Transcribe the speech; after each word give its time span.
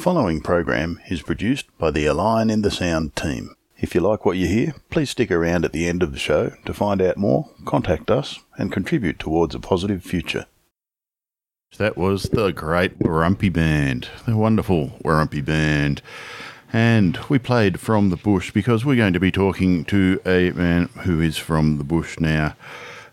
following 0.00 0.40
program 0.40 0.98
is 1.10 1.20
produced 1.20 1.66
by 1.76 1.90
the 1.90 2.06
Align 2.06 2.48
in 2.48 2.62
the 2.62 2.70
Sound 2.70 3.14
team. 3.14 3.54
If 3.76 3.94
you 3.94 4.00
like 4.00 4.24
what 4.24 4.38
you 4.38 4.46
hear, 4.46 4.74
please 4.88 5.10
stick 5.10 5.30
around 5.30 5.66
at 5.66 5.72
the 5.72 5.86
end 5.86 6.02
of 6.02 6.12
the 6.12 6.18
show 6.18 6.52
to 6.64 6.72
find 6.72 7.02
out 7.02 7.18
more, 7.18 7.50
contact 7.66 8.10
us, 8.10 8.38
and 8.56 8.72
contribute 8.72 9.18
towards 9.18 9.54
a 9.54 9.60
positive 9.60 10.02
future. 10.02 10.46
That 11.76 11.98
was 11.98 12.22
the 12.24 12.50
great 12.50 12.98
Warumpi 12.98 13.52
Band, 13.52 14.08
the 14.24 14.38
wonderful 14.38 14.98
Warumpi 15.04 15.44
Band. 15.44 16.00
And 16.72 17.18
we 17.28 17.38
played 17.38 17.78
from 17.78 18.08
the 18.08 18.16
bush 18.16 18.52
because 18.52 18.86
we're 18.86 18.96
going 18.96 19.12
to 19.12 19.20
be 19.20 19.30
talking 19.30 19.84
to 19.84 20.18
a 20.24 20.50
man 20.52 20.86
who 21.02 21.20
is 21.20 21.36
from 21.36 21.76
the 21.76 21.84
bush 21.84 22.18
now. 22.18 22.56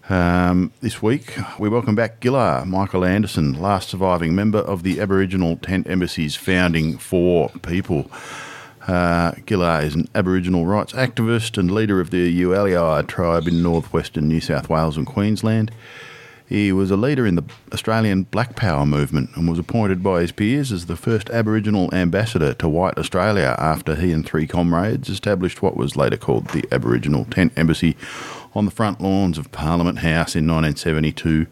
Um, 0.09 0.71
this 0.79 1.01
week, 1.01 1.37
we 1.59 1.67
welcome 1.67 1.93
back 1.93 2.21
Ghillar 2.21 2.63
Michael 2.65 3.03
Anderson, 3.03 3.59
last 3.61 3.89
surviving 3.89 4.33
member 4.33 4.59
of 4.59 4.83
the 4.83 5.01
Aboriginal 5.01 5.57
Tent 5.57 5.85
Embassy's 5.85 6.33
founding 6.33 6.97
four 6.97 7.49
people. 7.61 8.09
Uh, 8.87 9.31
Ghillar 9.45 9.83
is 9.83 9.95
an 9.95 10.07
Aboriginal 10.15 10.65
rights 10.65 10.93
activist 10.93 11.57
and 11.57 11.69
leader 11.69 11.99
of 11.99 12.11
the 12.11 12.41
Euahlayi 12.41 13.05
tribe 13.05 13.49
in 13.49 13.61
northwestern 13.61 14.29
New 14.29 14.39
South 14.39 14.69
Wales 14.69 14.95
and 14.95 15.05
Queensland. 15.05 15.73
He 16.47 16.71
was 16.71 16.89
a 16.89 16.95
leader 16.95 17.27
in 17.27 17.35
the 17.35 17.43
Australian 17.73 18.23
Black 18.23 18.55
Power 18.55 18.85
movement 18.85 19.31
and 19.35 19.49
was 19.49 19.59
appointed 19.59 20.01
by 20.01 20.21
his 20.21 20.31
peers 20.31 20.71
as 20.71 20.85
the 20.85 20.95
first 20.95 21.29
Aboriginal 21.31 21.93
ambassador 21.93 22.53
to 22.53 22.69
White 22.69 22.97
Australia 22.97 23.57
after 23.59 23.95
he 23.95 24.13
and 24.13 24.25
three 24.25 24.47
comrades 24.47 25.09
established 25.09 25.61
what 25.61 25.75
was 25.75 25.97
later 25.97 26.15
called 26.15 26.47
the 26.47 26.65
Aboriginal 26.71 27.25
Tent 27.25 27.51
Embassy 27.57 27.97
on 28.57 28.65
the 28.65 28.71
front 28.71 28.99
lawns 28.99 29.37
of 29.37 29.51
Parliament 29.51 29.99
House 29.99 30.35
in 30.35 30.47
1972. 30.47 31.45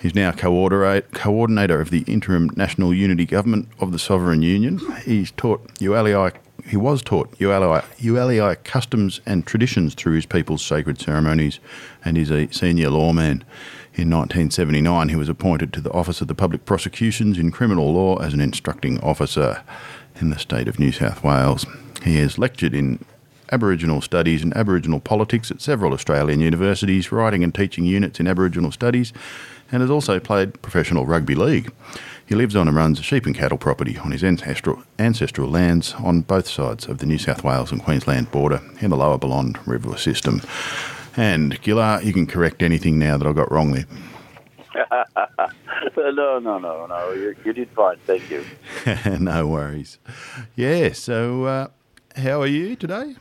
He's 0.00 0.14
now 0.14 0.32
coordinator 0.32 1.80
of 1.80 1.90
the 1.90 2.02
interim 2.08 2.50
National 2.56 2.92
Unity 2.92 3.24
Government 3.24 3.68
of 3.78 3.92
the 3.92 3.98
Sovereign 3.98 4.42
Union. 4.42 4.80
He's 5.04 5.30
taught 5.30 5.74
Euahlayi 5.74 6.34
he 6.66 6.76
was 6.76 7.02
taught 7.02 7.30
Euahlayi 7.38 8.62
customs 8.62 9.20
and 9.26 9.44
traditions 9.44 9.94
through 9.94 10.14
his 10.14 10.26
people's 10.26 10.64
sacred 10.64 11.00
ceremonies 11.00 11.58
and 12.04 12.16
is 12.16 12.30
a 12.30 12.52
senior 12.52 12.88
lawman. 12.88 13.44
In 13.94 14.08
1979, 14.08 15.08
he 15.08 15.16
was 15.16 15.28
appointed 15.28 15.72
to 15.72 15.80
the 15.80 15.90
Office 15.90 16.20
of 16.20 16.28
the 16.28 16.34
Public 16.34 16.64
Prosecutions 16.64 17.36
in 17.36 17.50
Criminal 17.50 17.92
Law 17.92 18.16
as 18.18 18.32
an 18.32 18.40
instructing 18.40 19.00
officer 19.00 19.62
in 20.20 20.30
the 20.30 20.38
state 20.38 20.68
of 20.68 20.78
New 20.78 20.92
South 20.92 21.24
Wales. 21.24 21.66
He 22.04 22.16
has 22.16 22.38
lectured 22.38 22.74
in 22.74 23.04
Aboriginal 23.52 24.00
Studies 24.00 24.42
and 24.42 24.56
Aboriginal 24.56 24.98
Politics 24.98 25.50
at 25.50 25.60
several 25.60 25.92
Australian 25.92 26.40
universities, 26.40 27.12
writing 27.12 27.44
and 27.44 27.54
teaching 27.54 27.84
units 27.84 28.18
in 28.18 28.26
Aboriginal 28.26 28.72
Studies, 28.72 29.12
and 29.70 29.82
has 29.82 29.90
also 29.90 30.18
played 30.18 30.60
professional 30.62 31.06
rugby 31.06 31.34
league. 31.34 31.70
He 32.26 32.34
lives 32.34 32.56
on 32.56 32.66
and 32.66 32.76
runs 32.76 32.98
a 32.98 33.02
sheep 33.02 33.26
and 33.26 33.34
cattle 33.34 33.58
property 33.58 33.98
on 33.98 34.10
his 34.10 34.24
ancestral, 34.24 34.82
ancestral 34.98 35.48
lands 35.48 35.94
on 35.94 36.22
both 36.22 36.48
sides 36.48 36.86
of 36.86 36.98
the 36.98 37.06
New 37.06 37.18
South 37.18 37.44
Wales 37.44 37.70
and 37.70 37.82
Queensland 37.82 38.30
border 38.30 38.62
in 38.80 38.90
the 38.90 38.96
lower 38.96 39.18
Balonne 39.18 39.54
River 39.66 39.96
system. 39.98 40.40
And 41.16 41.60
Ghillar, 41.60 42.02
you 42.02 42.12
can 42.12 42.26
correct 42.26 42.62
anything 42.62 42.98
now 42.98 43.18
that 43.18 43.26
I 43.26 43.32
got 43.32 43.52
wrong 43.52 43.72
there. 43.72 43.84
no, 45.96 46.38
no, 46.38 46.58
no, 46.58 46.86
no. 46.86 47.12
You, 47.12 47.36
you, 47.44 47.52
did 47.52 47.68
fine. 47.70 47.98
Thank 48.06 48.30
you. 48.30 48.44
no 49.20 49.46
worries. 49.46 49.98
Yeah. 50.56 50.92
So, 50.92 51.44
uh, 51.44 51.68
how 52.16 52.40
are 52.40 52.46
you 52.46 52.76
today? 52.76 53.16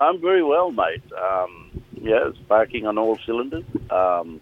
I'm 0.00 0.20
very 0.20 0.42
well, 0.42 0.70
mate. 0.70 1.02
Um, 1.12 1.82
yeah, 2.00 2.30
sparking 2.44 2.86
on 2.86 2.98
all 2.98 3.18
cylinders. 3.24 3.64
Um, 3.90 4.40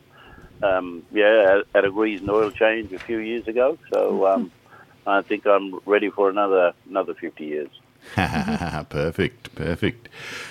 um, 0.62 1.02
yeah, 1.12 1.62
had 1.74 1.84
a 1.84 1.90
recent 1.90 2.30
oil 2.30 2.50
change 2.50 2.92
a 2.92 2.98
few 2.98 3.18
years 3.18 3.46
ago, 3.48 3.78
so 3.92 4.26
um, 4.26 4.52
I 5.06 5.22
think 5.22 5.46
I'm 5.46 5.80
ready 5.86 6.10
for 6.10 6.30
another 6.30 6.72
another 6.88 7.14
50 7.14 7.44
years. 7.44 7.70
perfect, 8.14 9.54
perfect. 9.54 10.08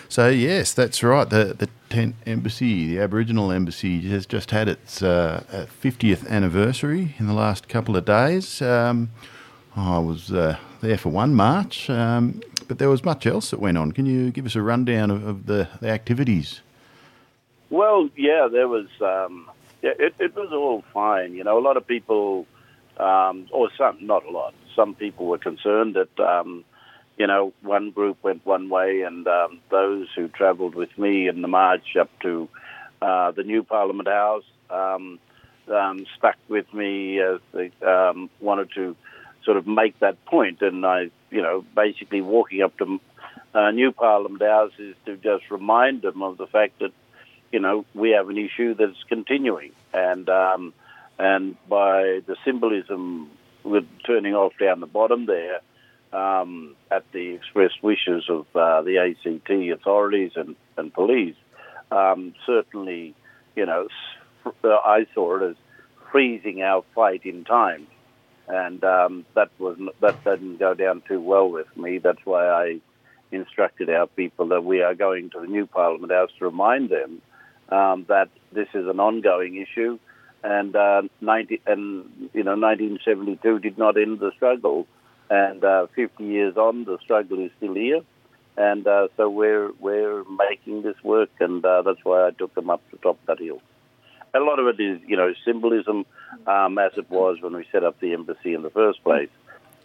So 0.08 0.30
yes, 0.30 0.74
that's 0.74 1.04
right. 1.04 1.30
The 1.30 1.56
the 1.58 1.70
tent 1.90 2.16
embassy, 2.26 2.88
the 2.96 3.02
Aboriginal 3.02 3.52
embassy, 3.52 4.02
has 4.10 4.26
just 4.26 4.52
had 4.52 4.70
its 4.70 5.02
uh, 5.02 5.68
50th 5.84 6.28
anniversary 6.30 7.16
in 7.20 7.28
the 7.28 7.34
last 7.34 7.68
couple 7.68 7.98
of 7.98 8.06
days. 8.06 8.62
Um, 8.62 9.10
I 9.76 10.00
was 10.00 10.32
uh, 10.32 10.58
there 10.82 10.98
for 10.98 11.10
one 11.10 11.34
March, 11.34 11.90
um, 11.90 12.42
but 12.72 12.78
there 12.78 12.90
was 12.90 13.04
much 13.04 13.28
else 13.28 13.52
that 13.52 13.60
went 13.60 13.78
on. 13.78 13.92
Can 13.92 14.06
you 14.06 14.32
give 14.32 14.46
us 14.46 14.56
a 14.56 14.62
rundown 14.62 15.12
of, 15.12 15.28
of 15.28 15.46
the, 15.46 15.68
the 15.82 15.90
activities? 15.90 16.62
Well, 17.70 18.10
yeah, 18.16 18.48
there 18.50 18.70
was. 18.70 18.88
Um, 19.02 19.52
yeah, 19.82 19.92
it, 20.00 20.16
it 20.20 20.34
was 20.34 20.54
all 20.54 20.82
fine. 20.94 21.34
You 21.34 21.44
know, 21.44 21.60
a 21.60 21.66
lot 21.68 21.76
of 21.76 21.86
people, 21.86 22.48
um, 22.96 23.50
or 23.52 23.70
some, 23.78 23.98
not 24.00 24.26
a 24.26 24.30
lot. 24.30 24.54
Some 24.74 24.96
people 24.96 25.26
were 25.26 25.38
concerned 25.38 25.98
that, 25.98 26.18
um, 26.24 26.64
you 27.18 27.28
know, 27.28 27.52
one 27.62 27.92
group 27.92 28.24
went 28.24 28.46
one 28.46 28.70
way, 28.70 29.02
and 29.02 29.28
um, 29.28 29.60
those 29.70 30.08
who 30.16 30.30
travelled 30.30 30.74
with 30.74 30.98
me 30.98 31.28
in 31.28 31.42
the 31.42 31.50
march 31.50 31.98
up 32.00 32.10
to 32.22 32.48
uh, 33.02 33.32
the 33.32 33.44
new 33.44 33.64
Parliament 33.64 34.08
House 34.08 34.46
um, 34.70 35.20
um, 35.68 36.06
stuck 36.18 36.38
with 36.48 36.74
me 36.74 37.20
as 37.20 37.42
they 37.52 37.70
um, 37.86 38.30
wanted 38.40 38.70
to 38.76 38.96
sort 39.44 39.58
of 39.58 39.68
make 39.68 40.00
that 40.00 40.24
point. 40.24 40.62
And 40.62 40.86
I, 40.86 41.10
you 41.32 41.42
know, 41.42 41.66
basically 41.76 42.22
walking 42.22 42.62
up 42.62 42.78
to 42.78 43.00
uh, 43.54 43.72
new 43.72 43.92
Parliament 43.92 44.42
House 44.42 44.74
is 44.78 44.96
to 45.06 45.18
just 45.18 45.50
remind 45.50 46.02
them 46.02 46.22
of 46.22 46.38
the 46.38 46.48
fact 46.48 46.80
that 46.80 46.92
you 47.52 47.60
know, 47.60 47.86
we 47.94 48.12
have 48.12 48.30
an 48.30 48.38
issue 48.38 48.74
that's 48.74 49.04
continuing. 49.08 49.72
And 49.94 50.30
um, 50.30 50.74
and 51.20 51.56
by 51.68 52.22
the 52.26 52.36
symbolism 52.46 53.30
with 53.64 53.86
turning 54.06 54.34
off 54.34 54.54
down 54.60 54.80
the 54.80 54.88
bottom 54.88 55.26
there, 55.26 55.60
um, 56.14 56.76
at 56.90 57.10
the 57.12 57.34
expressed 57.34 57.84
wishes 57.84 58.30
of 58.30 58.48
uh, 58.56 58.82
the 58.82 58.98
ACT 58.98 59.50
authorities 59.50 60.32
and, 60.36 60.56
and 60.78 60.94
police, 60.94 61.36
um, 61.92 62.34
certainly, 62.46 63.14
you 63.56 63.66
know, 63.66 63.88
I 64.64 65.06
saw 65.14 65.38
it 65.38 65.52
as 65.52 65.56
freezing 66.12 66.64
our 66.64 66.84
fight 66.96 67.26
in 67.26 67.44
time. 67.44 67.88
And 68.52 68.84
um, 68.84 69.26
that 69.34 69.50
was 69.60 69.78
that 70.02 70.22
didn't 70.26 70.58
go 70.58 70.74
down 70.74 71.04
too 71.08 71.22
well 71.22 71.50
with 71.50 71.76
me. 71.78 72.00
That's 72.00 72.26
why 72.26 72.48
I 72.50 72.82
instructed 73.32 73.90
our 73.90 74.08
people 74.08 74.50
that 74.50 74.66
we 74.66 74.82
are 74.82 74.94
going 74.94 75.30
to 75.30 75.40
the 75.40 75.48
new 75.48 75.66
Parliament 75.66 76.12
House 76.12 76.32
to 76.38 76.46
remind 76.46 76.90
them 76.90 77.22
um, 77.70 78.06
that 78.10 78.28
this 78.52 78.68
is 78.74 78.88
an 78.88 79.00
ongoing 79.00 79.56
issue, 79.56 79.98
and 80.44 80.76
uh, 80.76 81.04
90 81.22 81.62
and 81.66 82.30
you 82.34 82.44
know 82.44 82.58
1972 82.58 83.60
did 83.60 83.78
not 83.78 83.96
end 83.98 84.20
the 84.20 84.34
struggle, 84.36 84.86
and 85.30 85.64
uh, 85.64 85.88
50 85.96 86.22
years 86.22 86.58
on, 86.58 86.84
the 86.84 86.98
struggle 87.02 87.40
is 87.40 87.52
still 87.56 87.74
here, 87.74 88.02
and 88.58 88.86
uh, 88.86 89.08
so 89.16 89.30
we're 89.30 89.72
we're 89.80 90.26
making 90.50 90.82
this 90.82 91.02
work, 91.06 91.30
and 91.40 91.64
uh, 91.64 91.84
that's 91.84 92.04
why 92.04 92.28
I 92.28 92.32
took 92.32 92.54
them 92.54 92.70
up 92.70 92.82
to 92.92 92.98
top 92.98 93.18
that 93.28 93.40
hill. 93.40 93.62
A 94.34 94.40
lot 94.40 94.60
of 94.60 94.68
it 94.68 94.84
is 94.84 95.00
you 95.08 95.16
know 95.16 95.34
symbolism, 95.46 96.06
um, 96.48 96.78
as 96.78 96.92
it 96.98 97.10
was 97.10 97.38
when 97.42 97.56
we 97.56 97.66
set 97.72 97.84
up 97.84 98.00
the 98.00 98.14
embassy 98.14 98.54
in 98.54 98.62
the 98.62 98.70
first 98.70 99.04
place. 99.04 99.30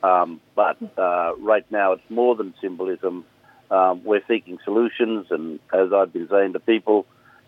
Um, 0.02 0.40
but 0.54 0.76
uh, 0.98 1.34
right 1.38 1.64
now, 1.70 1.92
it's 1.92 2.10
more 2.10 2.36
than 2.36 2.54
symbolism. 2.60 3.24
Um, 3.70 4.04
we're 4.04 4.22
seeking 4.28 4.58
solutions, 4.64 5.26
and 5.30 5.58
as 5.72 5.92
I've 5.92 6.12
been 6.12 6.28
saying 6.28 6.52
to 6.52 6.60
people, 6.60 7.06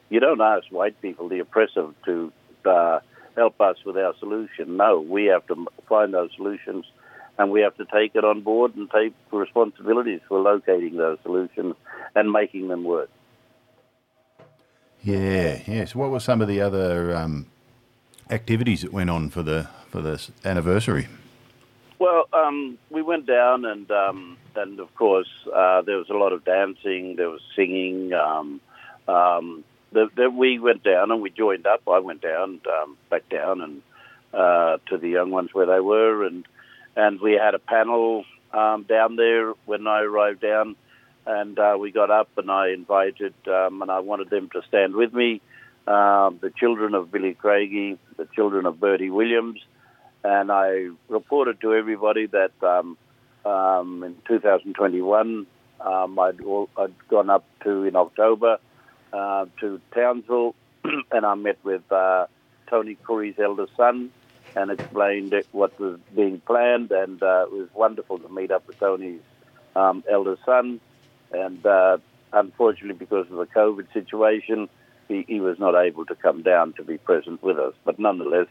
you 0.08 0.20
don't 0.20 0.40
ask 0.40 0.66
white 0.70 1.00
people, 1.00 1.28
the 1.28 1.40
oppressive, 1.40 1.94
to 2.06 2.32
uh, 2.64 3.00
help 3.36 3.60
us 3.60 3.76
with 3.84 3.96
our 3.96 4.14
solution. 4.18 4.76
No, 4.76 5.00
we 5.00 5.26
have 5.26 5.46
to 5.46 5.66
find 5.88 6.12
those 6.12 6.30
solutions 6.36 6.84
and 7.38 7.52
we 7.52 7.60
have 7.60 7.76
to 7.76 7.84
take 7.84 8.14
it 8.14 8.24
on 8.24 8.42
board 8.42 8.74
and 8.74 8.90
take 8.90 9.14
the 9.30 9.36
responsibilities 9.36 10.20
for 10.28 10.40
locating 10.40 10.96
those 10.96 11.18
solutions 11.22 11.76
and 12.14 12.32
making 12.32 12.68
them 12.68 12.84
work. 12.84 13.08
Yeah, 15.02 15.60
yes. 15.66 15.94
What 15.94 16.10
were 16.10 16.20
some 16.20 16.42
of 16.42 16.48
the 16.48 16.60
other 16.60 17.14
um, 17.14 17.46
activities 18.30 18.82
that 18.82 18.92
went 18.92 19.10
on 19.10 19.30
for 19.30 19.42
the 19.42 19.68
for 19.90 20.02
this 20.02 20.30
anniversary? 20.44 21.08
Well, 21.98 22.28
um, 22.32 22.78
we 22.90 23.02
went 23.02 23.26
down 23.26 23.64
and 23.64 23.90
um, 23.90 24.36
and 24.54 24.80
of 24.80 24.94
course 24.94 25.28
uh, 25.54 25.82
there 25.82 25.96
was 25.96 26.10
a 26.10 26.14
lot 26.14 26.32
of 26.32 26.44
dancing, 26.44 27.16
there 27.16 27.30
was 27.30 27.42
singing. 27.54 28.12
Um, 28.12 28.60
um 29.06 29.64
the, 29.90 30.08
the, 30.14 30.30
we 30.30 30.58
went 30.58 30.82
down 30.82 31.10
and 31.10 31.22
we 31.22 31.30
joined 31.30 31.66
up. 31.66 31.80
I 31.88 31.98
went 31.98 32.20
down, 32.20 32.60
um, 32.70 32.96
back 33.10 33.28
down, 33.30 33.62
and 33.62 33.82
uh, 34.34 34.78
to 34.88 34.98
the 34.98 35.08
young 35.08 35.30
ones 35.30 35.50
where 35.52 35.66
they 35.66 35.80
were, 35.80 36.24
and 36.24 36.46
and 36.94 37.20
we 37.20 37.32
had 37.32 37.54
a 37.54 37.58
panel 37.58 38.24
um, 38.52 38.82
down 38.82 39.16
there 39.16 39.52
when 39.64 39.86
I 39.86 40.02
arrived 40.02 40.40
down, 40.40 40.76
and 41.26 41.58
uh, 41.58 41.76
we 41.80 41.90
got 41.90 42.10
up 42.10 42.28
and 42.36 42.50
I 42.50 42.68
invited 42.68 43.34
and 43.46 43.90
I 43.90 44.00
wanted 44.00 44.30
them 44.30 44.50
to 44.50 44.62
stand 44.68 44.94
with 44.94 45.14
me, 45.14 45.40
um, 45.88 46.38
the 46.42 46.50
children 46.50 46.94
of 46.94 47.10
Billy 47.10 47.34
Craigie, 47.34 47.98
the 48.16 48.28
children 48.34 48.66
of 48.66 48.78
Bertie 48.78 49.10
Williams, 49.10 49.60
and 50.22 50.52
I 50.52 50.88
reported 51.08 51.60
to 51.62 51.74
everybody 51.74 52.26
that 52.26 52.52
um, 52.62 52.98
um, 53.44 54.02
in 54.04 54.16
2021 54.26 55.46
um, 55.80 56.18
I'd, 56.18 56.40
I'd 56.76 57.08
gone 57.08 57.30
up 57.30 57.44
to 57.64 57.84
in 57.84 57.96
October 57.96 58.58
uh, 59.12 59.46
to 59.60 59.80
Townsville, 59.94 60.54
and 60.84 61.24
I 61.24 61.34
met 61.34 61.58
with 61.62 61.90
uh, 61.90 62.26
Tony 62.68 62.96
Coorey's 62.96 63.38
eldest 63.38 63.76
son, 63.76 64.10
and 64.56 64.70
explained 64.70 65.34
what 65.52 65.78
was 65.78 65.98
being 66.14 66.40
planned. 66.40 66.90
And 66.90 67.22
uh, 67.22 67.46
it 67.46 67.52
was 67.52 67.68
wonderful 67.74 68.18
to 68.18 68.28
meet 68.28 68.50
up 68.50 68.66
with 68.66 68.78
Tony's 68.78 69.20
um, 69.76 70.02
elder 70.10 70.36
son. 70.44 70.80
And 71.32 71.64
uh, 71.64 71.98
unfortunately, 72.32 72.94
because 72.94 73.26
of 73.30 73.36
the 73.36 73.46
COVID 73.46 73.92
situation, 73.92 74.68
he, 75.08 75.24
he, 75.26 75.40
was 75.40 75.58
not 75.58 75.74
able 75.74 76.04
to 76.06 76.14
come 76.14 76.42
down 76.42 76.74
to 76.74 76.84
be 76.84 76.98
present 76.98 77.42
with 77.42 77.58
us. 77.58 77.74
But 77.84 77.98
nonetheless, 77.98 78.46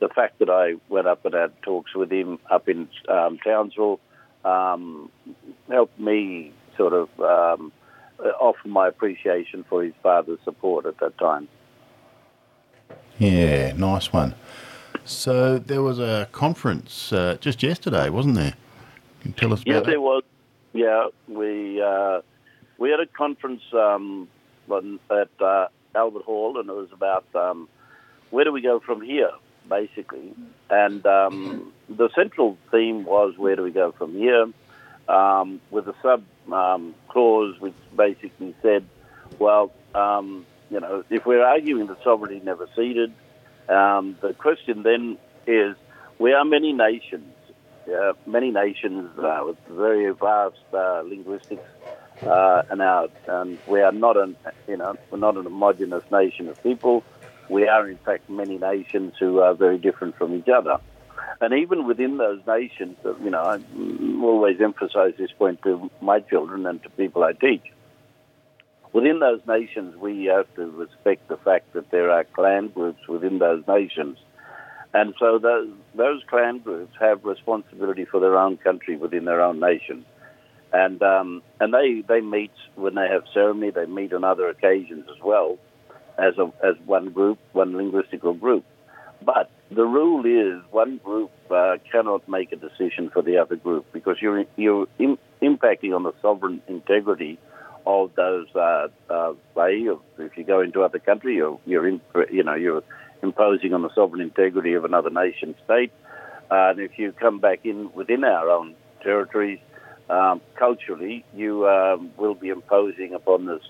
the 0.00 0.08
fact 0.08 0.38
that 0.40 0.50
I 0.50 0.74
went 0.88 1.06
up 1.06 1.24
and 1.24 1.34
had 1.34 1.52
talks 1.62 1.94
with 1.94 2.10
him 2.10 2.38
up 2.50 2.68
in 2.68 2.88
um, 3.08 3.38
Townsville 3.44 4.00
um, 4.44 5.10
helped 5.68 5.98
me 5.98 6.52
sort 6.76 6.92
of 6.92 7.08
um, 7.20 7.72
offer 8.40 8.68
my 8.68 8.88
appreciation 8.88 9.64
for 9.68 9.82
his 9.82 9.94
father's 10.02 10.38
support 10.44 10.86
at 10.86 10.98
that 10.98 11.16
time. 11.18 11.48
Yeah, 13.18 13.72
nice 13.72 14.12
one. 14.12 14.34
So 15.04 15.58
there 15.58 15.82
was 15.82 15.98
a 15.98 16.28
conference 16.32 17.12
uh, 17.12 17.36
just 17.40 17.62
yesterday, 17.62 18.08
wasn't 18.10 18.36
there? 18.36 18.54
Can 19.20 19.30
you 19.30 19.34
tell 19.34 19.52
us 19.52 19.62
about 19.62 19.74
yes, 19.74 19.86
there 19.86 20.00
was. 20.00 20.22
Yeah, 20.72 21.08
we 21.28 21.82
uh, 21.82 22.20
we 22.78 22.90
had 22.90 23.00
a 23.00 23.06
conference 23.06 23.62
um, 23.72 24.28
at 24.70 25.28
uh, 25.40 25.66
Albert 25.94 26.24
Hall, 26.24 26.58
and 26.58 26.68
it 26.68 26.74
was 26.74 26.92
about 26.92 27.24
um, 27.34 27.68
where 28.30 28.44
do 28.44 28.52
we 28.52 28.60
go 28.60 28.80
from 28.80 29.00
here, 29.00 29.30
basically. 29.68 30.34
And 30.68 31.04
um, 31.06 31.72
the 31.88 32.08
central 32.14 32.56
theme 32.70 33.04
was 33.04 33.36
where 33.36 33.56
do 33.56 33.62
we 33.62 33.70
go 33.70 33.92
from 33.92 34.14
here, 34.14 34.46
um, 35.08 35.60
with 35.70 35.88
a 35.88 35.94
sub 36.02 36.24
um, 36.52 36.94
clause 37.08 37.58
which 37.60 37.74
basically 37.96 38.54
said, 38.62 38.84
well, 39.38 39.72
um, 39.94 40.46
you 40.70 40.80
know, 40.80 41.04
if 41.10 41.26
we're 41.26 41.44
arguing 41.44 41.86
that 41.88 42.02
sovereignty 42.04 42.40
never 42.44 42.68
ceded, 42.76 43.12
the 43.66 44.34
question 44.38 44.82
then 44.82 45.18
is, 45.46 45.76
we 46.18 46.32
are 46.32 46.44
many 46.44 46.72
nations 46.72 47.34
many 48.26 48.50
nations 48.50 49.10
uh, 49.18 49.40
with 49.44 49.56
very 49.68 50.12
vast 50.12 50.56
uh, 50.72 51.02
linguistics, 51.04 51.62
uh, 52.22 52.62
and 52.70 52.82
our, 52.82 53.08
and 53.26 53.58
we 53.66 53.80
are 53.80 53.92
not 53.92 54.16
an 54.16 54.36
you 54.68 54.76
know 54.76 54.96
we're 55.10 55.18
not 55.18 55.36
an 55.36 55.44
homogenous 55.44 56.04
nation 56.10 56.48
of 56.48 56.62
people. 56.62 57.04
We 57.48 57.66
are 57.66 57.88
in 57.88 57.98
fact 57.98 58.28
many 58.30 58.58
nations 58.58 59.14
who 59.18 59.40
are 59.40 59.54
very 59.54 59.78
different 59.78 60.16
from 60.16 60.34
each 60.34 60.48
other, 60.48 60.78
and 61.40 61.54
even 61.54 61.86
within 61.86 62.18
those 62.18 62.40
nations, 62.46 62.96
uh, 63.04 63.16
you 63.18 63.30
know, 63.30 63.42
I 63.42 63.58
always 64.22 64.60
emphasise 64.60 65.14
this 65.18 65.32
point 65.32 65.62
to 65.62 65.90
my 66.00 66.20
children 66.20 66.66
and 66.66 66.82
to 66.82 66.90
people 66.90 67.24
I 67.24 67.32
teach. 67.32 67.64
Within 68.92 69.20
those 69.20 69.40
nations, 69.46 69.96
we 69.96 70.24
have 70.24 70.52
to 70.56 70.68
respect 70.70 71.28
the 71.28 71.36
fact 71.36 71.72
that 71.74 71.90
there 71.90 72.10
are 72.10 72.24
clan 72.24 72.68
groups 72.68 73.06
within 73.08 73.38
those 73.38 73.62
nations 73.68 74.18
and 74.92 75.14
so 75.18 75.38
those, 75.38 75.68
those 75.94 76.22
clan 76.28 76.58
groups 76.58 76.94
have 77.00 77.24
responsibility 77.24 78.04
for 78.04 78.20
their 78.20 78.36
own 78.36 78.56
country 78.56 78.96
within 78.96 79.24
their 79.24 79.40
own 79.40 79.60
nation. 79.60 80.04
And, 80.72 81.02
um, 81.02 81.42
and 81.58 81.74
they, 81.74 82.02
they 82.06 82.20
meet 82.20 82.52
when 82.76 82.94
they 82.94 83.08
have 83.08 83.24
ceremony, 83.34 83.70
they 83.70 83.86
meet 83.86 84.12
on 84.12 84.24
other 84.24 84.48
occasions 84.48 85.06
as 85.10 85.22
well 85.22 85.58
as, 86.18 86.34
a, 86.38 86.52
as 86.64 86.76
one 86.86 87.10
group, 87.10 87.38
one 87.52 87.72
linguistical 87.72 88.38
group. 88.38 88.64
But 89.22 89.50
the 89.70 89.84
rule 89.84 90.24
is 90.24 90.62
one 90.70 90.98
group 90.98 91.30
uh, 91.50 91.76
cannot 91.90 92.28
make 92.28 92.52
a 92.52 92.56
decision 92.56 93.10
for 93.10 93.22
the 93.22 93.38
other 93.38 93.56
group 93.56 93.86
because 93.92 94.16
you're, 94.20 94.44
you're 94.56 94.86
Im- 94.98 95.18
impacting 95.42 95.94
on 95.94 96.04
the 96.04 96.12
sovereign 96.22 96.62
integrity 96.68 97.38
of 97.86 98.14
those. 98.14 98.46
Uh, 98.54 98.88
uh, 99.08 99.32
if 99.56 100.36
you 100.36 100.44
go 100.44 100.60
into 100.60 100.82
other 100.82 100.98
country, 100.98 101.36
you're, 101.36 101.58
you're 101.66 101.88
you 102.30 102.42
know 102.42 102.54
you're 102.54 102.82
imposing 103.22 103.74
on 103.74 103.82
the 103.82 103.90
sovereign 103.94 104.20
integrity 104.20 104.74
of 104.74 104.84
another 104.84 105.10
nation 105.10 105.54
state. 105.64 105.92
Uh, 106.50 106.70
and 106.70 106.80
if 106.80 106.98
you 106.98 107.12
come 107.12 107.38
back 107.38 107.60
in 107.64 107.92
within 107.92 108.24
our 108.24 108.50
own 108.50 108.74
territories, 109.02 109.60
um, 110.10 110.40
culturally, 110.56 111.24
you 111.34 111.68
um, 111.68 112.10
will 112.16 112.34
be 112.34 112.48
imposing 112.48 113.14
upon 113.14 113.46
this 113.46 113.62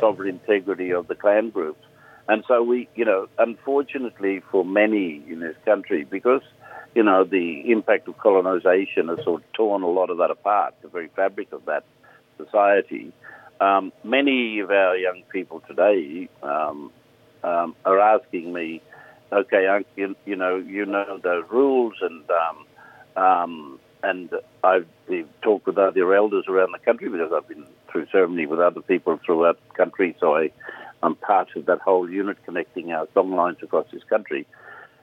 sovereign 0.00 0.28
integrity 0.28 0.90
of 0.90 1.06
the 1.06 1.14
clan 1.14 1.50
groups. 1.50 1.84
And 2.28 2.44
so 2.48 2.62
we, 2.62 2.88
you 2.94 3.04
know, 3.04 3.28
unfortunately 3.38 4.40
for 4.50 4.64
many 4.64 5.22
in 5.28 5.40
this 5.40 5.56
country, 5.64 6.04
because, 6.04 6.42
you 6.94 7.02
know, 7.02 7.24
the 7.24 7.70
impact 7.70 8.08
of 8.08 8.16
colonization 8.18 9.08
has 9.08 9.22
sort 9.22 9.42
of 9.42 9.52
torn 9.52 9.82
a 9.82 9.88
lot 9.88 10.08
of 10.08 10.18
that 10.18 10.30
apart, 10.30 10.74
the 10.82 10.88
very 10.88 11.08
fabric 11.08 11.52
of 11.52 11.64
that 11.66 11.84
society, 12.38 13.12
um, 13.60 13.92
many 14.02 14.60
of 14.60 14.70
our 14.70 14.96
young 14.96 15.22
people 15.30 15.62
today 15.68 16.28
um, 16.42 16.90
um, 17.44 17.76
are 17.84 18.00
asking 18.00 18.52
me, 18.52 18.80
okay, 19.30 19.84
you, 19.96 20.16
you 20.24 20.36
know, 20.36 20.56
you 20.56 20.86
know 20.86 21.18
those 21.22 21.44
rules, 21.50 21.94
and 22.00 22.24
um, 22.30 23.22
um, 23.22 23.80
and 24.02 24.30
I've 24.64 24.86
talked 25.42 25.66
with 25.66 25.78
other 25.78 26.14
elders 26.14 26.46
around 26.48 26.72
the 26.72 26.78
country 26.78 27.08
because 27.08 27.32
I've 27.32 27.48
been 27.48 27.66
through 27.90 28.06
ceremony 28.10 28.46
with 28.46 28.60
other 28.60 28.80
people 28.80 29.18
throughout 29.24 29.58
the 29.68 29.74
country, 29.74 30.16
so 30.20 30.36
I, 30.36 30.50
I'm 31.02 31.14
part 31.14 31.54
of 31.56 31.66
that 31.66 31.80
whole 31.80 32.08
unit 32.10 32.38
connecting 32.44 32.92
our 32.92 33.06
song 33.14 33.32
lines 33.32 33.58
across 33.62 33.86
this 33.92 34.04
country, 34.04 34.46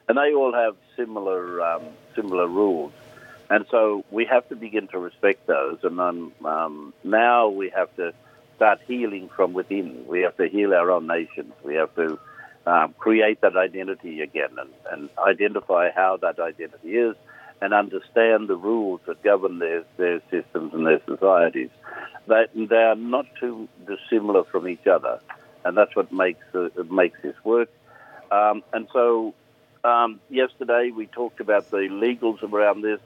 and 0.08 0.18
they 0.18 0.34
all 0.34 0.54
have 0.54 0.76
similar 0.96 1.62
um, 1.62 1.84
similar 2.16 2.48
rules. 2.48 2.92
And 3.52 3.66
so 3.72 4.06
we 4.12 4.26
have 4.26 4.48
to 4.50 4.56
begin 4.56 4.88
to 4.90 5.00
respect 5.00 5.48
those. 5.48 5.80
And 5.84 6.00
um, 6.00 6.94
now 7.04 7.50
we 7.50 7.70
have 7.76 7.94
to 7.96 8.14
start 8.58 8.80
healing 8.88 9.30
from 9.36 9.54
within. 9.54 10.06
We 10.08 10.22
have 10.22 10.38
to 10.38 10.48
heal 10.48 10.74
our 10.74 10.92
own 10.92 11.08
nations. 11.08 11.54
We 11.64 11.74
have 11.76 11.94
to 11.96 12.20
um, 12.68 12.94
create 13.00 13.42
that 13.42 13.58
identity 13.58 14.22
again 14.22 14.52
and, 14.60 14.70
and 14.92 15.10
identify 15.18 15.90
how 15.90 16.18
that 16.18 16.40
identity 16.40 16.96
is 16.96 17.16
and 17.62 17.74
understand 17.74 18.48
the 18.48 18.56
rules 18.56 19.02
that 19.06 19.22
govern 19.24 19.60
their, 19.60 19.84
their 19.98 20.22
systems 20.32 20.74
and 20.74 20.86
their 20.86 21.02
societies. 21.06 21.70
They, 22.28 22.46
they 22.54 22.76
are 22.76 22.96
not 22.96 23.26
too 23.40 23.68
dissimilar 23.86 24.44
from 24.46 24.68
each 24.68 24.88
other, 24.88 25.20
and 25.66 25.76
that's 25.76 25.96
what 25.96 26.12
makes, 26.12 26.44
uh, 26.54 26.70
makes 26.90 27.22
this 27.22 27.36
work. 27.44 27.70
Um, 28.32 28.64
and 28.72 28.88
so 28.94 29.34
um, 29.84 30.20
yesterday 30.30 30.92
we 30.96 31.08
talked 31.08 31.40
about 31.40 31.70
the 31.72 31.88
legals 31.90 32.44
around 32.44 32.82
this, 32.82 33.00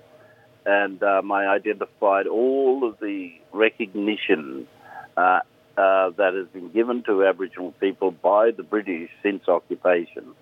and 0.65 1.01
um, 1.03 1.31
I 1.31 1.47
identified 1.47 2.27
all 2.27 2.87
of 2.87 2.99
the 2.99 3.33
recognition 3.51 4.67
uh, 5.17 5.39
uh, 5.77 6.11
that 6.11 6.33
has 6.35 6.47
been 6.53 6.69
given 6.69 7.03
to 7.03 7.25
Aboriginal 7.25 7.71
people 7.79 8.11
by 8.11 8.51
the 8.51 8.63
British 8.63 9.09
since 9.23 9.47
occupation. 9.47 10.33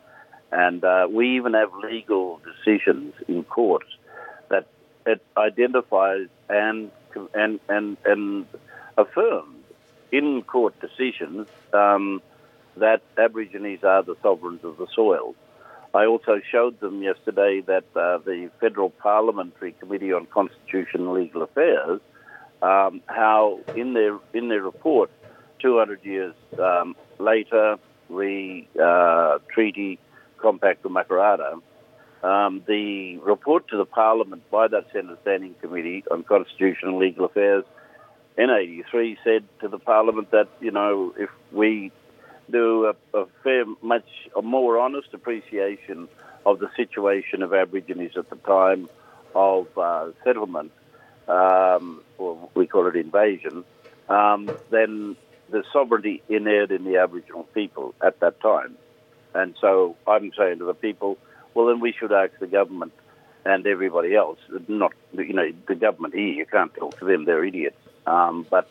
And 0.52 0.84
uh, 0.84 1.08
we 1.10 1.38
even 1.38 1.54
have 1.54 1.70
legal 1.82 2.42
decisions 2.44 3.14
in 3.28 3.44
courts 3.44 3.88
that 3.96 4.01
it 5.06 5.22
identifies 5.38 6.28
and 6.50 6.92
and 7.34 7.60
and, 7.70 7.98
and 8.06 8.46
affirms 8.98 9.58
in 10.12 10.42
court 10.44 10.74
decisions 10.80 11.48
um, 11.74 12.22
that 12.78 13.02
Aborigines 13.18 13.84
are 13.84 14.04
the 14.04 14.16
sovereigns 14.22 14.64
of 14.64 14.78
the 14.78 14.88
soil. 14.94 15.36
I 15.94 16.06
also 16.06 16.40
showed 16.52 16.80
them 16.80 17.02
yesterday 17.02 17.62
that 17.68 17.84
uh, 17.96 18.20
the 18.20 18.50
Federal 18.60 18.92
Parliamentary 18.92 19.74
Committee 19.74 20.14
on 20.14 20.26
Constitution 20.26 21.02
and 21.02 21.14
Legal 21.14 21.42
Affairs, 21.42 22.00
um, 22.62 23.02
how 23.08 23.60
in 23.76 23.94
their 23.94 24.18
in 24.34 24.48
their 24.48 24.62
report 24.62 25.12
200 25.60 26.04
years 26.04 26.34
um, 26.60 26.96
later, 27.20 27.78
the 28.10 28.66
uh, 28.82 29.40
treaty 29.54 30.00
compact 30.38 30.86
of 30.86 30.92
Makarrata, 30.92 31.62
um, 32.24 32.64
the 32.68 33.18
report 33.18 33.68
to 33.70 33.78
the 33.78 33.86
Parliament 33.86 34.44
by 34.52 34.68
that 34.68 34.86
Senate 34.94 35.18
Standing 35.22 35.56
Committee 35.62 36.04
on 36.12 36.24
Constitutional 36.24 36.92
and 36.92 37.00
Legal 37.00 37.26
Affairs 37.26 37.66
in 38.38 38.50
83 38.50 39.18
said 39.24 39.44
to 39.62 39.68
the 39.68 39.80
Parliament 39.80 40.32
that, 40.32 40.48
you 40.60 40.72
know, 40.72 41.14
if 41.18 41.30
we 41.52 41.92
do 42.50 42.86
a, 42.86 43.18
a 43.18 43.26
fair, 43.44 43.66
much 43.82 44.08
a 44.36 44.42
more 44.42 44.80
honest 44.80 45.10
appreciation 45.14 46.08
of 46.46 46.60
the 46.60 46.70
situation 46.76 47.44
of 47.44 47.54
Aborigines 47.54 48.18
at 48.18 48.30
the 48.30 48.36
time 48.38 48.90
of 49.34 49.68
uh, 49.78 50.10
settlement, 50.24 50.72
um, 51.28 52.02
or 52.18 52.50
we 52.54 52.68
call 52.68 52.88
it 52.88 52.96
invasion, 52.96 53.64
um, 54.10 54.56
then 54.70 55.16
the 55.50 55.64
sovereignty 55.72 56.22
inhered 56.30 56.72
in 56.72 56.84
the 56.84 56.98
Aboriginal 56.98 57.44
people 57.54 57.94
at 58.04 58.20
that 58.20 58.40
time. 58.42 58.78
And 59.34 59.56
so 59.62 59.96
I'm 60.08 60.32
saying 60.38 60.60
to 60.60 60.66
the 60.66 60.74
people, 60.74 61.18
well, 61.54 61.68
then 61.68 61.80
we 61.80 61.94
should 61.94 62.12
ask 62.12 62.32
the 62.40 62.48
government 62.48 62.94
and 63.46 63.66
everybody 63.66 64.16
else, 64.16 64.40
not, 64.68 64.94
you 65.14 65.34
know, 65.34 65.52
the 65.68 65.76
government 65.76 66.14
here, 66.14 66.34
you 66.34 66.46
can't 66.46 66.74
talk 66.76 67.00
to 67.00 67.06
them, 67.06 67.26
they're 67.26 67.44
idiots. 67.44 67.78
Um, 68.06 68.46
but 68.50 68.70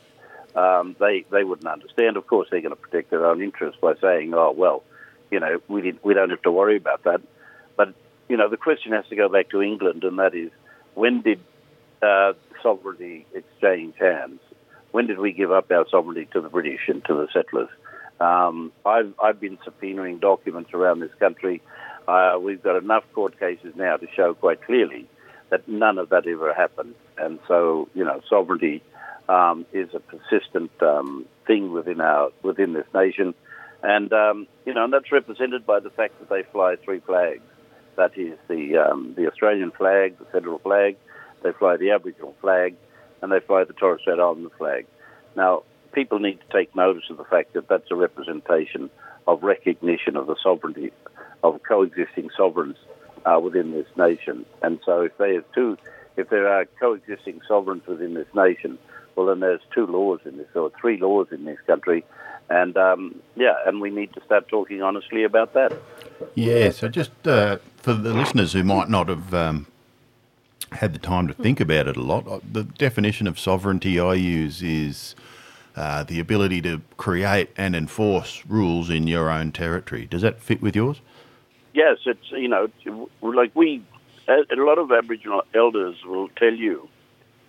um, 0.55 0.95
they, 0.99 1.25
they 1.31 1.43
wouldn't 1.45 1.67
understand. 1.67 2.17
Of 2.17 2.27
course, 2.27 2.49
they're 2.51 2.61
going 2.61 2.75
to 2.75 2.81
protect 2.81 3.11
their 3.11 3.27
own 3.27 3.43
interests 3.43 3.81
by 3.81 3.95
saying, 4.01 4.33
oh, 4.35 4.53
well, 4.53 4.85
you 5.31 5.41
know, 5.41 5.61
we, 5.69 5.83
did, 5.83 5.99
we 6.05 6.15
don't 6.15 6.31
have 6.31 6.43
to 6.43 6.53
worry 6.53 6.77
about 6.77 7.05
that. 7.05 7.21
But, 7.77 7.95
you 8.29 8.37
know, 8.37 8.49
the 8.49 8.57
question 8.57 8.93
has 8.93 9.07
to 9.09 9.17
go 9.17 9.29
back 9.29 9.51
to 9.51 9.63
England, 9.63 10.05
and 10.05 10.19
that 10.19 10.35
is, 10.35 10.51
when 10.95 11.23
did 11.23 11.41
uh, 12.03 12.35
sovereignty 12.63 13.27
exchange 13.35 13.97
hands? 13.99 14.41
when 14.93 15.07
did 15.07 15.19
we 15.19 15.33
give 15.33 15.53
up 15.53 15.71
our 15.71 15.87
sovereignty 15.89 16.29
to 16.33 16.41
the 16.41 16.49
British 16.49 16.81
and 16.89 17.05
to 17.05 17.15
the 17.15 17.29
settlers? 17.33 17.69
Um, 18.21 18.73
I've, 18.85 19.15
I've 19.23 19.41
been 19.41 19.59
subpoenaing 19.59 20.21
documents 20.21 20.73
around 20.75 21.01
this 21.01 21.15
country 21.19 21.63
uh, 22.09 22.39
we've 22.41 22.63
got 22.63 22.77
enough 22.83 23.05
court 23.15 23.39
cases 23.39 23.75
now 23.77 23.97
to 23.97 24.07
show 24.17 24.35
quite 24.35 24.63
clearly 24.63 25.09
that 25.51 25.69
none 25.69 25.99
of 25.99 26.11
that 26.11 26.27
ever 26.27 26.55
happened. 26.55 26.95
And 27.19 27.39
so, 27.49 27.89
you 27.95 28.05
know, 28.05 28.21
sovereignty 28.29 28.83
um, 29.29 29.67
is 29.73 29.89
a 29.95 30.01
persistent 30.01 30.71
um, 30.83 31.27
thing 31.47 31.73
within 31.73 32.01
our 32.01 32.31
within 32.43 32.73
this 32.73 32.87
nation, 32.93 33.35
and 33.83 34.13
um, 34.13 34.47
you 34.67 34.75
know, 34.75 34.85
and 34.85 34.93
that's 34.93 35.13
represented 35.13 35.65
by 35.65 35.81
the 35.81 35.91
fact 35.91 36.19
that 36.19 36.29
they 36.29 36.43
fly 36.51 36.77
three 36.85 37.01
flags. 37.01 37.43
That 37.97 38.17
is 38.19 38.39
the 38.49 38.77
um, 38.79 39.15
the 39.17 39.29
Australian 39.29 39.71
flag, 39.71 40.19
the 40.19 40.25
federal 40.27 40.59
flag. 40.59 40.97
They 41.43 41.53
fly 41.53 41.77
the 41.77 41.93
Aboriginal 41.93 42.35
flag, 42.41 42.75
and 43.23 43.31
they 43.31 43.41
fly 43.41 43.65
the 43.65 43.73
Torres 43.73 44.01
Strait 44.01 44.19
Islander 44.19 44.51
flag. 44.59 44.87
Now, 45.37 45.63
people 45.93 46.19
need 46.19 46.41
to 46.41 46.57
take 46.57 46.75
notice 46.75 47.05
of 47.11 47.17
the 47.17 47.25
fact 47.25 47.53
that 47.55 47.69
that's 47.69 47.91
a 47.91 47.97
representation 47.97 48.91
of 49.27 49.43
recognition 49.43 50.17
of 50.17 50.27
the 50.27 50.37
sovereignty 50.43 50.93
of 51.43 51.63
coexisting 51.63 52.31
sovereigns 52.37 52.77
uh, 53.25 53.39
within 53.43 53.73
this 53.73 53.87
nation. 53.97 54.45
And 54.63 54.81
so, 54.85 55.03
if 55.03 55.17
there 55.19 55.41
two, 55.55 55.79
if 56.17 56.29
there 56.31 56.49
are 56.49 56.65
coexisting 56.79 57.41
sovereigns 57.47 57.87
within 57.87 58.15
this 58.15 58.29
nation, 58.35 58.79
well, 59.17 59.27
then 59.27 59.41
there's 59.41 59.61
two 59.75 59.87
laws 59.87 60.21
in 60.25 60.37
this, 60.37 60.49
or 60.55 60.71
three 60.81 60.99
laws 60.99 61.29
in 61.31 61.45
this 61.45 61.59
country, 61.67 62.05
and 62.49 62.77
um, 62.77 63.21
yeah, 63.37 63.55
and 63.67 63.81
we 63.81 63.91
need 63.91 64.13
to 64.15 64.25
start 64.25 64.49
talking 64.49 64.83
honestly 64.83 65.25
about 65.25 65.55
that. 65.55 65.73
Yeah. 66.35 66.71
So, 66.71 66.89
just 66.89 67.13
uh, 67.27 67.59
for 67.77 67.95
the 67.95 68.15
listeners 68.15 68.53
who 68.53 68.65
might 68.65 68.89
not 68.89 69.09
have 69.09 69.35
um, 69.35 69.67
had 70.73 70.95
the 70.95 70.99
time 70.99 71.29
to 71.29 71.35
think 71.35 71.61
about 71.61 71.89
it 71.89 71.97
a 71.97 72.03
lot, 72.03 72.27
uh, 72.27 72.41
the 72.51 72.65
definition 72.65 73.27
of 73.27 73.39
sovereignty 73.39 73.99
I 73.99 74.15
use 74.15 74.63
is. 74.63 75.15
Uh, 75.77 76.03
the 76.03 76.19
ability 76.19 76.61
to 76.61 76.83
create 76.97 77.49
and 77.57 77.77
enforce 77.77 78.45
rules 78.47 78.91
in 78.91 79.07
your 79.07 79.31
own 79.31 79.53
territory. 79.53 80.05
Does 80.05 80.23
that 80.23 80.41
fit 80.41 80.61
with 80.61 80.75
yours? 80.75 81.01
Yes, 81.73 81.99
it's 82.07 82.31
you 82.33 82.49
know 82.49 82.69
like 83.23 83.53
we 83.55 83.83
a 84.29 84.57
lot 84.57 84.79
of 84.79 84.91
Aboriginal 84.93 85.43
elders 85.55 85.97
will 86.05 86.29
tell 86.31 86.53
you, 86.53 86.89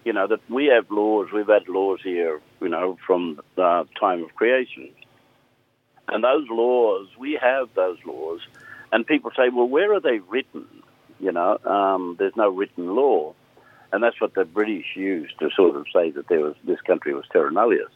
you 0.03 0.13
know 0.13 0.27
that 0.27 0.39
we 0.49 0.67
have 0.67 0.89
laws. 0.91 1.31
We've 1.31 1.47
had 1.47 1.67
laws 1.67 1.99
here, 2.03 2.39
you 2.61 2.69
know, 2.69 2.97
from 3.05 3.39
the 3.55 3.87
time 3.99 4.23
of 4.23 4.35
creation, 4.35 4.89
and 6.07 6.23
those 6.23 6.47
laws 6.49 7.07
we 7.17 7.39
have 7.41 7.69
those 7.75 7.97
laws, 8.05 8.41
and 8.91 9.05
people 9.05 9.31
say, 9.35 9.49
well, 9.49 9.67
where 9.67 9.93
are 9.93 9.99
they 9.99 10.19
written? 10.19 10.67
You 11.19 11.31
know, 11.31 11.57
um, 11.65 12.15
there's 12.17 12.35
no 12.35 12.49
written 12.49 12.95
law, 12.95 13.33
and 13.91 14.03
that's 14.03 14.19
what 14.19 14.33
the 14.33 14.45
British 14.45 14.95
used 14.95 15.37
to 15.39 15.49
sort 15.55 15.75
of 15.75 15.85
say 15.93 16.11
that 16.11 16.27
there 16.27 16.41
was 16.41 16.55
this 16.63 16.81
country 16.81 17.13
was 17.13 17.25
terra 17.31 17.51
nullius. 17.51 17.91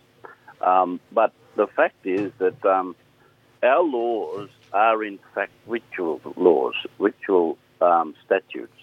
Um, 0.62 1.00
but 1.12 1.34
the 1.56 1.68
fact 1.68 2.06
is 2.06 2.32
that 2.40 2.66
um, 2.66 2.96
our 3.64 3.84
laws 3.84 4.50
are 4.74 5.04
in 5.04 5.20
fact 5.34 5.52
ritual 5.68 6.22
laws, 6.36 6.76
ritual 7.00 7.58
um, 7.82 8.16
statutes. 8.26 8.74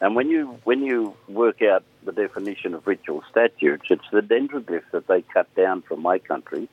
And 0.00 0.14
when 0.14 0.28
you 0.28 0.58
when 0.64 0.82
you 0.82 1.14
work 1.28 1.62
out 1.62 1.82
the 2.04 2.12
definition 2.12 2.74
of 2.74 2.86
ritual 2.86 3.22
statutes, 3.30 3.86
it's 3.90 4.04
the 4.12 4.20
dendroglyphs 4.20 4.90
that 4.92 5.06
they 5.06 5.22
cut 5.22 5.52
down 5.54 5.82
from 5.82 6.02
my 6.02 6.18
country, 6.18 6.68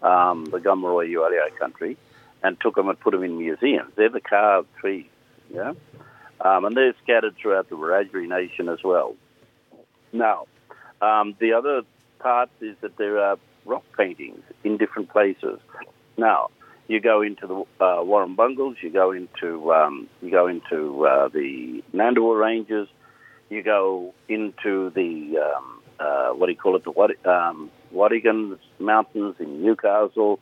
um, 0.00 0.46
the 0.46 0.58
Gomeroi 0.58 1.10
Euahlayi 1.10 1.56
country, 1.58 1.96
and 2.42 2.58
took 2.60 2.76
them 2.76 2.88
and 2.88 2.98
put 2.98 3.12
them 3.12 3.24
in 3.24 3.36
museums. 3.36 3.92
They're 3.96 4.08
the 4.08 4.20
carved 4.20 4.68
trees, 4.76 5.06
yeah, 5.52 5.74
um, 6.40 6.64
and 6.64 6.76
they're 6.76 6.94
scattered 7.02 7.36
throughout 7.36 7.68
the 7.68 7.76
Wiradjuri 7.76 8.28
Nation 8.28 8.68
as 8.68 8.82
well. 8.82 9.16
Now, 10.12 10.46
um, 11.02 11.34
the 11.38 11.52
other 11.54 11.82
part 12.20 12.48
is 12.60 12.76
that 12.80 12.96
there 12.96 13.18
are 13.18 13.38
rock 13.64 13.84
paintings 13.96 14.42
in 14.64 14.76
different 14.76 15.10
places. 15.10 15.58
Now, 16.16 16.48
you 16.88 17.00
go 17.00 17.22
into 17.22 17.46
the 17.46 17.60
uh, 17.84 18.02
Warrumbungles, 18.02 18.76
you 18.82 18.90
go 18.90 19.12
into 19.12 19.72
um, 19.72 20.08
you 20.20 20.30
go 20.30 20.46
into 20.46 21.06
uh, 21.06 21.28
the 21.28 21.82
Nandewar 21.92 22.38
Ranges, 22.38 22.88
you 23.48 23.62
go 23.62 24.12
into 24.28 24.90
the 24.90 25.38
um, 25.38 25.82
uh, 26.00 26.30
what 26.30 26.46
do 26.46 26.52
you 26.52 26.58
call 26.58 26.76
it, 26.76 26.84
the 26.84 27.30
um, 27.30 27.70
Watagan 27.94 28.58
Mountains 28.78 29.36
in 29.38 29.62
Newcastle, 29.62 30.40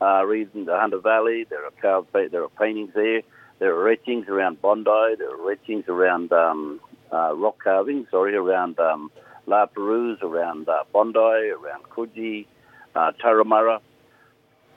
uh, 0.00 0.22
in 0.28 0.64
the 0.66 0.76
Hunter 0.76 0.98
Valley. 0.98 1.46
There 1.48 1.64
are 1.64 1.72
carved, 1.80 2.08
there 2.12 2.42
are 2.42 2.48
paintings 2.50 2.92
there. 2.94 3.22
There 3.58 3.74
are 3.74 3.88
etchings 3.88 4.28
around 4.28 4.62
Bondi. 4.62 5.16
There 5.18 5.34
are 5.34 5.52
etchings 5.52 5.88
around 5.88 6.32
um, 6.32 6.80
uh, 7.12 7.34
rock 7.34 7.56
carvings. 7.62 8.06
Sorry, 8.10 8.36
around 8.36 8.78
um, 8.78 9.10
La 9.46 9.66
Perouse, 9.66 10.18
around 10.22 10.68
uh, 10.68 10.84
Bondi, 10.92 11.18
around 11.18 11.84
Coogee, 11.90 12.46
uh, 12.94 13.12
Turramurra. 13.22 13.80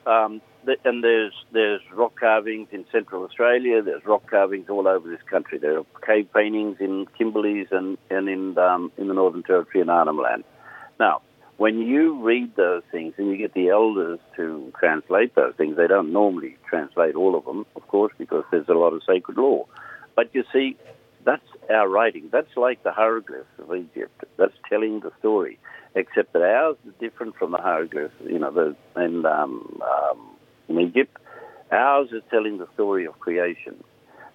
Um, 0.06 0.40
and 0.84 1.02
there's 1.02 1.32
there's 1.52 1.80
rock 1.92 2.18
carvings 2.18 2.68
in 2.72 2.84
Central 2.92 3.24
Australia. 3.24 3.82
There's 3.82 4.04
rock 4.04 4.28
carvings 4.30 4.68
all 4.68 4.86
over 4.86 5.08
this 5.08 5.22
country. 5.28 5.58
There 5.58 5.78
are 5.78 5.84
cave 6.04 6.28
paintings 6.32 6.76
in 6.80 7.06
Kimberley's 7.18 7.68
and 7.70 7.98
and 8.10 8.28
in 8.28 8.58
um, 8.58 8.92
in 8.96 9.08
the 9.08 9.14
Northern 9.14 9.42
Territory 9.42 9.80
and 9.80 9.90
Arnhem 9.90 10.18
Land. 10.18 10.44
Now, 11.00 11.22
when 11.56 11.78
you 11.78 12.20
read 12.22 12.56
those 12.56 12.82
things 12.90 13.14
and 13.18 13.28
you 13.28 13.36
get 13.36 13.54
the 13.54 13.68
elders 13.68 14.18
to 14.36 14.72
translate 14.78 15.34
those 15.34 15.54
things, 15.56 15.76
they 15.76 15.86
don't 15.86 16.12
normally 16.12 16.56
translate 16.68 17.14
all 17.14 17.36
of 17.36 17.44
them, 17.44 17.66
of 17.76 17.86
course, 17.88 18.12
because 18.18 18.44
there's 18.50 18.68
a 18.68 18.74
lot 18.74 18.92
of 18.92 19.02
sacred 19.06 19.36
law. 19.36 19.66
But 20.14 20.34
you 20.34 20.44
see, 20.52 20.76
that's 21.24 21.46
our 21.70 21.88
writing. 21.88 22.28
That's 22.32 22.56
like 22.56 22.82
the 22.82 22.92
hieroglyphs 22.92 23.46
of 23.58 23.74
Egypt. 23.74 24.24
That's 24.36 24.54
telling 24.68 25.00
the 25.00 25.12
story, 25.18 25.58
except 25.94 26.32
that 26.32 26.42
ours 26.42 26.76
is 26.86 26.92
different 27.00 27.36
from 27.36 27.52
the 27.52 27.58
hieroglyphs. 27.58 28.14
You 28.24 28.38
know, 28.38 28.50
the 28.50 28.76
and 28.94 29.24
um, 29.26 29.80
um, 29.82 30.36
in 30.68 30.80
Egypt. 30.80 31.16
Ours 31.70 32.08
is 32.12 32.22
telling 32.30 32.58
the 32.58 32.68
story 32.74 33.06
of 33.06 33.18
creation. 33.18 33.82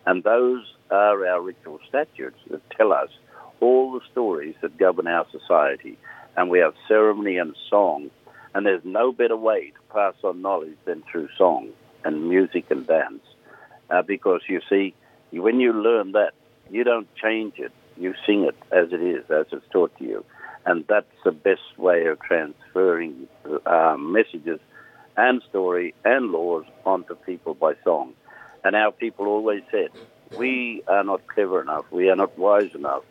And 0.08 0.24
those 0.24 0.64
are 0.90 1.28
our 1.28 1.42
ritual 1.42 1.80
statutes 1.88 2.40
that 2.50 2.68
tell 2.72 2.92
us 2.92 3.10
all 3.60 3.92
the 3.92 4.02
stories 4.12 4.56
that 4.62 4.78
govern 4.78 5.08
our 5.08 5.28
society. 5.32 5.98
And 6.36 6.50
we 6.50 6.60
have 6.60 6.74
ceremony 6.88 7.38
and 7.38 7.56
song. 7.70 8.10
And 8.56 8.66
there's 8.66 8.86
no 8.86 9.12
better 9.12 9.38
way 9.38 9.72
to 9.72 9.94
pass 9.94 10.16
on 10.24 10.42
knowledge 10.42 10.78
than 10.86 11.04
through 11.12 11.30
song 11.38 11.70
and 12.04 12.28
music 12.30 12.72
and 12.72 12.88
dance. 12.88 13.22
Uh, 13.90 14.02
because 14.02 14.42
you 14.48 14.62
see, 14.70 14.96
when 15.32 15.60
you 15.60 15.74
learn 15.74 16.14
that, 16.14 16.34
you 16.70 16.84
don't 16.84 17.08
change 17.16 17.56
it. 17.58 17.72
You 17.98 18.14
sing 18.26 18.44
it 18.44 18.56
as 18.72 18.92
it 18.92 19.02
is, 19.02 19.30
as 19.30 19.48
it's 19.52 19.66
taught 19.72 19.98
to 19.98 20.04
you. 20.04 20.26
And 20.66 20.86
that's 20.88 21.06
the 21.24 21.32
best 21.32 21.78
way 21.78 22.06
of 22.08 22.20
transferring 22.20 23.28
uh, 23.66 23.96
messages 23.98 24.60
and 25.16 25.42
story 25.50 25.96
and 26.06 26.32
laws 26.32 26.66
onto 26.86 27.16
people 27.16 27.54
by 27.54 27.74
song. 27.84 28.14
And 28.64 28.76
our 28.76 28.92
people 28.92 29.28
always 29.28 29.64
said, 29.72 29.90
we 30.38 30.84
are 30.88 31.04
not 31.04 31.26
clever 31.28 31.62
enough, 31.62 31.86
we 31.90 32.10
are 32.10 32.16
not 32.16 32.38
wise 32.38 32.76
enough, 32.76 33.04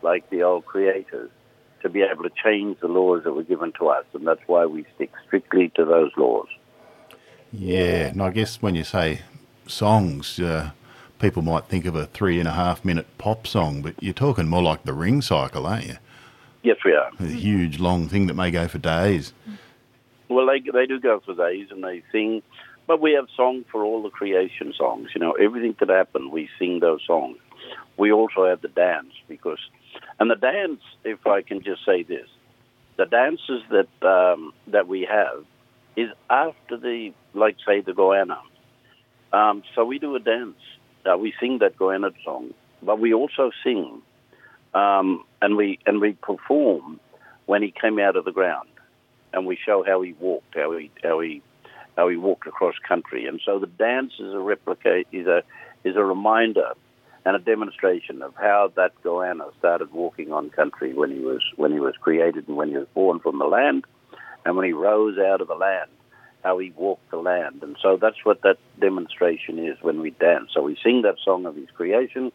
like 0.00 0.28
the 0.30 0.42
old 0.42 0.64
creators, 0.64 1.30
to 1.82 1.88
be 1.88 2.02
able 2.02 2.22
to 2.24 2.30
change 2.42 2.80
the 2.80 2.88
laws 2.88 3.24
that 3.24 3.32
were 3.32 3.42
given 3.42 3.72
to 3.78 3.88
us. 3.88 4.04
And 4.14 4.26
that's 4.26 4.40
why 4.46 4.64
we 4.66 4.86
stick 4.94 5.10
strictly 5.26 5.70
to 5.76 5.84
those 5.84 6.10
laws. 6.16 6.48
Yeah, 7.52 8.06
and 8.06 8.22
I 8.22 8.30
guess 8.30 8.62
when 8.62 8.74
you 8.74 8.84
say 8.84 9.20
songs, 9.66 10.40
uh, 10.40 10.70
people 11.22 11.40
might 11.40 11.66
think 11.66 11.86
of 11.86 11.94
a 11.94 12.06
three 12.06 12.38
and 12.40 12.48
a 12.48 12.52
half 12.52 12.84
minute 12.84 13.06
pop 13.16 13.46
song, 13.46 13.80
but 13.80 13.94
you're 14.02 14.12
talking 14.12 14.48
more 14.48 14.62
like 14.62 14.82
the 14.82 14.92
ring 14.92 15.22
cycle, 15.22 15.66
aren't 15.66 15.86
you? 15.86 15.96
Yes, 16.62 16.76
we 16.84 16.92
are. 16.92 17.10
A 17.18 17.26
huge, 17.26 17.78
long 17.78 18.08
thing 18.08 18.26
that 18.26 18.34
may 18.34 18.50
go 18.50 18.68
for 18.68 18.78
days. 18.78 19.32
Well, 20.28 20.46
they 20.46 20.60
they 20.60 20.86
do 20.86 21.00
go 21.00 21.22
for 21.24 21.34
days 21.34 21.68
and 21.70 21.82
they 21.82 22.02
sing, 22.12 22.42
but 22.86 23.00
we 23.00 23.12
have 23.12 23.26
song 23.36 23.64
for 23.70 23.84
all 23.84 24.02
the 24.02 24.10
creation 24.10 24.74
songs. 24.76 25.10
You 25.14 25.20
know, 25.20 25.32
everything 25.32 25.76
that 25.78 25.88
happened, 25.88 26.32
we 26.32 26.48
sing 26.58 26.80
those 26.80 27.00
songs. 27.06 27.38
We 27.96 28.10
also 28.12 28.46
have 28.46 28.60
the 28.60 28.68
dance 28.68 29.12
because, 29.28 29.58
and 30.18 30.30
the 30.30 30.36
dance, 30.36 30.80
if 31.04 31.26
I 31.26 31.42
can 31.42 31.62
just 31.62 31.84
say 31.84 32.02
this, 32.02 32.26
the 32.96 33.06
dances 33.06 33.62
that 33.70 34.06
um, 34.06 34.52
that 34.66 34.88
we 34.88 35.02
have 35.02 35.44
is 35.94 36.10
after 36.28 36.76
the, 36.76 37.12
like 37.34 37.56
say 37.66 37.80
the 37.80 37.92
Goanna. 37.92 38.40
Um, 39.32 39.62
so 39.74 39.84
we 39.84 39.98
do 39.98 40.16
a 40.16 40.20
dance. 40.20 40.56
Uh, 41.04 41.16
we 41.16 41.34
sing 41.40 41.58
that 41.58 41.76
Goanna 41.76 42.12
song, 42.24 42.54
but 42.82 42.98
we 42.98 43.12
also 43.12 43.50
sing, 43.64 44.02
um, 44.74 45.24
and 45.40 45.56
we 45.56 45.78
and 45.86 46.00
we 46.00 46.12
perform 46.12 47.00
when 47.46 47.62
he 47.62 47.72
came 47.72 47.98
out 47.98 48.16
of 48.16 48.24
the 48.24 48.32
ground 48.32 48.68
and 49.32 49.46
we 49.46 49.56
show 49.56 49.82
how 49.84 50.02
he 50.02 50.12
walked, 50.14 50.54
how 50.54 50.76
he 50.76 50.90
how 51.02 51.20
he 51.20 51.42
how 51.96 52.08
he 52.08 52.16
walked 52.16 52.46
across 52.46 52.74
country. 52.86 53.26
And 53.26 53.40
so 53.44 53.58
the 53.58 53.66
dance 53.66 54.12
is 54.18 54.32
a 54.32 54.38
replica 54.38 55.04
is 55.12 55.26
a 55.26 55.42
is 55.84 55.96
a 55.96 56.04
reminder 56.04 56.72
and 57.24 57.36
a 57.36 57.38
demonstration 57.38 58.22
of 58.22 58.34
how 58.34 58.72
that 58.76 58.92
goanna 59.04 59.50
started 59.58 59.92
walking 59.92 60.32
on 60.32 60.50
country 60.50 60.92
when 60.92 61.10
he 61.10 61.20
was 61.20 61.42
when 61.56 61.72
he 61.72 61.80
was 61.80 61.94
created 62.00 62.48
and 62.48 62.56
when 62.56 62.68
he 62.68 62.76
was 62.76 62.88
born 62.94 63.20
from 63.20 63.38
the 63.38 63.46
land, 63.46 63.84
and 64.44 64.56
when 64.56 64.66
he 64.66 64.72
rose 64.72 65.18
out 65.18 65.40
of 65.40 65.48
the 65.48 65.54
land, 65.54 65.90
how 66.42 66.58
he 66.58 66.72
walked 66.76 67.10
the 67.10 67.16
land. 67.18 67.62
And 67.62 67.76
so 67.80 67.96
that's 67.96 68.24
what 68.24 68.42
that 68.42 68.58
demonstration 68.80 69.58
is 69.58 69.76
when 69.80 70.00
we 70.00 70.10
dance. 70.10 70.50
So 70.52 70.62
we 70.62 70.76
sing 70.82 71.02
that 71.02 71.16
song 71.24 71.46
of 71.46 71.54
his 71.56 71.70
creation, 71.70 72.32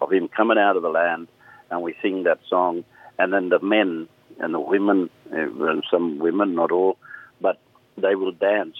of 0.00 0.12
him 0.12 0.28
coming 0.28 0.58
out 0.58 0.76
of 0.76 0.82
the 0.82 0.90
land, 0.90 1.28
and 1.70 1.82
we 1.82 1.94
sing 2.00 2.22
that 2.24 2.40
song, 2.48 2.84
and 3.18 3.32
then 3.32 3.48
the 3.48 3.58
men 3.60 4.08
and 4.38 4.54
the 4.54 4.60
women, 4.60 5.10
uh, 5.32 5.66
and 5.66 5.82
some 5.90 6.18
women, 6.18 6.54
not 6.54 6.70
all, 6.70 6.96
but 7.40 7.58
they 7.96 8.14
will 8.14 8.32
dance 8.32 8.76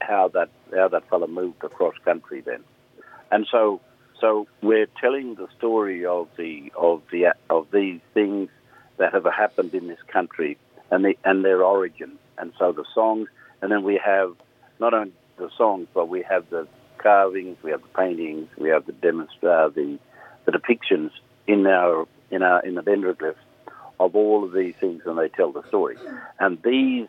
how 0.00 0.28
that 0.28 0.50
how 0.74 0.88
that 0.88 1.08
fellow 1.08 1.26
moved 1.26 1.62
across 1.62 1.94
country 2.04 2.40
then. 2.40 2.62
And 3.30 3.46
so, 3.50 3.80
so 4.20 4.46
we're 4.62 4.88
telling 5.00 5.34
the 5.34 5.48
story 5.56 6.04
of 6.06 6.28
the 6.36 6.72
of 6.76 7.02
the 7.10 7.34
of 7.50 7.70
these 7.70 8.00
things 8.12 8.48
that 8.96 9.12
have 9.12 9.24
happened 9.24 9.74
in 9.74 9.86
this 9.86 10.02
country 10.08 10.56
and 10.90 11.04
the 11.04 11.16
and 11.24 11.44
their 11.44 11.62
origin. 11.62 12.18
And 12.38 12.52
so 12.58 12.72
the 12.72 12.84
songs, 12.94 13.28
and 13.62 13.70
then 13.70 13.82
we 13.82 14.00
have 14.04 14.34
not 14.78 14.94
only 14.94 15.12
the 15.36 15.50
songs, 15.56 15.88
but 15.94 16.08
we 16.08 16.22
have 16.22 16.48
the 16.50 16.66
carvings, 16.98 17.56
we 17.62 17.70
have 17.70 17.82
the 17.82 17.88
paintings, 17.88 18.48
we 18.58 18.68
have 18.70 18.86
the 18.86 18.92
demonstra- 18.92 19.72
the 19.74 19.98
the 20.44 20.52
depictions 20.52 21.10
in 21.46 21.66
our 21.66 22.06
in 22.30 22.42
our 22.42 22.64
in 22.64 22.74
the 22.74 22.82
dendroglyphs 22.82 23.36
of 24.00 24.14
all 24.16 24.44
of 24.44 24.52
these 24.52 24.74
things, 24.76 25.02
and 25.06 25.18
they 25.18 25.28
tell 25.28 25.52
the 25.52 25.66
story. 25.68 25.96
And 26.38 26.60
these 26.62 27.08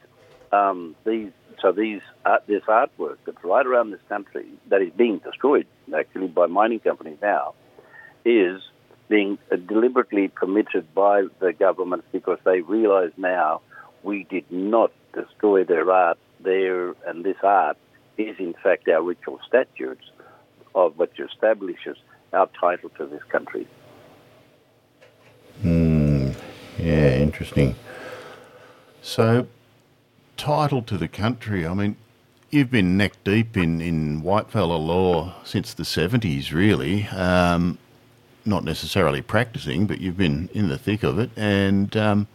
um, 0.51 0.95
these 1.05 1.31
so 1.61 1.71
these 1.71 2.01
this 2.47 2.63
artwork 2.63 3.17
that's 3.25 3.43
right 3.43 3.65
around 3.65 3.91
this 3.91 4.01
country 4.09 4.45
that 4.69 4.81
is 4.81 4.91
being 4.95 5.19
destroyed 5.19 5.67
actually 5.95 6.27
by 6.27 6.47
mining 6.47 6.79
companies 6.79 7.17
now 7.21 7.53
is 8.23 8.61
being 9.07 9.37
deliberately 9.67 10.27
permitted 10.27 10.93
by 10.93 11.23
the 11.39 11.53
government 11.53 12.03
because 12.11 12.39
they 12.43 12.61
realise 12.61 13.11
now 13.17 13.61
we 14.03 14.23
did 14.23 14.45
not 14.51 14.91
destroy 15.13 15.63
their 15.63 15.89
art 15.91 16.17
there, 16.45 16.95
and 17.07 17.25
this 17.25 17.37
art 17.43 17.77
is 18.17 18.37
in 18.39 18.53
fact 18.63 18.87
our 18.87 19.01
ritual 19.01 19.39
statutes 19.45 20.05
of 20.73 20.97
which 20.97 21.19
establishes 21.19 21.97
our 22.33 22.47
title 22.59 22.89
to 22.97 23.05
this 23.05 23.23
country. 23.23 23.67
Hmm. 25.61 26.31
Yeah, 26.77 27.15
interesting. 27.15 27.75
So, 29.01 29.47
title 30.37 30.81
to 30.83 30.97
the 30.97 31.07
country. 31.07 31.65
I 31.65 31.73
mean, 31.73 31.95
you've 32.49 32.71
been 32.71 32.97
neck 32.97 33.13
deep 33.23 33.55
in 33.55 33.81
in 33.81 34.21
whitefella 34.21 34.79
law 34.79 35.35
since 35.43 35.73
the 35.73 35.85
seventies, 35.85 36.51
really. 36.53 37.07
Um, 37.07 37.77
not 38.45 38.63
necessarily 38.63 39.21
practicing, 39.21 39.87
but 39.87 39.99
you've 39.99 40.17
been 40.17 40.49
in 40.53 40.67
the 40.67 40.77
thick 40.77 41.03
of 41.03 41.17
it. 41.17 41.31
And 41.35 41.95
um, 41.97 42.27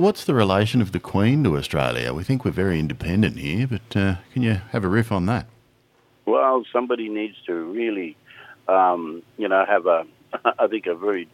what's 0.00 0.24
the 0.24 0.32
relation 0.32 0.80
of 0.80 0.92
the 0.92 0.98
Queen 0.98 1.44
to 1.44 1.58
Australia? 1.58 2.14
We 2.14 2.24
think 2.24 2.44
we're 2.44 2.52
very 2.52 2.80
independent 2.80 3.36
here, 3.36 3.66
but 3.66 3.96
uh, 3.96 4.14
can 4.32 4.42
you 4.42 4.54
have 4.70 4.82
a 4.82 4.88
riff 4.88 5.12
on 5.12 5.26
that? 5.26 5.46
Well, 6.24 6.64
somebody 6.72 7.10
needs 7.10 7.36
to 7.46 7.52
really, 7.52 8.16
um, 8.66 9.22
you 9.36 9.46
know, 9.46 9.64
have 9.66 9.86
a, 9.86 10.06
I 10.58 10.68
think, 10.68 10.86
a 10.86 10.94
very 10.94 11.28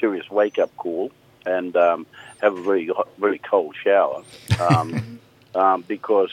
serious 0.00 0.30
wake 0.30 0.58
up 0.58 0.74
call 0.78 1.12
and 1.44 1.76
um, 1.76 2.06
have 2.40 2.56
a 2.56 2.62
very, 2.62 2.90
very 3.18 3.38
cold 3.38 3.76
shower. 3.84 4.22
Um, 4.60 5.20
um, 5.54 5.84
because 5.86 6.30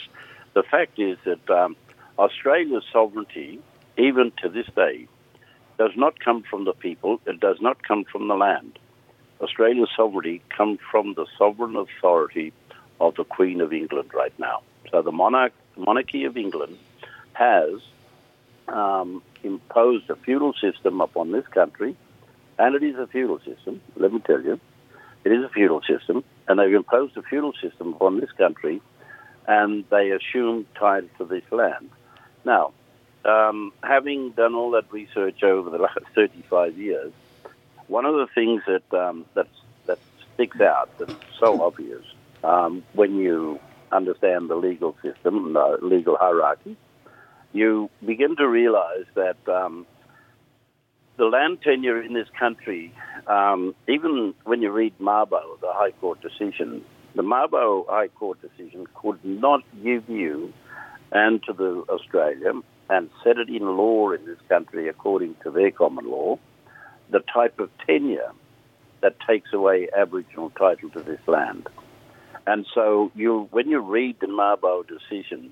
the 0.53 0.63
fact 0.63 0.99
is 0.99 1.17
that 1.25 1.49
um, 1.49 1.75
Australia's 2.17 2.85
sovereignty, 2.93 3.59
even 3.97 4.31
to 4.41 4.47
this 4.47 4.67
day, 4.73 5.07
does 5.77 5.91
not 5.97 6.17
come 6.19 6.43
from 6.43 6.63
the 6.63 6.73
people, 6.73 7.19
it 7.25 7.41
does 7.41 7.59
not 7.59 7.83
come 7.83 8.05
from 8.05 8.29
the 8.29 8.35
land. 8.35 8.79
Australia's 9.43 9.89
sovereignty 9.95 10.41
comes 10.50 10.79
from 10.89 11.13
the 11.13 11.25
sovereign 11.38 11.75
authority 11.75 12.53
of 13.00 13.15
the 13.15 13.23
Queen 13.23 13.62
of 13.62 13.73
England 13.73 14.12
right 14.13 14.38
now. 14.39 14.62
So 14.91 15.01
the 15.01 15.12
monarch, 15.12 15.53
monarchy 15.75 16.25
of 16.25 16.38
England 16.38 16.77
has 17.33 17.81
um, 18.67 19.21
imposed 19.43 20.09
a 20.09 20.15
feudal 20.15 20.53
system 20.53 21.01
upon 21.01 21.31
this 21.31 21.47
country, 21.47 21.95
and 22.57 22.75
it 22.75 22.83
is 22.83 22.97
a 22.97 23.07
feudal 23.07 23.39
system, 23.39 23.81
let 23.95 24.13
me 24.13 24.19
tell 24.19 24.41
you. 24.41 24.59
It 25.23 25.31
is 25.31 25.43
a 25.43 25.50
feudal 25.50 25.81
system, 25.81 26.23
and 26.47 26.59
they've 26.59 26.73
imposed 26.73 27.17
a 27.17 27.21
feudal 27.21 27.53
system 27.53 27.93
upon 27.93 28.19
this 28.19 28.31
country 28.31 28.81
and 29.47 29.83
they 29.89 30.12
assume 30.12 30.65
title 30.75 31.09
to 31.17 31.25
this 31.25 31.43
land. 31.51 31.89
Now, 32.45 32.71
um, 33.25 33.73
having 33.83 34.31
done 34.31 34.55
all 34.55 34.71
that 34.71 34.91
research 34.91 35.43
over 35.43 35.69
the 35.69 35.77
last 35.77 36.00
35 36.15 36.77
years, 36.77 37.12
one 37.93 38.05
of 38.05 38.15
the 38.15 38.25
things 38.33 38.63
that 38.65 38.97
um, 38.97 39.23
that 39.35 39.47
that 39.85 40.00
sticks 40.33 40.59
out 40.59 40.89
that's 40.97 41.12
so 41.39 41.62
obvious 41.62 42.03
um, 42.43 42.83
when 42.93 43.17
you 43.17 43.59
understand 43.91 44.50
the 44.50 44.55
legal 44.55 44.95
system, 45.03 45.53
the 45.53 45.77
legal 45.79 46.18
hierarchy, 46.20 46.75
you 47.51 47.91
begin 48.03 48.35
to 48.35 48.48
realize 48.48 49.05
that 49.13 49.37
um, 49.48 49.85
the 51.18 51.25
land 51.25 51.59
tenure 51.61 52.01
in 52.01 52.13
this 52.13 52.27
country, 52.39 52.91
um, 53.27 53.75
even 53.87 54.33
when 54.44 54.63
you 54.63 54.72
read 54.72 54.98
Mabo, 55.00 55.44
the 55.61 55.72
High 55.72 55.91
Court 56.01 56.20
decision, 56.20 56.83
the 57.13 57.22
Mabo 57.22 57.87
High 57.87 58.07
Court 58.07 58.39
decision 58.41 58.87
could 58.96 59.24
not 59.24 59.61
give 59.83 60.09
you 60.09 60.51
and 61.11 61.44
to 61.44 61.53
the 61.53 61.85
Australia 61.89 62.53
and 62.89 63.11
set 63.24 63.37
it 63.37 63.50
in 63.50 63.77
law 63.77 64.09
in 64.09 64.25
this 64.25 64.39
country 64.50 64.89
according 64.89 65.35
to 65.44 65.51
their 65.51 65.70
common 65.70 66.09
law 66.09 66.39
the 67.09 67.20
type 67.33 67.59
of 67.59 67.70
tenure 67.85 68.31
that 69.01 69.16
takes 69.27 69.51
away 69.53 69.89
Aboriginal 69.96 70.50
title 70.51 70.89
to 70.92 71.01
this 71.01 71.20
land. 71.27 71.68
And 72.48 72.66
so 72.74 73.11
you, 73.16 73.48
when 73.51 73.70
you 73.70 73.79
read 73.79 74.20
the 74.20 74.27
Mabo 74.27 74.85
decision, 74.87 75.51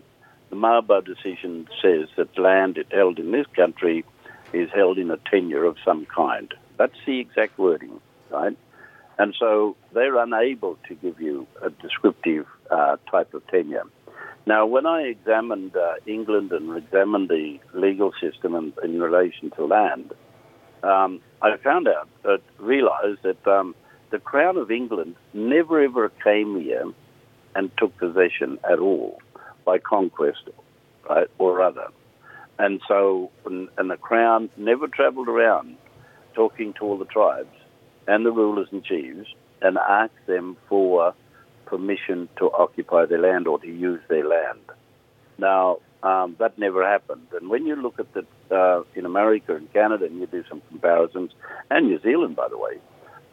the 0.49 0.55
Mabo 0.55 1.03
decision 1.03 1.67
says 1.81 2.09
that 2.17 2.37
land 2.37 2.83
held 2.91 3.19
in 3.19 3.31
this 3.31 3.47
country 3.55 4.03
is 4.53 4.69
held 4.73 4.97
in 4.97 5.09
a 5.11 5.17
tenure 5.29 5.65
of 5.65 5.77
some 5.85 6.05
kind. 6.05 6.53
That's 6.77 6.97
the 7.05 7.19
exact 7.19 7.57
wording, 7.57 8.01
right? 8.29 8.57
And 9.17 9.35
so 9.39 9.75
they're 9.93 10.17
unable 10.17 10.77
to 10.87 10.95
give 10.95 11.21
you 11.21 11.47
a 11.61 11.69
descriptive 11.69 12.47
uh, 12.69 12.97
type 13.09 13.33
of 13.33 13.45
tenure. 13.47 13.83
Now, 14.45 14.65
when 14.65 14.85
I 14.85 15.01
examined 15.03 15.75
uh, 15.75 15.93
England 16.07 16.51
and 16.51 16.75
examined 16.75 17.29
the 17.29 17.59
legal 17.73 18.11
system 18.19 18.55
in, 18.55 18.73
in 18.83 18.99
relation 18.99 19.51
to 19.51 19.65
land, 19.65 20.13
um, 20.83 21.21
I 21.41 21.57
found 21.57 21.87
out, 21.87 22.07
uh, 22.23 22.37
realized 22.59 23.23
that 23.23 23.45
um, 23.47 23.75
the 24.11 24.19
Crown 24.19 24.57
of 24.57 24.69
England 24.71 25.15
never 25.33 25.81
ever 25.81 26.09
came 26.23 26.59
here 26.59 26.85
and 27.55 27.71
took 27.77 27.97
possession 27.97 28.59
at 28.69 28.79
all 28.79 29.19
by 29.65 29.79
conquest, 29.79 30.49
right, 31.09 31.27
or 31.37 31.61
other. 31.61 31.87
And 32.59 32.79
so, 32.87 33.31
and, 33.45 33.69
and 33.77 33.89
the 33.89 33.97
Crown 33.97 34.49
never 34.55 34.87
travelled 34.87 35.27
around 35.27 35.77
talking 36.35 36.73
to 36.73 36.85
all 36.85 36.97
the 36.97 37.05
tribes 37.05 37.55
and 38.07 38.25
the 38.25 38.31
rulers 38.31 38.67
and 38.71 38.83
chiefs 38.83 39.29
and 39.61 39.77
asked 39.77 40.25
them 40.27 40.57
for 40.69 41.13
permission 41.65 42.29
to 42.37 42.51
occupy 42.51 43.05
their 43.05 43.19
land 43.19 43.47
or 43.47 43.59
to 43.59 43.67
use 43.67 44.01
their 44.09 44.27
land. 44.27 44.59
Now, 45.37 45.79
um, 46.03 46.35
that 46.39 46.57
never 46.57 46.87
happened. 46.87 47.27
And 47.33 47.49
when 47.49 47.65
you 47.65 47.75
look 47.75 47.99
at 47.99 48.07
the 48.13 48.25
uh, 48.55 48.83
in 48.95 49.05
America 49.05 49.55
and 49.55 49.71
Canada, 49.71 50.05
and 50.05 50.19
you 50.19 50.27
do 50.27 50.43
some 50.49 50.61
comparisons, 50.69 51.31
and 51.69 51.87
New 51.87 51.99
Zealand, 52.01 52.35
by 52.35 52.47
the 52.49 52.57
way, 52.57 52.79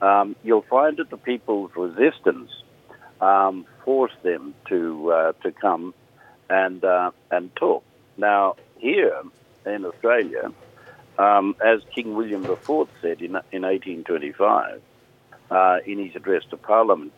um, 0.00 0.37
you'll 0.42 0.62
find 0.62 0.96
that 0.98 1.11
the 1.11 1.16
people's 1.16 1.70
resistance 1.76 2.50
um, 3.20 3.66
forced 3.85 4.22
them 4.22 4.54
to 4.68 5.12
uh, 5.12 5.33
to 5.42 5.52
come 5.52 5.94
and 6.48 6.85
uh, 6.85 7.11
and 7.31 7.54
talk. 7.57 7.85
Now, 8.16 8.57
here 8.78 9.22
in 9.66 9.85
Australia, 9.85 10.52
um, 11.18 11.57
as 11.64 11.81
King 11.94 12.14
William 12.14 12.44
IV 12.44 12.88
said 13.00 13.20
in, 13.20 13.37
in 13.52 13.62
1825 13.62 14.81
uh, 15.50 15.78
in 15.85 16.04
his 16.04 16.14
address 16.16 16.44
to 16.50 16.57
Parliament, 16.57 17.12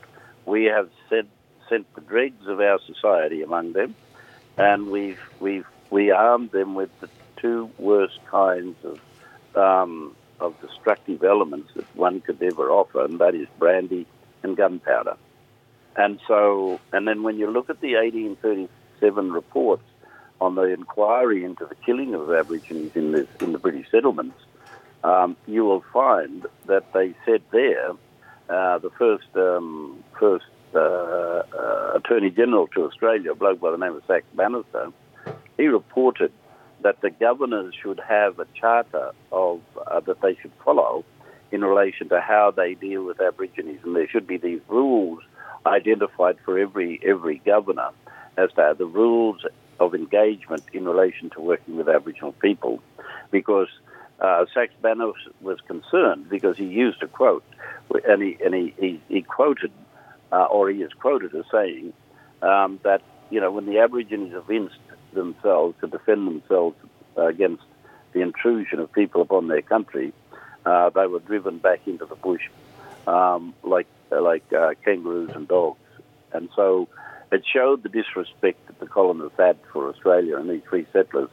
we 0.46 0.64
have 0.64 0.88
sent, 1.08 1.28
sent 1.68 1.92
the 1.94 2.00
dregs 2.00 2.46
of 2.46 2.60
our 2.60 2.78
society 2.86 3.42
among 3.42 3.72
them, 3.72 3.94
and 4.60 4.90
we've, 4.90 5.20
we've 5.40 5.66
we 5.90 6.10
armed 6.10 6.52
them 6.52 6.74
with 6.74 6.90
the 7.00 7.08
two 7.36 7.70
worst 7.78 8.18
kinds 8.30 8.76
of 8.84 9.00
um, 9.56 10.14
of 10.38 10.58
destructive 10.60 11.22
elements 11.24 11.70
that 11.74 11.84
one 11.96 12.20
could 12.20 12.42
ever 12.42 12.70
offer, 12.70 13.04
and 13.04 13.18
that 13.18 13.34
is 13.34 13.46
brandy 13.58 14.06
and 14.42 14.56
gunpowder. 14.56 15.16
And 15.96 16.20
so, 16.26 16.80
and 16.92 17.06
then 17.06 17.22
when 17.22 17.36
you 17.36 17.50
look 17.50 17.68
at 17.68 17.80
the 17.80 17.94
1837 17.94 19.32
reports 19.32 19.82
on 20.40 20.54
the 20.54 20.62
inquiry 20.62 21.44
into 21.44 21.66
the 21.66 21.74
killing 21.74 22.14
of 22.14 22.32
Aborigines 22.32 22.94
in, 22.94 23.12
this, 23.12 23.26
in 23.40 23.52
the 23.52 23.58
British 23.58 23.90
settlements, 23.90 24.38
um, 25.04 25.36
you 25.46 25.64
will 25.64 25.84
find 25.92 26.46
that 26.66 26.92
they 26.92 27.14
said 27.26 27.42
there, 27.50 27.90
uh, 28.48 28.78
the 28.78 28.90
first 28.90 29.26
um, 29.34 30.02
first 30.18 30.46
uh, 30.74 30.78
uh, 30.78 31.92
Attorney 31.96 32.30
General 32.30 32.66
to 32.68 32.84
Australia, 32.84 33.32
a 33.32 33.34
bloke 33.34 33.60
by 33.60 33.70
the 33.70 33.76
name 33.76 33.94
of 33.94 34.02
Saxe 34.06 34.24
Bannister, 34.34 34.92
he 35.56 35.66
reported 35.66 36.32
that 36.82 37.00
the 37.02 37.10
governors 37.10 37.74
should 37.80 38.00
have 38.00 38.38
a 38.38 38.46
charter 38.58 39.12
of 39.32 39.60
uh, 39.86 40.00
that 40.00 40.20
they 40.22 40.34
should 40.36 40.52
follow 40.64 41.04
in 41.52 41.62
relation 41.64 42.08
to 42.08 42.20
how 42.20 42.50
they 42.50 42.74
deal 42.74 43.04
with 43.04 43.20
Aborigines, 43.20 43.80
and 43.84 43.96
there 43.96 44.08
should 44.08 44.26
be 44.26 44.36
these 44.36 44.60
rules 44.68 45.20
identified 45.66 46.38
for 46.44 46.58
every 46.58 47.00
every 47.04 47.38
governor 47.44 47.90
as 48.36 48.50
to 48.52 48.74
the 48.78 48.86
rules 48.86 49.44
of 49.78 49.94
engagement 49.94 50.62
in 50.72 50.84
relation 50.84 51.30
to 51.30 51.40
working 51.40 51.76
with 51.76 51.88
Aboriginal 51.88 52.32
people, 52.32 52.80
because 53.30 53.68
uh, 54.20 54.44
Saxe 54.54 54.72
was 55.40 55.58
concerned 55.66 56.28
because 56.28 56.56
he 56.56 56.64
used 56.64 57.02
a 57.02 57.08
quote, 57.08 57.44
and 58.06 58.22
he 58.22 58.36
and 58.44 58.54
he, 58.54 58.74
he, 58.78 59.00
he 59.08 59.22
quoted, 59.22 59.72
uh, 60.32 60.44
or 60.44 60.70
he 60.70 60.82
is 60.82 60.92
quoted 60.92 61.34
as 61.34 61.44
saying 61.50 61.92
um, 62.42 62.80
that 62.82 63.02
you 63.30 63.40
know 63.40 63.50
when 63.50 63.66
the 63.66 63.78
Aborigines 63.78 64.34
evinced 64.34 64.78
themselves 65.12 65.76
to 65.80 65.86
defend 65.86 66.26
themselves 66.26 66.76
uh, 67.16 67.26
against 67.26 67.62
the 68.12 68.20
intrusion 68.20 68.78
of 68.80 68.92
people 68.92 69.22
upon 69.22 69.48
their 69.48 69.62
country, 69.62 70.12
uh, 70.66 70.90
they 70.90 71.06
were 71.06 71.20
driven 71.20 71.58
back 71.58 71.80
into 71.86 72.06
the 72.06 72.16
bush 72.16 72.42
um, 73.06 73.54
like 73.62 73.86
like 74.10 74.44
uh, 74.52 74.74
kangaroos 74.84 75.30
and 75.34 75.48
dogs. 75.48 75.78
And 76.32 76.48
so 76.54 76.88
it 77.32 77.44
showed 77.52 77.82
the 77.82 77.88
disrespect 77.88 78.66
that 78.66 78.78
the 78.80 78.86
colonists 78.86 79.38
had 79.38 79.56
for 79.72 79.88
Australia 79.88 80.36
and 80.36 80.50
these 80.50 80.62
free 80.68 80.86
settlers. 80.92 81.28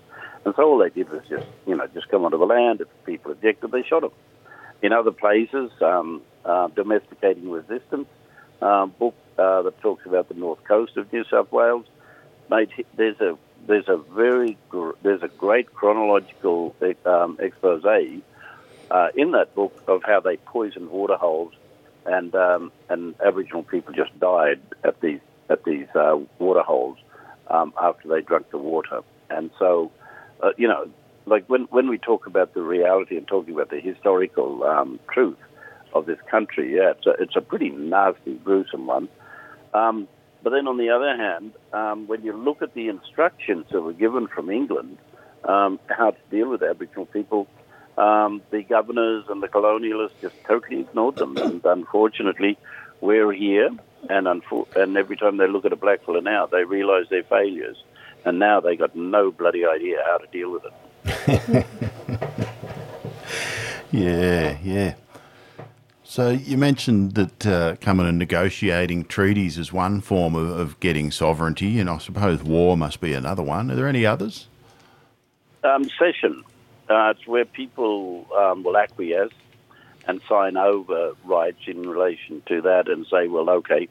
And 0.46 0.54
so 0.56 0.64
all 0.64 0.78
they 0.78 0.90
did 0.90 1.10
was 1.10 1.24
just, 1.28 1.46
you 1.66 1.76
know, 1.76 1.88
just 1.88 2.10
come 2.10 2.24
onto 2.24 2.38
the 2.38 2.46
land. 2.46 2.82
If 2.82 2.88
people 3.06 3.32
objected, 3.32 3.72
they 3.72 3.84
shot 3.84 4.02
them. 4.02 4.12
In 4.82 4.94
other 4.94 5.12
places, 5.12 5.72
um, 5.82 6.22
uh, 6.46 6.68
domesticating 6.68 7.50
resistance 7.50 8.08
um, 8.62 8.94
book 8.98 9.16
uh, 9.38 9.62
that 9.64 9.80
talks 9.82 10.06
about 10.06 10.30
the 10.30 10.36
north 10.36 10.64
coast 10.64 10.98
of 10.98 11.12
New 11.14 11.24
South 11.26 11.52
Wales. 11.52 11.86
Mate, 12.50 12.70
there's 12.96 13.20
a 13.20 13.38
there's 13.68 13.88
a 13.88 13.98
very 13.98 14.58
gr- 14.70 14.92
there's 15.02 15.24
a 15.24 15.28
great 15.28 15.74
chronological 15.74 16.76
um, 17.06 17.38
expose 17.40 17.84
uh, 18.90 19.10
in 19.16 19.32
that 19.32 19.54
book 19.54 19.84
of 19.88 20.02
how 20.04 20.20
they 20.20 20.38
poisoned 20.38 20.90
water 20.90 21.16
holes, 21.16 21.54
and 22.06 22.34
um, 22.36 22.72
and 22.90 23.16
Aboriginal 23.26 23.64
people 23.64 23.94
just 23.94 24.18
died 24.20 24.62
at 24.84 25.00
these 25.02 25.20
at 25.50 25.64
these 25.64 25.88
uh, 25.96 26.18
water 26.40 26.62
holes 26.62 26.98
um, 27.48 27.74
after 27.82 28.08
they 28.08 28.22
drank 28.22 28.50
the 28.50 28.58
water. 28.58 29.02
And 29.30 29.50
so, 29.60 29.92
uh, 30.42 30.52
you 30.58 30.68
know, 30.68 30.90
like 31.26 31.46
when 31.48 31.64
when 31.64 31.90
we 31.90 31.98
talk 31.98 32.28
about 32.28 32.54
the 32.54 32.62
reality 32.62 33.18
and 33.18 33.28
talking 33.28 33.54
about 33.54 33.70
the 33.70 33.80
historical 33.80 34.64
um, 34.64 35.00
truth 35.12 35.38
of 35.94 36.06
this 36.06 36.20
country, 36.30 36.76
yeah, 36.76 36.92
it's 36.92 37.06
a, 37.06 37.12
it's 37.20 37.36
a 37.36 37.42
pretty 37.42 37.70
nasty, 37.70 38.36
gruesome 38.36 38.88
one. 38.88 39.10
Um, 39.74 40.08
but 40.44 40.52
then 40.52 40.68
on 40.68 40.78
the 40.78 40.90
other 40.90 41.16
hand, 41.18 41.54
um, 41.74 42.08
when 42.08 42.24
you 42.24 42.34
look 42.34 42.62
at 42.62 42.74
the 42.74 42.88
instructions 42.90 43.66
that 43.72 43.82
were 43.82 43.94
given 43.94 44.28
from 44.28 44.50
England 44.50 44.98
um, 45.44 45.80
how 45.88 46.12
to 46.12 46.18
deal 46.30 46.50
with 46.50 46.64
Aboriginal 46.64 47.06
people, 47.06 47.48
um, 47.98 48.42
the 48.52 48.64
governors 48.64 49.26
and 49.30 49.42
the 49.42 49.48
colonialists 49.48 50.20
just 50.22 50.36
totally 50.46 50.82
ignored 50.82 51.16
them. 51.16 51.38
And 51.38 51.66
unfortunately, 51.66 52.58
we're 53.02 53.32
here, 53.32 53.70
and, 54.10 54.28
unfo- 54.28 54.74
and 54.76 54.98
every 54.98 55.18
time 55.18 55.38
they 55.38 55.48
look 55.48 55.66
at 55.66 55.74
a 55.74 55.76
black 55.76 56.04
blackfella 56.04 56.24
now, 56.24 56.46
they 56.46 56.64
realise 56.64 57.10
their 57.10 57.24
failures. 57.24 57.84
And 58.26 58.40
now 58.40 58.60
they 58.60 58.76
got 58.76 58.96
no 58.96 59.32
bloody 59.32 59.66
idea 59.66 59.98
how 60.06 60.18
to 60.18 60.28
deal 60.28 60.52
with 60.52 60.64
it. 60.66 61.66
yeah, 63.92 64.58
yeah. 64.64 64.94
So 66.10 66.30
you 66.30 66.58
mentioned 66.58 67.16
that 67.16 67.46
uh, 67.46 67.76
coming 67.82 68.08
and 68.08 68.18
negotiating 68.18 69.06
treaties 69.06 69.58
is 69.58 69.74
one 69.74 70.00
form 70.00 70.36
of, 70.36 70.58
of, 70.58 70.80
getting 70.80 71.12
sovereignty, 71.12 71.82
and 71.82 71.90
I 71.90 71.98
suppose 71.98 72.42
war 72.42 72.78
must 72.78 73.02
be 73.02 73.12
another 73.12 73.44
one. 73.44 73.70
Are 73.70 73.76
there 73.76 73.90
any 73.90 74.06
others? 74.06 74.48
Um, 75.66 75.84
cession. 76.00 76.46
Uh, 76.90 77.14
it's 77.14 77.28
where 77.28 77.44
people 77.44 78.26
um, 78.38 78.64
will 78.64 78.78
acquiesce 78.78 79.34
and 80.08 80.22
sign 80.30 80.56
over 80.56 81.12
rights 81.26 81.60
in 81.68 81.82
relation 81.82 82.42
to 82.46 82.62
that 82.62 82.88
and 82.88 83.06
say, 83.12 83.28
well, 83.28 83.50
okay, 83.50 83.90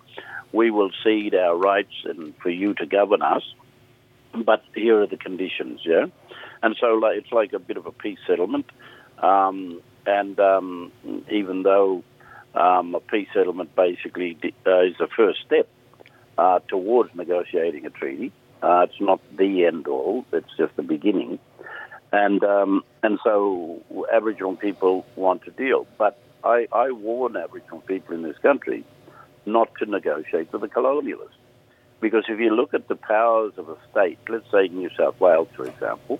we 0.52 0.70
will 0.70 0.90
cede 1.04 1.34
our 1.34 1.54
rights 1.54 1.92
and 2.06 2.34
for 2.38 2.48
you 2.48 2.72
to 2.74 2.86
govern 2.86 3.20
us, 3.20 3.42
but 4.34 4.64
here 4.74 5.02
are 5.02 5.06
the 5.06 5.18
conditions, 5.18 5.80
yeah? 5.84 6.06
And 6.62 6.76
so 6.80 6.94
like, 6.94 7.18
it's 7.18 7.30
like 7.30 7.52
a 7.52 7.58
bit 7.58 7.76
of 7.76 7.84
a 7.84 7.92
peace 7.92 8.20
settlement. 8.26 8.70
Um, 9.18 9.82
and 10.06 10.38
um, 10.40 10.92
even 11.30 11.62
though 11.62 12.02
um, 12.54 12.94
a 12.94 13.00
peace 13.00 13.28
settlement 13.34 13.74
basically 13.76 14.38
uh, 14.66 14.80
is 14.82 14.96
the 14.98 15.08
first 15.14 15.40
step 15.44 15.68
uh, 16.38 16.60
towards 16.68 17.14
negotiating 17.14 17.86
a 17.86 17.90
treaty. 17.90 18.32
Uh, 18.62 18.86
it's 18.88 19.00
not 19.00 19.20
the 19.36 19.66
end 19.66 19.86
all; 19.86 20.24
it's 20.32 20.56
just 20.56 20.74
the 20.76 20.82
beginning, 20.82 21.38
and 22.12 22.42
um, 22.42 22.82
and 23.02 23.18
so 23.22 23.82
Aboriginal 24.12 24.56
people 24.56 25.04
want 25.14 25.44
to 25.44 25.50
deal. 25.50 25.86
But 25.98 26.18
I, 26.42 26.66
I 26.72 26.90
warn 26.90 27.36
Aboriginal 27.36 27.80
people 27.80 28.14
in 28.14 28.22
this 28.22 28.38
country 28.38 28.84
not 29.44 29.68
to 29.78 29.86
negotiate 29.86 30.50
with 30.52 30.62
the 30.62 30.68
colonialists, 30.68 31.36
because 32.00 32.24
if 32.28 32.40
you 32.40 32.50
look 32.54 32.72
at 32.72 32.88
the 32.88 32.96
powers 32.96 33.52
of 33.58 33.68
a 33.68 33.76
state, 33.90 34.18
let's 34.28 34.50
say 34.50 34.68
New 34.68 34.90
South 34.96 35.20
Wales, 35.20 35.48
for 35.54 35.66
example, 35.66 36.18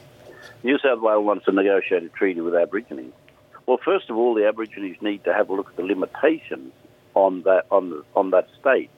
New 0.63 0.79
South 0.79 1.01
Wales 1.01 1.25
wants 1.25 1.47
to 1.47 1.53
negotiate 1.53 2.03
a 2.03 2.09
treaty 2.11 2.43
with 2.43 2.55
Aborigines 2.55 3.15
well, 3.67 3.79
first 3.85 4.11
of 4.11 4.17
all, 4.17 4.35
the 4.35 4.47
Aborigines 4.47 4.97
need 5.01 5.25
to 5.25 5.35
have 5.35 5.51
a 5.51 5.55
look 5.55 5.71
at 5.71 5.77
the 5.77 5.83
limitations 5.83 6.73
on 7.15 7.43
that 7.43 7.67
on 7.71 7.91
the, 7.91 8.05
on 8.15 8.31
that 8.31 8.49
state 8.61 8.91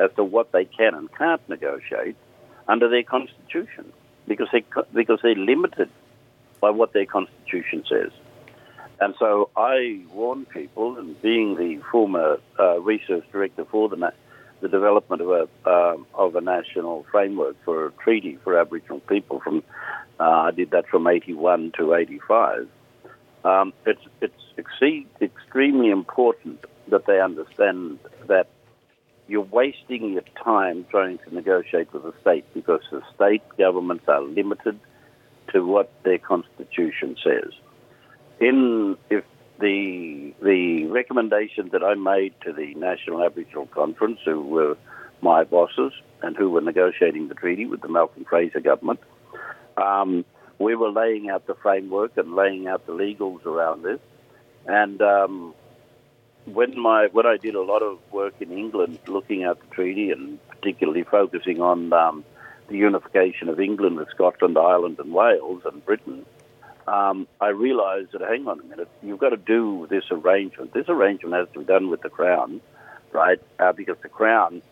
as 0.00 0.10
to 0.16 0.24
what 0.24 0.52
they 0.52 0.64
can 0.64 0.94
and 0.94 1.12
can't 1.14 1.46
negotiate 1.48 2.16
under 2.66 2.88
their 2.88 3.02
constitution, 3.02 3.92
because 4.26 4.48
they 4.52 4.64
because 4.92 5.20
they're 5.22 5.34
limited 5.34 5.88
by 6.60 6.70
what 6.70 6.92
their 6.92 7.06
constitution 7.06 7.84
says. 7.88 8.10
And 9.00 9.14
so 9.18 9.50
I 9.56 10.00
warn 10.12 10.44
people, 10.46 10.98
and 10.98 11.20
being 11.22 11.56
the 11.56 11.80
former 11.90 12.38
uh, 12.58 12.80
research 12.80 13.24
director 13.30 13.64
for 13.64 13.88
the 13.88 13.96
na- 13.96 14.10
the 14.60 14.68
development 14.68 15.22
of 15.22 15.30
a 15.30 15.70
um, 15.70 16.06
of 16.14 16.34
a 16.34 16.40
national 16.40 17.06
framework 17.12 17.56
for 17.64 17.86
a 17.86 17.92
treaty 17.92 18.38
for 18.42 18.58
Aboriginal 18.58 18.98
people 19.00 19.38
from 19.38 19.62
uh, 20.18 20.24
I 20.24 20.50
did 20.50 20.72
that 20.72 20.88
from 20.88 21.06
81 21.06 21.72
to 21.76 21.94
85 21.94 22.68
um, 23.44 23.72
it's 23.86 24.00
it's 24.20 24.34
extremely 25.22 25.90
important 25.90 26.64
that 26.88 27.06
they 27.06 27.20
understand 27.20 27.98
that 28.26 28.48
you're 29.28 29.42
wasting 29.42 30.12
your 30.12 30.22
time 30.42 30.86
trying 30.90 31.18
to 31.18 31.34
negotiate 31.34 31.92
with 31.92 32.02
the 32.02 32.14
state 32.20 32.44
because 32.54 32.80
the 32.90 33.02
state 33.14 33.42
governments 33.58 34.04
are 34.08 34.22
limited 34.22 34.80
to 35.52 35.64
what 35.64 35.90
their 36.02 36.18
constitution 36.18 37.16
says. 37.22 37.52
In 38.40 38.96
if 39.10 39.24
the 39.60 40.32
the 40.42 40.86
recommendation 40.86 41.70
that 41.72 41.82
I 41.82 41.94
made 41.94 42.34
to 42.42 42.52
the 42.52 42.74
National 42.74 43.22
Aboriginal 43.24 43.66
Conference, 43.66 44.20
who 44.24 44.40
were 44.40 44.76
my 45.20 45.44
bosses 45.44 45.92
and 46.22 46.36
who 46.36 46.50
were 46.50 46.60
negotiating 46.60 47.28
the 47.28 47.34
treaty 47.34 47.66
with 47.66 47.80
the 47.80 47.88
Malcolm 47.88 48.24
Fraser 48.24 48.60
government, 48.60 49.00
um, 49.76 50.24
we 50.58 50.74
were 50.74 50.90
laying 50.90 51.30
out 51.30 51.46
the 51.46 51.54
framework 51.54 52.16
and 52.16 52.34
laying 52.34 52.66
out 52.66 52.86
the 52.86 52.92
legals 52.92 53.44
around 53.46 53.82
this. 53.82 54.00
And 54.66 55.00
um, 55.00 55.54
when 56.46 56.78
my 56.78 57.08
when 57.12 57.26
I 57.26 57.36
did 57.36 57.54
a 57.54 57.62
lot 57.62 57.82
of 57.82 57.98
work 58.12 58.34
in 58.40 58.50
England, 58.52 58.98
looking 59.06 59.44
at 59.44 59.60
the 59.60 59.66
treaty 59.74 60.10
and 60.10 60.38
particularly 60.48 61.04
focusing 61.04 61.60
on 61.60 61.92
um, 61.92 62.24
the 62.68 62.76
unification 62.76 63.48
of 63.48 63.60
England 63.60 63.96
with 63.96 64.08
Scotland, 64.10 64.58
Ireland, 64.58 64.98
and 64.98 65.12
Wales 65.12 65.62
and 65.64 65.84
Britain, 65.84 66.26
um, 66.86 67.28
I 67.40 67.48
realised 67.48 68.12
that 68.12 68.20
hang 68.22 68.48
on 68.48 68.60
a 68.60 68.64
minute, 68.64 68.88
you've 69.02 69.18
got 69.18 69.30
to 69.30 69.36
do 69.36 69.86
this 69.88 70.04
arrangement. 70.10 70.74
This 70.74 70.88
arrangement 70.88 71.34
has 71.34 71.48
to 71.52 71.60
be 71.60 71.64
done 71.64 71.90
with 71.90 72.02
the 72.02 72.10
Crown, 72.10 72.60
right? 73.12 73.40
Uh, 73.58 73.72
because 73.72 73.96
the 74.02 74.08
Crown 74.08 74.62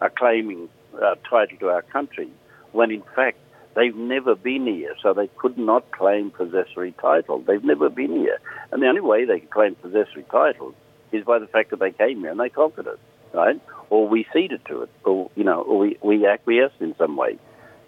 are 0.00 0.10
claiming 0.10 0.68
uh, 1.00 1.14
title 1.28 1.56
to 1.58 1.68
our 1.68 1.82
country, 1.82 2.28
when 2.72 2.90
in 2.90 3.02
fact 3.14 3.38
They've 3.74 3.94
never 3.94 4.34
been 4.34 4.66
here, 4.66 4.94
so 5.00 5.12
they 5.14 5.28
could 5.28 5.56
not 5.56 5.90
claim 5.92 6.30
possessory 6.30 6.92
title. 7.00 7.38
They've 7.40 7.62
never 7.62 7.88
been 7.88 8.16
here. 8.16 8.38
And 8.72 8.82
the 8.82 8.88
only 8.88 9.00
way 9.00 9.24
they 9.24 9.40
can 9.40 9.48
claim 9.48 9.74
possessory 9.76 10.24
title 10.30 10.74
is 11.12 11.24
by 11.24 11.38
the 11.38 11.46
fact 11.46 11.70
that 11.70 11.78
they 11.78 11.92
came 11.92 12.20
here 12.20 12.30
and 12.30 12.40
they 12.40 12.48
conquered 12.48 12.86
it, 12.88 12.98
right? 13.32 13.60
Or 13.88 14.08
we 14.08 14.26
ceded 14.32 14.64
to 14.66 14.82
it, 14.82 14.90
or, 15.04 15.30
you 15.36 15.44
know, 15.44 15.62
or 15.62 15.78
we, 15.78 15.98
we 16.02 16.26
acquiesced 16.26 16.80
in 16.80 16.96
some 16.96 17.16
way. 17.16 17.38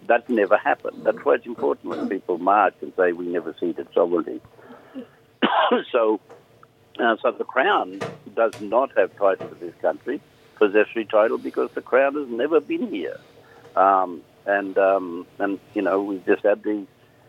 That 0.07 0.29
never 0.29 0.57
happened. 0.57 1.03
That's 1.03 1.17
why 1.23 1.35
it's 1.35 1.45
important 1.45 1.95
when 1.95 2.09
people 2.09 2.37
march 2.37 2.75
and 2.81 2.93
say 2.97 3.11
we 3.11 3.25
never 3.25 3.55
ceded 3.59 3.87
sovereignty. 3.93 4.41
so, 5.91 6.19
uh, 6.99 7.15
so 7.21 7.31
the 7.31 7.45
Crown 7.45 8.01
does 8.35 8.59
not 8.61 8.97
have 8.97 9.15
title 9.17 9.49
to 9.49 9.55
this 9.55 9.73
country, 9.81 10.21
possessory 10.55 11.05
title, 11.05 11.37
because 11.37 11.71
the 11.71 11.81
Crown 11.81 12.15
has 12.15 12.27
never 12.27 12.59
been 12.59 12.87
here. 12.87 13.17
Um, 13.75 14.21
and 14.45 14.77
um, 14.77 15.25
and 15.39 15.59
you 15.73 15.81
know 15.81 16.01
we've 16.01 16.25
just 16.25 16.43
had 16.43 16.63
these 16.63 16.87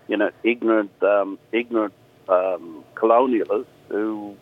you 0.09 0.17
know 0.17 0.31
ignorant 0.43 0.91
um, 1.03 1.39
ignorant 1.53 1.95
um, 2.29 2.85
colonialists 2.95 3.67
who 3.89 4.37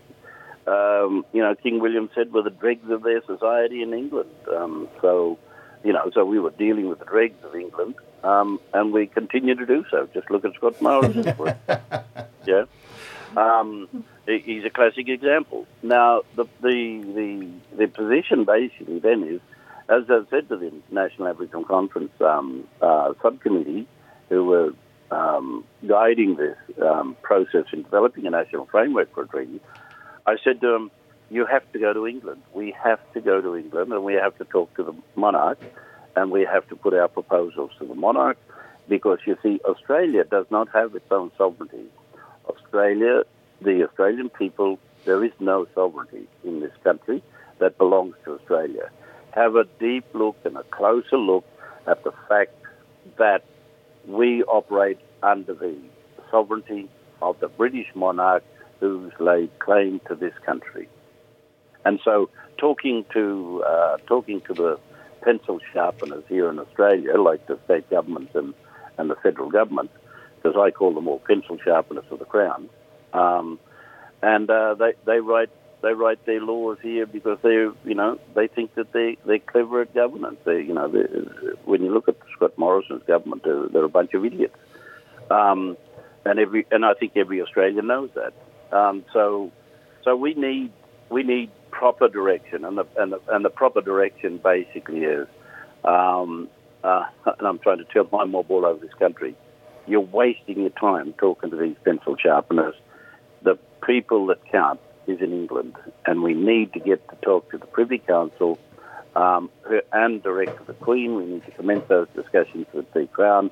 um, 0.67 1.25
you 1.33 1.43
know 1.43 1.55
King 1.55 1.81
William 1.81 2.11
said 2.15 2.33
were 2.33 2.43
the 2.43 2.51
dregs 2.51 2.89
of 2.91 3.03
their 3.03 3.23
society 3.25 3.83
in 3.83 3.93
England. 3.93 4.31
Um, 4.55 4.89
so 5.01 5.39
you 5.85 5.93
know 5.93 6.11
so 6.15 6.25
we 6.25 6.39
were 6.39 6.51
dealing 6.51 6.89
with 6.89 6.99
the 6.99 7.05
dregs 7.05 7.43
of 7.45 7.55
England, 7.55 7.95
um, 8.23 8.61
and 8.73 8.93
we 8.93 9.07
continue 9.07 9.55
to 9.55 9.67
do 9.67 9.85
so. 9.91 10.09
Just 10.15 10.31
look 10.31 10.45
at 10.45 10.55
Scott 10.55 10.81
Morrison, 10.81 11.25
yeah. 12.47 12.65
Um, 13.37 14.05
he's 14.27 14.65
a 14.65 14.71
classic 14.71 15.09
example. 15.09 15.67
Now, 15.83 16.23
the, 16.37 16.45
the 16.61 17.01
the 17.03 17.49
the 17.77 17.87
position 17.89 18.45
basically 18.45 18.99
then 18.99 19.23
is 19.23 19.41
as 19.89 20.05
I 20.09 20.21
said 20.31 20.49
to 20.49 20.57
the 20.57 20.73
National 20.91 21.29
Aboriginal 21.29 21.65
Conference 21.65 22.13
um, 22.21 22.67
uh, 22.81 23.13
subcommittee, 23.23 23.87
who 24.29 24.45
were 24.45 24.71
um, 25.11 25.65
guiding 25.87 26.37
this 26.37 26.57
um, 26.81 27.17
process 27.23 27.67
in 27.73 27.83
developing 27.83 28.27
a 28.27 28.31
national 28.31 28.67
framework 28.67 29.13
for 29.15 29.25
a 29.25 29.29
treaty, 29.29 29.61
I 30.27 30.37
said 30.43 30.61
to 30.61 30.69
them, 30.69 30.91
"You 31.31 31.47
have 31.47 31.71
to 31.73 31.79
go 31.79 31.93
to 31.93 32.07
England. 32.07 32.43
We 32.55 32.75
have 32.83 33.01
to 33.15 33.21
go 33.21 33.41
to 33.41 33.57
England, 33.57 33.93
and 33.93 34.05
we 34.05 34.15
have 34.15 34.37
to 34.39 34.45
talk 34.45 34.75
to 34.77 34.85
the 34.85 34.95
monarch, 35.17 35.59
and 36.17 36.31
we 36.31 36.45
have 36.45 36.67
to 36.69 36.77
put 36.77 36.95
our 36.95 37.09
proposals 37.09 37.73
to 37.79 37.87
the 37.87 37.95
monarch, 37.95 38.39
because 38.89 39.19
you 39.27 39.37
see, 39.43 39.61
Australia 39.65 40.25
does 40.25 40.47
not 40.51 40.69
have 40.73 40.95
its 40.95 41.11
own 41.11 41.31
sovereignty. 41.37 41.87
Australia, 42.49 43.25
the 43.61 43.87
Australian 43.87 44.29
people, 44.31 44.79
there 45.05 45.23
is 45.25 45.33
no 45.41 45.67
sovereignty 45.75 46.27
in 46.45 46.61
this 46.61 46.73
country 46.83 47.23
that 47.59 47.79
belongs 47.79 48.15
to 48.25 48.35
Australia. 48.35 48.91
Have 49.33 49.57
a 49.57 49.65
deep 49.79 50.05
look 50.15 50.37
and 50.45 50.57
a 50.57 50.63
closer 50.65 51.19
look 51.19 51.45
at 51.87 52.05
the 52.05 52.13
fact 52.29 52.55
that 53.19 53.45
we 54.07 54.43
operate 54.45 54.99
under 55.23 55.55
the 55.55 55.77
sovereignty 56.31 56.89
of 57.21 57.39
the 57.41 57.49
British 57.49 57.87
monarch 57.95 58.45
who's 58.81 59.13
laid 59.21 59.51
claim 59.59 60.01
to 60.09 60.15
this 60.15 60.35
country. 60.45 60.89
And 61.85 62.01
so, 62.05 62.31
talking 62.59 63.05
to 63.13 63.65
uh, 63.67 63.97
talking 64.07 64.41
to 64.43 64.55
the 64.55 64.79
pencil 65.23 65.61
sharpeners 65.73 66.25
here 66.29 66.51
in 66.51 66.59
Australia, 66.59 67.17
like 67.21 67.47
the 67.47 67.59
state 67.65 67.89
governments 67.91 68.33
and, 68.35 68.55
and 68.99 69.09
the 69.09 69.17
federal 69.17 69.51
government, 69.51 69.91
because 70.37 70.57
I 70.59 70.71
call 70.71 70.95
them 70.95 71.09
all 71.09 71.21
pencil 71.21 71.59
sharpeners 71.65 72.05
of 72.11 72.19
the 72.19 72.25
Crown, 72.25 72.69
um, 73.13 73.59
and 74.23 74.51
uh, 74.51 74.75
they 74.75 74.93
they 75.07 75.21
write 75.21 75.51
they 75.83 75.93
write 75.93 76.25
their 76.27 76.41
laws 76.41 76.79
here 76.81 77.07
because 77.07 77.39
they 77.43 77.55
you 77.85 77.95
know 77.95 78.19
they 78.35 78.47
think 78.47 78.75
that 78.77 78.93
they 78.93 79.19
they're 79.27 79.41
clever 79.41 79.83
at 79.83 79.95
governance. 79.95 80.39
They 80.45 80.61
you 80.63 80.75
know 80.75 80.89
when 81.65 81.83
you 81.83 81.93
look 81.93 82.09
at 82.09 82.17
Scott 82.37 82.57
Morrison's 82.57 83.03
government, 83.05 83.43
they're, 83.45 83.69
they're 83.69 83.85
a 83.85 83.89
bunch 83.89 84.15
of 84.15 84.25
idiots. 84.25 84.57
Um, 85.31 85.77
and 86.25 86.39
every 86.39 86.67
and 86.71 86.85
I 86.85 86.95
think 86.95 87.17
every 87.17 87.43
Australian 87.43 87.87
knows 87.87 88.11
that. 88.15 88.33
Um, 88.77 89.05
so 89.13 89.51
so 90.05 90.17
we 90.17 90.35
need 90.35 90.73
we 91.11 91.25
need 91.25 91.51
proper 91.71 92.09
direction, 92.09 92.65
and 92.65 92.79
the 92.79 92.87
and 92.97 93.13
the, 93.13 93.21
and 93.29 93.45
the 93.45 93.51
proper 93.51 93.81
direction 93.81 94.39
basically 94.39 95.01
is, 95.01 95.27
um, 95.85 96.49
uh, 96.85 97.05
and 97.39 97.47
I'm 97.47 97.59
trying 97.59 97.79
to 97.79 97.85
tell 97.85 98.09
my 98.13 98.25
mob 98.25 98.51
all 98.51 98.65
over 98.65 98.79
this 98.79 98.95
country, 98.95 99.35
you're 99.87 100.01
wasting 100.01 100.61
your 100.61 100.71
time 100.71 101.13
talking 101.15 101.51
to 101.51 101.57
these 101.57 101.77
pencil 101.85 102.17
sharpeners. 102.17 102.75
The 103.43 103.59
people 103.85 104.27
that 104.27 104.39
count 104.51 104.79
is 105.07 105.21
in 105.21 105.33
England, 105.33 105.75
and 106.07 106.23
we 106.23 106.35
need 106.35 106.73
to 106.75 106.81
get 106.81 107.09
to 107.11 107.17
talk 107.17 107.51
to 107.51 107.59
the 107.59 107.67
Privy 107.67 107.99
Council 107.99 108.59
um, 109.17 109.51
and 109.93 110.23
direct 110.23 110.59
to 110.59 110.65
the 110.65 110.75
Queen. 110.75 111.17
We 111.17 111.25
need 111.27 111.45
to 111.47 111.53
commence 111.53 111.85
those 111.89 112.09
discussions 112.15 112.67
with 112.73 112.93
the 112.93 113.07
Crown 113.07 113.51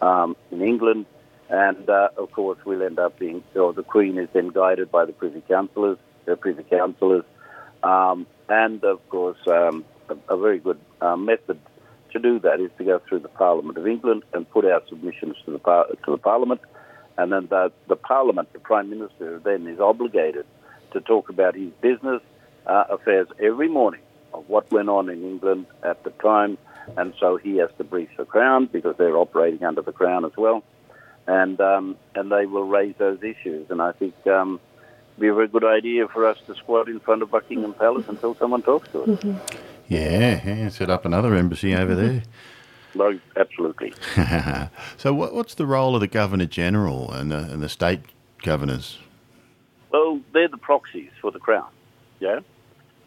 um, 0.00 0.36
in 0.50 0.62
England 0.62 1.06
and 1.52 1.88
uh, 1.88 2.08
of 2.16 2.32
course, 2.32 2.58
we'll 2.64 2.82
end 2.82 2.98
up 2.98 3.18
being, 3.18 3.44
or 3.54 3.74
the 3.74 3.82
Queen 3.82 4.16
is 4.16 4.28
then 4.32 4.48
guided 4.48 4.90
by 4.90 5.04
the 5.04 5.12
Privy 5.12 5.42
Councillors, 5.42 5.98
the 6.24 6.34
Privy 6.34 6.62
Councillors, 6.62 7.24
um, 7.82 8.26
and 8.48 8.82
of 8.84 9.06
course, 9.10 9.36
um, 9.46 9.84
a, 10.08 10.34
a, 10.34 10.36
very 10.38 10.58
good 10.58 10.80
uh, 11.02 11.14
method 11.14 11.60
to 12.10 12.18
do 12.18 12.38
that 12.38 12.58
is 12.58 12.70
to 12.78 12.84
go 12.84 13.02
through 13.06 13.18
the 13.18 13.28
Parliament 13.28 13.76
of 13.76 13.86
England 13.86 14.22
and 14.32 14.48
put 14.48 14.64
our 14.64 14.82
submissions 14.88 15.36
to 15.44 15.50
the 15.50 15.58
par- 15.58 15.88
to 15.88 16.10
the 16.10 16.16
Parliament, 16.16 16.62
and 17.18 17.30
then 17.30 17.48
the, 17.48 17.70
the 17.86 17.96
Parliament, 17.96 18.50
the 18.54 18.58
Prime 18.58 18.88
Minister, 18.88 19.38
then 19.44 19.66
is 19.66 19.78
obligated 19.78 20.46
to 20.92 21.00
talk 21.00 21.28
about 21.28 21.54
his 21.54 21.70
business 21.80 22.22
uh, 22.66 22.84
affairs 22.90 23.28
every 23.40 23.68
morning 23.68 24.00
of 24.32 24.48
what 24.48 24.70
went 24.70 24.88
on 24.88 25.10
in 25.10 25.22
England 25.22 25.66
at 25.82 26.02
the 26.04 26.10
time, 26.10 26.56
and 26.96 27.12
so 27.18 27.36
he 27.36 27.58
has 27.58 27.70
to 27.78 27.84
brief 27.84 28.08
the 28.16 28.24
Crown 28.24 28.66
because 28.66 28.96
they're 28.96 29.16
operating 29.16 29.64
under 29.64 29.82
the 29.82 29.92
Crown 29.92 30.24
as 30.24 30.36
well 30.36 30.62
and 31.26 31.60
um, 31.60 31.96
and 32.14 32.30
they 32.30 32.46
will 32.46 32.66
raise 32.66 32.94
those 32.98 33.22
issues. 33.22 33.70
And 33.70 33.80
I 33.80 33.92
think 33.92 34.14
um, 34.26 34.60
it'd 35.12 35.20
be 35.20 35.28
a 35.28 35.34
very 35.34 35.48
good 35.48 35.64
idea 35.64 36.08
for 36.08 36.26
us 36.26 36.38
to 36.46 36.54
squat 36.54 36.88
in 36.88 37.00
front 37.00 37.22
of 37.22 37.30
Buckingham 37.30 37.74
Palace 37.74 38.08
until 38.08 38.34
someone 38.34 38.62
talks 38.62 38.88
to 38.90 39.02
us. 39.02 39.08
Mm-hmm. 39.08 39.56
Yeah, 39.88 40.40
yeah, 40.44 40.68
set 40.68 40.90
up 40.90 41.04
another 41.04 41.34
embassy 41.34 41.74
over 41.74 41.94
there. 41.94 42.22
No, 42.94 43.18
absolutely. 43.36 43.92
so, 44.96 45.14
what, 45.14 45.34
what's 45.34 45.54
the 45.54 45.66
role 45.66 45.94
of 45.94 46.00
the 46.00 46.06
Governor 46.06 46.46
General 46.46 47.10
and 47.10 47.30
the, 47.30 47.38
and 47.38 47.62
the 47.62 47.68
state 47.68 48.00
governors? 48.42 48.98
Well, 49.92 50.20
they're 50.32 50.48
the 50.48 50.56
proxies 50.56 51.10
for 51.20 51.30
the 51.30 51.38
Crown, 51.38 51.68
yeah, 52.18 52.40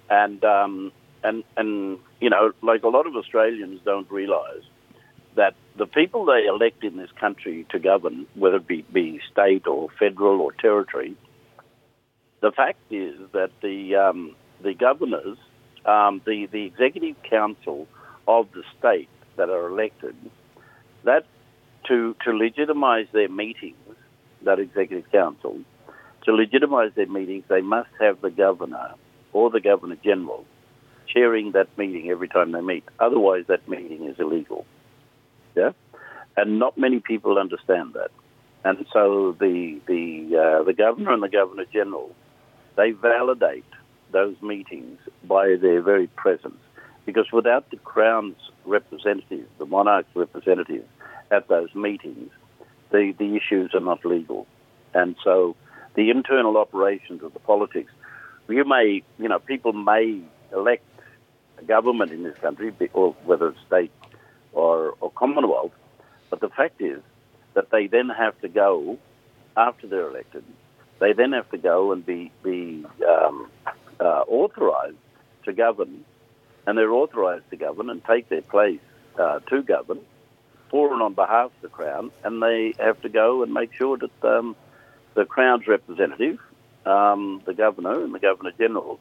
and 0.09 0.43
um, 0.45 0.91
and 1.23 1.43
and 1.57 1.97
you 2.19 2.29
know, 2.29 2.51
like 2.61 2.83
a 2.83 2.89
lot 2.89 3.07
of 3.07 3.15
Australians 3.15 3.81
don't 3.83 4.09
realise 4.11 4.63
that 5.35 5.55
the 5.77 5.87
people 5.87 6.25
they 6.25 6.45
elect 6.45 6.83
in 6.83 6.97
this 6.97 7.09
country 7.19 7.65
to 7.71 7.79
govern, 7.79 8.25
whether 8.35 8.57
it 8.57 8.67
be, 8.67 8.85
be 8.93 9.19
state 9.31 9.67
or 9.67 9.89
federal 9.99 10.39
or 10.39 10.51
territory, 10.53 11.15
the 12.41 12.51
fact 12.51 12.79
is 12.91 13.15
that 13.33 13.49
the 13.61 13.95
um, 13.95 14.35
the 14.61 14.75
governors, 14.75 15.37
um, 15.85 16.21
the 16.25 16.45
the 16.51 16.65
executive 16.65 17.15
council 17.23 17.87
of 18.27 18.47
the 18.53 18.63
state 18.77 19.09
that 19.37 19.49
are 19.49 19.67
elected, 19.67 20.15
that 21.03 21.25
to 21.87 22.15
to 22.23 22.29
legitimise 22.29 23.11
their 23.11 23.29
meetings, 23.29 23.75
that 24.43 24.59
executive 24.59 25.11
council, 25.11 25.59
to 26.25 26.31
legitimise 26.31 26.93
their 26.95 27.07
meetings, 27.07 27.45
they 27.47 27.61
must 27.61 27.89
have 27.99 28.21
the 28.21 28.31
governor 28.31 28.93
or 29.33 29.49
the 29.49 29.61
governor 29.61 29.97
general 30.03 30.45
chairing 31.07 31.51
that 31.51 31.77
meeting 31.77 32.09
every 32.09 32.27
time 32.27 32.51
they 32.51 32.61
meet. 32.61 32.83
Otherwise, 32.99 33.45
that 33.47 33.67
meeting 33.67 34.05
is 34.05 34.19
illegal. 34.19 34.65
Yeah, 35.55 35.71
and 36.35 36.59
not 36.59 36.77
many 36.77 36.99
people 36.99 37.37
understand 37.37 37.93
that. 37.93 38.11
And 38.63 38.85
so 38.91 39.35
the 39.39 39.79
the 39.87 40.59
uh, 40.59 40.63
the 40.63 40.73
governor 40.73 41.13
and 41.13 41.23
the 41.23 41.29
governor 41.29 41.65
general 41.71 42.13
they 42.75 42.91
validate 42.91 43.63
those 44.11 44.35
meetings 44.41 44.99
by 45.23 45.55
their 45.61 45.81
very 45.81 46.07
presence, 46.07 46.59
because 47.05 47.31
without 47.31 47.69
the 47.69 47.77
crown's 47.77 48.35
representatives, 48.65 49.47
the 49.59 49.65
monarch's 49.65 50.13
representatives 50.15 50.87
at 51.31 51.47
those 51.47 51.73
meetings, 51.73 52.31
the 52.91 53.13
the 53.17 53.35
issues 53.35 53.73
are 53.73 53.79
not 53.79 54.03
legal, 54.03 54.47
and 54.93 55.15
so 55.23 55.55
the 55.95 56.09
internal 56.09 56.57
operations 56.57 57.23
of 57.23 57.33
the 57.33 57.39
politics. 57.39 57.91
You 58.47 58.65
may, 58.65 59.03
you 59.17 59.27
know, 59.27 59.39
people 59.39 59.73
may 59.73 60.21
elect 60.53 60.85
a 61.57 61.63
government 61.63 62.11
in 62.11 62.23
this 62.23 62.37
country, 62.37 62.73
or 62.93 63.13
whether 63.25 63.49
it's 63.49 63.59
state 63.65 63.91
or, 64.53 64.95
or 65.01 65.11
Commonwealth. 65.11 65.71
But 66.29 66.41
the 66.41 66.49
fact 66.49 66.81
is 66.81 67.01
that 67.53 67.71
they 67.71 67.87
then 67.87 68.09
have 68.09 68.39
to 68.41 68.47
go, 68.47 68.97
after 69.57 69.87
they're 69.87 70.09
elected, 70.09 70.43
they 70.99 71.13
then 71.13 71.31
have 71.31 71.49
to 71.51 71.57
go 71.57 71.91
and 71.91 72.05
be, 72.05 72.31
be 72.43 72.85
um, 73.07 73.49
uh, 73.99 74.23
authorised 74.27 74.97
to 75.45 75.53
govern, 75.53 76.03
and 76.65 76.77
they're 76.77 76.93
authorised 76.93 77.49
to 77.49 77.57
govern 77.57 77.89
and 77.89 78.03
take 78.05 78.29
their 78.29 78.41
place 78.41 78.79
uh, 79.19 79.39
to 79.39 79.61
govern 79.63 79.99
for 80.69 80.91
and 80.93 81.01
on 81.01 81.13
behalf 81.13 81.51
of 81.55 81.61
the 81.61 81.69
Crown, 81.69 82.11
and 82.23 82.41
they 82.41 82.73
have 82.79 82.99
to 83.01 83.09
go 83.09 83.43
and 83.43 83.53
make 83.53 83.73
sure 83.73 83.97
that 83.97 84.23
um, 84.23 84.55
the 85.15 85.25
Crown's 85.25 85.67
representative, 85.67 86.39
um, 86.85 87.41
the 87.45 87.53
Governor 87.53 88.03
and 88.03 88.13
the 88.13 88.19
Governor 88.19 88.51
Generals, 88.57 88.99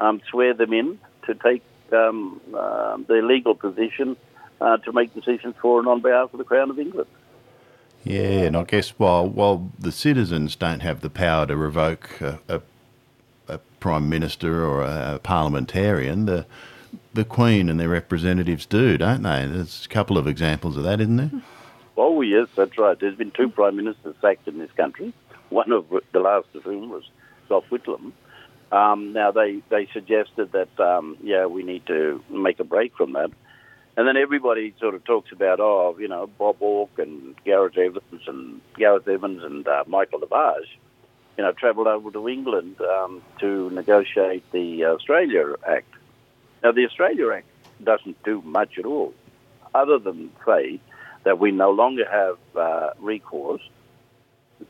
um, 0.00 0.20
swear 0.30 0.54
them 0.54 0.72
in 0.72 0.98
to 1.26 1.34
take 1.34 1.62
um, 1.92 2.40
uh, 2.54 2.96
their 3.08 3.22
legal 3.22 3.54
position 3.54 4.16
uh, 4.60 4.76
to 4.78 4.92
make 4.92 5.12
decisions 5.14 5.54
for 5.60 5.78
and 5.80 5.88
on 5.88 6.00
behalf 6.00 6.32
of 6.32 6.38
the 6.38 6.44
Crown 6.44 6.70
of 6.70 6.78
England. 6.78 7.08
Yeah, 8.04 8.44
and 8.44 8.56
I 8.56 8.62
guess 8.62 8.90
while 8.90 9.28
while 9.28 9.68
the 9.78 9.90
citizens 9.90 10.54
don't 10.54 10.80
have 10.80 11.00
the 11.00 11.10
power 11.10 11.44
to 11.46 11.56
revoke 11.56 12.20
a, 12.20 12.38
a, 12.48 12.60
a 13.48 13.58
prime 13.80 14.08
minister 14.08 14.64
or 14.64 14.82
a, 14.82 15.18
parliamentarian, 15.22 16.26
the 16.26 16.46
the 17.14 17.24
Queen 17.24 17.68
and 17.68 17.80
their 17.80 17.88
representatives 17.88 18.64
do, 18.64 18.96
don't 18.96 19.22
they? 19.22 19.46
There's 19.46 19.86
a 19.86 19.88
couple 19.88 20.18
of 20.18 20.28
examples 20.28 20.76
of 20.76 20.84
that, 20.84 21.00
isn't 21.00 21.16
there? 21.16 21.30
Oh 21.96 22.20
yes, 22.20 22.46
that's 22.54 22.78
right. 22.78 22.98
There's 22.98 23.16
been 23.16 23.32
two 23.32 23.48
prime 23.48 23.74
ministers 23.74 24.14
sacked 24.20 24.46
in 24.46 24.58
this 24.58 24.70
country. 24.72 25.12
One 25.50 25.72
of 25.72 25.86
the 26.12 26.20
last 26.20 26.48
of 26.54 26.62
whom 26.64 26.90
was 26.90 27.04
Gough 27.48 27.64
Whitlam. 27.70 28.12
Um, 28.72 29.12
now 29.12 29.30
they 29.30 29.62
they 29.68 29.88
suggested 29.92 30.52
that 30.52 30.80
um, 30.80 31.16
yeah 31.22 31.46
we 31.46 31.62
need 31.62 31.86
to 31.86 32.22
make 32.30 32.58
a 32.60 32.64
break 32.64 32.96
from 32.96 33.12
that. 33.12 33.30
And 33.96 34.06
then 34.06 34.18
everybody 34.18 34.74
sort 34.78 34.94
of 34.94 35.04
talks 35.04 35.32
about, 35.32 35.58
oh, 35.58 35.96
you 35.98 36.06
know, 36.06 36.26
Bob 36.26 36.58
Hawke 36.58 36.98
and 36.98 37.34
Gareth 37.44 37.78
Evans 37.78 38.22
and 38.26 38.60
Gareth 38.76 39.08
Evans 39.08 39.42
and 39.42 39.66
uh, 39.66 39.84
Michael 39.86 40.20
Lavarch, 40.20 40.68
you 41.38 41.44
know, 41.44 41.52
travelled 41.52 41.86
over 41.86 42.10
to 42.10 42.28
England 42.28 42.76
um, 42.82 43.22
to 43.40 43.70
negotiate 43.70 44.44
the 44.52 44.84
Australia 44.84 45.54
Act. 45.66 45.94
Now, 46.62 46.72
the 46.72 46.84
Australia 46.84 47.30
Act 47.30 47.46
doesn't 47.82 48.22
do 48.22 48.42
much 48.42 48.78
at 48.78 48.84
all, 48.84 49.14
other 49.74 49.98
than 49.98 50.30
say 50.44 50.78
that 51.24 51.38
we 51.38 51.50
no 51.50 51.70
longer 51.70 52.04
have 52.10 52.38
uh, 52.54 52.90
recourse 52.98 53.62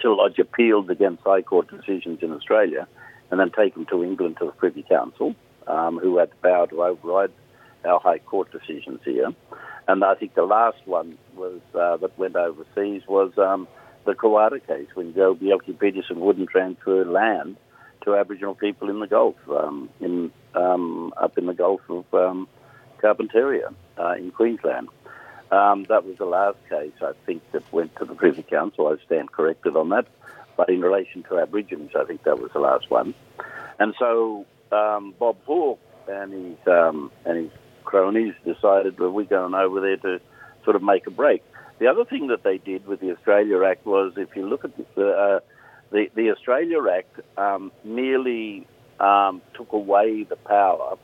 to 0.00 0.14
lodge 0.14 0.38
appeals 0.38 0.88
against 0.88 1.22
High 1.22 1.42
Court 1.42 1.68
decisions 1.68 2.22
in 2.22 2.32
Australia 2.32 2.86
and 3.30 3.40
then 3.40 3.50
taken 3.50 3.86
to 3.86 4.04
England 4.04 4.36
to 4.38 4.46
the 4.46 4.52
Privy 4.52 4.82
Council, 4.82 5.34
um, 5.66 5.98
who 5.98 6.18
had 6.18 6.30
the 6.30 6.36
power 6.48 6.66
to 6.68 6.82
override 6.82 7.32
our 7.84 8.00
High 8.00 8.18
Court 8.18 8.50
decisions 8.52 9.00
here. 9.04 9.32
And 9.88 10.04
I 10.04 10.14
think 10.14 10.34
the 10.34 10.44
last 10.44 10.78
one 10.84 11.16
was 11.36 11.60
uh, 11.74 11.96
that 11.98 12.18
went 12.18 12.36
overseas 12.36 13.02
was 13.08 13.32
um, 13.38 13.68
the 14.04 14.14
Koowarta 14.14 14.64
case 14.66 14.88
when 14.94 15.14
Joh 15.14 15.34
Bjelke-Petersen 15.34 16.18
wouldn't 16.18 16.50
transfer 16.50 17.04
land 17.04 17.56
to 18.04 18.16
Aboriginal 18.16 18.54
people 18.54 18.88
in 18.88 19.00
the 19.00 19.06
Gulf, 19.06 19.36
um, 19.50 19.88
in 20.00 20.32
um, 20.54 21.12
up 21.16 21.36
in 21.38 21.46
the 21.46 21.54
Gulf 21.54 21.80
of 21.88 22.04
um, 22.14 22.48
Carpentaria 23.02 23.74
uh, 23.98 24.14
in 24.14 24.30
Queensland. 24.30 24.88
Um, 25.50 25.84
that 25.84 26.04
was 26.04 26.16
the 26.18 26.26
last 26.26 26.58
case 26.68 26.92
I 27.00 27.12
think 27.24 27.42
that 27.52 27.62
went 27.72 27.94
to 27.96 28.04
the 28.04 28.14
Privy 28.14 28.42
Council. 28.42 28.88
I 28.88 28.96
stand 29.04 29.30
corrected 29.30 29.76
on 29.76 29.90
that. 29.90 30.06
but 30.56 30.68
in 30.68 30.80
relation 30.80 31.22
to 31.24 31.38
Aborigines, 31.38 31.92
I 31.94 32.04
think 32.04 32.24
that 32.24 32.40
was 32.40 32.50
the 32.52 32.58
last 32.58 32.90
one. 32.90 33.14
And 33.78 33.94
so 33.98 34.46
um, 34.72 35.14
Bob 35.18 35.36
Hawke 35.44 35.80
and 36.08 36.32
his 36.32 36.66
um, 36.66 37.10
and 37.24 37.44
his 37.44 37.50
cronies 37.84 38.34
decided 38.44 38.96
that 38.96 39.10
we're 39.10 39.24
going 39.24 39.54
over 39.54 39.80
there 39.80 39.96
to 39.98 40.20
sort 40.64 40.76
of 40.76 40.82
make 40.82 41.06
a 41.06 41.10
break. 41.10 41.42
The 41.78 41.88
other 41.88 42.04
thing 42.04 42.28
that 42.28 42.42
they 42.42 42.58
did 42.58 42.86
with 42.86 43.00
the 43.00 43.12
Australia 43.12 43.62
Act 43.62 43.84
was, 43.84 44.14
if 44.16 44.34
you 44.34 44.48
look 44.48 44.64
at 44.64 44.76
the 44.76 45.08
uh, 45.08 45.40
the, 45.92 46.10
the 46.14 46.30
Australia 46.30 46.78
Act, 46.90 47.20
um, 47.38 47.70
merely 47.84 48.66
um, 48.98 49.42
took 49.54 49.72
away 49.72 50.24
the 50.24 50.36
power 50.36 50.96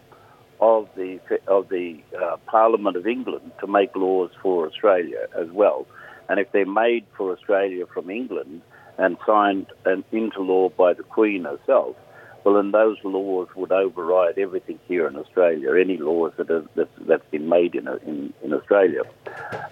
of 0.63 0.89
the 0.95 1.19
of 1.49 1.69
the 1.69 2.01
uh, 2.17 2.37
Parliament 2.47 2.97
of 2.97 3.05
England 3.07 3.51
to 3.61 3.67
make 3.67 3.95
laws 3.97 4.31
for 4.41 4.67
Australia 4.69 5.27
as 5.37 5.51
well. 5.51 5.87
And 6.29 6.39
if 6.39 6.53
they're 6.53 6.65
made 6.65 7.05
for 7.17 7.33
Australia 7.33 7.85
from 7.93 8.09
England 8.09 8.63
and 8.97 9.17
signed 9.27 9.67
and 9.85 10.05
into 10.13 10.41
law 10.41 10.69
by 10.69 10.95
the 10.95 11.03
Queen 11.03 11.43
herself, 11.45 11.97
well, 12.45 12.55
then 12.55 12.71
those 12.71 12.97
laws 13.03 13.49
would 13.57 13.73
override 13.73 14.39
everything 14.39 14.79
here 14.87 15.09
in 15.09 15.17
Australia, 15.17 15.75
any 15.75 15.97
laws 15.97 16.33
that 16.37 16.49
are, 16.49 16.65
that, 16.77 16.89
that's 17.09 17.29
been 17.31 17.49
made 17.49 17.75
in, 17.75 17.89
in, 18.07 18.33
in 18.45 18.53
Australia. 18.53 19.03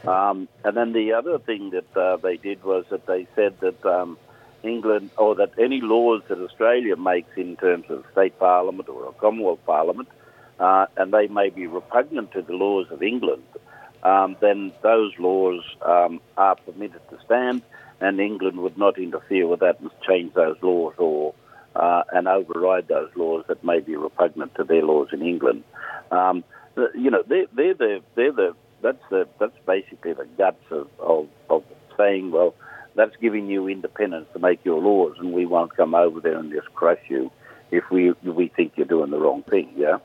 Um, 0.06 0.48
and 0.64 0.76
then 0.76 0.92
the 0.92 1.12
other 1.12 1.38
thing 1.38 1.70
that 1.70 1.96
uh, 1.96 2.16
they 2.16 2.36
did 2.36 2.64
was 2.64 2.84
that 2.90 3.06
they 3.06 3.28
said 3.36 3.60
that 3.60 3.84
um, 3.86 4.18
England, 4.64 5.10
or 5.16 5.36
that 5.36 5.52
any 5.58 5.80
laws 5.80 6.22
that 6.28 6.38
Australia 6.38 6.96
makes 6.96 7.36
in 7.36 7.56
terms 7.56 7.86
of 7.90 8.04
state 8.12 8.36
parliament 8.38 8.88
or 8.88 9.08
a 9.08 9.12
Commonwealth 9.12 9.64
parliament, 9.66 10.08
uh, 10.60 10.86
and 10.96 11.12
they 11.12 11.26
may 11.26 11.48
be 11.48 11.66
repugnant 11.66 12.32
to 12.32 12.42
the 12.42 12.52
laws 12.52 12.86
of 12.90 13.02
England, 13.02 13.42
um, 14.02 14.36
then 14.40 14.72
those 14.82 15.12
laws 15.18 15.62
um, 15.82 16.20
are 16.36 16.56
permitted 16.56 17.00
to 17.10 17.18
stand, 17.24 17.62
and 18.00 18.20
England 18.20 18.58
would 18.60 18.78
not 18.78 18.98
interfere 18.98 19.46
with 19.46 19.60
that 19.60 19.80
and 19.80 19.90
change 20.06 20.32
those 20.34 20.56
laws 20.62 20.94
or 20.98 21.34
uh, 21.74 22.02
and 22.12 22.26
override 22.28 22.88
those 22.88 23.10
laws 23.14 23.44
that 23.48 23.62
may 23.64 23.80
be 23.80 23.96
repugnant 23.96 24.54
to 24.56 24.64
their 24.64 24.82
laws 24.82 25.08
in 25.12 25.22
England. 25.22 25.64
Um, 26.10 26.44
you 26.94 27.10
know, 27.10 27.22
they're, 27.26 27.46
they're 27.52 27.74
the 27.74 28.02
they're 28.14 28.32
the 28.32 28.54
that's 28.82 29.02
the 29.10 29.28
that's 29.38 29.56
basically 29.66 30.12
the 30.12 30.26
guts 30.38 30.64
of, 30.70 30.88
of, 30.98 31.28
of 31.48 31.64
saying, 31.96 32.30
well, 32.30 32.54
that's 32.94 33.14
giving 33.16 33.48
you 33.48 33.68
independence 33.68 34.26
to 34.32 34.38
make 34.38 34.64
your 34.64 34.80
laws, 34.80 35.16
and 35.18 35.32
we 35.32 35.46
won't 35.46 35.76
come 35.76 35.94
over 35.94 36.20
there 36.20 36.38
and 36.38 36.52
just 36.52 36.72
crush 36.74 37.00
you 37.08 37.30
if 37.70 37.90
we 37.90 38.12
we 38.24 38.48
think 38.48 38.72
you're 38.76 38.86
doing 38.86 39.10
the 39.10 39.18
wrong 39.18 39.42
thing. 39.42 39.72
Yeah. 39.76 39.98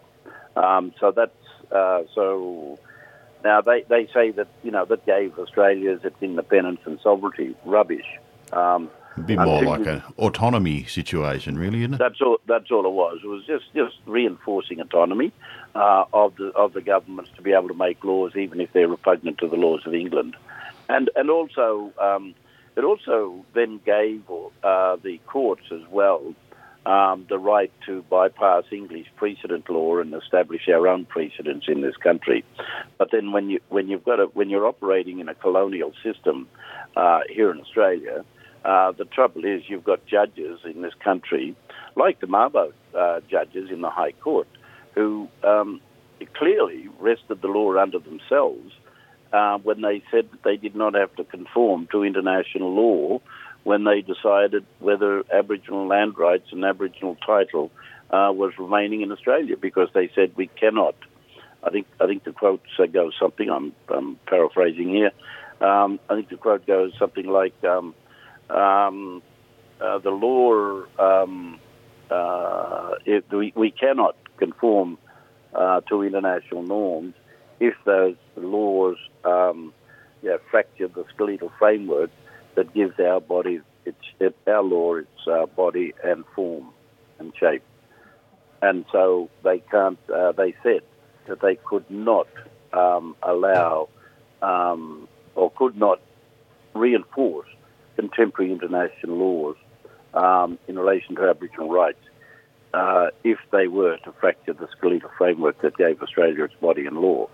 Um, 0.55 0.93
so 0.99 1.11
that's 1.11 1.71
uh, 1.71 2.03
so. 2.13 2.79
Now 3.43 3.61
they, 3.61 3.83
they 3.87 4.07
say 4.11 4.31
that 4.31 4.47
you 4.63 4.71
know 4.71 4.85
that 4.85 5.05
gave 5.05 5.37
Australia 5.37 5.99
its 6.03 6.15
independence 6.21 6.81
and 6.85 6.99
sovereignty. 7.01 7.55
Rubbish. 7.63 8.07
Um, 8.51 8.89
be 9.25 9.37
more 9.37 9.63
like 9.63 9.85
an 9.85 10.03
autonomy 10.17 10.83
situation, 10.83 11.57
really, 11.57 11.81
isn't 11.81 11.93
it? 11.93 11.97
That's 11.97 12.21
all. 12.21 12.39
That's 12.47 12.69
all 12.69 12.85
it 12.85 12.91
was. 12.91 13.19
It 13.23 13.27
was 13.27 13.45
just 13.45 13.65
just 13.73 13.95
reinforcing 14.05 14.81
autonomy 14.81 15.31
uh, 15.73 16.03
of 16.13 16.35
the 16.35 16.47
of 16.49 16.73
the 16.73 16.81
governments 16.81 17.31
to 17.37 17.41
be 17.41 17.53
able 17.53 17.69
to 17.69 17.73
make 17.73 18.03
laws, 18.03 18.35
even 18.35 18.59
if 18.59 18.73
they're 18.73 18.89
repugnant 18.89 19.37
to 19.37 19.47
the 19.47 19.55
laws 19.55 19.81
of 19.85 19.93
England, 19.93 20.35
and 20.89 21.09
and 21.15 21.29
also 21.29 21.93
um, 21.97 22.35
it 22.75 22.83
also 22.83 23.45
then 23.53 23.79
gave 23.85 24.23
uh, 24.63 24.97
the 24.97 25.19
courts 25.27 25.63
as 25.71 25.81
well 25.89 26.33
um, 26.85 27.25
the 27.29 27.39
right 27.39 27.71
to 27.85 28.03
bypass 28.09 28.63
English 28.71 29.07
precedent 29.15 29.69
law 29.69 29.99
and 29.99 30.13
establish 30.13 30.67
our 30.69 30.87
own 30.87 31.05
precedents 31.05 31.65
in 31.67 31.81
this 31.81 31.97
country. 31.97 32.43
But 32.97 33.09
then 33.11 33.31
when 33.31 33.49
you 33.49 33.59
when 33.69 33.87
you've 33.87 34.05
got 34.05 34.19
a, 34.19 34.25
when 34.25 34.49
you're 34.49 34.67
operating 34.67 35.19
in 35.19 35.29
a 35.29 35.35
colonial 35.35 35.93
system 36.03 36.47
uh, 36.95 37.21
here 37.29 37.51
in 37.51 37.59
Australia 37.59 38.23
uh, 38.65 38.91
the 38.91 39.05
trouble 39.05 39.45
is, 39.45 39.61
you've 39.67 39.83
got 39.83 40.05
judges 40.07 40.59
in 40.65 40.81
this 40.81 40.93
country, 41.03 41.55
like 41.95 42.19
the 42.19 42.25
Mabo 42.25 42.73
uh, 42.97 43.19
judges 43.29 43.69
in 43.69 43.81
the 43.81 43.91
High 43.91 44.13
Court, 44.13 44.47
who 44.95 45.29
um, 45.43 45.79
clearly 46.33 46.89
wrested 46.99 47.43
the 47.43 47.47
law 47.47 47.77
under 47.77 47.99
themselves 47.99 48.73
uh, 49.31 49.59
when 49.59 49.81
they 49.81 50.01
said 50.09 50.27
that 50.31 50.41
they 50.43 50.57
did 50.57 50.75
not 50.75 50.95
have 50.95 51.15
to 51.17 51.23
conform 51.25 51.87
to 51.91 52.03
international 52.03 52.73
law 52.73 53.21
when 53.65 53.83
they 53.83 54.01
decided 54.01 54.65
whether 54.79 55.23
Aboriginal 55.33 55.87
land 55.87 56.17
rights 56.17 56.47
and 56.51 56.63
Aboriginal 56.63 57.17
title 57.25 57.71
uh, 58.11 58.31
was 58.31 58.53
remaining 58.57 59.01
in 59.01 59.11
Australia, 59.11 59.57
because 59.57 59.89
they 59.93 60.09
said 60.15 60.31
we 60.37 60.47
cannot. 60.47 60.95
I 61.63 61.71
think 61.71 61.87
I 61.99 62.05
think 62.05 62.23
the 62.23 62.31
quote 62.31 62.61
goes 62.93 63.13
something. 63.19 63.49
I'm, 63.49 63.73
I'm 63.89 64.17
paraphrasing 64.27 64.89
here. 64.89 65.11
Um, 65.59 65.99
I 66.09 66.15
think 66.15 66.29
the 66.29 66.37
quote 66.37 66.65
goes 66.65 66.93
something 66.97 67.27
like. 67.27 67.55
Um, 67.63 67.93
um, 68.49 69.21
uh, 69.81 69.97
the 69.99 70.09
law, 70.09 70.83
um, 70.99 71.59
uh, 72.09 72.91
we, 73.31 73.51
we 73.55 73.71
cannot 73.71 74.15
conform 74.37 74.97
uh, 75.53 75.81
to 75.81 76.03
international 76.03 76.63
norms 76.63 77.13
if 77.59 77.73
those 77.85 78.15
laws 78.35 78.97
um, 79.23 79.73
yeah, 80.21 80.37
fracture 80.49 80.87
the 80.87 81.05
skeletal 81.13 81.51
framework 81.59 82.09
that 82.55 82.73
gives 82.73 82.99
our 82.99 83.19
body, 83.19 83.61
its, 83.85 83.97
it, 84.19 84.35
our 84.47 84.63
law, 84.63 84.95
its 84.95 85.27
uh, 85.27 85.45
body 85.45 85.93
and 86.03 86.23
form 86.35 86.69
and 87.19 87.33
shape. 87.39 87.63
And 88.61 88.85
so 88.91 89.29
they 89.43 89.59
can't. 89.59 89.99
Uh, 90.13 90.31
they 90.31 90.55
said 90.63 90.81
that 91.27 91.41
they 91.41 91.55
could 91.55 91.89
not 91.89 92.27
um, 92.73 93.15
allow 93.21 93.89
um, 94.41 95.07
or 95.35 95.51
could 95.51 95.77
not 95.77 95.99
reinforce 96.73 97.47
contemporary 97.95 98.51
international 98.51 99.17
laws 99.17 99.55
um, 100.13 100.57
in 100.67 100.77
relation 100.77 101.15
to 101.15 101.29
Aboriginal 101.29 101.69
rights 101.69 101.99
uh, 102.73 103.07
if 103.23 103.37
they 103.51 103.67
were 103.67 103.97
to 103.97 104.11
fracture 104.19 104.53
the 104.53 104.67
skeletal 104.77 105.09
framework 105.17 105.61
that 105.61 105.77
gave 105.77 106.01
Australia 106.01 106.43
its 106.43 106.53
body 106.55 106.85
and 106.85 106.97
law. 106.97 107.29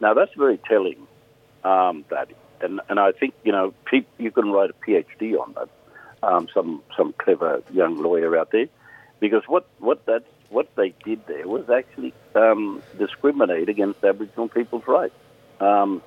Now, 0.00 0.14
that's 0.14 0.32
very 0.36 0.58
telling, 0.68 1.06
um, 1.64 2.04
that, 2.10 2.28
and, 2.64 2.80
and 2.88 2.98
I 2.98 3.12
think, 3.12 3.34
you 3.44 3.52
know, 3.52 3.74
you 4.18 4.30
can 4.30 4.50
write 4.50 4.70
a 4.70 4.90
PhD 4.90 5.38
on 5.38 5.54
that, 5.54 5.68
um, 6.22 6.48
some, 6.52 6.82
some 6.96 7.14
clever 7.18 7.62
young 7.72 8.02
lawyer 8.02 8.36
out 8.38 8.50
there, 8.50 8.66
because 9.20 9.42
what, 9.46 9.66
what, 9.78 10.04
that, 10.06 10.24
what 10.50 10.74
they 10.76 10.94
did 11.04 11.26
there 11.26 11.46
was 11.46 11.68
actually 11.70 12.12
um, 12.34 12.82
discriminate 12.98 13.68
against 13.68 14.04
Aboriginal 14.04 14.48
people's 14.48 14.86
rights. 14.86 15.14
Um, 15.60 16.02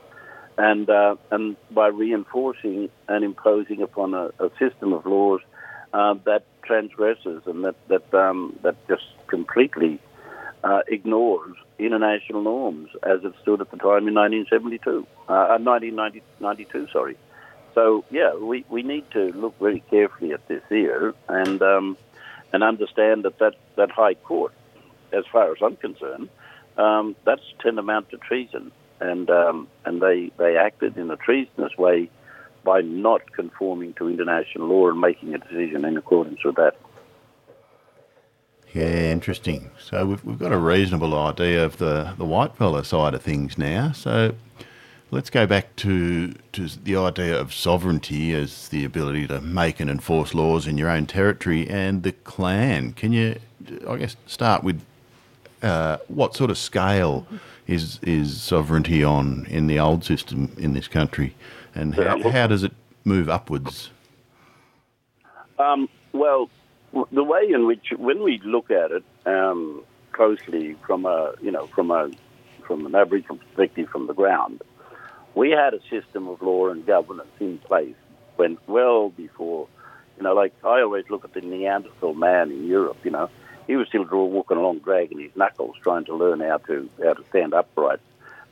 and 0.58 0.90
uh, 0.90 1.16
and 1.30 1.56
by 1.72 1.88
reinforcing 1.88 2.90
and 3.08 3.24
imposing 3.24 3.82
upon 3.82 4.14
a, 4.14 4.32
a 4.40 4.50
system 4.58 4.94
of 4.94 5.06
laws 5.06 5.42
uh, 5.94 6.16
that 6.26 6.44
transgresses 6.64 7.44
and 7.46 7.64
that 7.64 7.76
that 7.88 8.14
um, 8.14 8.58
that 8.64 8.76
just 8.88 9.06
completely 9.28 10.00
uh, 10.64 10.82
ignores 10.88 11.56
international 11.88 12.44
norms 12.44 12.90
as 13.04 13.24
it 13.24 13.34
stood 13.42 13.62
at 13.62 13.72
the 13.72 13.78
time 13.78 14.08
in 14.08 14.14
1972, 14.14 15.08
1992. 15.28 16.84
Uh, 16.84 16.92
sorry. 16.92 17.18
So 17.74 18.06
yeah, 18.12 18.36
we, 18.36 18.66
we 18.70 18.84
need 18.84 19.10
to 19.12 19.32
look 19.32 19.58
very 19.60 19.82
carefully 19.90 20.34
at 20.34 20.48
this 20.48 20.62
here 20.70 21.16
and 21.28 21.62
um, 21.62 21.98
and 22.54 22.64
understand 22.64 23.24
that, 23.24 23.40
that 23.40 23.56
that 23.76 23.92
High 23.92 24.16
Court, 24.16 24.54
as 25.12 25.26
far 25.32 25.52
as 25.52 25.58
I'm 25.62 25.76
concerned, 25.76 26.30
um, 26.78 27.16
that's 27.26 27.44
tantamount 27.62 28.10
to 28.12 28.18
treason 28.18 28.72
and 29.00 29.30
um, 29.30 29.68
and 29.86 30.02
they 30.02 30.32
they 30.38 30.58
acted 30.58 30.98
in 30.98 31.12
a 31.12 31.18
treasonous 31.18 31.78
way 31.78 32.10
by 32.64 32.82
not 32.82 33.32
conforming 33.32 33.94
to 33.94 34.10
international 34.10 34.68
law 34.68 34.90
and 34.90 35.00
making 35.00 35.34
a 35.34 35.38
decision 35.38 35.86
in 35.86 35.98
accordance 35.98 36.44
with 36.44 36.56
that. 36.56 36.76
Yeah, 38.74 39.12
interesting. 39.12 39.72
So 39.80 40.06
we've, 40.06 40.24
we've 40.24 40.40
got 40.40 40.52
a 40.52 40.58
reasonable 40.58 41.18
idea 41.18 41.66
of 41.66 41.78
the, 41.78 42.14
the 42.18 42.26
white 42.26 42.56
fella 42.56 42.84
side 42.84 43.14
of 43.14 43.22
things 43.22 43.58
now. 43.58 43.92
So 43.94 44.36
let's 45.10 45.30
go 45.30 45.48
back 45.48 45.76
to, 45.78 46.34
to 46.54 46.68
the 46.68 46.96
idea 46.98 47.40
of 47.40 47.54
sovereignty 47.54 48.34
as 48.34 48.70
the 48.70 48.84
ability 48.86 49.28
to 49.28 49.42
make 49.42 49.80
and 49.80 49.90
enforce 49.90 50.34
laws 50.34 50.68
in 50.68 50.78
your 50.78 50.90
own 50.90 51.06
territory 51.06 51.68
and 51.70 52.04
the 52.04 52.12
clan. 52.12 52.94
Can 52.94 53.14
you, 53.14 53.40
I 53.88 53.98
guess, 53.98 54.16
start 54.26 54.64
with 54.64 54.82
uh, 55.64 55.98
what 56.08 56.36
sort 56.36 56.52
of 56.52 56.58
scale 56.58 57.26
is 57.66 58.00
is 58.04 58.42
sovereignty 58.42 59.04
on 59.04 59.46
in 59.50 59.68
the 59.68 59.80
old 59.80 60.04
system 60.04 60.54
in 60.58 60.74
this 60.74 60.88
country, 60.88 61.36
and 61.76 61.96
how, 61.96 62.30
how 62.30 62.48
does 62.48 62.64
it 62.64 62.72
move 63.04 63.28
upwards? 63.28 63.90
Um, 65.60 65.90
well, 66.14 66.50
the 67.12 67.24
way 67.24 67.50
in 67.52 67.68
which 67.68 67.92
when 67.98 68.24
we 68.24 68.40
look 68.44 68.72
at 68.72 68.92
it 68.92 69.04
um, 69.26 69.84
closely 70.12 70.76
from 70.86 71.06
a 71.06 71.34
you 71.42 71.52
know 71.52 71.68
from 71.68 71.92
a 71.92 72.10
from 72.66 72.86
an 72.86 72.96
Aboriginal 72.96 73.38
perspective 73.38 73.90
from 73.90 74.08
the 74.08 74.14
ground, 74.14 74.62
we 75.36 75.52
had 75.52 75.74
a 75.74 75.82
system 75.90 76.28
of 76.28 76.42
law 76.42 76.70
and 76.70 76.86
governance 76.86 77.30
in 77.40 77.58
place 77.60 77.96
when 78.36 78.58
well 78.68 79.10
before 79.10 79.68
you 80.18 80.24
know 80.24 80.34
like 80.34 80.54
I 80.64 80.82
always 80.82 81.06
look 81.10 81.24
at 81.26 81.34
the 81.34 81.42
Neanderthal 81.42 82.14
man 82.14 82.52
in 82.52 82.68
Europe, 82.68 82.98
you 83.04 83.12
know 83.12 83.30
he 83.68 83.76
was 83.76 83.88
still 83.90 84.04
walking 84.06 84.58
along 84.58 84.80
dragging 84.80 85.20
his 85.20 85.36
knuckles, 85.36 85.76
trying 85.84 86.06
to 86.06 86.16
learn 86.16 86.40
how 86.40 86.58
to 86.58 86.90
how 87.04 87.14
to 87.14 87.24
stand 87.30 87.54
upright 87.54 88.00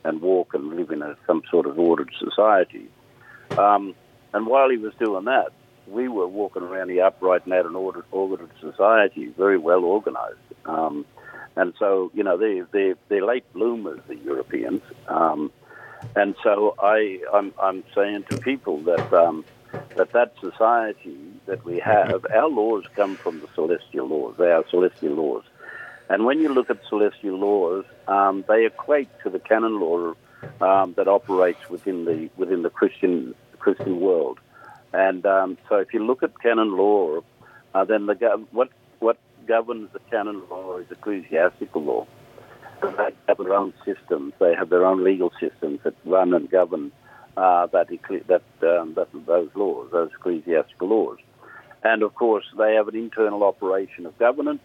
and 0.04 0.20
walk 0.20 0.54
and 0.54 0.76
live 0.76 0.90
in 0.90 1.02
a, 1.02 1.16
some 1.26 1.42
sort 1.50 1.66
of 1.66 1.78
ordered 1.78 2.12
society. 2.18 2.86
Um, 3.58 3.94
and 4.32 4.46
while 4.46 4.68
he 4.68 4.76
was 4.76 4.92
doing 4.98 5.24
that, 5.24 5.52
we 5.88 6.08
were 6.08 6.26
walking 6.26 6.62
around 6.62 6.88
the 6.88 7.00
upright 7.00 7.44
and 7.44 7.54
had 7.54 7.66
an 7.66 7.76
ordered, 7.76 8.04
ordered 8.10 8.50
society, 8.60 9.28
very 9.36 9.58
well 9.58 9.84
organised. 9.84 10.36
Um, 10.64 11.04
and 11.54 11.72
so, 11.78 12.10
you 12.14 12.22
know, 12.22 12.36
they, 12.36 12.62
they, 12.72 12.94
they're 13.08 13.24
late 13.24 13.50
bloomers, 13.52 14.00
the 14.08 14.16
Europeans. 14.16 14.82
Um, 15.08 15.50
and 16.14 16.34
so 16.42 16.74
I, 16.78 17.20
I'm, 17.32 17.54
I'm 17.60 17.84
saying 17.94 18.24
to 18.30 18.38
people 18.38 18.78
that, 18.82 19.12
um, 19.12 19.44
that 19.96 20.12
that 20.12 20.34
society 20.40 21.16
that 21.46 21.64
we 21.64 21.78
have, 21.78 22.26
our 22.34 22.48
laws 22.48 22.84
come 22.94 23.16
from 23.16 23.40
the 23.40 23.48
celestial 23.54 24.06
laws. 24.06 24.34
They 24.38 24.50
are 24.50 24.64
celestial 24.70 25.14
laws. 25.14 25.44
And 26.08 26.24
when 26.24 26.40
you 26.40 26.52
look 26.52 26.70
at 26.70 26.78
celestial 26.88 27.38
laws, 27.38 27.84
um, 28.06 28.44
they 28.48 28.66
equate 28.66 29.08
to 29.22 29.30
the 29.30 29.40
canon 29.40 29.80
law 29.80 30.14
um, 30.60 30.94
that 30.94 31.08
operates 31.08 31.68
within 31.68 32.04
the 32.04 32.30
within 32.36 32.62
the 32.62 32.70
Christian 32.70 33.34
Christian 33.58 34.00
world. 34.00 34.38
And 34.96 35.26
um, 35.26 35.58
so, 35.68 35.76
if 35.76 35.92
you 35.92 36.02
look 36.02 36.22
at 36.22 36.40
canon 36.40 36.74
law, 36.74 37.20
uh, 37.74 37.84
then 37.84 38.06
the 38.06 38.14
what 38.50 38.70
what 38.98 39.18
governs 39.46 39.90
the 39.92 39.98
canon 40.10 40.40
law 40.50 40.78
is 40.78 40.86
ecclesiastical 40.90 41.82
law. 41.82 42.06
They 42.80 43.12
have 43.28 43.36
their 43.36 43.52
own 43.52 43.74
systems. 43.84 44.32
They 44.38 44.54
have 44.54 44.70
their 44.70 44.86
own 44.86 45.04
legal 45.04 45.32
systems 45.38 45.80
that 45.84 45.94
run 46.06 46.32
and 46.32 46.50
govern 46.50 46.92
uh, 47.36 47.66
that, 47.66 47.88
that, 48.28 48.42
um, 48.62 48.94
that 48.94 49.08
those 49.26 49.50
laws, 49.54 49.90
those 49.92 50.10
ecclesiastical 50.18 50.88
laws. 50.88 51.18
And 51.82 52.02
of 52.02 52.14
course, 52.14 52.44
they 52.56 52.74
have 52.74 52.88
an 52.88 52.96
internal 52.96 53.44
operation 53.44 54.06
of 54.06 54.18
governance 54.18 54.62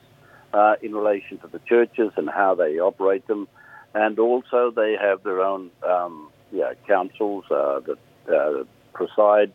uh, 0.53 0.75
in 0.81 0.95
relation 0.95 1.39
to 1.39 1.47
the 1.47 1.59
churches 1.59 2.11
and 2.15 2.29
how 2.29 2.55
they 2.55 2.79
operate 2.79 3.27
them. 3.27 3.49
And 3.93 4.17
also, 4.17 4.71
they 4.71 4.95
have 4.99 5.23
their 5.23 5.41
own 5.41 5.71
um, 5.85 6.29
yeah, 6.51 6.73
councils 6.87 7.43
uh, 7.51 7.81
that 7.81 7.97
uh, 8.33 8.63
preside 8.93 9.51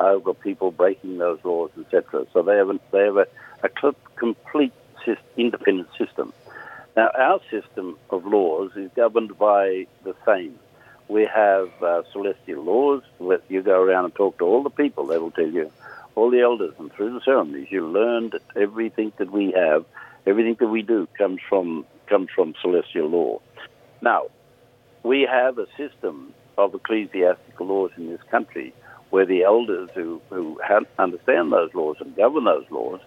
over 0.00 0.34
people 0.34 0.70
breaking 0.70 1.18
those 1.18 1.38
laws, 1.44 1.70
etc. 1.78 2.26
So 2.32 2.42
they 2.42 2.56
have 2.56 2.70
a, 2.70 2.80
they 2.92 3.04
have 3.04 3.16
a, 3.16 3.26
a 3.62 3.92
complete 4.16 4.72
independent 5.36 5.88
system. 5.96 6.32
Now, 6.96 7.10
our 7.16 7.40
system 7.50 7.96
of 8.10 8.26
laws 8.26 8.72
is 8.76 8.90
governed 8.96 9.38
by 9.38 9.86
the 10.04 10.14
same. 10.26 10.58
We 11.06 11.26
have 11.32 11.70
uh, 11.82 12.02
celestial 12.12 12.64
laws. 12.64 13.02
You 13.48 13.62
go 13.62 13.80
around 13.80 14.06
and 14.06 14.14
talk 14.14 14.38
to 14.38 14.44
all 14.44 14.62
the 14.62 14.70
people, 14.70 15.06
they 15.06 15.18
will 15.18 15.30
tell 15.30 15.48
you, 15.48 15.70
all 16.16 16.30
the 16.30 16.40
elders, 16.40 16.74
and 16.78 16.92
through 16.92 17.14
the 17.14 17.20
ceremonies, 17.20 17.68
you 17.70 17.86
learn 17.86 18.30
that 18.30 18.42
everything 18.56 19.12
that 19.18 19.30
we 19.30 19.52
have, 19.52 19.84
everything 20.26 20.56
that 20.58 20.66
we 20.66 20.82
do, 20.82 21.06
comes 21.16 21.40
from 21.48 21.86
comes 22.08 22.28
from 22.34 22.54
celestial 22.60 23.06
law. 23.06 23.40
Now, 24.00 24.26
we 25.02 25.22
have 25.30 25.58
a 25.58 25.66
system 25.76 26.32
of 26.56 26.74
ecclesiastical 26.74 27.66
laws 27.66 27.92
in 27.96 28.08
this 28.08 28.22
country 28.30 28.74
where 29.10 29.26
the 29.26 29.42
elders 29.42 29.90
who, 29.94 30.20
who 30.30 30.60
understand 30.98 31.52
those 31.52 31.72
laws 31.74 31.96
and 32.00 32.14
govern 32.16 32.44
those 32.44 32.66
laws. 32.70 33.00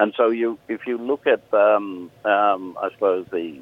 And 0.00 0.12
so, 0.16 0.30
you, 0.30 0.58
if 0.68 0.86
you 0.86 0.98
look 0.98 1.26
at, 1.26 1.42
um, 1.54 2.10
um, 2.24 2.76
I 2.80 2.90
suppose, 2.92 3.26
the 3.30 3.60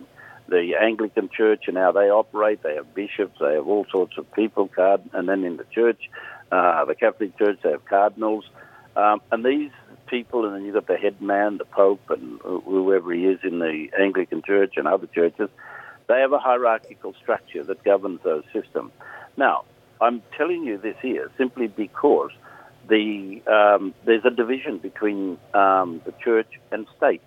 the 0.50 0.74
Anglican 0.80 1.30
Church 1.34 1.64
and 1.68 1.76
how 1.76 1.92
they 1.92 2.10
operate, 2.10 2.62
they 2.62 2.74
have 2.74 2.92
bishops, 2.92 3.38
they 3.40 3.54
have 3.54 3.68
all 3.68 3.86
sorts 3.90 4.18
of 4.18 4.30
people, 4.32 4.66
card, 4.66 5.00
and 5.12 5.28
then 5.28 5.44
in 5.44 5.56
the 5.56 5.66
church, 5.72 6.10
uh, 6.50 6.84
the 6.84 6.96
Catholic 6.96 7.38
Church, 7.38 7.58
they 7.62 7.70
have 7.70 7.84
cardinals, 7.84 8.44
um, 8.96 9.22
and 9.30 9.44
these 9.44 9.70
people, 10.08 10.44
and 10.44 10.54
then 10.54 10.64
you've 10.64 10.74
got 10.74 10.88
the 10.88 10.96
head 10.96 11.22
man, 11.22 11.58
the 11.58 11.64
Pope, 11.64 12.10
and 12.10 12.40
whoever 12.40 13.12
he 13.12 13.26
is 13.26 13.38
in 13.44 13.60
the 13.60 13.88
Anglican 13.98 14.42
Church 14.42 14.74
and 14.76 14.88
other 14.88 15.06
churches. 15.06 15.48
They 16.08 16.20
have 16.20 16.32
a 16.32 16.38
hierarchical 16.38 17.14
structure 17.22 17.62
that 17.62 17.84
governs 17.84 18.20
those 18.24 18.42
systems. 18.52 18.90
Now, 19.36 19.64
I'm 20.00 20.22
telling 20.36 20.64
you 20.64 20.78
this 20.78 20.96
here 21.02 21.30
simply 21.36 21.66
because 21.68 22.30
the 22.88 23.42
um, 23.46 23.94
there's 24.04 24.24
a 24.24 24.30
division 24.30 24.78
between 24.78 25.38
um, 25.54 26.00
the 26.04 26.12
church 26.24 26.48
and 26.72 26.86
state, 26.96 27.22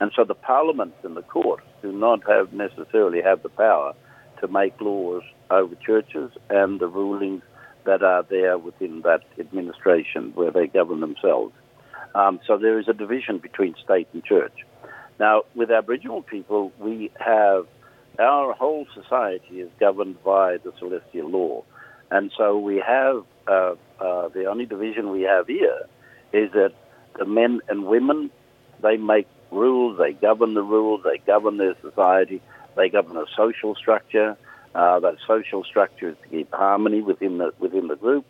and 0.00 0.10
so 0.16 0.24
the 0.24 0.34
parliament 0.34 0.94
and 1.02 1.16
the 1.16 1.22
court 1.22 1.62
do 1.82 1.92
not 1.92 2.20
have 2.28 2.52
necessarily 2.52 3.20
have 3.22 3.42
the 3.42 3.48
power 3.48 3.94
to 4.40 4.48
make 4.48 4.80
laws 4.80 5.22
over 5.50 5.74
churches 5.76 6.30
and 6.50 6.80
the 6.80 6.88
rulings 6.88 7.42
that 7.84 8.02
are 8.02 8.22
there 8.22 8.56
within 8.58 9.02
that 9.02 9.22
administration 9.38 10.32
where 10.34 10.50
they 10.50 10.66
govern 10.66 11.00
themselves. 11.00 11.52
Um, 12.14 12.40
so 12.46 12.56
there 12.56 12.78
is 12.78 12.88
a 12.88 12.92
division 12.92 13.38
between 13.38 13.74
state 13.84 14.08
and 14.12 14.24
church. 14.24 14.54
Now, 15.20 15.42
with 15.54 15.70
Aboriginal 15.70 16.22
people, 16.22 16.72
we 16.78 17.10
have 17.18 17.66
our 18.18 18.52
whole 18.54 18.86
society 18.94 19.60
is 19.60 19.70
governed 19.78 20.22
by 20.24 20.58
the 20.58 20.72
celestial 20.78 21.28
law. 21.28 21.64
And 22.10 22.30
so 22.36 22.58
we 22.58 22.82
have 22.86 23.24
uh, 23.46 23.74
uh, 24.00 24.28
the 24.28 24.46
only 24.46 24.66
division 24.66 25.10
we 25.10 25.22
have 25.22 25.46
here 25.46 25.88
is 26.32 26.52
that 26.52 26.72
the 27.18 27.24
men 27.24 27.60
and 27.68 27.86
women 27.86 28.30
they 28.82 28.96
make 28.96 29.26
rules, 29.50 29.98
they 29.98 30.12
govern 30.12 30.54
the 30.54 30.62
rules, 30.62 31.02
they 31.04 31.18
govern 31.18 31.56
their 31.56 31.74
society, 31.80 32.42
they 32.76 32.88
govern 32.88 33.16
a 33.16 33.24
social 33.36 33.74
structure. 33.74 34.36
Uh, 34.74 34.98
that 34.98 35.14
social 35.24 35.62
structure 35.62 36.08
is 36.08 36.16
to 36.24 36.28
keep 36.28 36.52
harmony 36.52 37.00
within 37.00 37.38
the 37.38 37.52
within 37.60 37.86
the 37.86 37.94
group, 37.94 38.24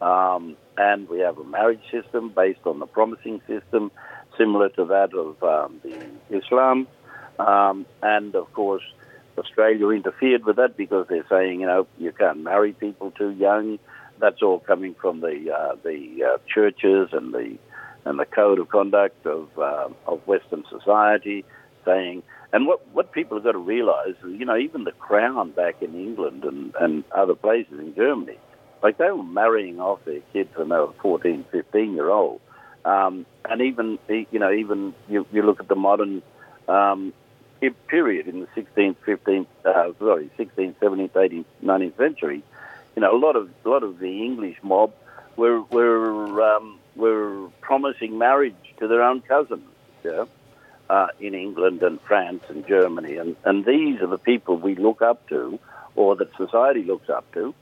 um, 0.00 0.56
and 0.78 1.06
we 1.10 1.18
have 1.18 1.36
a 1.36 1.44
marriage 1.44 1.82
system 1.90 2.30
based 2.30 2.60
on 2.64 2.78
the 2.78 2.86
promising 2.86 3.42
system, 3.46 3.92
similar 4.38 4.70
to 4.70 4.86
that 4.86 5.12
of 5.12 5.42
um, 5.42 5.78
the 5.82 6.06
Islam, 6.30 6.88
um, 7.38 7.84
and 8.02 8.34
of 8.34 8.50
course 8.54 8.82
Australia 9.40 9.88
interfered 9.90 10.44
with 10.44 10.56
that 10.56 10.76
because 10.76 11.06
they're 11.08 11.26
saying, 11.28 11.60
you 11.60 11.66
know, 11.66 11.86
you 11.98 12.12
can't 12.12 12.42
marry 12.42 12.72
people 12.72 13.10
too 13.10 13.30
young. 13.30 13.78
That's 14.18 14.42
all 14.42 14.60
coming 14.60 14.94
from 15.00 15.20
the 15.20 15.52
uh, 15.52 15.76
the 15.82 16.24
uh, 16.24 16.38
churches 16.52 17.08
and 17.12 17.32
the 17.32 17.56
and 18.04 18.18
the 18.18 18.26
code 18.26 18.58
of 18.58 18.68
conduct 18.68 19.26
of 19.26 19.48
uh, 19.58 19.88
of 20.06 20.26
Western 20.26 20.64
society, 20.70 21.44
saying. 21.84 22.22
And 22.52 22.66
what 22.66 22.86
what 22.92 23.12
people 23.12 23.36
have 23.36 23.44
got 23.44 23.52
to 23.52 23.58
realise, 23.58 24.16
is, 24.24 24.38
you 24.38 24.44
know, 24.44 24.56
even 24.56 24.84
the 24.84 24.92
Crown 24.92 25.52
back 25.52 25.82
in 25.82 25.94
England 25.94 26.44
and, 26.44 26.74
and 26.80 27.04
other 27.12 27.34
places 27.34 27.78
in 27.78 27.94
Germany, 27.94 28.38
like 28.82 28.98
they 28.98 29.10
were 29.10 29.22
marrying 29.22 29.80
off 29.80 30.04
their 30.04 30.20
kids 30.32 30.50
when 30.56 30.68
they 30.68 30.76
were 30.76 30.92
14, 31.00 31.44
15 31.50 31.92
year 31.94 32.10
old. 32.10 32.40
Um, 32.84 33.26
and 33.44 33.60
even, 33.60 33.98
you 34.08 34.38
know, 34.38 34.52
even 34.52 34.94
you, 35.08 35.26
you 35.32 35.42
look 35.42 35.60
at 35.60 35.68
the 35.68 35.76
modern 35.76 36.22
um, 36.66 37.12
period 37.88 38.26
in 38.28 38.40
the 38.40 38.46
16th, 38.48 38.96
15th, 39.06 39.46
uh, 39.64 39.92
sorry, 39.98 40.30
16th, 40.38 40.74
17th, 40.76 41.10
18th, 41.10 41.44
19th 41.62 41.96
century, 41.96 42.42
you 42.96 43.02
know, 43.02 43.14
a 43.14 43.18
lot 43.18 43.36
of 43.36 43.50
a 43.64 43.68
lot 43.68 43.82
of 43.82 43.98
the 43.98 44.24
English 44.24 44.56
mob 44.62 44.92
were 45.36 45.60
were 45.62 46.42
um, 46.42 46.78
were 46.96 47.48
promising 47.60 48.18
marriage 48.18 48.74
to 48.78 48.88
their 48.88 49.02
own 49.02 49.20
cousins, 49.20 49.68
yeah, 50.04 50.24
uh, 50.88 51.08
in 51.20 51.34
England 51.34 51.82
and 51.82 52.00
France 52.00 52.42
and 52.48 52.66
Germany, 52.66 53.16
and 53.16 53.36
and 53.44 53.64
these 53.64 54.00
are 54.00 54.08
the 54.08 54.18
people 54.18 54.56
we 54.56 54.74
look 54.74 55.02
up 55.02 55.28
to, 55.28 55.58
or 55.94 56.16
that 56.16 56.34
society 56.36 56.82
looks 56.82 57.08
up 57.08 57.30
to, 57.34 57.54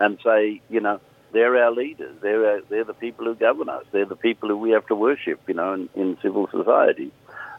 and 0.00 0.18
say, 0.22 0.60
you 0.68 0.80
know, 0.80 1.00
they're 1.32 1.56
our 1.62 1.72
leaders. 1.72 2.16
They're 2.20 2.46
our, 2.46 2.60
they're 2.68 2.84
the 2.84 2.94
people 2.94 3.26
who 3.26 3.34
govern 3.34 3.68
us. 3.68 3.84
They're 3.90 4.06
the 4.06 4.16
people 4.16 4.48
who 4.48 4.56
we 4.56 4.70
have 4.70 4.86
to 4.86 4.94
worship, 4.94 5.40
you 5.48 5.54
know, 5.54 5.72
in, 5.74 5.88
in 5.94 6.18
civil 6.22 6.48
society. 6.48 7.10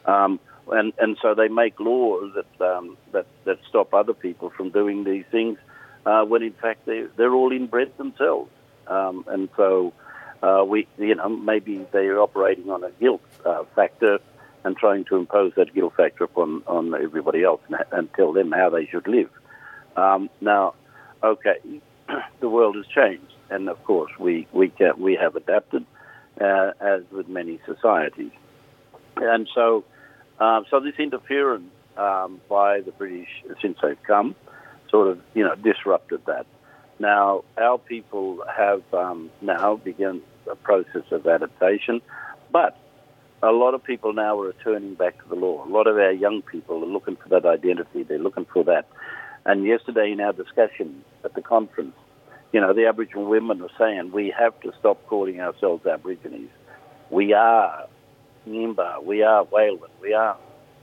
Um, 0.05 0.39
and 0.71 0.93
and 0.97 1.17
so 1.21 1.33
they 1.33 1.47
make 1.47 1.79
laws 1.79 2.33
that 2.35 2.65
um, 2.65 2.97
that 3.11 3.25
that 3.45 3.59
stop 3.69 3.93
other 3.93 4.13
people 4.13 4.49
from 4.49 4.69
doing 4.69 5.03
these 5.03 5.25
things, 5.31 5.57
uh, 6.05 6.23
when 6.23 6.43
in 6.43 6.53
fact 6.53 6.85
they 6.85 7.05
they're 7.17 7.33
all 7.33 7.51
inbred 7.51 7.95
themselves, 7.97 8.49
um, 8.87 9.25
and 9.27 9.49
so 9.55 9.93
uh, 10.41 10.63
we 10.67 10.87
you 10.97 11.15
know 11.15 11.29
maybe 11.29 11.85
they're 11.91 12.19
operating 12.19 12.69
on 12.69 12.83
a 12.83 12.91
guilt 12.91 13.21
uh, 13.45 13.63
factor 13.75 14.19
and 14.63 14.75
trying 14.75 15.05
to 15.05 15.15
impose 15.15 15.53
that 15.55 15.73
guilt 15.73 15.93
factor 15.95 16.23
upon 16.23 16.63
on 16.67 16.93
everybody 16.95 17.43
else 17.43 17.61
and, 17.67 17.77
and 17.91 18.13
tell 18.13 18.33
them 18.33 18.51
how 18.51 18.69
they 18.69 18.87
should 18.87 19.07
live. 19.07 19.29
Um, 19.95 20.29
now, 20.41 20.73
okay, 21.23 21.57
the 22.39 22.49
world 22.49 22.75
has 22.75 22.87
changed, 22.87 23.33
and 23.49 23.69
of 23.69 23.83
course 23.83 24.11
we 24.19 24.47
we 24.51 24.69
can, 24.69 24.99
we 24.99 25.15
have 25.15 25.35
adapted, 25.35 25.85
uh, 26.41 26.71
as 26.81 27.03
with 27.11 27.27
many 27.27 27.59
societies, 27.65 28.31
and 29.17 29.47
so 29.53 29.85
um, 30.39 30.65
so 30.69 30.79
this 30.79 30.95
interference 30.99 31.71
um, 31.97 32.41
by 32.49 32.81
the 32.81 32.91
British 32.91 33.29
since 33.61 33.77
they've 33.81 34.01
come 34.03 34.35
sort 34.89 35.07
of, 35.07 35.19
you 35.33 35.43
know, 35.43 35.55
disrupted 35.55 36.25
that. 36.25 36.45
Now, 36.99 37.43
our 37.57 37.77
people 37.77 38.43
have 38.55 38.81
um, 38.93 39.29
now 39.41 39.75
begun 39.75 40.21
a 40.49 40.55
process 40.55 41.03
of 41.11 41.27
adaptation, 41.27 42.01
but 42.51 42.77
a 43.43 43.51
lot 43.51 43.73
of 43.73 43.83
people 43.83 44.13
now 44.13 44.39
are 44.39 44.47
returning 44.47 44.95
back 44.95 45.21
to 45.21 45.29
the 45.29 45.35
law. 45.35 45.65
A 45.65 45.69
lot 45.69 45.87
of 45.87 45.97
our 45.97 46.11
young 46.11 46.41
people 46.41 46.83
are 46.83 46.87
looking 46.87 47.17
for 47.17 47.29
that 47.29 47.45
identity. 47.45 48.03
They're 48.03 48.19
looking 48.19 48.45
for 48.45 48.63
that. 48.63 48.87
And 49.45 49.65
yesterday 49.65 50.11
in 50.11 50.21
our 50.21 50.33
discussion 50.33 51.03
at 51.23 51.33
the 51.33 51.41
conference, 51.41 51.95
you 52.51 52.61
know, 52.61 52.73
the 52.73 52.85
Aboriginal 52.87 53.25
women 53.25 53.59
were 53.59 53.69
saying 53.77 54.11
we 54.11 54.33
have 54.37 54.59
to 54.61 54.71
stop 54.79 55.05
calling 55.07 55.41
ourselves 55.41 55.85
Aborigines. 55.85 56.49
We 57.09 57.33
are 57.33 57.87
Ngemba, 58.47 59.03
we 59.03 59.23
are 59.23 59.45
Wailwan, 59.45 59.89
we 60.01 60.13
are, 60.13 60.37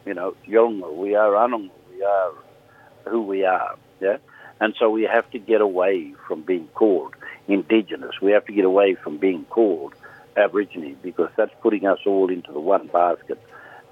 you 0.04 0.14
know, 0.14 0.34
Yolngu, 0.48 0.94
we 0.96 1.14
are 1.14 1.32
Anangu, 1.32 1.70
we 1.90 2.02
are 2.02 2.32
who 3.08 3.22
we 3.22 3.44
are, 3.44 3.76
yeah? 4.00 4.18
And 4.60 4.74
so 4.78 4.90
we 4.90 5.02
have 5.02 5.28
to 5.32 5.38
get 5.38 5.60
away 5.60 6.14
from 6.26 6.42
being 6.42 6.68
called 6.68 7.14
indigenous. 7.48 8.20
We 8.20 8.32
have 8.32 8.44
to 8.46 8.52
get 8.52 8.64
away 8.64 8.94
from 8.94 9.18
being 9.18 9.44
called 9.46 9.94
Aborigine 10.36 10.96
because 11.02 11.30
that's 11.36 11.52
putting 11.62 11.86
us 11.86 11.98
all 12.06 12.30
into 12.30 12.52
the 12.52 12.60
one 12.60 12.86
basket. 12.86 13.40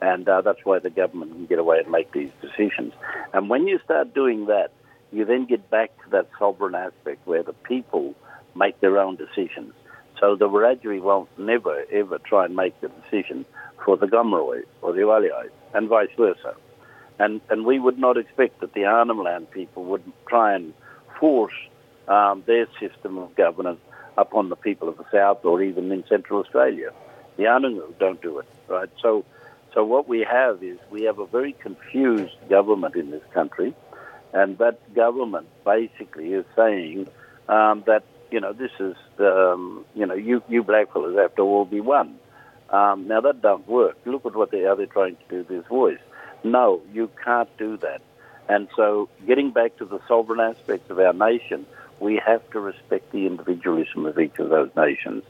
And 0.00 0.28
uh, 0.28 0.40
that's 0.42 0.64
why 0.64 0.78
the 0.78 0.90
government 0.90 1.32
can 1.32 1.46
get 1.46 1.58
away 1.58 1.80
and 1.80 1.90
make 1.90 2.12
these 2.12 2.30
decisions. 2.40 2.92
And 3.32 3.50
when 3.50 3.66
you 3.66 3.80
start 3.84 4.14
doing 4.14 4.46
that, 4.46 4.70
you 5.12 5.24
then 5.24 5.46
get 5.46 5.68
back 5.70 5.90
to 6.04 6.10
that 6.10 6.28
sovereign 6.38 6.74
aspect 6.74 7.26
where 7.26 7.42
the 7.42 7.52
people 7.52 8.14
make 8.54 8.80
their 8.80 8.98
own 8.98 9.16
decisions. 9.16 9.74
So 10.20 10.36
the 10.36 10.48
Wiradjuri 10.48 11.00
won't 11.00 11.28
never, 11.38 11.84
ever 11.90 12.18
try 12.18 12.44
and 12.44 12.54
make 12.54 12.80
the 12.80 12.88
decision 12.88 13.44
for 13.85 13.97
the 13.97 14.07
Gomeroi 14.07 14.62
or 14.83 14.93
the 14.93 15.01
Waliai, 15.01 15.49
and 15.74 15.89
vice 15.89 16.11
versa. 16.16 16.55
And, 17.18 17.41
and 17.51 17.66
we 17.66 17.78
would 17.78 17.99
not 17.99 18.16
expect 18.16 18.61
that 18.61 18.72
the 18.72 18.85
Arnhem 18.87 19.22
Land 19.22 19.51
people 19.51 19.85
would 19.85 20.03
try 20.26 20.55
and 20.55 20.72
force 21.18 21.55
um, 22.09 22.43
their 22.47 22.66
system 22.81 23.18
of 23.18 23.35
governance 23.35 23.81
upon 24.16 24.49
the 24.49 24.57
people 24.57 24.89
of 24.89 24.97
the 24.97 25.05
South 25.12 25.45
or 25.45 25.62
even 25.62 25.91
in 25.93 26.05
Central 26.09 26.41
Australia. 26.41 26.93
The 27.37 27.45
Anangu 27.45 27.99
don't 27.99 28.20
do 28.20 28.39
it, 28.39 28.47
right? 28.68 28.91
So, 29.01 29.24
so 29.74 29.85
what 29.85 30.09
we 30.09 30.20
have 30.20 30.62
is 30.62 30.78
we 30.91 31.03
have 31.05 31.18
a 31.18 31.26
very 31.26 31.53
confused 31.53 32.37
government 32.49 32.97
in 32.97 33.11
this 33.11 33.22
country, 33.33 33.74
and 34.33 34.59
that 34.59 34.95
government 34.95 35.49
basically 35.64 36.33
is 36.33 36.45
saying 36.57 37.09
um, 37.49 37.83
that 37.87 38.03
you 38.31 38.41
know 38.41 38.53
this 38.53 38.72
is 38.78 38.97
um, 39.18 39.85
you 39.95 40.07
know 40.07 40.14
you 40.14 40.43
you 40.49 40.62
blackfellas 40.62 41.20
have 41.20 41.35
to 41.37 41.43
all 41.43 41.64
be 41.64 41.81
one. 41.81 42.18
Um, 42.70 43.08
now 43.08 43.20
that 43.20 43.42
doesn't 43.42 43.68
work. 43.68 43.96
Look 44.04 44.24
at 44.26 44.34
what 44.34 44.50
they 44.50 44.64
are 44.64 44.76
they're 44.76 44.86
trying 44.86 45.16
to 45.16 45.22
do 45.28 45.42
this 45.42 45.66
voice. 45.66 45.98
No, 46.44 46.80
you 46.92 47.10
can't 47.22 47.54
do 47.58 47.76
that. 47.78 48.00
And 48.48 48.68
so, 48.74 49.08
getting 49.26 49.50
back 49.50 49.76
to 49.76 49.84
the 49.84 50.00
sovereign 50.08 50.40
aspects 50.40 50.90
of 50.90 50.98
our 50.98 51.12
nation, 51.12 51.66
we 52.00 52.20
have 52.24 52.48
to 52.50 52.60
respect 52.60 53.12
the 53.12 53.26
individualism 53.26 54.06
of 54.06 54.18
each 54.18 54.38
of 54.38 54.48
those 54.48 54.70
nations, 54.76 55.22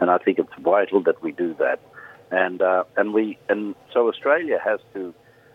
and 0.00 0.10
I 0.10 0.18
think 0.18 0.38
it's 0.38 0.52
vital 0.58 1.00
that 1.04 1.22
we 1.22 1.32
do 1.32 1.54
that. 1.54 1.80
And 2.30 2.60
uh, 2.60 2.84
and 2.96 3.14
we 3.14 3.38
and 3.48 3.74
so 3.92 4.08
Australia 4.08 4.58
has 4.62 4.80
to 4.94 5.14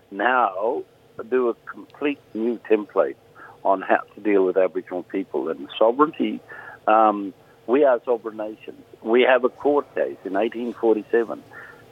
now 0.10 0.84
do 1.30 1.50
a 1.50 1.54
complete 1.70 2.20
new 2.34 2.60
template 2.70 3.18
on 3.64 3.82
how 3.82 4.02
to 4.16 4.22
deal 4.22 4.46
with 4.46 4.58
Aboriginal 4.58 5.04
people 5.04 5.50
and 5.50 5.68
sovereignty. 5.78 6.40
Um, 6.88 7.34
we 7.68 7.84
are 7.84 8.02
sovereign 8.06 8.38
nations. 8.38 8.84
We 9.04 9.24
have 9.24 9.44
a 9.44 9.50
court 9.50 9.94
case 9.96 10.18
in 10.26 10.34
1847 10.34 11.44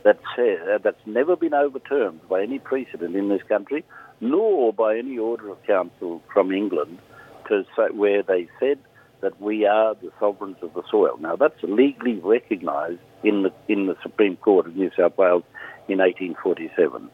that 0.03 0.19
says 0.35 0.59
uh, 0.67 0.77
that's 0.83 1.05
never 1.05 1.35
been 1.35 1.53
overturned 1.53 2.27
by 2.29 2.41
any 2.41 2.59
precedent 2.59 3.15
in 3.15 3.29
this 3.29 3.43
country, 3.43 3.83
nor 4.21 4.71
by 4.71 4.97
any 4.97 5.17
order 5.17 5.49
of 5.49 5.61
council 5.63 6.21
from 6.33 6.51
England, 6.51 6.99
to 7.47 7.65
say, 7.75 7.91
where 7.91 8.23
they 8.23 8.47
said 8.59 8.79
that 9.21 9.41
we 9.41 9.65
are 9.65 9.95
the 9.95 10.11
sovereigns 10.19 10.57
of 10.61 10.73
the 10.73 10.83
soil. 10.89 11.17
Now 11.19 11.35
that's 11.35 11.61
legally 11.63 12.19
recognised 12.23 13.01
in 13.23 13.43
the 13.43 13.53
in 13.67 13.87
the 13.87 13.97
Supreme 14.01 14.37
Court 14.37 14.67
of 14.67 14.75
New 14.75 14.91
South 14.95 15.17
Wales 15.17 15.43
in 15.87 15.97
1847. 15.97 17.09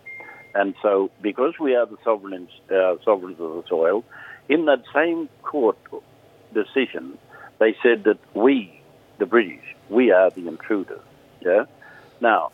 And 0.54 0.74
so, 0.82 1.12
because 1.22 1.54
we 1.60 1.76
are 1.76 1.86
the 1.86 1.98
sovereigns, 2.04 2.50
uh, 2.72 2.96
sovereigns 3.04 3.40
of 3.40 3.56
the 3.56 3.64
soil, 3.68 4.06
in 4.48 4.66
that 4.66 4.84
same 4.94 5.28
court 5.44 5.78
decision, 6.54 7.18
they 7.60 7.76
said 7.84 8.06
that 8.06 8.20
we, 8.34 8.75
the 9.18 9.26
British, 9.26 9.64
we 9.90 10.12
are 10.12 10.30
the 10.30 10.48
intruders. 10.48 11.02
Yeah. 11.42 11.66
Now, 12.22 12.52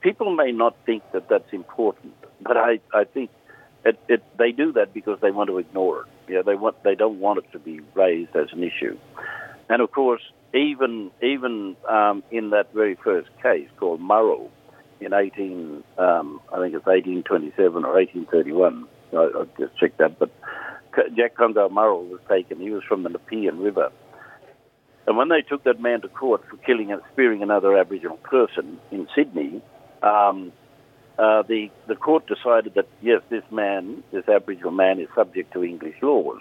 people 0.00 0.34
may 0.34 0.52
not 0.52 0.76
think 0.84 1.02
that 1.12 1.28
that's 1.28 1.52
important, 1.52 2.14
but 2.40 2.56
I, 2.56 2.80
I 2.92 3.04
think 3.04 3.30
it, 3.84 3.98
it, 4.08 4.22
they 4.38 4.52
do 4.52 4.72
that 4.72 4.94
because 4.94 5.20
they 5.20 5.30
want 5.30 5.48
to 5.48 5.58
ignore 5.58 6.02
it. 6.02 6.06
Yeah, 6.28 6.42
they 6.42 6.54
want 6.54 6.82
they 6.84 6.94
don't 6.94 7.18
want 7.18 7.40
it 7.40 7.52
to 7.52 7.58
be 7.58 7.80
raised 7.94 8.34
as 8.36 8.52
an 8.52 8.62
issue. 8.62 8.96
And 9.68 9.82
of 9.82 9.90
course, 9.90 10.22
even 10.54 11.10
even 11.22 11.76
um, 11.88 12.22
in 12.30 12.50
that 12.50 12.72
very 12.72 12.94
first 12.94 13.28
case 13.42 13.68
called 13.78 14.00
Murrell 14.00 14.50
in 15.00 15.12
18, 15.12 15.82
um, 15.98 16.40
I 16.52 16.58
think 16.58 16.74
it's 16.74 16.86
1827 16.86 17.84
or 17.84 17.94
1831. 17.94 18.86
I, 19.12 19.16
I'll 19.16 19.48
just 19.58 19.76
check 19.78 19.96
that. 19.96 20.18
But 20.18 20.30
Jack 21.16 21.34
Congo 21.36 21.68
Murrell 21.68 22.04
was 22.04 22.20
taken. 22.28 22.60
He 22.60 22.70
was 22.70 22.84
from 22.84 23.02
the 23.02 23.08
Nepean 23.08 23.58
River. 23.58 23.90
And 25.06 25.16
when 25.16 25.28
they 25.28 25.42
took 25.42 25.64
that 25.64 25.80
man 25.80 26.00
to 26.02 26.08
court 26.08 26.42
for 26.48 26.56
killing 26.58 26.92
and 26.92 27.02
spearing 27.12 27.42
another 27.42 27.76
Aboriginal 27.76 28.18
person 28.18 28.78
in 28.90 29.08
Sydney, 29.14 29.60
um, 30.02 30.52
uh, 31.18 31.42
the 31.42 31.70
the 31.86 31.96
court 31.96 32.26
decided 32.26 32.74
that 32.74 32.88
yes, 33.00 33.20
this 33.28 33.44
man, 33.50 34.02
this 34.12 34.28
Aboriginal 34.28 34.70
man, 34.70 34.98
is 35.00 35.08
subject 35.14 35.52
to 35.52 35.64
English 35.64 35.96
laws, 36.02 36.40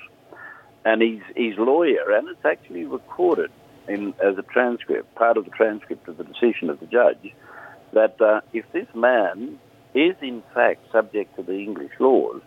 and 0.86 1.02
his 1.02 1.22
his 1.36 1.58
lawyer, 1.58 2.12
and 2.12 2.30
it's 2.30 2.46
actually 2.46 2.86
recorded 2.86 3.52
in 3.88 4.14
as 4.24 4.38
a 4.38 4.44
transcript, 4.44 5.14
part 5.16 5.38
of 5.38 5.46
the 5.46 5.52
transcript 5.52 6.08
of 6.08 6.18
the 6.18 6.24
decision 6.24 6.70
of 6.70 6.80
the 6.80 6.86
judge, 6.86 7.34
that 7.94 8.22
uh, 8.22 8.42
if 8.54 8.66
this 8.72 8.88
man 8.94 9.60
is 9.94 10.16
in 10.22 10.42
fact 10.54 10.80
subject 10.92 11.36
to 11.36 11.44
the 11.44 11.58
English 11.58 11.92
laws, 12.00 12.42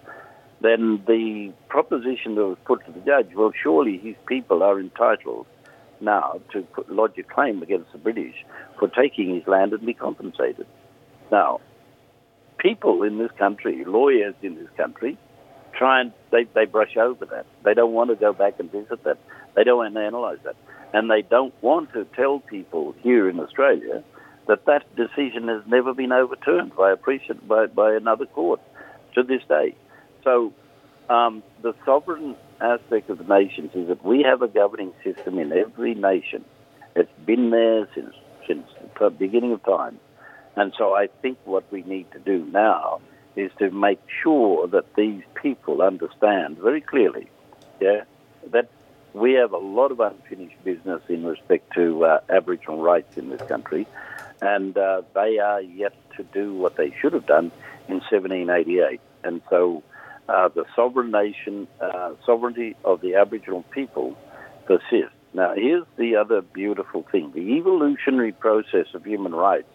then 0.60 1.02
the 1.06 1.52
proposition 1.68 2.36
that 2.36 2.46
was 2.46 2.58
put 2.64 2.84
to 2.86 2.92
the 2.92 3.00
judge, 3.00 3.34
well, 3.34 3.52
surely 3.62 3.98
his 3.98 4.14
people 4.26 4.62
are 4.62 4.80
entitled 4.80 5.46
now 6.04 6.40
to 6.52 6.62
put, 6.62 6.90
lodge 6.90 7.18
a 7.18 7.22
claim 7.22 7.62
against 7.62 7.92
the 7.92 7.98
British 7.98 8.34
for 8.78 8.88
taking 8.88 9.34
his 9.34 9.46
land 9.46 9.72
and 9.72 9.84
be 9.84 9.94
compensated. 9.94 10.66
Now, 11.32 11.60
people 12.58 13.02
in 13.02 13.18
this 13.18 13.30
country, 13.38 13.84
lawyers 13.84 14.34
in 14.42 14.54
this 14.56 14.68
country, 14.76 15.18
try 15.76 16.00
and 16.00 16.12
they, 16.30 16.44
they 16.54 16.66
brush 16.66 16.96
over 16.96 17.24
that. 17.26 17.46
They 17.64 17.74
don't 17.74 17.92
want 17.92 18.10
to 18.10 18.16
go 18.16 18.32
back 18.32 18.54
and 18.58 18.70
visit 18.70 19.02
that. 19.04 19.18
They 19.54 19.64
don't 19.64 19.78
want 19.78 19.94
to 19.94 20.00
analyse 20.00 20.38
that. 20.44 20.56
And 20.92 21.10
they 21.10 21.22
don't 21.22 21.54
want 21.62 21.92
to 21.92 22.04
tell 22.16 22.38
people 22.38 22.94
here 23.02 23.28
in 23.28 23.40
Australia 23.40 24.04
that 24.46 24.66
that 24.66 24.84
decision 24.94 25.48
has 25.48 25.62
never 25.66 25.94
been 25.94 26.12
overturned 26.12 26.76
by 26.76 26.92
a 26.92 26.96
precedent, 26.96 27.46
by, 27.48 27.66
by 27.66 27.94
another 27.94 28.26
court 28.26 28.60
to 29.14 29.22
this 29.22 29.42
day. 29.48 29.74
So 30.22 30.52
um, 31.08 31.42
the 31.62 31.74
sovereign 31.84 32.36
aspect 32.60 33.10
of 33.10 33.18
the 33.18 33.24
nations 33.24 33.70
is 33.74 33.88
that 33.88 34.04
we 34.04 34.22
have 34.22 34.42
a 34.42 34.48
governing 34.48 34.92
system 35.02 35.38
in 35.38 35.52
every 35.52 35.94
nation. 35.94 36.44
It's 36.94 37.10
been 37.24 37.50
there 37.50 37.88
since 37.94 38.14
since 38.46 38.66
the 38.98 39.10
beginning 39.10 39.52
of 39.52 39.62
time. 39.64 39.98
And 40.56 40.72
so 40.78 40.94
I 40.94 41.08
think 41.22 41.38
what 41.44 41.64
we 41.72 41.82
need 41.82 42.10
to 42.12 42.18
do 42.18 42.44
now 42.52 43.00
is 43.36 43.50
to 43.58 43.70
make 43.70 44.00
sure 44.22 44.66
that 44.68 44.94
these 44.94 45.22
people 45.34 45.82
understand 45.82 46.58
very 46.58 46.80
clearly, 46.80 47.28
yeah, 47.80 48.04
that 48.52 48.68
we 49.12 49.32
have 49.32 49.52
a 49.52 49.58
lot 49.58 49.90
of 49.90 50.00
unfinished 50.00 50.62
business 50.64 51.02
in 51.08 51.24
respect 51.24 51.72
to 51.74 52.04
uh, 52.04 52.20
Aboriginal 52.28 52.82
rights 52.82 53.16
in 53.16 53.30
this 53.30 53.42
country, 53.42 53.86
and 54.40 54.76
uh, 54.76 55.02
they 55.14 55.38
are 55.38 55.60
yet 55.60 55.94
to 56.16 56.22
do 56.22 56.54
what 56.54 56.76
they 56.76 56.94
should 57.00 57.12
have 57.12 57.26
done 57.26 57.50
in 57.88 58.00
1788. 58.00 59.00
And 59.24 59.40
so 59.50 59.82
uh, 60.28 60.48
the 60.48 60.64
sovereign 60.74 61.10
nation, 61.10 61.68
uh, 61.80 62.12
sovereignty 62.24 62.76
of 62.84 63.00
the 63.00 63.14
Aboriginal 63.14 63.62
people 63.70 64.16
persists. 64.66 65.14
Now, 65.32 65.54
here's 65.54 65.84
the 65.96 66.16
other 66.16 66.42
beautiful 66.42 67.04
thing 67.10 67.32
the 67.32 67.56
evolutionary 67.58 68.32
process 68.32 68.86
of 68.94 69.04
human 69.04 69.34
rights 69.34 69.68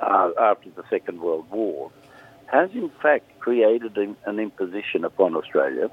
uh, 0.00 0.30
after 0.38 0.70
the 0.70 0.82
Second 0.90 1.20
World 1.20 1.50
War 1.50 1.90
has 2.46 2.70
in 2.74 2.90
fact 3.02 3.38
created 3.40 3.96
an 3.96 4.38
imposition 4.38 5.04
upon 5.04 5.34
Australia. 5.34 5.90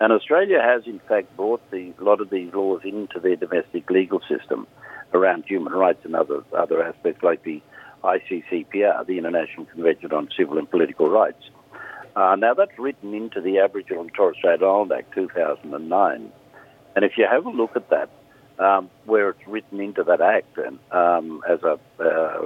And 0.00 0.12
Australia 0.12 0.60
has 0.62 0.86
in 0.86 0.98
fact 1.00 1.36
brought 1.36 1.68
the, 1.70 1.92
a 1.98 2.02
lot 2.02 2.20
of 2.20 2.30
these 2.30 2.52
laws 2.54 2.80
into 2.84 3.20
their 3.20 3.36
domestic 3.36 3.90
legal 3.90 4.20
system 4.20 4.66
around 5.12 5.44
human 5.46 5.72
rights 5.72 6.04
and 6.04 6.14
other, 6.14 6.42
other 6.56 6.82
aspects 6.82 7.22
like 7.22 7.42
the 7.42 7.60
ICCPR, 8.02 9.06
the 9.06 9.18
International 9.18 9.66
Convention 9.66 10.12
on 10.12 10.28
Civil 10.36 10.58
and 10.58 10.70
Political 10.70 11.10
Rights. 11.10 11.50
Uh, 12.16 12.36
now, 12.36 12.54
that's 12.54 12.76
written 12.78 13.14
into 13.14 13.40
the 13.40 13.58
Aboriginal 13.58 14.02
and 14.02 14.14
Torres 14.14 14.36
Strait 14.38 14.62
Island 14.62 14.92
Act 14.92 15.14
2009. 15.14 16.32
And 16.96 17.04
if 17.04 17.12
you 17.16 17.26
have 17.30 17.46
a 17.46 17.50
look 17.50 17.76
at 17.76 17.88
that, 17.90 18.10
um, 18.58 18.90
where 19.06 19.30
it's 19.30 19.46
written 19.46 19.80
into 19.80 20.04
that 20.04 20.20
act 20.20 20.58
and 20.58 20.78
um, 20.92 21.42
as 21.48 21.60
a 21.62 21.78
uh, 21.98 22.38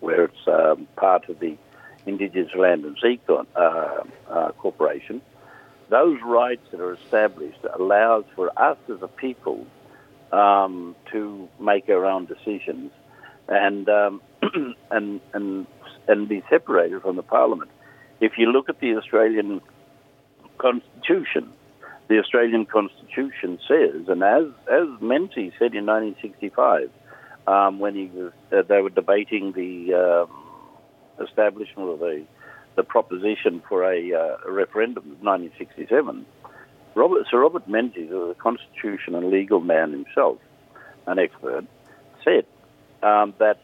where 0.00 0.24
it's 0.24 0.48
um, 0.48 0.88
part 0.96 1.28
of 1.28 1.38
the 1.40 1.56
Indigenous 2.06 2.54
Land 2.54 2.84
and 2.86 2.96
Sea 3.02 3.20
uh, 3.28 4.02
uh, 4.30 4.52
Corporation, 4.52 5.20
those 5.90 6.18
rights 6.24 6.66
that 6.70 6.80
are 6.80 6.94
established 6.94 7.58
allows 7.78 8.24
for 8.34 8.50
us 8.58 8.78
as 8.88 9.02
a 9.02 9.08
people 9.08 9.66
um, 10.32 10.96
to 11.12 11.48
make 11.60 11.88
our 11.90 12.06
own 12.06 12.24
decisions 12.24 12.90
and 13.46 13.88
um, 13.88 14.22
and 14.90 15.20
and 15.34 15.66
and 16.06 16.28
be 16.28 16.42
separated 16.48 17.02
from 17.02 17.16
the 17.16 17.22
Parliament. 17.22 17.70
If 18.20 18.32
you 18.36 18.50
look 18.50 18.68
at 18.68 18.80
the 18.80 18.96
Australian 18.96 19.60
Constitution, 20.58 21.52
the 22.08 22.18
Australian 22.18 22.66
Constitution 22.66 23.58
says, 23.68 24.08
and 24.08 24.22
as 24.22 24.44
as 24.70 24.88
Menzies 25.00 25.52
said 25.58 25.74
in 25.74 25.86
1965, 25.86 26.90
um, 27.46 27.78
when 27.78 27.94
he 27.94 28.06
was 28.06 28.32
uh, 28.52 28.62
they 28.62 28.80
were 28.80 28.90
debating 28.90 29.52
the 29.52 29.94
um, 29.94 31.24
establishment 31.24 31.90
of 31.90 31.98
the 32.00 32.24
the 32.76 32.84
proposition 32.84 33.60
for 33.68 33.82
a, 33.82 34.12
uh, 34.12 34.36
a 34.46 34.52
referendum 34.52 35.02
in 35.04 35.26
1967. 35.26 36.24
Robert, 36.94 37.26
Sir 37.28 37.40
Robert 37.40 37.68
Menzies, 37.68 38.10
a 38.12 38.36
constitution 38.38 39.16
and 39.16 39.30
legal 39.30 39.60
man 39.60 39.90
himself, 39.90 40.38
an 41.06 41.18
expert, 41.18 41.64
said 42.24 42.46
um, 43.02 43.34
that 43.38 43.58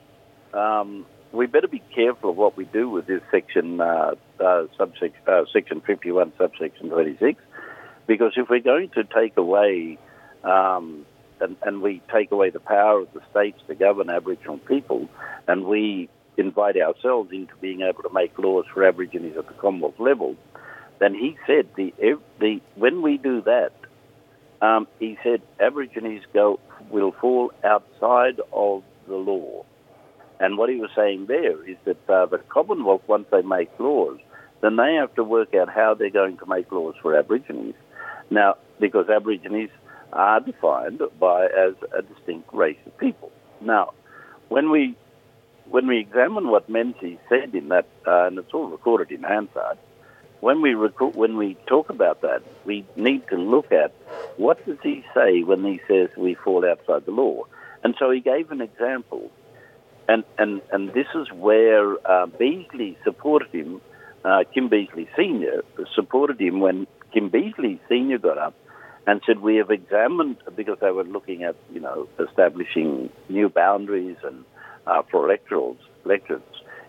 um, 0.52 1.06
we 1.34 1.46
better 1.46 1.68
be 1.68 1.82
careful 1.94 2.30
of 2.30 2.36
what 2.36 2.56
we 2.56 2.64
do 2.64 2.88
with 2.88 3.06
this 3.06 3.22
section, 3.30 3.80
uh, 3.80 4.14
uh, 4.40 4.64
subsection, 4.78 5.20
uh, 5.26 5.44
section 5.52 5.80
51, 5.80 6.32
subsection 6.38 6.90
26, 6.90 7.42
because 8.06 8.32
if 8.36 8.48
we're 8.48 8.60
going 8.60 8.88
to 8.90 9.04
take 9.04 9.36
away 9.36 9.98
um, 10.44 11.04
and, 11.40 11.56
and, 11.62 11.82
we 11.82 12.00
take 12.12 12.30
away 12.30 12.50
the 12.50 12.60
power 12.60 13.00
of 13.00 13.12
the 13.12 13.20
states 13.30 13.58
to 13.66 13.74
govern 13.74 14.10
Aboriginal 14.10 14.58
people, 14.58 15.08
and 15.48 15.64
we 15.64 16.08
invite 16.36 16.76
ourselves 16.76 17.30
into 17.32 17.54
being 17.60 17.80
able 17.80 18.02
to 18.02 18.12
make 18.12 18.38
laws 18.38 18.66
for 18.72 18.86
Aborigines 18.86 19.36
at 19.36 19.46
the 19.46 19.54
Commonwealth 19.54 19.98
level, 19.98 20.36
then 21.00 21.14
he 21.14 21.36
said 21.46 21.68
the 21.76 21.92
the 22.38 22.60
when 22.76 23.02
we 23.02 23.18
do 23.18 23.42
that, 23.42 23.72
um, 24.62 24.86
he 25.00 25.18
said 25.24 25.42
Aborigines 25.58 26.22
go 26.32 26.60
will 26.90 27.12
fall 27.12 27.52
outside 27.64 28.40
of 28.52 28.82
the 29.08 29.16
law. 29.16 29.64
And 30.40 30.58
what 30.58 30.68
he 30.68 30.76
was 30.76 30.90
saying 30.94 31.26
there 31.26 31.62
is 31.64 31.76
that 31.84 32.10
uh, 32.10 32.26
the 32.26 32.38
Commonwealth, 32.38 33.02
once 33.06 33.26
they 33.30 33.42
make 33.42 33.70
laws, 33.78 34.18
then 34.60 34.76
they 34.76 34.94
have 34.94 35.14
to 35.14 35.24
work 35.24 35.54
out 35.54 35.68
how 35.68 35.94
they're 35.94 36.10
going 36.10 36.38
to 36.38 36.46
make 36.46 36.70
laws 36.72 36.94
for 37.00 37.16
Aborigines. 37.16 37.74
Now, 38.30 38.56
because 38.80 39.08
Aborigines 39.08 39.70
are 40.12 40.40
defined 40.40 41.02
by 41.18 41.46
as 41.46 41.74
a 41.96 42.02
distinct 42.02 42.52
race 42.52 42.78
of 42.86 42.96
people. 42.98 43.30
Now, 43.60 43.92
when 44.48 44.70
we 44.70 44.96
when 45.68 45.86
we 45.86 45.98
examine 45.98 46.48
what 46.48 46.68
Menzies 46.68 47.18
said 47.28 47.54
in 47.54 47.68
that, 47.68 47.86
uh, 48.06 48.26
and 48.26 48.38
it's 48.38 48.52
all 48.52 48.68
recorded 48.68 49.10
in 49.10 49.22
Hansard, 49.22 49.78
when 50.40 50.60
we 50.60 50.74
when 50.74 51.36
we 51.36 51.56
talk 51.66 51.88
about 51.88 52.20
that, 52.20 52.42
we 52.64 52.84
need 52.96 53.26
to 53.28 53.36
look 53.36 53.72
at 53.72 53.92
what 54.36 54.64
does 54.66 54.78
he 54.82 55.04
say 55.14 55.42
when 55.42 55.64
he 55.64 55.80
says 55.88 56.10
we 56.16 56.34
fall 56.34 56.64
outside 56.64 57.06
the 57.06 57.12
law. 57.12 57.44
And 57.82 57.94
so 57.98 58.10
he 58.10 58.20
gave 58.20 58.50
an 58.50 58.60
example, 58.60 59.30
and 60.08 60.24
and 60.38 60.60
and 60.72 60.92
this 60.92 61.06
is 61.14 61.30
where 61.32 61.94
uh, 62.06 62.26
Beazley 62.26 62.96
supported 63.04 63.50
him. 63.52 63.80
Uh, 64.24 64.44
Kim 64.54 64.70
Beazley 64.70 65.06
Senior 65.16 65.62
supported 65.94 66.40
him 66.40 66.60
when 66.60 66.86
Kim 67.12 67.30
Beazley 67.30 67.78
Senior 67.88 68.18
got 68.18 68.38
up 68.38 68.54
and 69.06 69.20
said 69.26 69.40
we 69.40 69.56
have 69.56 69.70
examined 69.70 70.36
because 70.56 70.78
they 70.80 70.90
were 70.90 71.04
looking 71.04 71.42
at 71.42 71.56
you 71.72 71.80
know 71.80 72.08
establishing 72.18 73.10
new 73.28 73.48
boundaries 73.48 74.16
and 74.24 74.44
uh, 74.86 75.02
for 75.10 75.28
electorals 75.28 75.78
electorates 76.04 76.42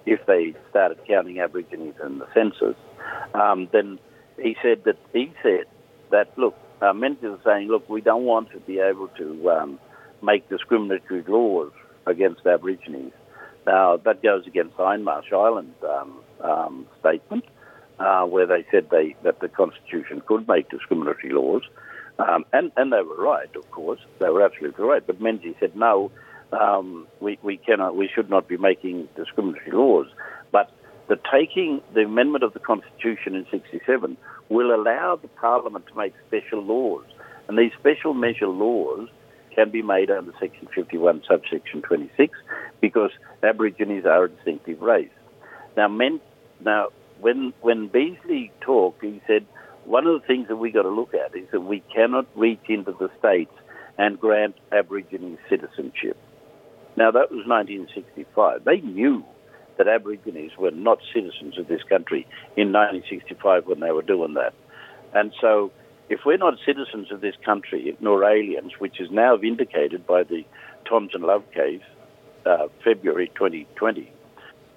if 0.05 0.26
they 0.28 0.53
started 0.70 0.97
counting 1.07 1.39
Aborigines 1.39 1.95
in 2.05 2.20
the 2.20 2.28
census 2.34 2.76
um, 3.34 3.68
then 3.74 3.99
he 4.41 4.55
said 4.61 4.84
that 4.86 4.97
he 5.13 5.34
said 5.43 5.66
that 6.11 6.38
look, 6.38 6.55
uh, 6.82 6.93
Menzies 6.93 7.38
saying, 7.43 7.68
look, 7.68 7.88
we 7.89 8.01
don't 8.01 8.24
want 8.24 8.51
to 8.51 8.59
be 8.59 8.80
able 8.80 9.07
to 9.09 9.49
um, 9.49 9.80
make 10.22 10.47
discriminatory 10.49 11.24
laws 11.28 11.72
against 12.06 12.45
Aborigines. 12.45 13.14
Now 13.66 13.97
that 13.97 14.22
goes 14.22 14.45
against 14.45 14.76
Hindmarsh 14.78 15.34
Island 15.34 15.74
um, 15.84 16.20
um, 16.41 16.88
statement, 16.99 17.45
uh, 17.99 18.26
where 18.26 18.45
they 18.45 18.66
said 18.72 18.89
they 18.89 19.16
that 19.24 19.39
the 19.39 19.49
Constitution 19.49 20.22
could 20.26 20.47
make 20.47 20.70
discriminatory 20.70 21.34
laws, 21.34 21.64
um, 22.20 22.45
and 22.53 22.72
and 22.78 22.91
they 22.91 23.01
were 23.01 23.18
right, 23.18 23.53
of 23.56 23.70
course, 23.72 23.99
they 24.20 24.30
were 24.30 24.43
absolutely 24.43 24.86
right. 24.86 25.06
But 25.06 25.20
Menzies 25.20 25.56
said 25.60 25.76
no, 25.76 26.12
um, 26.51 27.08
we 27.20 27.39
we 27.41 27.58
cannot, 27.58 27.95
we 27.95 28.08
should 28.14 28.30
not 28.30 28.47
be 28.47 28.58
making 28.58 29.08
discriminatory 29.16 29.72
laws. 29.72 30.08
But 30.51 30.72
the 31.08 31.20
taking 31.32 31.82
the 31.93 32.01
amendment 32.01 32.43
of 32.43 32.53
the 32.53 32.60
Constitution 32.60 33.36
in 33.36 33.45
67 33.51 34.18
will 34.49 34.76
allow 34.76 35.16
the 35.16 35.28
Parliament 35.28 35.88
to 35.88 35.95
make 35.95 36.14
special 36.28 36.62
laws. 36.62 37.06
And 37.47 37.58
these 37.58 37.72
special 37.80 38.14
measure 38.14 38.47
laws 38.47 39.10
can 39.56 39.72
be 39.72 39.82
made 39.82 40.12
under 40.12 40.34
Section 40.39 40.68
51, 40.76 41.24
subsection 41.28 41.82
26, 41.82 42.38
because 42.82 43.12
Aborigines 43.41 44.06
are 44.06 44.26
a 44.26 44.30
distinctive 44.30 44.82
race. 44.82 45.10
Now, 45.78 45.88
men, 45.88 46.20
now 46.64 46.89
when, 47.20 47.53
when 47.62 47.89
Beazley 47.89 48.51
talked, 48.62 49.03
he 49.03 49.22
said, 49.26 49.45
one 49.86 50.08
of 50.08 50.20
the 50.20 50.28
things 50.28 50.47
that 50.47 50.56
we've 50.56 50.74
got 50.74 50.84
to 50.84 50.89
look 50.89 51.14
at 51.14 51.36
is 51.36 51.47
that 51.51 51.62
we 51.62 51.84
cannot 51.93 52.26
reach 52.36 52.64
into 52.68 52.91
the 52.91 53.10
states 53.20 53.53
and 53.97 54.20
grant 54.20 54.56
Aborigines 54.72 55.39
citizenship. 55.49 56.18
Now, 56.97 57.12
that 57.12 57.32
was 57.32 57.45
1965. 57.45 58.64
They 58.64 58.82
knew 58.82 59.24
that 59.78 59.88
Aborigines 59.88 60.51
were 60.58 60.72
not 60.72 60.99
citizens 61.14 61.58
of 61.58 61.68
this 61.68 61.84
country 61.84 62.26
in 62.56 62.72
1965 62.72 63.68
when 63.68 63.80
they 63.80 63.91
were 63.91 64.01
doing 64.01 64.34
that. 64.36 64.53
And 65.14 65.34
so, 65.39 65.72
if 66.10 66.22
we're 66.26 66.38
not 66.38 66.56
citizens 66.66 67.12
of 67.12 67.22
this 67.22 67.36
country, 67.43 67.95
nor 67.99 68.24
aliens, 68.24 68.74
which 68.80 68.99
is 68.99 69.10
now 69.10 69.38
vindicated 69.38 70.06
by 70.06 70.24
the 70.24 70.45
Thompson 70.88 71.22
Love 71.22 71.43
case, 71.51 71.82
uh, 72.45 72.68
February 72.84 73.32
2020, 73.36 74.12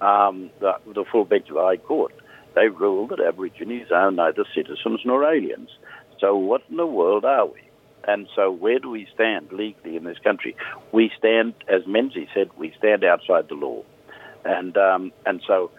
um, 0.01 0.49
the, 0.59 0.73
the 0.93 1.05
full 1.11 1.25
bench 1.25 1.49
of 1.49 1.55
the 1.55 1.61
High 1.61 1.77
Court, 1.77 2.13
they 2.55 2.67
ruled 2.67 3.11
that 3.11 3.19
Aborigines 3.19 3.91
are 3.91 4.11
neither 4.11 4.43
citizens 4.55 5.01
nor 5.05 5.23
aliens. 5.23 5.69
So, 6.19 6.35
what 6.35 6.63
in 6.69 6.77
the 6.77 6.87
world 6.87 7.25
are 7.25 7.45
we? 7.45 7.61
And 8.07 8.27
so, 8.35 8.49
where 8.49 8.79
do 8.79 8.89
we 8.89 9.07
stand 9.13 9.51
legally 9.51 9.97
in 9.97 10.05
this 10.05 10.17
country? 10.17 10.55
We 10.91 11.11
stand, 11.17 11.53
as 11.67 11.85
Menzies 11.85 12.29
said, 12.33 12.49
we 12.57 12.73
stand 12.77 13.03
outside 13.03 13.49
the 13.49 13.55
law. 13.55 13.83
And, 14.45 14.75
um, 14.77 15.11
and 15.25 15.41
so 15.45 15.69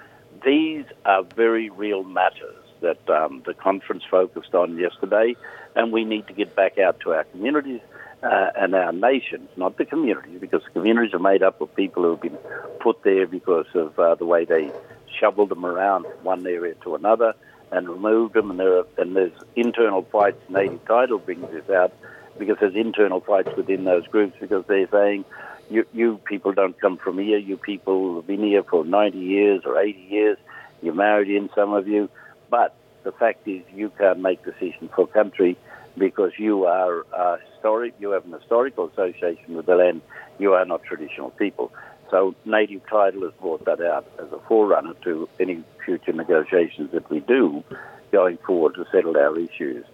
these 0.44 0.84
are 1.04 1.22
very 1.22 1.70
real 1.70 2.04
matters 2.04 2.59
that 2.80 3.08
um, 3.08 3.42
the 3.46 3.54
conference 3.54 4.04
focused 4.10 4.54
on 4.54 4.76
yesterday, 4.76 5.36
and 5.74 5.92
we 5.92 6.04
need 6.04 6.26
to 6.26 6.32
get 6.32 6.54
back 6.54 6.78
out 6.78 7.00
to 7.00 7.12
our 7.12 7.24
communities 7.24 7.80
uh, 8.22 8.50
and 8.56 8.74
our 8.74 8.92
nations, 8.92 9.48
not 9.56 9.76
the 9.78 9.84
communities, 9.84 10.38
because 10.40 10.62
the 10.64 10.70
communities 10.70 11.14
are 11.14 11.20
made 11.20 11.42
up 11.42 11.60
of 11.60 11.74
people 11.74 12.02
who 12.02 12.10
have 12.10 12.20
been 12.20 12.38
put 12.80 13.02
there 13.02 13.26
because 13.26 13.66
of 13.74 13.98
uh, 13.98 14.14
the 14.14 14.26
way 14.26 14.44
they 14.44 14.70
shoveled 15.18 15.48
them 15.48 15.64
around 15.64 16.04
from 16.04 16.24
one 16.24 16.46
area 16.46 16.74
to 16.82 16.94
another 16.94 17.34
and 17.72 17.88
removed 17.88 18.34
them, 18.34 18.50
and, 18.50 18.58
there 18.58 18.78
are, 18.78 18.86
and 18.98 19.16
there's 19.16 19.32
internal 19.54 20.02
fights. 20.02 20.38
Native 20.48 20.84
title 20.86 21.18
brings 21.18 21.50
this 21.50 21.68
out 21.70 21.92
because 22.38 22.56
there's 22.60 22.74
internal 22.74 23.20
fights 23.20 23.50
within 23.56 23.84
those 23.84 24.06
groups 24.08 24.36
because 24.40 24.64
they're 24.66 24.88
saying, 24.88 25.24
you, 25.70 25.86
you 25.92 26.20
people 26.24 26.52
don't 26.52 26.78
come 26.80 26.96
from 26.96 27.18
here. 27.18 27.38
You 27.38 27.56
people 27.56 28.16
have 28.16 28.26
been 28.26 28.42
here 28.42 28.64
for 28.64 28.84
90 28.84 29.18
years 29.18 29.62
or 29.64 29.78
80 29.78 29.98
years. 29.98 30.38
You're 30.82 30.94
married 30.94 31.30
in, 31.30 31.48
some 31.54 31.72
of 31.72 31.86
you. 31.86 32.10
But 32.50 32.74
the 33.04 33.12
fact 33.12 33.46
is, 33.46 33.62
you 33.74 33.90
can't 33.98 34.20
make 34.20 34.44
decisions 34.44 34.90
for 34.94 35.06
country 35.06 35.56
because 35.96 36.32
you 36.38 36.64
are 36.64 37.06
uh, 37.16 37.36
historic. 37.52 37.94
You 37.98 38.10
have 38.10 38.24
an 38.24 38.32
historical 38.32 38.88
association 38.88 39.54
with 39.54 39.66
the 39.66 39.76
land. 39.76 40.02
You 40.38 40.54
are 40.54 40.64
not 40.64 40.82
traditional 40.82 41.30
people. 41.30 41.72
So 42.10 42.34
native 42.44 42.82
title 42.88 43.22
has 43.22 43.32
brought 43.40 43.64
that 43.66 43.80
out 43.80 44.06
as 44.18 44.32
a 44.32 44.38
forerunner 44.48 44.94
to 45.04 45.28
any 45.38 45.62
future 45.84 46.12
negotiations 46.12 46.90
that 46.92 47.08
we 47.08 47.20
do 47.20 47.62
going 48.10 48.38
forward 48.38 48.74
to 48.74 48.84
settle 48.90 49.16
our 49.16 49.38
issues. 49.38 49.84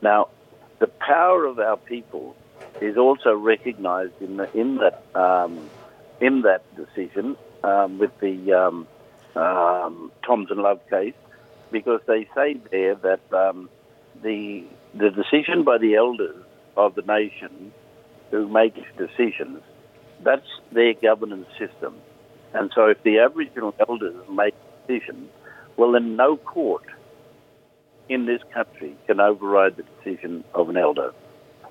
Now, 0.00 0.28
the 0.78 0.86
power 0.86 1.44
of 1.44 1.58
our 1.58 1.76
people 1.76 2.34
is 2.80 2.96
also 2.96 3.34
recognised 3.34 4.20
in 4.20 4.40
in 4.54 4.76
that 4.76 5.02
um, 5.14 5.70
in 6.20 6.42
that 6.42 6.62
decision 6.76 7.36
um, 7.62 7.98
with 7.98 8.18
the 8.20 8.52
um, 8.52 8.86
um, 9.34 10.10
Love 10.28 10.80
case, 10.88 11.14
because 11.70 12.00
they 12.06 12.28
say 12.34 12.56
there 12.70 12.94
that 12.96 13.20
um, 13.32 13.68
the 14.22 14.64
the 14.94 15.10
decision 15.10 15.64
by 15.64 15.78
the 15.78 15.94
elders 15.94 16.36
of 16.76 16.94
the 16.94 17.02
nation 17.02 17.72
who 18.30 18.48
make 18.48 18.74
decisions, 18.96 19.62
that's 20.24 20.46
their 20.72 20.94
governance 20.94 21.46
system. 21.58 21.94
And 22.54 22.70
so 22.74 22.86
if 22.86 23.02
the 23.02 23.18
Aboriginal 23.18 23.74
elders 23.88 24.16
make 24.30 24.54
decisions, 24.86 25.28
well 25.76 25.92
then 25.92 26.16
no 26.16 26.36
court 26.36 26.84
in 28.08 28.26
this 28.26 28.40
country 28.54 28.96
can 29.06 29.20
override 29.20 29.76
the 29.76 29.82
decision 29.82 30.44
of 30.54 30.68
an 30.68 30.76
elder 30.76 31.12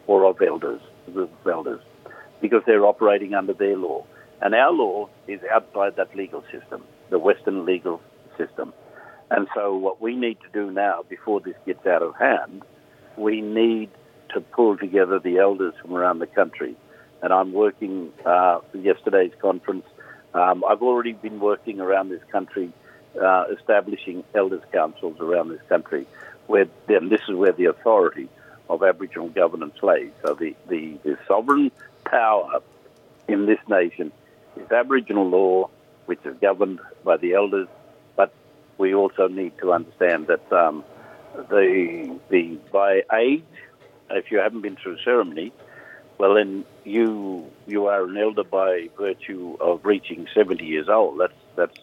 or 0.08 0.26
of 0.26 0.42
elders 0.42 0.82
the 1.08 1.30
elders 1.46 1.82
because 2.42 2.62
they're 2.66 2.86
operating 2.86 3.34
under 3.34 3.54
their 3.54 3.78
law. 3.78 4.06
And 4.42 4.54
our 4.54 4.72
law 4.72 5.10
is 5.28 5.40
outside 5.52 5.96
that 5.96 6.16
legal 6.16 6.44
system, 6.52 6.84
the 7.10 7.20
Western 7.20 7.66
legal 7.66 8.02
system. 8.38 8.74
And 9.32 9.48
so, 9.56 9.76
what 9.76 10.02
we 10.02 10.16
need 10.16 10.38
to 10.42 10.50
do 10.54 10.72
now, 10.72 11.04
before 11.10 11.42
this 11.42 11.56
gets 11.66 11.86
out 11.86 12.04
of 12.04 12.16
hand, 12.16 12.64
we 13.18 13.42
need 13.42 13.90
to 14.34 14.42
pull 14.42 14.78
together 14.78 15.20
the 15.20 15.38
elders 15.38 15.74
from 15.82 15.94
around 15.94 16.20
the 16.20 16.28
country. 16.28 16.76
And 17.22 17.34
I'm 17.34 17.54
working 17.54 18.12
uh, 18.26 18.60
yesterday's 18.74 19.32
conference. 19.42 19.86
Um, 20.34 20.64
I've 20.68 20.82
already 20.82 21.14
been 21.14 21.40
working 21.40 21.80
around 21.80 22.10
this 22.10 22.24
country, 22.32 22.72
uh, 23.20 23.46
establishing 23.58 24.24
elders' 24.36 24.64
councils 24.72 25.20
around 25.20 25.50
this 25.50 25.62
country, 25.70 26.06
where 26.48 26.68
then 26.88 27.10
this 27.10 27.22
is 27.28 27.36
where 27.36 27.54
the 27.54 27.66
authority 27.66 28.30
of 28.70 28.84
Aboriginal 28.84 29.30
governance 29.30 29.76
lays. 29.82 30.12
So 30.24 30.36
the, 30.36 30.56
the, 30.68 31.00
the 31.04 31.18
sovereign 31.28 31.72
power 32.04 32.62
in 33.28 33.46
this 33.46 33.60
nation 33.68 34.12
is 34.58 34.72
Aboriginal 34.72 35.28
law, 35.28 35.70
which 36.06 36.20
is 36.26 36.36
governed 36.42 36.80
by 37.04 37.18
the 37.18 37.34
elders, 37.34 37.68
we 38.78 38.94
also 38.94 39.28
need 39.28 39.58
to 39.60 39.72
understand 39.72 40.28
that 40.28 40.52
um, 40.52 40.84
the, 41.50 42.20
the 42.30 42.58
by 42.72 43.04
age, 43.14 43.44
if 44.10 44.32
you 44.32 44.40
haven't 44.40 44.62
been 44.62 44.76
through 44.76 44.98
ceremony, 45.04 45.52
well, 46.18 46.36
then 46.36 46.66
you 46.84 47.52
you 47.68 47.88
are 47.88 48.04
an 48.06 48.18
elder 48.18 48.44
by 48.44 48.90
virtue 48.98 49.58
of 49.60 49.84
reaching 49.84 50.28
70 50.34 50.64
years 50.64 50.88
old. 50.88 51.20
That's 51.20 51.34
that's 51.56 51.78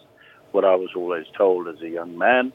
what 0.52 0.64
I 0.64 0.74
was 0.74 0.90
always 0.94 1.26
told 1.36 1.68
as 1.68 1.80
a 1.82 1.88
young 1.88 2.16
man. 2.16 2.52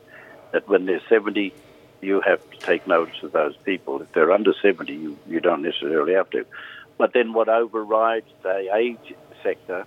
That 0.53 0.67
when 0.67 0.85
they're 0.85 1.01
70, 1.09 1.53
you 2.01 2.21
have 2.21 2.39
to 2.51 2.57
take 2.65 2.87
notice 2.87 3.21
of 3.21 3.31
those 3.31 3.55
people. 3.57 4.01
If 4.01 4.11
they're 4.13 4.31
under 4.31 4.53
70, 4.61 4.93
you, 4.93 5.19
you 5.27 5.39
don't 5.39 5.61
necessarily 5.61 6.13
have 6.13 6.29
to. 6.31 6.45
But 6.97 7.13
then 7.13 7.33
what 7.33 7.49
overrides 7.49 8.27
the 8.43 8.73
age 8.73 9.13
sector 9.43 9.85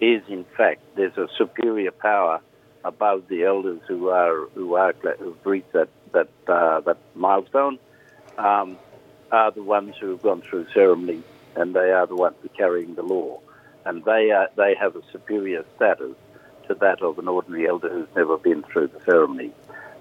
is, 0.00 0.22
in 0.28 0.44
fact, 0.56 0.82
there's 0.96 1.16
a 1.16 1.28
superior 1.38 1.90
power 1.90 2.40
above 2.86 3.28
the 3.28 3.44
elders 3.44 3.80
who 3.88 4.08
are 4.08 4.46
who 4.54 4.74
are 4.74 4.94
who've 5.18 5.44
reached 5.44 5.72
that 5.72 5.88
that 6.12 6.28
uh, 6.48 6.80
that 6.80 6.98
milestone. 7.14 7.78
Um, 8.38 8.78
are 9.32 9.50
the 9.50 9.62
ones 9.62 9.94
who 10.00 10.10
have 10.10 10.22
gone 10.22 10.42
through 10.42 10.66
ceremony, 10.72 11.22
and 11.54 11.74
they 11.74 11.90
are 11.90 12.06
the 12.06 12.14
ones 12.14 12.36
who 12.40 12.46
are 12.46 12.56
carrying 12.56 12.94
the 12.94 13.02
law, 13.02 13.40
and 13.84 14.04
they 14.04 14.30
are 14.30 14.48
they 14.56 14.74
have 14.74 14.96
a 14.96 15.02
superior 15.12 15.64
status 15.76 16.14
to 16.68 16.74
that 16.74 17.02
of 17.02 17.18
an 17.18 17.28
ordinary 17.28 17.68
elder 17.68 17.88
who's 17.88 18.08
never 18.16 18.36
been 18.36 18.62
through 18.62 18.88
the 18.88 19.00
ceremony. 19.04 19.52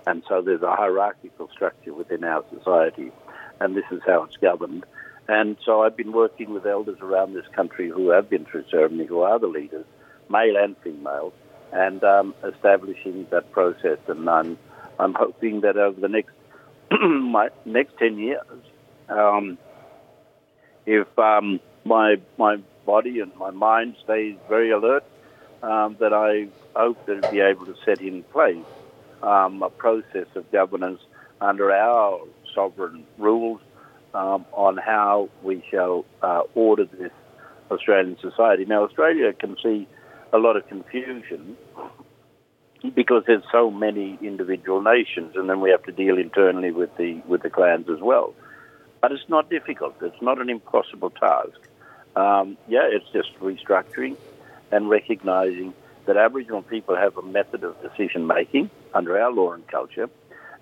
And 0.08 0.24
so 0.28 0.42
there's 0.42 0.62
a 0.62 0.76
hierarchical 0.76 1.50
structure 1.50 1.94
within 1.94 2.24
our 2.24 2.44
society, 2.56 3.12
and 3.60 3.76
this 3.76 3.86
is 3.92 4.02
how 4.06 4.24
it's 4.24 4.38
governed. 4.38 4.86
And 5.28 5.58
so 5.66 5.82
I've 5.82 5.98
been 5.98 6.12
working 6.12 6.54
with 6.54 6.68
elders 6.68 7.00
around 7.02 7.34
this 7.34 7.48
country 7.56 7.90
who 7.90 8.10
have 8.10 8.30
been 8.30 8.46
through 8.46 8.66
ceremony, 8.70 9.06
who 9.06 9.22
are 9.22 9.40
the 9.40 9.48
leaders, 9.48 9.86
male 10.30 10.56
and 10.58 10.78
female, 10.78 11.34
and 11.76 12.04
um, 12.06 12.34
establishing 12.44 13.28
that 13.32 13.52
process. 13.52 14.00
And 14.08 14.30
I'm, 14.30 14.58
I'm 14.98 15.14
hoping 15.14 15.62
that 15.62 15.78
over 15.78 16.00
the 16.00 16.08
next 16.08 16.32
my 16.92 17.50
next 17.66 17.98
ten 17.98 18.18
years, 18.18 18.42
um, 19.10 19.58
if 20.86 21.08
um, 21.20 21.60
my 21.84 22.16
my 22.38 22.58
body 22.86 23.20
and 23.20 23.36
my 23.36 23.52
mind 23.52 23.98
stays 24.04 24.38
very 24.48 24.72
alert, 24.72 25.04
um, 25.62 25.98
that 26.00 26.14
I 26.14 26.48
hope 26.80 27.06
that 27.08 27.18
I'll 27.18 27.32
be 27.32 27.42
able 27.42 27.66
to 27.66 27.76
set 27.84 28.00
in 28.00 28.24
place 28.24 28.66
um, 29.22 29.62
a 29.62 29.70
process 29.70 30.28
of 30.36 30.50
governance 30.52 31.02
under 31.42 31.72
our 31.72 32.22
sovereign 32.54 33.06
rules 33.18 33.60
um, 34.14 34.46
on 34.54 34.78
how 34.78 35.30
we 35.44 35.62
shall 35.70 36.06
uh, 36.22 36.44
order 36.54 36.86
this 36.86 37.12
Australian 37.70 38.18
society. 38.20 38.64
Now, 38.66 38.84
Australia 38.84 39.34
can 39.34 39.58
see 39.62 39.88
a 40.36 40.40
lot 40.40 40.58
of 40.58 40.68
confusion 40.68 41.56
because 42.94 43.24
there's 43.26 43.44
so 43.52 43.72
many 43.72 44.20
individual 44.22 44.82
nations, 44.82 45.36
and 45.36 45.50
then 45.50 45.62
we 45.62 45.70
have 45.72 45.84
to 45.84 45.92
deal 45.92 46.18
internally 46.18 46.72
with 46.72 46.96
the 46.98 47.22
with 47.28 47.42
the 47.42 47.50
clans 47.50 47.90
as 47.90 48.00
well. 48.02 48.34
But 49.02 49.12
it's 49.12 49.30
not 49.30 49.50
difficult. 49.50 49.96
It's 50.02 50.22
not 50.22 50.40
an 50.40 50.50
impossible 50.50 51.10
task. 51.12 51.60
Um, 52.16 52.58
yeah, 52.68 52.88
it's 52.92 53.10
just 53.12 53.38
restructuring 53.40 54.18
and 54.72 54.90
recognizing 54.90 55.74
that 56.06 56.18
Aboriginal 56.18 56.62
people 56.62 56.96
have 56.96 57.18
a 57.18 57.22
method 57.22 57.64
of 57.64 57.82
decision 57.82 58.28
making 58.28 58.70
under 58.94 59.20
our 59.20 59.32
law 59.32 59.54
and 59.54 59.68
culture, 59.68 60.10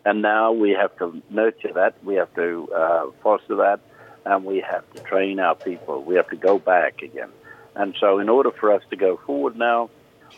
and 0.05 0.21
now 0.21 0.51
we 0.51 0.71
have 0.71 0.95
to 0.97 1.21
nurture 1.29 1.73
that, 1.73 1.95
we 2.03 2.15
have 2.15 2.33
to 2.35 2.69
uh, 2.73 3.05
foster 3.21 3.55
that, 3.57 3.79
and 4.25 4.45
we 4.45 4.61
have 4.61 4.89
to 4.93 4.99
train 5.01 5.39
our 5.39 5.55
people. 5.55 6.03
We 6.03 6.15
have 6.15 6.29
to 6.29 6.35
go 6.35 6.57
back 6.59 7.01
again. 7.01 7.29
And 7.75 7.95
so, 7.99 8.19
in 8.19 8.29
order 8.29 8.51
for 8.59 8.71
us 8.71 8.83
to 8.89 8.95
go 8.95 9.19
forward 9.25 9.55
now 9.57 9.89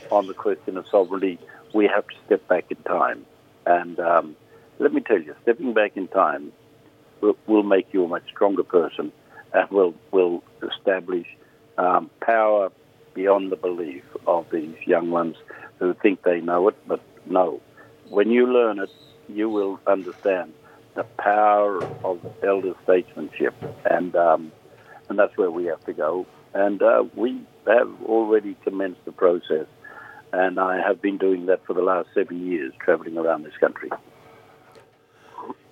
on 0.10 0.28
the 0.28 0.34
question 0.34 0.78
of 0.78 0.86
sovereignty, 0.90 1.40
we 1.74 1.90
have 1.94 2.08
to 2.08 2.16
step 2.26 2.48
back 2.48 2.66
in 2.70 2.78
time. 2.84 3.26
And 3.66 4.00
um, 4.00 4.36
let 4.80 4.94
me 4.94 5.02
tell 5.02 5.20
you, 5.20 5.36
stepping 5.42 5.74
back 5.74 5.94
in 5.96 6.08
time 6.08 6.54
will, 7.22 7.38
will 7.48 7.64
make 7.64 7.88
you 7.92 8.06
a 8.06 8.08
much 8.08 8.24
stronger 8.34 8.64
person 8.64 9.12
and 9.54 9.70
will, 9.70 9.94
will 10.12 10.44
establish 10.62 11.28
um, 11.78 12.10
power 12.24 12.72
beyond 13.14 13.52
the 13.52 13.56
belief 13.56 14.04
of 14.28 14.46
these 14.52 14.76
young 14.86 15.10
ones 15.10 15.36
who 15.80 15.94
think 16.02 16.22
they 16.24 16.42
know 16.42 16.68
it, 16.70 16.76
but 16.86 17.02
no. 17.26 17.62
When 18.10 18.30
you 18.30 18.48
learn 18.48 18.80
it, 18.80 18.90
you 19.28 19.50
will 19.50 19.80
understand 19.88 20.54
the 20.96 21.06
power 21.20 21.88
of 22.04 22.20
elder 22.46 22.74
statesmanship, 22.84 23.56
and 23.90 24.16
um, 24.16 24.54
and 25.10 25.18
that's 25.18 25.36
where 25.38 25.52
we 25.52 25.66
have 25.66 25.84
to 25.86 25.94
go. 25.94 26.28
And 26.56 26.82
uh, 26.82 27.04
we 27.16 27.42
have 27.68 27.92
already 28.06 28.56
commenced 28.64 29.04
the 29.04 29.12
process, 29.12 29.68
and 30.32 30.58
I 30.58 30.80
have 30.80 31.02
been 31.02 31.18
doing 31.18 31.48
that 31.48 31.66
for 31.66 31.74
the 31.74 31.82
last 31.82 32.08
seven 32.14 32.48
years, 32.48 32.72
travelling 32.80 33.18
around 33.18 33.44
this 33.44 33.58
country. 33.60 33.90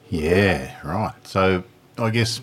Yeah, 0.10 0.76
right. 0.84 1.16
So 1.26 1.64
I 1.98 2.10
guess 2.10 2.42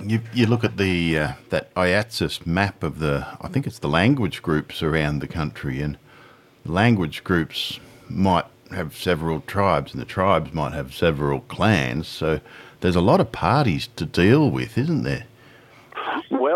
you, 0.00 0.22
you 0.32 0.46
look 0.46 0.64
at 0.64 0.78
the 0.78 1.18
uh, 1.18 1.32
that 1.50 1.72
IATSIS 1.74 2.46
map 2.46 2.82
of 2.82 3.00
the 3.00 3.26
I 3.38 3.48
think 3.48 3.66
it's 3.66 3.80
the 3.80 3.88
language 3.88 4.42
groups 4.42 4.82
around 4.82 5.18
the 5.18 5.28
country, 5.28 5.82
and 5.82 5.98
language 6.64 7.22
groups 7.22 7.78
might 8.08 8.46
have 8.70 8.96
several 8.96 9.42
tribes, 9.42 9.92
and 9.92 10.00
the 10.00 10.06
tribes 10.06 10.54
might 10.54 10.72
have 10.72 10.94
several 10.94 11.40
clans. 11.40 12.08
So 12.08 12.40
there's 12.80 12.96
a 12.96 13.02
lot 13.02 13.20
of 13.20 13.30
parties 13.30 13.88
to 13.96 14.06
deal 14.06 14.50
with, 14.50 14.78
isn't 14.78 15.02
there? 15.02 15.26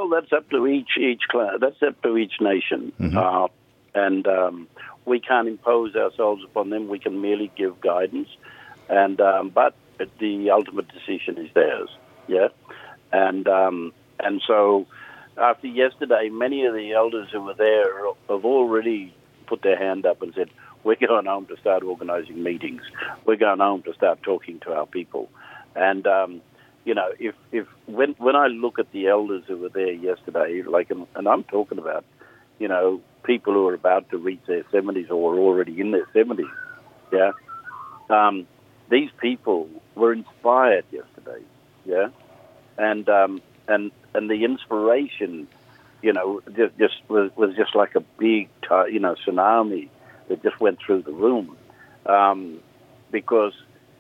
Well, 0.09 0.21
that's 0.21 0.33
up 0.33 0.49
to 0.51 0.67
each 0.67 0.97
each. 0.99 1.23
That's 1.61 1.83
up 1.83 2.01
to 2.03 2.17
each 2.17 2.41
nation, 2.41 2.93
mm-hmm. 2.99 3.19
uh, 3.19 3.49
and 3.95 4.27
um, 4.27 4.69
we 5.05 5.21
can't 5.21 5.49
impose 5.49 5.95
ourselves 5.97 6.43
upon 6.45 6.71
them. 6.71 6.89
We 6.89 6.99
can 6.99 7.21
merely 7.21 7.51
give 7.57 7.81
guidance, 7.81 8.29
and 8.89 9.21
um, 9.21 9.51
but 9.51 9.75
the 10.19 10.51
ultimate 10.51 10.89
decision 10.89 11.39
is 11.39 11.53
theirs. 11.53 11.91
Yeah. 12.27 12.49
And 13.13 13.47
um, 13.49 13.93
and 14.19 14.41
so 14.47 14.87
after 15.37 15.67
yesterday, 15.67 16.31
many 16.31 16.65
of 16.65 16.75
the 16.75 16.93
elders 16.93 17.29
who 17.31 17.43
were 17.43 17.55
there 17.55 18.07
have 18.29 18.45
already 18.45 19.15
put 19.47 19.63
their 19.63 19.77
hand 19.77 20.07
up 20.07 20.23
and 20.23 20.33
said, 20.35 20.49
"We're 20.85 20.97
going 21.07 21.27
home 21.27 21.47
to 21.47 21.57
start 21.59 21.83
organising 21.83 22.43
meetings. 22.43 22.83
We're 23.27 23.37
going 23.37 23.61
home 23.61 23.83
to 23.83 23.93
start 23.93 24.23
talking 24.23 24.61
to 24.61 24.73
our 24.73 24.87
people." 24.87 25.29
And 25.77 26.07
um, 26.07 26.41
you 26.89 26.95
know, 26.95 27.11
if 27.19 27.35
if 27.53 27.67
when 27.87 28.11
when 28.27 28.37
I 28.45 28.47
look 28.65 28.79
at 28.79 28.91
the 28.93 29.09
elders 29.09 29.45
who 29.47 29.57
were 29.59 29.69
there 29.81 29.93
yesterday, 29.93 30.63
like, 30.63 30.91
and, 30.91 31.07
and 31.15 31.29
I'm 31.29 31.45
talking 31.45 31.79
about, 31.79 32.05
you 32.59 32.69
know, 32.69 33.01
people 33.25 33.53
who 33.53 33.69
are 33.69 33.75
about 33.75 34.09
to 34.11 34.19
reach 34.19 34.45
their 34.47 34.65
seventies 34.73 35.11
or 35.11 35.35
are 35.35 35.39
already 35.39 35.81
in 35.81 35.91
their 35.91 36.09
seventies, 36.13 36.55
yeah. 37.13 37.33
Um, 38.11 38.47
these 38.89 39.11
people 39.27 39.69
were 39.95 40.13
inspired 40.15 40.87
yesterday, 40.91 41.43
yeah 41.85 42.09
and 42.79 43.09
um, 43.09 43.43
and 43.67 43.91
and 44.15 44.31
the 44.31 44.45
inspiration, 44.45 45.49
you 46.01 46.13
know, 46.13 46.41
just, 46.57 46.79
just 46.79 46.95
was, 47.09 47.31
was 47.37 47.55
just 47.57 47.75
like 47.75 47.95
a 47.95 48.01
big, 48.01 48.49
you 48.91 49.01
know, 49.01 49.17
tsunami 49.27 49.89
that 50.29 50.43
just 50.43 50.59
went 50.61 50.79
through 50.81 51.03
the 51.03 51.13
room, 51.13 51.57
um, 52.07 52.61
because 53.11 53.53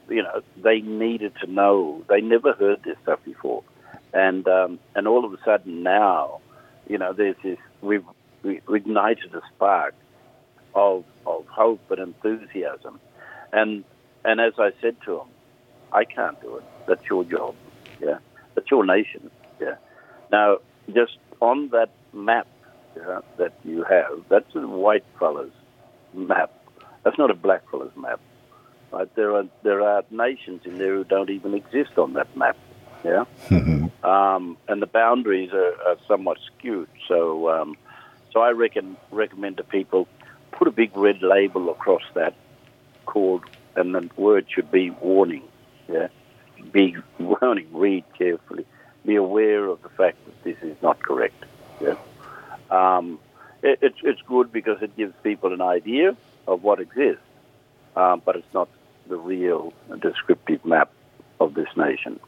you 0.08 0.22
know 0.22 0.42
they 0.56 0.80
needed 0.80 1.34
to 1.42 1.50
know. 1.50 2.04
They 2.08 2.20
never 2.20 2.52
heard 2.52 2.82
this 2.84 2.96
stuff 3.02 3.20
before, 3.24 3.62
and 4.12 4.46
um, 4.48 4.78
and 4.94 5.06
all 5.08 5.24
of 5.24 5.32
a 5.32 5.38
sudden 5.44 5.82
now, 5.82 6.40
you 6.88 6.98
know, 6.98 7.12
there's 7.12 7.36
this 7.42 7.58
we've 7.80 8.04
we've 8.42 8.62
ignited 8.68 9.34
a 9.34 9.42
spark 9.54 9.94
of 10.74 11.04
of 11.26 11.46
hope 11.46 11.90
and 11.90 12.00
enthusiasm, 12.00 13.00
and 13.52 13.84
and 14.24 14.40
as 14.40 14.54
I 14.58 14.70
said 14.80 14.96
to 15.06 15.20
him, 15.20 15.28
I 15.92 16.04
can't 16.04 16.40
do 16.40 16.56
it. 16.56 16.64
That's 16.86 17.04
your 17.08 17.24
job. 17.24 17.54
Yeah. 18.00 18.18
It's 18.56 18.70
your 18.70 18.84
nation. 18.84 19.30
Yeah. 19.60 19.76
Now, 20.30 20.58
just 20.92 21.18
on 21.40 21.68
that 21.70 21.90
map 22.12 22.46
yeah, 22.96 23.20
that 23.38 23.52
you 23.64 23.84
have, 23.84 24.24
that's 24.28 24.54
a 24.54 24.66
white 24.66 25.04
fella's 25.18 25.52
map. 26.12 26.52
That's 27.04 27.18
not 27.18 27.30
a 27.30 27.34
black 27.34 27.62
fella's 27.70 27.92
map. 27.96 28.20
Right? 28.90 29.14
There 29.14 29.36
are 29.36 29.46
there 29.62 29.82
are 29.82 30.04
nations 30.10 30.62
in 30.64 30.78
there 30.78 30.94
who 30.94 31.04
don't 31.04 31.30
even 31.30 31.54
exist 31.54 31.98
on 31.98 32.14
that 32.14 32.34
map. 32.36 32.56
Yeah. 33.04 33.24
Mm-hmm. 33.48 34.04
Um, 34.04 34.56
and 34.66 34.82
the 34.82 34.86
boundaries 34.86 35.52
are, 35.52 35.74
are 35.86 35.96
somewhat 36.06 36.38
skewed. 36.46 36.88
So, 37.06 37.48
um, 37.48 37.76
so 38.32 38.40
I 38.40 38.50
reckon 38.50 38.96
recommend 39.10 39.58
to 39.58 39.64
people 39.64 40.08
put 40.52 40.66
a 40.66 40.72
big 40.72 40.96
red 40.96 41.22
label 41.22 41.70
across 41.70 42.02
that 42.14 42.34
called, 43.06 43.44
and 43.76 43.94
the 43.94 44.10
word 44.16 44.46
should 44.48 44.70
be 44.70 44.90
warning. 44.90 45.42
Yeah 45.88 46.08
be 46.72 46.96
warning, 47.18 47.68
read 47.72 48.04
carefully, 48.16 48.66
be 49.04 49.16
aware 49.16 49.66
of 49.66 49.82
the 49.82 49.88
fact 49.88 50.18
that 50.24 50.44
this 50.44 50.56
is 50.62 50.76
not 50.82 51.00
correct. 51.02 51.44
Yeah? 51.80 51.96
Um, 52.70 53.18
it, 53.62 53.78
it's, 53.82 53.98
it's 54.02 54.22
good 54.22 54.52
because 54.52 54.82
it 54.82 54.96
gives 54.96 55.14
people 55.22 55.52
an 55.52 55.60
idea 55.60 56.16
of 56.46 56.62
what 56.62 56.80
exists, 56.80 57.22
um, 57.96 58.22
but 58.24 58.36
it's 58.36 58.54
not 58.54 58.68
the 59.08 59.16
real 59.16 59.72
descriptive 60.00 60.64
map 60.64 60.90
of 61.40 61.54
this 61.54 61.68
nation. 61.76 62.20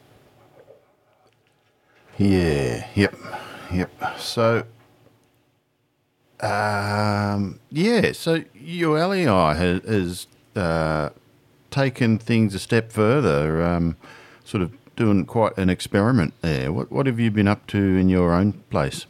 Yeah, 2.18 2.86
yep, 2.94 3.14
yep. 3.72 3.90
So, 4.18 4.64
um, 6.40 7.60
yeah, 7.70 8.12
so 8.12 8.40
Euahlayi 8.40 9.56
has, 9.56 9.82
has 9.84 10.26
uh, 10.56 11.10
taken 11.70 12.18
things 12.18 12.54
a 12.54 12.58
step 12.58 12.92
further. 12.92 13.62
Um, 13.62 13.96
sort 14.44 14.62
of 14.62 14.72
doing 14.96 15.24
quite 15.24 15.56
an 15.56 15.70
experiment 15.70 16.34
there. 16.42 16.72
What 16.72 16.92
what 16.92 17.06
have 17.06 17.18
you 17.18 17.30
been 17.30 17.48
up 17.48 17.66
to 17.68 17.78
in 17.78 18.08
your 18.08 18.32
own 18.32 18.52
place? 18.70 19.06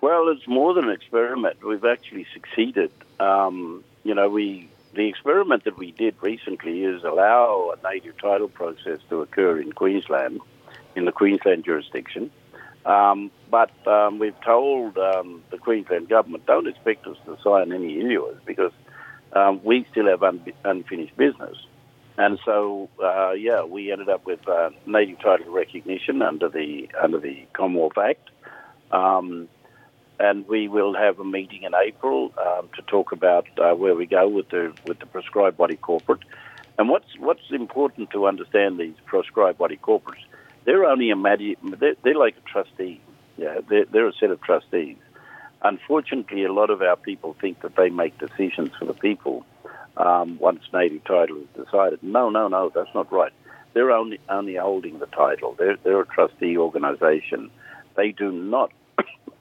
Well, 0.00 0.28
it's 0.28 0.46
more 0.46 0.74
than 0.74 0.84
an 0.84 0.90
experiment. 0.90 1.64
We've 1.64 1.84
actually 1.84 2.26
succeeded. 2.32 2.92
Um, 3.18 3.82
you 4.04 4.14
know, 4.14 4.28
we 4.28 4.68
the 4.96 5.08
experiment 5.08 5.64
that 5.64 5.78
we 5.78 5.92
did 5.92 6.16
recently 6.22 6.82
is 6.82 7.04
allow 7.04 7.72
a 7.76 7.92
native 7.92 8.16
title 8.18 8.48
process 8.48 8.98
to 9.10 9.20
occur 9.20 9.60
in 9.60 9.72
Queensland, 9.72 10.40
in 10.96 11.04
the 11.04 11.12
Queensland 11.12 11.64
jurisdiction. 11.64 12.30
Um, 12.86 13.30
but 13.50 13.70
um, 13.86 14.18
we've 14.18 14.40
told 14.40 14.96
um, 14.96 15.42
the 15.50 15.58
Queensland 15.58 16.08
government, 16.08 16.46
don't 16.46 16.66
expect 16.66 17.06
us 17.06 17.16
to 17.26 17.36
sign 17.42 17.72
any 17.72 17.96
ILUAs 17.96 18.38
because 18.46 18.72
um, 19.34 19.60
we 19.62 19.86
still 19.90 20.06
have 20.06 20.22
un- 20.22 20.52
unfinished 20.64 21.16
business. 21.16 21.56
And 22.16 22.38
so, 22.44 22.88
uh, 23.02 23.32
yeah, 23.32 23.64
we 23.64 23.92
ended 23.92 24.08
up 24.08 24.24
with 24.24 24.48
uh, 24.48 24.70
native 24.86 25.20
title 25.20 25.52
recognition 25.52 26.22
under 26.22 26.48
the 26.48 26.88
under 27.00 27.18
the 27.18 27.44
Commonwealth 27.52 27.98
Act. 27.98 28.30
Um, 28.90 29.48
and 30.18 30.46
we 30.48 30.68
will 30.68 30.94
have 30.94 31.18
a 31.18 31.24
meeting 31.24 31.62
in 31.64 31.72
April 31.74 32.32
um, 32.38 32.68
to 32.76 32.82
talk 32.82 33.12
about 33.12 33.46
uh, 33.58 33.74
where 33.74 33.94
we 33.94 34.06
go 34.06 34.28
with 34.28 34.48
the 34.48 34.72
with 34.84 34.98
the 34.98 35.06
prescribed 35.06 35.56
body 35.56 35.76
corporate. 35.76 36.20
And 36.78 36.88
what's 36.88 37.08
what's 37.18 37.50
important 37.50 38.10
to 38.10 38.26
understand 38.26 38.78
these 38.78 38.94
prescribed 39.04 39.58
body 39.58 39.78
corporates? 39.82 40.24
They're 40.64 40.84
only 40.84 41.10
a 41.10 41.16
they're, 41.16 41.94
they're 42.02 42.14
like 42.14 42.36
a 42.36 42.48
trustee. 42.48 43.00
Yeah, 43.36 43.60
they're, 43.68 43.84
they're 43.84 44.08
a 44.08 44.12
set 44.14 44.30
of 44.30 44.40
trustees. 44.40 44.96
Unfortunately, 45.62 46.44
a 46.44 46.52
lot 46.52 46.70
of 46.70 46.82
our 46.82 46.96
people 46.96 47.36
think 47.40 47.60
that 47.62 47.76
they 47.76 47.90
make 47.90 48.18
decisions 48.18 48.72
for 48.78 48.84
the 48.84 48.94
people 48.94 49.44
um, 49.96 50.38
once 50.38 50.62
native 50.72 51.04
title 51.04 51.38
is 51.38 51.64
decided. 51.64 52.02
No, 52.02 52.30
no, 52.30 52.48
no, 52.48 52.70
that's 52.74 52.94
not 52.94 53.12
right. 53.12 53.32
They're 53.74 53.90
only 53.90 54.20
only 54.28 54.56
holding 54.56 54.98
the 54.98 55.06
title. 55.06 55.54
They're 55.58 55.76
they're 55.82 56.00
a 56.00 56.06
trustee 56.06 56.56
organisation. 56.56 57.50
They 57.94 58.12
do 58.12 58.30
not 58.32 58.72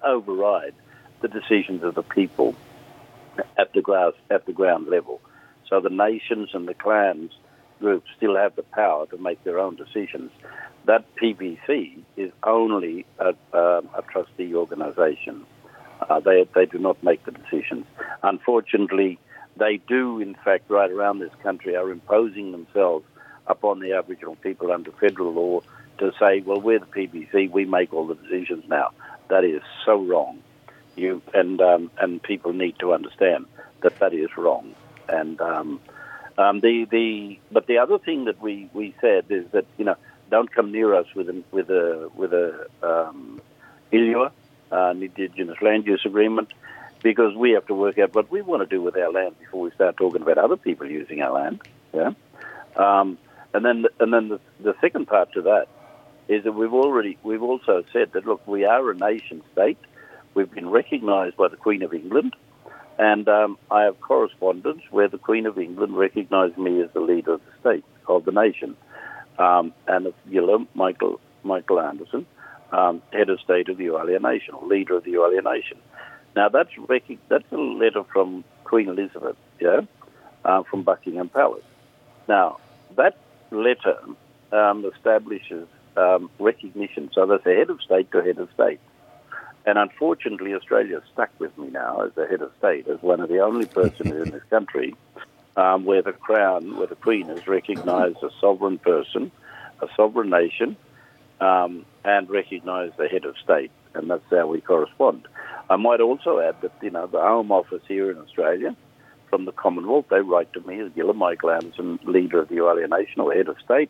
override 0.06 0.74
the 1.22 1.28
decisions 1.28 1.84
of 1.84 1.96
the 1.96 2.04
people 2.04 2.56
at 3.58 3.74
the 3.74 3.82
ground, 3.82 4.14
at 4.30 4.46
the 4.46 4.54
ground 4.54 4.88
level. 4.88 5.22
So 5.70 5.80
the 5.82 5.90
nations 5.90 6.50
and 6.54 6.68
the 6.68 6.74
clans 6.74 7.32
groups 7.80 8.10
still 8.16 8.36
have 8.36 8.56
the 8.56 8.64
power 8.64 9.06
to 9.08 9.18
make 9.18 9.44
their 9.44 9.60
own 9.60 9.76
decisions. 9.76 10.32
That 10.86 11.04
PBC 11.16 12.00
is 12.16 12.32
only 12.44 13.06
a, 13.20 13.30
um, 13.54 13.90
a 13.98 14.04
trustee 14.10 14.54
organisation. 14.56 15.46
Uh, 16.02 16.20
they, 16.20 16.48
they 16.54 16.66
do 16.66 16.78
not 16.78 17.02
make 17.04 17.26
the 17.26 17.32
decisions. 17.32 17.86
Unfortunately, 18.22 19.20
they 19.58 19.78
do, 19.88 20.20
in 20.20 20.36
fact, 20.36 20.70
right 20.70 20.92
around 20.92 21.20
this 21.20 21.34
country, 21.42 21.76
are 21.76 21.90
imposing 21.92 22.52
themselves 22.52 23.06
upon 23.48 23.80
the 23.80 23.94
Aboriginal 23.94 24.36
people 24.38 24.72
under 24.72 24.92
federal 24.92 25.34
law 25.34 25.62
to 25.98 26.12
say, 26.20 26.42
well, 26.42 26.60
we're 26.60 26.80
the 26.80 26.86
PBC, 26.86 27.50
we 27.50 27.66
make 27.66 27.94
all 27.94 28.06
the 28.06 28.16
decisions 28.16 28.66
now. 28.68 28.92
That 29.30 29.44
is 29.44 29.62
so 29.86 30.02
wrong. 30.04 30.40
You 30.96 31.22
and 31.34 31.60
um, 31.62 31.92
and 32.00 32.22
people 32.22 32.54
need 32.54 32.76
to 32.80 32.94
understand 32.94 33.46
that 33.84 34.00
that 34.00 34.14
is 34.14 34.30
wrong. 34.38 34.76
And 35.10 35.40
um, 35.42 35.82
um, 36.38 36.60
the 36.62 36.86
the 36.90 37.40
but 37.52 37.68
the 37.68 37.78
other 37.78 37.98
thing 38.00 38.26
that 38.26 38.42
we, 38.42 38.70
we 38.74 38.96
said 39.02 39.26
is 39.30 39.46
that 39.52 39.66
you 39.78 39.86
know 39.86 39.96
don't 40.30 40.54
come 40.54 40.72
near 40.72 40.96
us 40.96 41.06
with 41.16 41.30
a 41.30 41.44
with 41.52 41.70
a 41.70 42.10
with 42.16 42.34
a 42.34 42.66
um, 42.82 43.42
ILUA, 43.94 44.28
uh, 44.72 44.90
an 44.90 45.04
Indigenous 45.04 45.58
Land 45.62 45.86
Use 45.86 46.04
Agreement, 46.06 46.50
because 47.04 47.36
we 47.36 47.52
have 47.52 47.66
to 47.68 47.74
work 47.74 47.98
out 47.98 48.14
what 48.14 48.32
we 48.32 48.42
want 48.42 48.68
to 48.68 48.76
do 48.76 48.82
with 48.82 48.96
our 48.96 49.12
land 49.12 49.38
before 49.40 49.62
we 49.62 49.72
start 49.72 49.98
talking 49.98 50.22
about 50.22 50.38
other 50.38 50.58
people 50.58 50.90
using 50.90 51.22
our 51.22 51.34
land. 51.34 51.62
Yeah, 51.94 52.12
um, 52.76 53.18
and 53.54 53.64
then 53.66 53.86
and 54.00 54.14
then 54.14 54.30
the, 54.30 54.40
the 54.60 54.74
second 54.82 55.08
part 55.08 55.30
to 55.34 55.42
that 55.44 55.68
is 56.28 56.44
that 56.44 56.54
we've 56.54 56.74
already 56.74 57.18
we've 57.24 57.44
also 57.44 57.84
said 57.94 58.12
that 58.14 58.26
look, 58.26 58.46
we 58.48 58.66
are 58.66 58.90
a 58.90 58.96
nation 58.96 59.42
state. 59.54 59.78
We've 60.34 60.52
been 60.52 60.70
recognised 60.70 61.38
by 61.38 61.48
the 61.48 61.56
Queen 61.56 61.82
of 61.84 61.94
England, 61.94 62.36
and 62.98 63.28
um, 63.28 63.58
I 63.72 63.84
have 63.84 64.00
correspondence 64.02 64.82
where 64.92 65.08
the 65.08 65.18
Queen 65.18 65.46
of 65.46 65.58
England 65.58 65.96
recognised 65.98 66.58
me 66.58 66.82
as 66.82 66.90
the 66.94 67.00
leader 67.00 67.34
of 67.34 67.42
the 67.46 67.52
state 67.62 67.86
of 68.08 68.26
the 68.26 68.32
nation, 68.32 68.76
um, 69.38 69.74
and 69.88 70.14
Ghillar 70.30 70.66
Michael 70.74 71.20
Michael 71.44 71.80
Anderson, 71.80 72.26
um, 72.72 73.02
head 73.14 73.30
of 73.30 73.40
state 73.40 73.70
of 73.70 73.78
the 73.78 73.86
Euahlayi 73.86 74.22
Nation, 74.22 74.56
or 74.56 74.68
leader 74.68 74.98
of 74.98 75.04
the 75.04 75.12
Euahlayi 75.12 75.44
Nation. 75.44 75.78
Now 76.36 76.50
that's 76.50 76.76
rec- 76.90 77.20
that's 77.30 77.52
a 77.52 77.58
letter 77.58 78.04
from 78.12 78.44
Queen 78.64 78.90
Elizabeth, 78.90 79.38
yeah, 79.60 79.82
uh, 80.44 80.64
from 80.64 80.84
Buckingham 80.84 81.30
Palace. 81.30 81.64
Now 82.28 82.58
that 82.98 83.18
letter 83.52 84.00
um, 84.52 84.86
establishes 84.86 85.68
um, 85.98 86.30
recognition. 86.40 87.10
So 87.14 87.26
that's 87.26 87.46
a 87.46 87.54
head 87.54 87.70
of 87.70 87.82
state 87.82 88.12
to 88.12 88.24
head 88.24 88.38
of 88.40 88.50
state. 88.54 88.80
And 89.66 89.80
unfortunately, 89.80 90.54
Australia 90.54 90.98
is 90.98 91.04
stuck 91.14 91.32
with 91.40 91.58
me 91.58 91.70
now 91.70 92.02
as 92.02 92.12
a 92.18 92.28
head 92.28 92.42
of 92.42 92.52
state, 92.60 92.88
as 92.88 93.02
one 93.02 93.20
of 93.20 93.30
the 93.30 93.40
only 93.40 93.66
persons 93.66 94.12
in 94.12 94.32
this 94.32 94.44
country 94.50 94.96
um, 95.58 95.86
where 95.86 96.02
the 96.02 96.14
Crown, 96.14 96.78
where 96.78 96.88
the 96.88 96.96
Queen 96.96 97.30
is 97.30 97.48
recognised 97.48 98.18
a 98.22 98.30
sovereign 98.40 98.78
person, 98.78 99.32
a 99.82 99.88
sovereign 99.96 100.30
nation, 100.30 100.78
um, 101.42 101.86
and 102.04 102.30
recognised 102.30 102.98
the 102.98 103.08
head 103.08 103.26
of 103.26 103.36
state. 103.44 103.72
And 103.94 104.10
that's 104.10 104.24
how 104.30 104.48
we 104.48 104.62
correspond. 104.62 105.28
I 105.70 105.78
might 105.78 106.02
also 106.02 106.40
add 106.40 106.62
that, 106.62 106.74
you 106.82 106.92
know, 106.92 107.08
the 107.08 107.22
Home 107.22 107.52
Office 107.52 107.82
here 107.88 108.12
in 108.12 108.18
Australia, 108.18 108.76
from 109.30 109.46
the 109.46 109.52
Commonwealth, 109.52 110.06
they 110.10 110.20
write 110.20 110.54
to 110.54 110.62
me 110.62 110.80
as 110.80 110.92
Ghillar 110.92 111.16
Michael 111.16 111.52
Anderson, 111.52 112.00
leader 112.04 112.40
of 112.40 112.50
the 112.50 112.56
Euahlayi 112.56 112.90
Nation 112.90 113.22
or 113.22 113.34
head 113.34 113.48
of 113.48 113.58
state, 113.64 113.90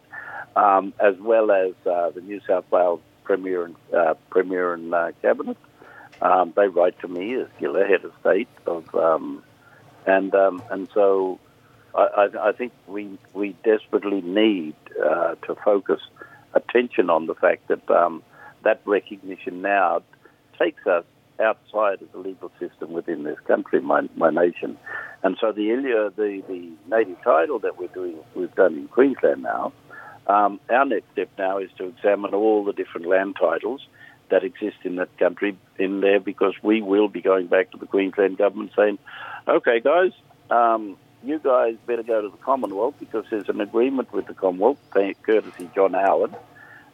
um, 0.56 0.94
as 1.00 1.16
well 1.20 1.52
as 1.52 1.74
uh, 1.86 2.10
the 2.12 2.22
New 2.22 2.42
South 2.48 2.66
Wales 2.72 3.02
Premier 3.24 3.66
and 3.66 3.76
uh, 3.94 4.14
Premier 4.30 4.74
and 4.74 4.94
uh, 4.94 5.12
Cabinet. 5.22 5.58
Um, 6.22 6.54
they 6.56 6.68
write 6.68 7.00
to 7.02 7.08
me 7.08 7.36
as 7.36 7.48
Ghillar, 7.60 7.88
head 7.88 8.06
of 8.06 8.14
state 8.22 8.48
of, 8.66 8.94
um, 8.96 9.44
and 10.06 10.34
um, 10.34 10.64
and 10.72 10.88
so 10.94 11.40
I, 11.94 12.30
I, 12.42 12.52
think 12.54 12.72
we 12.88 13.18
we 13.34 13.56
desperately 13.64 14.22
need 14.22 14.76
uh, 15.04 15.36
to 15.48 15.56
focus 15.56 16.00
attention 16.54 17.10
on 17.10 17.26
the 17.28 17.36
fact 17.36 17.68
that 17.68 17.90
um, 17.92 18.24
that 18.64 18.82
recognition 18.86 19.62
now 19.62 20.04
takes 20.58 20.86
us 20.88 21.04
outside 21.40 22.02
of 22.02 22.12
the 22.12 22.18
legal 22.18 22.52
system 22.60 22.94
within 22.94 23.24
this 23.24 23.40
country, 23.42 23.82
my, 23.82 24.08
my 24.16 24.30
nation. 24.30 24.78
And 25.24 25.38
so 25.40 25.52
the 25.52 26.12
the, 26.16 26.44
the 26.48 26.72
native 26.88 27.22
title 27.24 27.60
that 27.60 27.78
we're 27.78 27.88
doing, 27.88 28.18
we've 28.36 28.54
done 28.56 28.76
in 28.76 28.88
Queensland 28.88 29.44
now, 29.44 29.74
um, 30.28 30.60
our 30.70 30.86
next 30.86 31.12
step 31.12 31.30
now 31.38 31.60
is 31.60 31.70
to 31.78 31.86
examine 31.86 32.34
all 32.34 32.64
the 32.64 32.74
different 32.74 33.08
land 33.08 33.36
titles 33.40 33.86
that 34.30 34.44
exist 34.44 34.78
in 34.84 34.96
that 34.96 35.16
country 35.18 35.58
in 35.78 36.02
there 36.02 36.20
because 36.20 36.54
we 36.64 36.82
will 36.82 37.08
be 37.08 37.22
going 37.22 37.48
back 37.48 37.72
to 37.72 37.78
the 37.78 37.86
Queensland 37.86 38.38
government 38.38 38.72
saying, 38.76 38.98
okay, 39.48 39.80
guys, 39.80 40.12
um, 40.50 40.98
you 41.24 41.40
guys 41.40 41.76
better 41.86 42.04
go 42.04 42.22
to 42.22 42.30
the 42.30 42.38
Commonwealth 42.38 42.96
because 43.00 43.26
there's 43.30 43.50
an 43.50 43.62
agreement 43.62 44.12
with 44.14 44.26
the 44.28 44.34
Commonwealth, 44.34 44.80
courtesy 44.92 45.70
John 45.76 45.94
Howard, 45.94 46.36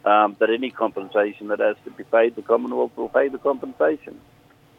um, 0.04 0.36
that 0.40 0.50
any 0.50 0.70
compensation 0.70 1.48
that 1.48 1.60
has 1.60 1.76
to 1.84 1.90
be 1.90 2.04
paid, 2.04 2.36
the 2.36 2.42
Commonwealth 2.42 2.92
will 2.96 3.08
pay 3.08 3.28
the 3.28 3.38
compensation. 3.38 4.20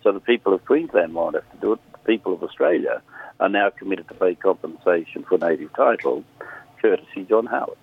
So 0.03 0.11
the 0.11 0.19
people 0.19 0.53
of 0.53 0.65
Queensland 0.65 1.13
won't 1.13 1.35
have 1.35 1.49
to 1.51 1.57
do 1.57 1.73
it. 1.73 1.79
The 1.93 1.97
people 1.99 2.33
of 2.33 2.43
Australia 2.43 3.01
are 3.39 3.49
now 3.49 3.69
committed 3.69 4.07
to 4.09 4.13
pay 4.13 4.35
compensation 4.35 5.23
for 5.23 5.37
native 5.37 5.73
title, 5.73 6.23
courtesy 6.81 7.23
John 7.27 7.45
Howard. 7.45 7.77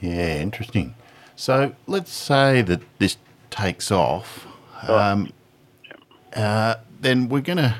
Yeah, 0.00 0.40
interesting. 0.40 0.94
So 1.36 1.74
let's 1.86 2.12
say 2.12 2.62
that 2.62 2.80
this 2.98 3.16
takes 3.50 3.90
off. 3.90 4.46
Um, 4.86 5.32
uh, 6.34 6.76
then 7.00 7.28
we're 7.28 7.40
going 7.40 7.58
to, 7.58 7.76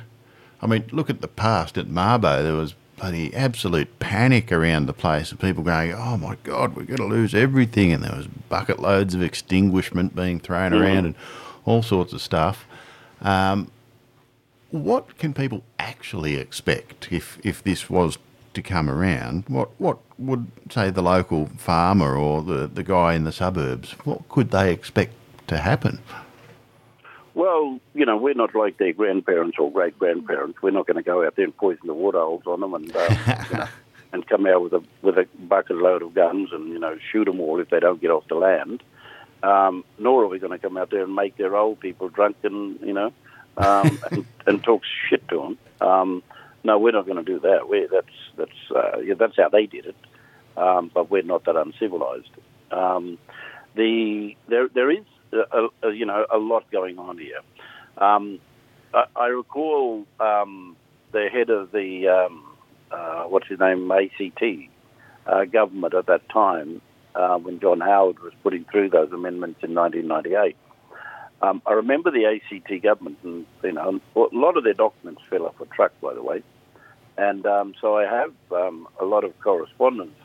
I 0.60 0.66
mean, 0.66 0.84
look 0.92 1.10
at 1.10 1.20
the 1.20 1.28
past 1.28 1.78
at 1.78 1.86
Mabo. 1.86 2.42
There 2.42 2.54
was 2.54 2.74
bloody 2.96 3.34
absolute 3.34 3.98
panic 3.98 4.52
around 4.52 4.86
the 4.86 4.92
place 4.92 5.32
of 5.32 5.38
people 5.38 5.62
going, 5.62 5.92
oh 5.92 6.16
my 6.18 6.36
God, 6.42 6.76
we're 6.76 6.84
going 6.84 6.98
to 6.98 7.06
lose 7.06 7.34
everything. 7.34 7.92
And 7.92 8.04
there 8.04 8.16
was 8.16 8.26
bucket 8.26 8.78
loads 8.78 9.14
of 9.14 9.22
extinguishment 9.22 10.14
being 10.14 10.40
thrown 10.40 10.72
mm. 10.72 10.80
around 10.80 11.06
and 11.06 11.14
all 11.64 11.82
sorts 11.82 12.12
of 12.12 12.20
stuff. 12.20 12.66
Um, 13.22 13.70
what 14.70 15.18
can 15.18 15.34
people 15.34 15.62
actually 15.78 16.36
expect 16.36 17.08
if, 17.10 17.38
if 17.42 17.62
this 17.62 17.90
was 17.90 18.18
to 18.54 18.62
come 18.62 18.90
around, 18.90 19.44
what 19.48 19.70
what 19.80 19.98
would 20.18 20.50
say 20.70 20.90
the 20.90 21.02
local 21.02 21.46
farmer 21.56 22.16
or 22.16 22.42
the, 22.42 22.66
the 22.66 22.82
guy 22.82 23.14
in 23.14 23.24
the 23.24 23.32
suburbs, 23.32 23.92
what 24.04 24.28
could 24.28 24.50
they 24.50 24.72
expect 24.72 25.14
to 25.46 25.58
happen? 25.58 26.00
Well, 27.34 27.78
you 27.94 28.04
know, 28.04 28.16
we're 28.16 28.34
not 28.34 28.54
like 28.54 28.78
their 28.78 28.92
grandparents 28.92 29.56
or 29.58 29.70
great 29.70 29.98
grandparents. 29.98 30.60
We're 30.60 30.72
not 30.72 30.86
going 30.86 30.96
to 30.96 31.02
go 31.02 31.24
out 31.24 31.36
there 31.36 31.44
and 31.44 31.56
poison 31.56 31.86
the 31.86 31.94
water 31.94 32.18
holes 32.18 32.42
on 32.46 32.60
them 32.60 32.74
and 32.74 32.94
uh, 32.94 33.44
you 33.50 33.58
know, 33.58 33.68
and 34.12 34.26
come 34.26 34.46
out 34.46 34.62
with 34.62 34.72
a 34.72 34.82
with 35.02 35.16
a 35.16 35.26
bucket 35.38 35.76
load 35.76 36.02
of 36.02 36.14
guns 36.14 36.50
and 36.52 36.68
you 36.68 36.78
know 36.78 36.98
shoot 37.12 37.24
them 37.26 37.40
all 37.40 37.60
if 37.60 37.70
they 37.70 37.80
don't 37.80 38.00
get 38.00 38.10
off 38.10 38.26
the 38.28 38.34
land. 38.34 38.82
Um, 39.42 39.84
nor 39.98 40.24
are 40.24 40.28
we 40.28 40.38
going 40.38 40.52
to 40.52 40.58
come 40.58 40.76
out 40.76 40.90
there 40.90 41.02
and 41.04 41.14
make 41.14 41.36
their 41.36 41.56
old 41.56 41.80
people 41.80 42.10
drunk 42.10 42.36
and 42.42 42.78
you 42.80 42.92
know 42.92 43.12
um, 43.56 43.98
and, 44.10 44.26
and, 44.46 44.62
talk 44.62 44.82
shit 45.08 45.26
to 45.28 45.36
them. 45.38 45.88
Um, 45.88 46.22
no, 46.64 46.78
we're 46.78 46.92
not 46.92 47.06
going 47.06 47.24
to 47.24 47.24
do 47.24 47.40
that. 47.40 47.68
we 47.68 47.88
that's 47.90 48.06
that's 48.36 48.50
uh, 48.74 48.98
yeah, 49.00 49.14
that's 49.18 49.36
how 49.36 49.48
they 49.48 49.66
did 49.66 49.86
it. 49.86 49.96
Um, 50.56 50.90
but 50.92 51.10
we're 51.10 51.22
not 51.22 51.44
that 51.44 51.56
uncivilized. 51.56 52.30
Um, 52.70 53.18
the 53.74 54.36
there 54.48 54.68
there 54.68 54.90
is 54.90 55.04
a, 55.32 55.68
a, 55.82 55.92
you 55.92 56.06
know 56.06 56.26
a 56.30 56.38
lot 56.38 56.70
going 56.70 56.98
on 56.98 57.18
here. 57.18 57.40
Um, 57.98 58.40
I, 58.92 59.04
I, 59.16 59.26
recall 59.26 60.06
um, 60.18 60.76
the 61.12 61.28
head 61.32 61.50
of 61.50 61.72
the 61.72 62.08
um, 62.08 62.44
uh, 62.90 63.24
what's 63.24 63.48
his 63.48 63.58
name 63.58 63.90
ACT 63.90 64.42
uh, 65.26 65.44
government 65.44 65.94
at 65.94 66.06
that 66.06 66.28
time 66.28 66.80
uh, 67.14 67.36
when 67.38 67.60
John 67.60 67.80
Howard 67.80 68.20
was 68.20 68.32
putting 68.42 68.64
through 68.64 68.90
those 68.90 69.12
amendments 69.12 69.60
in 69.62 69.74
1998. 69.74 70.56
Um, 71.42 71.62
I 71.66 71.72
remember 71.72 72.10
the 72.10 72.26
ACT 72.26 72.82
government, 72.82 73.18
and 73.22 73.46
you 73.62 73.72
know, 73.72 74.00
a 74.14 74.20
lot 74.32 74.56
of 74.56 74.64
their 74.64 74.74
documents 74.74 75.22
fell 75.30 75.46
off 75.46 75.60
a 75.60 75.66
truck, 75.66 75.92
by 76.00 76.12
the 76.12 76.22
way, 76.22 76.42
and 77.20 77.44
um, 77.44 77.74
so 77.80 77.98
I 77.98 78.04
have 78.04 78.32
um, 78.50 78.88
a 78.98 79.04
lot 79.04 79.24
of 79.24 79.38
correspondence 79.40 80.16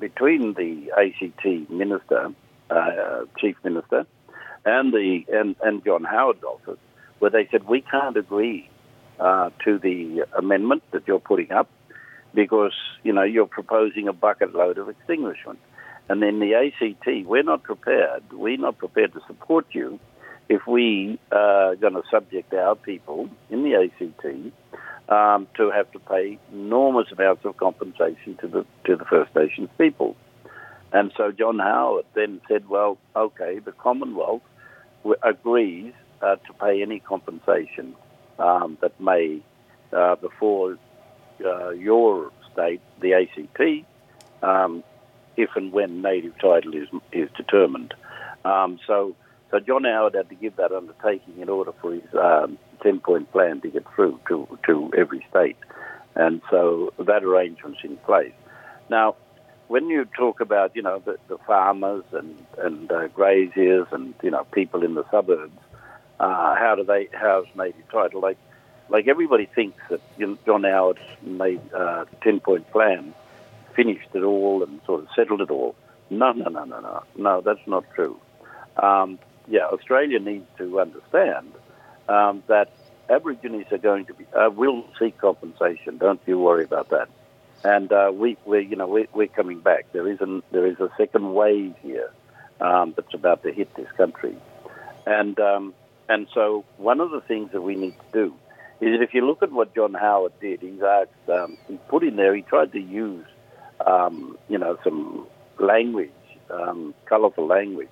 between 0.00 0.54
the 0.54 0.90
ACT 0.90 1.70
minister, 1.70 2.34
uh, 2.70 3.20
chief 3.38 3.56
minister, 3.62 4.04
and 4.64 4.92
the 4.92 5.24
and, 5.32 5.54
and 5.62 5.84
John 5.84 6.02
Howard's 6.02 6.42
office, 6.42 6.80
where 7.20 7.30
they 7.30 7.46
said 7.52 7.68
we 7.68 7.82
can't 7.82 8.16
agree 8.16 8.68
uh, 9.20 9.50
to 9.64 9.78
the 9.78 10.24
amendment 10.36 10.82
that 10.90 11.06
you're 11.06 11.20
putting 11.20 11.52
up 11.52 11.70
because 12.34 12.74
you 13.04 13.12
know 13.12 13.22
you're 13.22 13.46
proposing 13.46 14.08
a 14.08 14.12
bucket 14.12 14.52
load 14.56 14.76
of 14.78 14.88
extinguishment, 14.88 15.60
and 16.08 16.20
then 16.20 16.40
the 16.40 16.54
ACT 16.54 17.28
we're 17.28 17.44
not 17.44 17.62
prepared. 17.62 18.24
We're 18.32 18.58
not 18.58 18.76
prepared 18.78 19.12
to 19.12 19.20
support 19.28 19.66
you 19.70 20.00
if 20.48 20.66
we 20.66 21.20
are 21.30 21.76
going 21.76 21.94
to 21.94 22.02
subject 22.10 22.52
our 22.54 22.74
people 22.74 23.30
in 23.50 23.62
the 23.62 23.74
ACT 23.76 24.52
um, 25.08 25.48
to 25.56 25.70
have 25.70 25.90
to 25.92 25.98
pay 25.98 26.38
enormous 26.52 27.10
amounts 27.12 27.44
of 27.44 27.56
compensation 27.56 28.36
to 28.40 28.48
the 28.48 28.66
to 28.84 28.96
the 28.96 29.04
First 29.04 29.34
Nations 29.34 29.68
people. 29.78 30.16
And 30.92 31.12
so 31.16 31.32
John 31.32 31.58
Howard 31.58 32.06
then 32.14 32.40
said, 32.48 32.68
"Well, 32.68 32.98
okay, 33.16 33.58
the 33.58 33.72
Commonwealth 33.72 34.42
agrees 35.22 35.92
uh, 36.22 36.36
to 36.36 36.52
pay 36.60 36.82
any 36.82 37.00
compensation 37.00 37.94
um, 38.38 38.78
that 38.80 38.98
may 39.00 39.40
uh, 39.92 40.16
before 40.16 40.78
uh, 41.44 41.70
your 41.70 42.30
state, 42.52 42.80
the 43.00 43.14
ACT, 43.14 43.86
um, 44.42 44.82
if 45.36 45.50
and 45.56 45.72
when 45.72 46.02
native 46.02 46.38
title 46.38 46.74
is 46.74 46.88
is 47.12 47.28
determined." 47.36 47.94
Um, 48.44 48.78
so 48.86 49.14
so 49.50 49.60
John 49.60 49.84
Howard 49.84 50.14
had 50.14 50.28
to 50.28 50.34
give 50.34 50.56
that 50.56 50.72
undertaking 50.72 51.38
in 51.38 51.48
order 51.48 51.72
for 51.80 51.92
his 51.94 52.14
um, 52.14 52.58
10 52.82 53.00
point 53.00 53.30
plan 53.32 53.60
to 53.60 53.68
get 53.68 53.84
through 53.94 54.20
to, 54.28 54.58
to 54.66 54.90
every 54.96 55.24
state. 55.30 55.56
And 56.14 56.42
so 56.50 56.92
that 56.98 57.22
arrangement's 57.22 57.80
in 57.84 57.96
place. 57.98 58.32
Now, 58.90 59.16
when 59.68 59.88
you 59.88 60.06
talk 60.16 60.40
about, 60.40 60.74
you 60.74 60.82
know, 60.82 61.00
the, 61.04 61.18
the 61.28 61.38
farmers 61.46 62.04
and, 62.12 62.34
and 62.58 62.90
uh, 62.90 63.08
graziers 63.08 63.86
and, 63.92 64.14
you 64.22 64.30
know, 64.30 64.44
people 64.52 64.82
in 64.82 64.94
the 64.94 65.04
suburbs, 65.10 65.58
uh, 66.18 66.54
how 66.56 66.74
do 66.76 66.84
they, 66.84 67.08
how's 67.12 67.46
native 67.54 67.88
title? 67.90 68.20
Like, 68.20 68.38
like 68.88 69.06
everybody 69.06 69.46
thinks 69.46 69.78
that 69.90 70.00
John 70.46 70.64
Howard's 70.64 71.00
made 71.22 71.60
uh, 71.72 72.06
10 72.22 72.40
point 72.40 72.70
plan 72.72 73.14
finished 73.76 74.08
it 74.14 74.22
all 74.22 74.62
and 74.62 74.80
sort 74.86 75.02
of 75.02 75.08
settled 75.14 75.42
it 75.42 75.50
all. 75.50 75.76
No, 76.10 76.32
no, 76.32 76.48
no, 76.48 76.64
no, 76.64 76.80
no. 76.80 77.02
No, 77.16 77.40
that's 77.42 77.66
not 77.66 77.84
true. 77.94 78.18
Um, 78.76 79.18
yeah, 79.46 79.66
Australia 79.66 80.18
needs 80.18 80.46
to 80.56 80.80
understand 80.80 81.52
um, 82.08 82.42
that 82.46 82.72
Aborigines 83.10 83.70
are 83.72 83.78
going 83.78 84.06
to 84.06 84.14
be 84.14 84.26
uh, 84.34 84.50
will 84.50 84.84
seek 84.98 85.18
compensation. 85.18 85.98
Don't 85.98 86.20
you 86.26 86.38
worry 86.38 86.64
about 86.64 86.90
that. 86.90 87.08
And 87.64 87.90
uh, 87.90 88.12
we, 88.14 88.36
we, 88.44 88.64
you 88.66 88.76
know, 88.76 88.86
we, 88.86 89.08
we're 89.12 89.28
coming 89.28 89.60
back. 89.60 89.92
There 89.92 90.06
is 90.06 90.20
a 90.20 90.42
there 90.52 90.66
is 90.66 90.78
a 90.78 90.90
second 90.96 91.34
wave 91.34 91.74
here 91.82 92.10
um, 92.60 92.92
that's 92.94 93.14
about 93.14 93.42
to 93.44 93.52
hit 93.52 93.74
this 93.74 93.90
country, 93.96 94.36
and 95.06 95.38
um, 95.40 95.74
and 96.08 96.28
so 96.34 96.64
one 96.76 97.00
of 97.00 97.10
the 97.10 97.20
things 97.20 97.52
that 97.52 97.62
we 97.62 97.74
need 97.74 97.94
to 97.98 98.12
do 98.12 98.34
is 98.80 98.92
that 98.92 99.02
if 99.02 99.12
you 99.12 99.26
look 99.26 99.42
at 99.42 99.50
what 99.50 99.74
John 99.74 99.94
Howard 99.94 100.32
did, 100.40 100.60
he's 100.60 100.82
asked, 100.82 101.28
um, 101.28 101.56
he 101.66 101.78
put 101.88 102.04
in 102.04 102.16
there, 102.16 102.34
he 102.34 102.42
tried 102.42 102.72
to 102.72 102.80
use, 102.80 103.26
um, 103.84 104.38
you 104.48 104.56
know, 104.56 104.78
some 104.84 105.26
language, 105.58 106.12
um, 106.48 106.94
colourful 107.06 107.46
language, 107.46 107.88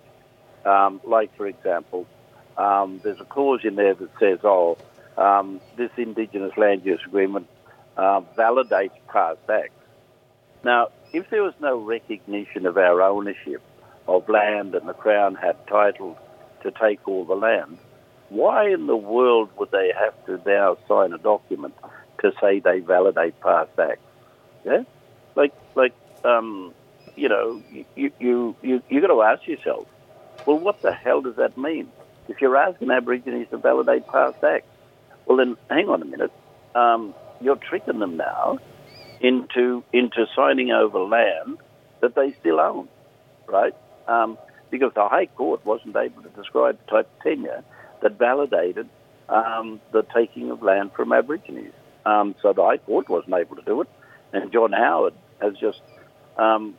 um, 0.65 1.01
like, 1.05 1.37
for 1.37 1.47
example, 1.47 2.07
um, 2.59 3.01
there's 3.03 3.21
a 3.21 3.25
clause 3.25 3.61
in 3.65 3.77
there 3.77 3.95
that 3.95 4.11
says, 4.19 4.39
oh, 4.45 4.79
um, 5.17 5.61
this 5.77 5.91
Indigenous 5.97 6.57
Land 6.57 6.85
Use 6.85 7.01
Agreement 7.07 7.49
uh, 7.97 8.21
validates 8.37 8.99
past 9.09 9.39
acts. 9.49 9.73
Now, 10.65 10.89
if 11.13 11.31
there 11.31 11.43
was 11.43 11.55
no 11.61 11.79
recognition 11.79 12.67
of 12.67 12.77
our 12.77 13.03
ownership 13.03 13.63
of 14.09 14.29
land 14.29 14.75
and 14.75 14.89
the 14.89 14.95
Crown 14.95 15.35
had 15.35 15.67
title 15.67 16.19
to 16.63 16.71
take 16.71 17.07
all 17.07 17.25
the 17.25 17.35
land, 17.35 17.79
why 18.29 18.69
in 18.71 18.87
the 18.87 18.97
world 18.97 19.51
would 19.59 19.71
they 19.71 19.93
have 19.99 20.27
to 20.27 20.41
now 20.49 20.77
sign 20.89 21.13
a 21.13 21.19
document 21.19 21.75
to 22.21 22.33
say 22.41 22.61
they 22.61 22.81
validate 22.81 23.41
past 23.41 23.71
acts? 23.79 24.01
Yeah, 24.65 24.83
like 25.37 25.55
like 25.77 25.95
um, 26.25 26.75
you 27.15 27.29
know, 27.29 27.63
you 27.95 28.13
you 28.19 28.57
you 28.63 28.83
you 28.89 29.01
got 29.01 29.09
to 29.09 29.23
ask 29.23 29.47
yourself, 29.47 29.87
well, 30.45 30.59
what 30.59 30.83
the 30.83 30.93
hell 30.93 31.21
does 31.21 31.37
that 31.37 31.57
mean? 31.57 31.89
If 32.29 32.41
you're 32.41 32.57
asking 32.57 32.91
Aborigines 32.91 33.49
to 33.51 33.59
validate 33.59 34.07
past 34.07 34.43
acts, 34.43 34.67
well, 35.27 35.39
then 35.39 35.57
hang 35.69 35.89
on 35.89 36.03
a 36.03 36.05
minute. 36.05 36.33
Um, 36.75 37.15
you're 37.41 37.57
tricking 37.57 37.99
them 37.99 38.17
now 38.17 38.59
into 39.21 39.83
into 39.93 40.27
signing 40.35 40.71
over 40.71 40.99
land 41.01 41.59
that 42.01 42.15
they 42.15 42.33
still 42.41 42.61
own, 42.61 42.89
right? 43.47 43.75
Um, 44.07 44.39
because 44.71 44.93
the 44.95 45.09
High 45.09 45.27
Court 45.27 45.65
wasn't 45.65 45.97
able 45.97 46.23
to 46.23 46.29
describe 46.31 46.79
the 46.85 46.91
type 46.91 47.09
of 47.17 47.23
tenure 47.23 47.65
that 48.03 48.19
validated 48.19 48.89
um, 49.29 49.81
the 49.93 50.03
taking 50.15 50.51
of 50.51 50.63
land 50.63 50.93
from 50.93 51.13
Aborigines. 51.13 51.73
Um, 52.05 52.35
so 52.43 52.53
the 52.53 52.63
High 52.63 52.79
Court 52.79 53.09
wasn't 53.09 53.35
able 53.35 53.57
to 53.57 53.63
do 53.63 53.81
it, 53.81 53.89
and 54.33 54.53
John 54.53 54.73
Howard 54.73 55.15
has 55.41 55.55
just 55.59 55.81
um, 56.37 56.75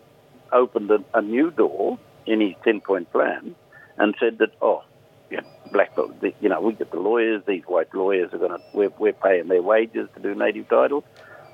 opened 0.51 0.91
a, 0.91 1.03
a 1.13 1.21
new 1.21 1.51
door 1.51 1.99
in 2.25 2.41
his 2.41 2.53
10 2.63 2.81
point 2.81 3.11
plan 3.11 3.55
and 3.97 4.15
said 4.19 4.37
that, 4.39 4.51
oh, 4.61 4.83
yeah, 5.29 5.41
black, 5.71 5.91
you 6.39 6.49
know, 6.49 6.61
we 6.61 6.73
get 6.73 6.91
the 6.91 6.99
lawyers, 6.99 7.43
these 7.47 7.63
white 7.65 7.93
lawyers 7.93 8.33
are 8.33 8.37
going 8.37 8.51
to, 8.51 8.59
we're, 8.73 8.91
we're 8.97 9.13
paying 9.13 9.47
their 9.47 9.61
wages 9.61 10.07
to 10.15 10.21
do 10.21 10.35
native 10.35 10.69
title. 10.69 11.03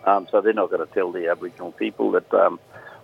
Um, 0.06 0.28
so 0.30 0.42
they're 0.42 0.54
not 0.54 0.70
going 0.70 0.86
to 0.86 0.94
tell 0.94 1.12
the 1.12 1.30
Aboriginal 1.30 1.72
people 1.72 2.12
that, 2.12 2.32
um, 2.34 2.60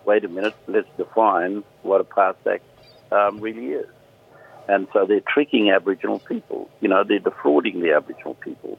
wait 0.05 0.26
a 0.26 0.28
minute, 0.28 0.55
let's 0.67 0.88
define 0.97 1.63
what 1.82 2.01
a 2.01 2.03
past 2.03 2.39
act 2.45 2.63
um, 3.11 3.39
really 3.39 3.67
is. 3.67 3.88
And 4.67 4.88
so 4.93 5.05
they're 5.05 5.22
tricking 5.22 5.72
Aboriginal 5.72 6.20
people. 6.20 6.70
You 6.82 6.89
know, 6.89 7.03
they're 7.03 7.20
defrauding 7.20 7.80
the 7.80 7.93
Aboriginal 7.93 8.36
people. 8.36 8.78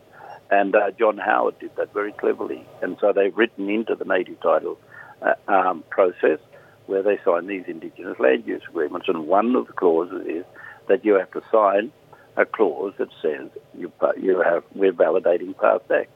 And 0.50 0.74
uh, 0.74 0.90
John 0.92 1.18
Howard 1.18 1.58
did 1.58 1.74
that 1.76 1.92
very 1.92 2.12
cleverly. 2.12 2.64
And 2.82 2.96
so 3.00 3.12
they've 3.12 3.36
written 3.36 3.68
into 3.68 3.94
the 3.94 4.04
native 4.04 4.40
title 4.40 4.78
uh, 5.22 5.34
um, 5.48 5.82
process 5.90 6.38
where 6.86 7.02
they 7.02 7.18
sign 7.24 7.46
these 7.46 7.64
Indigenous 7.68 8.18
land 8.18 8.44
use 8.46 8.62
agreements, 8.68 9.06
and 9.08 9.28
one 9.28 9.54
of 9.54 9.68
the 9.68 9.72
clauses 9.72 10.26
is 10.26 10.44
that 10.90 11.04
you 11.04 11.14
have 11.14 11.30
to 11.30 11.40
sign 11.52 11.92
a 12.36 12.44
clause 12.44 12.92
that 12.98 13.08
says 13.22 13.48
you 13.78 13.92
you 14.20 14.40
have 14.40 14.64
we're 14.74 14.92
validating 14.92 15.56
past 15.56 15.84
acts. 15.90 16.10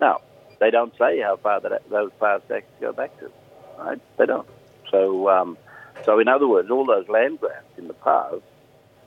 Now 0.00 0.22
they 0.60 0.70
don't 0.70 0.94
say 0.98 1.20
how 1.20 1.36
far 1.36 1.60
that, 1.60 1.88
those 1.90 2.10
past 2.18 2.44
acts 2.50 2.72
go 2.80 2.92
back 2.92 3.16
to, 3.20 3.30
right? 3.78 4.00
They 4.16 4.26
don't. 4.26 4.48
So 4.90 5.28
um, 5.28 5.58
so 6.04 6.18
in 6.18 6.28
other 6.28 6.48
words, 6.48 6.70
all 6.70 6.86
those 6.86 7.08
land 7.08 7.40
grants 7.40 7.68
in 7.76 7.86
the 7.86 7.94
past, 7.94 8.42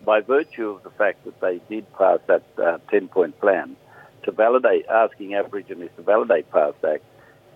by 0.05 0.21
virtue 0.21 0.69
of 0.69 0.83
the 0.83 0.91
fact 0.91 1.25
that 1.25 1.41
they 1.41 1.59
did 1.67 1.91
pass 1.97 2.19
that 2.27 2.43
uh, 2.63 2.77
ten 2.91 3.07
point 3.07 3.39
plan 3.39 3.75
to 4.23 4.31
validate 4.31 4.85
asking 4.87 5.33
Aborigines 5.33 5.89
to 5.95 6.03
validate 6.03 6.51
past 6.51 6.77
acts, 6.87 7.09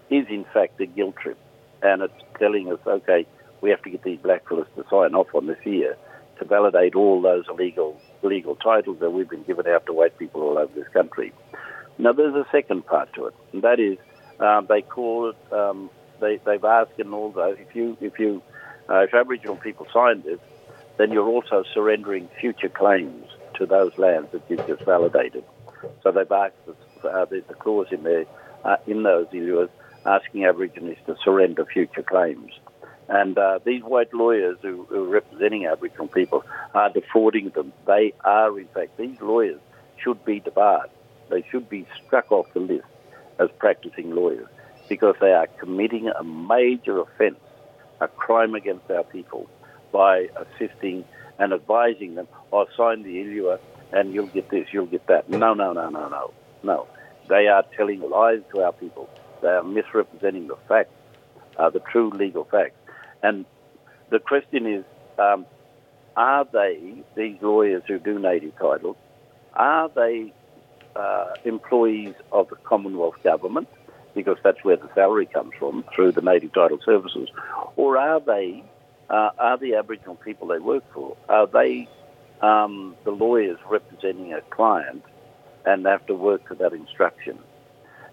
is 0.09 0.26
in 0.30 0.45
fact 0.51 0.82
a 0.82 0.88
guilt 0.88 1.16
trip, 1.16 1.38
and 1.84 2.01
it's 2.01 2.24
telling 2.39 2.74
us 2.74 2.80
okay 2.88 3.28
we 3.62 3.70
have 3.70 3.84
to 3.84 3.91
get 3.91 4.01
these 4.01 4.20
blackfellas 4.20 4.66
to 4.76 4.84
sign 4.89 5.14
off 5.14 5.36
on 5.36 5.45
this 5.45 5.59
here 5.64 5.95
to 6.42 6.48
validate 6.48 6.96
all 6.96 7.22
those 7.22 7.46
illegal 7.48 8.02
legal 8.24 8.56
titles 8.56 8.98
that 9.00 9.12
we've 9.12 9.30
been 9.30 9.44
given 9.44 9.68
out 9.68 9.86
to 9.86 9.94
white 9.94 10.18
people 10.18 10.42
all 10.42 10.58
over 10.58 10.74
this 10.74 10.88
country. 10.89 11.32
Now, 11.98 12.14
there's 12.14 12.34
a 12.34 12.48
second 12.52 12.86
part 12.86 13.14
to 13.14 13.28
it, 13.28 13.36
and 13.54 13.62
that 13.62 13.80
is 13.80 13.98
um, 14.39 14.66
they 14.68 14.82
call 14.82 15.30
it. 15.30 15.54
Um, 15.54 15.89
they, 16.20 16.39
they've 16.46 16.64
asked 16.64 17.00
in 17.00 17.14
all 17.14 17.32
those 17.32 17.58
if 17.60 17.76
you 17.76 17.96
if 18.02 18.20
you 18.20 18.42
uh, 18.89 19.04
if 19.04 19.14
Aboriginal 19.14 19.56
people 19.56 19.86
sign 19.94 20.24
this, 20.24 20.39
then 20.98 21.12
you're 21.12 21.28
also 21.28 21.64
surrendering 21.74 22.28
future 22.39 22.70
claims 22.70 23.28
to 23.56 23.66
those 23.66 23.96
lands 23.98 24.32
that 24.32 24.42
you've 24.50 24.66
just 24.68 24.84
validated. 24.84 25.44
So 26.02 26.12
they've 26.12 26.32
asked 26.32 26.56
uh, 27.04 27.26
there's 27.26 27.44
a 27.50 27.54
clause 27.54 27.88
in 27.92 28.04
there 28.04 28.26
uh, 28.66 28.78
in 28.88 29.04
those 29.04 29.28
areas 29.32 29.70
asking 30.06 30.46
Aborigines 30.46 30.98
to 31.06 31.16
surrender 31.24 31.66
future 31.66 32.04
claims. 32.04 32.52
And 33.12 33.38
uh, 33.38 33.59
these 33.66 33.84
white 33.84 34.14
lawyers 34.14 34.57
who, 34.62 34.86
who, 34.86 35.03
are 35.03 35.09
representing 35.09 35.66
Aboriginal 35.66 36.07
people 36.07 36.45
are 36.74 36.89
defrauding 36.89 37.49
them. 37.49 37.74
They 37.86 38.14
are, 38.24 38.57
in 38.57 38.68
fact, 38.68 38.95
these 38.95 39.20
lawyers 39.20 39.59
should 39.97 40.24
be 40.24 40.39
debarred. 40.39 40.89
They 41.30 41.43
should 41.51 41.68
be 41.68 41.86
struck 42.05 42.32
off 42.32 42.47
the 42.53 42.62
list 42.62 42.88
as 43.38 43.49
practicing 43.59 44.16
lawyers 44.16 44.47
because 44.88 45.16
they 45.20 45.34
are 45.34 45.47
committing 45.47 46.07
a 46.07 46.24
major 46.24 46.99
offence, 46.99 47.39
a 47.99 48.07
crime 48.07 48.55
against 48.55 48.89
our 48.89 49.03
people, 49.03 49.49
by 49.91 50.30
assisting 50.38 51.03
and 51.38 51.51
advising 51.51 52.16
them, 52.16 52.30
oh, 52.53 52.66
sign 52.78 53.03
the 53.03 53.18
ILUA 53.18 53.59
and 53.91 54.14
you'll 54.14 54.28
get 54.28 54.49
this, 54.49 54.68
you'll 54.72 54.86
get 54.86 55.05
that. 55.07 55.30
No, 55.30 55.53
no, 55.53 55.74
no, 55.74 55.89
no, 55.89 56.07
no, 56.07 56.34
no. 56.64 56.88
They 57.28 57.47
are 57.47 57.66
telling 57.76 57.99
lies 58.09 58.41
to 58.53 58.62
our 58.62 58.72
people. 58.72 59.09
They 59.41 59.49
are 59.49 59.64
misrepresenting 59.64 60.47
the 60.47 60.55
facts, 60.70 60.93
uh, 61.57 61.70
the 61.70 61.82
true 61.82 62.09
legal 62.09 62.45
facts. 62.45 62.76
And 63.24 63.45
the 64.09 64.19
question 64.19 64.65
is, 64.65 64.84
um, 65.17 65.45
are 66.15 66.45
they, 66.45 67.03
these 67.15 67.38
lawyers 67.41 67.84
who 67.88 67.99
do 67.99 68.19
native 68.19 68.55
title, 68.57 68.97
are 69.53 69.89
they 69.89 70.34
uh, 70.95 71.34
employees 71.45 72.15
of 72.32 72.49
the 72.49 72.55
Commonwealth 72.57 73.15
Government, 73.24 73.67
because 74.13 74.38
that's 74.43 74.63
where 74.63 74.76
the 74.76 74.89
salary 74.93 75.26
comes 75.26 75.53
from, 75.57 75.86
through 75.95 76.11
the 76.11 76.22
native 76.22 76.53
title 76.53 76.80
services, 76.84 77.30
or 77.76 77.97
are 77.97 78.19
they, 78.19 78.63
uh, 79.09 79.30
are 79.39 79.57
the 79.57 79.76
Aboriginal 79.76 80.15
people 80.15 80.47
they 80.47 80.59
work 80.59 80.84
for, 80.93 81.15
are 81.30 81.47
they 81.47 81.88
um, 82.41 82.95
the 83.05 83.11
lawyers 83.11 83.57
representing 83.69 84.34
a 84.34 84.41
client 84.41 85.03
and 85.65 85.86
have 85.86 86.05
to 86.07 86.13
work 86.15 86.47
to 86.49 86.55
that 86.55 86.74
instruction? 86.74 87.39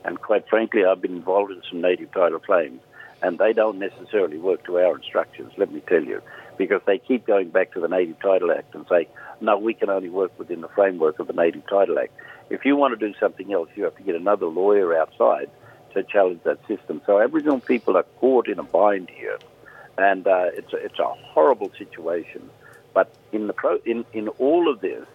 And 0.04 0.20
quite 0.20 0.48
frankly, 0.48 0.84
I've 0.84 1.02
been 1.02 1.16
involved 1.16 1.50
in 1.50 1.62
some 1.68 1.80
native 1.80 2.12
title 2.12 2.38
claims, 2.38 2.80
and 3.22 3.38
they 3.38 3.52
don't 3.52 3.78
necessarily 3.78 4.38
work 4.38 4.64
to 4.64 4.78
our 4.78 4.96
instructions, 4.96 5.52
let 5.56 5.72
me 5.72 5.80
tell 5.80 6.02
you, 6.02 6.22
because 6.56 6.80
they 6.86 6.98
keep 6.98 7.26
going 7.26 7.48
back 7.50 7.72
to 7.72 7.80
the 7.80 7.88
Native 7.88 8.18
Title 8.20 8.50
Act 8.50 8.74
and 8.74 8.86
say, 8.88 9.08
no, 9.40 9.58
we 9.58 9.74
can 9.74 9.90
only 9.90 10.08
work 10.08 10.36
within 10.38 10.60
the 10.60 10.68
framework 10.68 11.18
of 11.18 11.26
the 11.26 11.32
Native 11.32 11.66
Title 11.66 11.98
Act. 11.98 12.12
If 12.50 12.64
you 12.64 12.76
want 12.76 12.98
to 12.98 13.08
do 13.08 13.14
something 13.18 13.52
else, 13.52 13.68
you 13.74 13.84
have 13.84 13.96
to 13.96 14.02
get 14.02 14.14
another 14.14 14.46
lawyer 14.46 14.96
outside 14.96 15.50
to 15.94 16.02
challenge 16.02 16.40
that 16.44 16.58
system. 16.66 17.00
So 17.06 17.20
Aboriginal 17.20 17.60
people 17.60 17.96
are 17.96 18.06
caught 18.20 18.48
in 18.48 18.58
a 18.58 18.62
bind 18.62 19.10
here, 19.10 19.38
and 19.96 20.26
uh, 20.26 20.50
it's 20.54 20.72
a, 20.72 20.76
it's 20.76 20.98
a 20.98 21.06
horrible 21.06 21.70
situation. 21.76 22.50
But 22.94 23.12
in 23.32 23.46
the 23.46 23.52
pro, 23.52 23.78
in 23.84 24.04
in 24.12 24.28
all 24.28 24.70
of 24.70 24.80
this, 24.80 25.06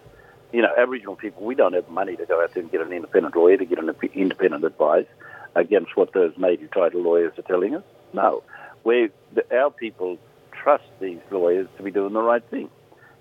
you 0.52 0.62
know, 0.62 0.72
Aboriginal 0.76 1.16
people, 1.16 1.44
we 1.44 1.54
don't 1.54 1.74
have 1.74 1.88
money 1.88 2.16
to 2.16 2.26
go 2.26 2.42
out 2.42 2.54
there 2.54 2.62
and 2.62 2.70
get 2.70 2.80
an 2.80 2.92
independent 2.92 3.36
lawyer 3.36 3.56
to 3.56 3.64
get 3.64 3.78
an 3.78 3.94
independent 4.14 4.64
advice 4.64 5.06
against 5.54 5.96
what 5.96 6.12
those 6.12 6.36
major 6.36 6.66
title 6.68 7.02
lawyers 7.02 7.32
are 7.38 7.42
telling 7.42 7.74
us. 7.74 7.84
No, 8.12 8.42
we 8.84 9.10
our 9.52 9.70
people 9.70 10.18
trust 10.52 10.84
these 11.00 11.20
lawyers 11.30 11.68
to 11.76 11.82
be 11.82 11.90
doing 11.90 12.12
the 12.12 12.22
right 12.22 12.44
thing. 12.50 12.70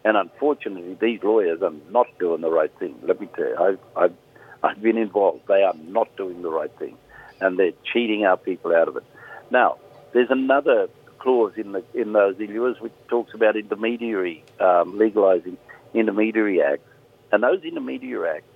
And 0.05 0.17
unfortunately, 0.17 0.97
these 0.99 1.23
lawyers 1.23 1.61
are 1.61 1.73
not 1.89 2.07
doing 2.19 2.41
the 2.41 2.49
right 2.49 2.71
thing. 2.77 2.95
Let 3.03 3.21
me 3.21 3.29
tell 3.35 3.45
you, 3.45 3.57
I've, 3.57 3.79
I've, 3.95 4.13
I've 4.61 4.81
been 4.81 4.97
involved. 4.97 5.47
They 5.47 5.63
are 5.63 5.73
not 5.87 6.15
doing 6.17 6.41
the 6.41 6.49
right 6.49 6.71
thing, 6.77 6.97
and 7.39 7.57
they're 7.57 7.71
cheating 7.91 8.25
our 8.25 8.37
people 8.37 8.75
out 8.75 8.87
of 8.89 8.97
it. 8.97 9.03
Now, 9.49 9.77
there's 10.13 10.29
another 10.29 10.89
clause 11.19 11.53
in 11.55 11.71
the 11.71 11.83
in 11.93 12.11
those 12.11 12.35
ILUAs 12.35 12.81
which 12.81 12.91
talks 13.07 13.33
about 13.33 13.55
intermediary 13.55 14.43
um, 14.59 14.99
legalising 14.99 15.55
intermediary 15.93 16.61
acts, 16.61 16.89
and 17.31 17.41
those 17.41 17.63
intermediary 17.63 18.37
acts 18.37 18.53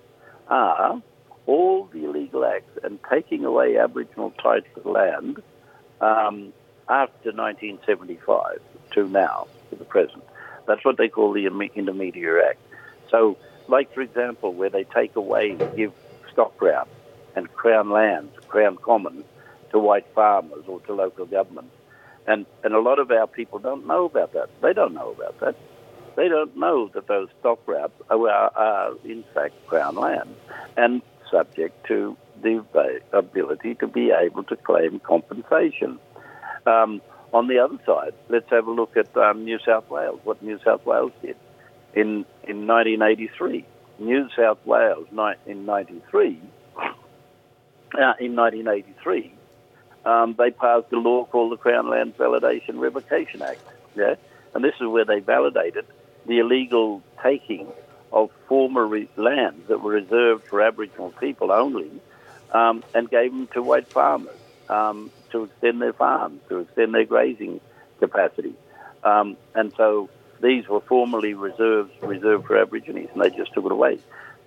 are 0.49 1.01
all 1.47 1.85
the 1.85 2.05
illegal 2.05 2.45
acts 2.45 2.77
and 2.83 2.99
taking 3.09 3.45
away 3.45 3.77
Aboriginal 3.77 4.31
title 4.31 4.91
land 4.91 5.41
um, 6.01 6.53
after 6.87 7.31
1975 7.31 8.59
to 8.91 9.07
now, 9.07 9.47
to 9.69 9.75
the 9.75 9.85
present. 9.85 10.23
That's 10.67 10.83
what 10.85 10.97
they 10.97 11.07
call 11.07 11.33
the 11.33 11.45
Intermediary 11.47 12.43
Act. 12.43 12.59
So, 13.09 13.37
like 13.67 13.93
for 13.93 14.01
example, 14.01 14.53
where 14.53 14.69
they 14.69 14.83
take 14.83 15.15
away, 15.15 15.57
give 15.75 15.93
stock 16.31 16.57
ground 16.57 16.89
and 17.35 17.51
crown 17.53 17.89
lands, 17.89 18.33
crown 18.47 18.77
commons 18.77 19.23
to 19.71 19.79
white 19.79 20.05
farmers 20.13 20.65
or 20.67 20.81
to 20.81 20.93
local 20.93 21.25
governments. 21.25 21.73
And, 22.27 22.45
and 22.63 22.73
a 22.73 22.79
lot 22.79 22.99
of 22.99 23.09
our 23.09 23.27
people 23.27 23.59
don't 23.59 23.87
know 23.87 24.05
about 24.05 24.33
that. 24.33 24.49
They 24.61 24.73
don't 24.73 24.93
know 24.93 25.11
about 25.11 25.39
that. 25.39 25.55
They 26.17 26.27
don't 26.27 26.57
know 26.57 26.89
that 26.93 27.07
those 27.07 27.29
stock 27.39 27.59
routes 27.67 27.93
are, 28.09 28.27
are 28.27 28.93
in 29.05 29.23
fact 29.33 29.53
crown 29.67 29.95
lands 29.95 30.35
and 30.75 31.01
subject 31.31 31.85
to 31.87 32.17
the 32.41 32.63
ability 33.13 33.75
to 33.75 33.87
be 33.87 34.11
able 34.11 34.43
to 34.43 34.55
claim 34.55 34.99
compensation. 34.99 35.99
Um, 36.65 37.01
on 37.33 37.47
the 37.47 37.59
other 37.59 37.77
side, 37.85 38.13
let's 38.29 38.49
have 38.49 38.67
a 38.67 38.71
look 38.71 38.95
at 38.95 39.15
um, 39.17 39.43
New 39.43 39.59
South 39.65 39.89
Wales, 39.89 40.19
what 40.23 40.41
New 40.41 40.59
South 40.63 40.85
Wales 40.85 41.11
did 41.21 41.35
in, 41.93 42.25
in 42.43 42.67
1983. 42.67 43.65
New 43.99 44.29
South 44.35 44.59
Wales 44.65 45.07
in 45.45 45.65
93, 45.65 46.39
uh, 46.77 48.13
in 48.19 48.35
1983, 48.35 49.33
um, 50.05 50.35
they 50.37 50.51
passed 50.51 50.85
a 50.93 50.97
law 50.97 51.25
called 51.25 51.51
the 51.51 51.57
Crown 51.57 51.89
Land 51.89 52.15
Validation 52.17 52.79
Revocation 52.79 53.41
Act. 53.41 53.59
Yeah, 53.95 54.15
and 54.53 54.63
this 54.63 54.75
is 54.79 54.87
where 54.87 55.03
they 55.03 55.19
validated 55.19 55.85
the 56.27 56.39
illegal 56.39 57.01
taking 57.23 57.67
of 58.11 58.29
former 58.47 58.85
re- 58.85 59.09
lands 59.17 59.67
that 59.67 59.81
were 59.81 59.91
reserved 59.91 60.43
for 60.49 60.61
Aboriginal 60.61 61.11
people 61.19 61.51
only, 61.51 61.91
um, 62.51 62.83
and 62.93 63.09
gave 63.09 63.31
them 63.31 63.47
to 63.53 63.61
white 63.61 63.87
farmers. 63.87 64.37
Um, 64.69 65.11
to 65.31 65.45
extend 65.45 65.81
their 65.81 65.93
farms, 65.93 66.41
to 66.49 66.59
extend 66.59 66.93
their 66.93 67.05
grazing 67.05 67.59
capacity. 67.99 68.53
Um, 69.03 69.37
and 69.55 69.73
so 69.77 70.09
these 70.41 70.67
were 70.67 70.81
formerly 70.81 71.33
reserves 71.33 71.91
reserved 72.01 72.45
for 72.47 72.59
Aborigines, 72.61 73.09
and 73.13 73.21
they 73.21 73.29
just 73.29 73.53
took 73.53 73.65
it 73.65 73.71
away. 73.71 73.99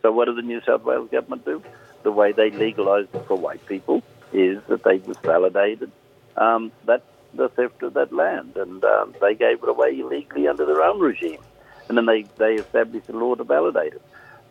So 0.02 0.12
what 0.12 0.26
did 0.26 0.36
the 0.36 0.42
New 0.42 0.60
South 0.66 0.82
Wales 0.82 1.10
government 1.10 1.44
do? 1.44 1.62
The 2.02 2.12
way 2.12 2.32
they 2.32 2.50
legalised 2.50 3.14
it 3.14 3.26
for 3.26 3.36
white 3.36 3.64
people 3.66 4.02
is 4.32 4.58
that 4.68 4.84
they 4.84 4.98
just 4.98 5.20
validated 5.22 5.90
um, 6.36 6.72
that 6.86 7.02
the 7.34 7.48
theft 7.50 7.82
of 7.82 7.94
that 7.94 8.12
land, 8.12 8.56
and 8.56 8.82
um, 8.84 9.14
they 9.20 9.34
gave 9.34 9.62
it 9.62 9.68
away 9.68 9.98
illegally 9.98 10.48
under 10.48 10.66
their 10.66 10.82
own 10.82 11.00
regime, 11.00 11.38
and 11.90 11.98
then 11.98 12.06
they 12.06 12.24
they 12.38 12.54
established 12.54 13.10
a 13.10 13.12
law 13.12 13.34
to 13.34 13.44
validate 13.44 13.92
it. 13.92 14.02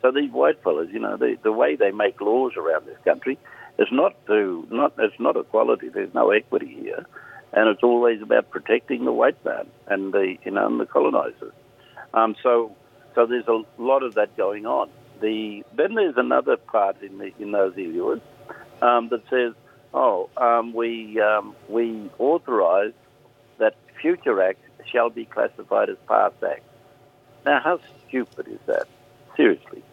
So 0.03 0.11
these 0.11 0.31
white 0.31 0.61
fellas, 0.61 0.89
you 0.91 0.99
know, 0.99 1.17
the 1.17 1.37
the 1.41 1.51
way 1.51 1.75
they 1.75 1.91
make 1.91 2.21
laws 2.21 2.53
around 2.55 2.85
this 2.85 2.99
country 3.03 3.39
it's 3.79 3.91
not 3.93 4.13
to 4.27 4.67
not 4.69 4.93
it's 4.99 5.19
not 5.19 5.37
equality. 5.37 5.87
There's 5.87 6.13
no 6.13 6.31
equity 6.31 6.77
here, 6.81 7.05
and 7.53 7.69
it's 7.69 7.81
always 7.81 8.21
about 8.21 8.49
protecting 8.49 9.05
the 9.05 9.13
white 9.13 9.43
man 9.45 9.67
and 9.87 10.11
the 10.11 10.35
you 10.43 10.51
know 10.51 10.67
and 10.67 10.79
the 10.79 10.85
colonizers. 10.85 11.53
Um, 12.13 12.35
so 12.43 12.75
so 13.15 13.25
there's 13.25 13.47
a 13.47 13.63
lot 13.81 14.03
of 14.03 14.15
that 14.15 14.35
going 14.35 14.65
on. 14.65 14.89
The 15.21 15.63
then 15.73 15.95
there's 15.95 16.17
another 16.17 16.57
part 16.57 17.01
in 17.01 17.19
the 17.19 17.31
in 17.39 17.53
those 17.53 17.73
areas 17.77 18.19
um, 18.81 19.07
that 19.09 19.21
says, 19.29 19.53
oh, 19.93 20.29
um, 20.35 20.73
we 20.73 21.21
um, 21.21 21.55
we 21.69 22.11
authorise 22.19 22.93
that 23.59 23.75
future 24.01 24.43
acts 24.43 24.59
shall 24.91 25.09
be 25.09 25.23
classified 25.23 25.89
as 25.89 25.97
past 26.05 26.35
acts. 26.43 26.68
Now, 27.45 27.59
how 27.59 27.79
stupid 28.07 28.47
is 28.47 28.59
that? 28.65 28.87
Seriously, 29.35 29.83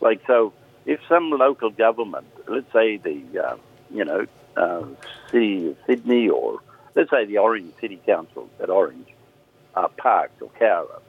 like 0.00 0.20
so 0.26 0.52
if 0.86 1.00
some 1.08 1.30
local 1.30 1.70
government, 1.70 2.26
let's 2.48 2.72
say 2.72 2.96
the, 2.96 3.22
uh, 3.38 3.56
you 3.90 4.04
know, 4.04 4.26
uh, 4.56 4.84
city 5.30 5.68
of 5.68 5.76
Sydney 5.86 6.28
or 6.28 6.60
let's 6.94 7.10
say 7.10 7.26
the 7.26 7.38
Orange 7.38 7.72
City 7.80 8.00
Council 8.04 8.48
at 8.60 8.70
Orange, 8.70 9.08
uh, 9.74 9.88
Parkes 9.88 10.42
or 10.42 10.50
Cowra, 10.60 11.00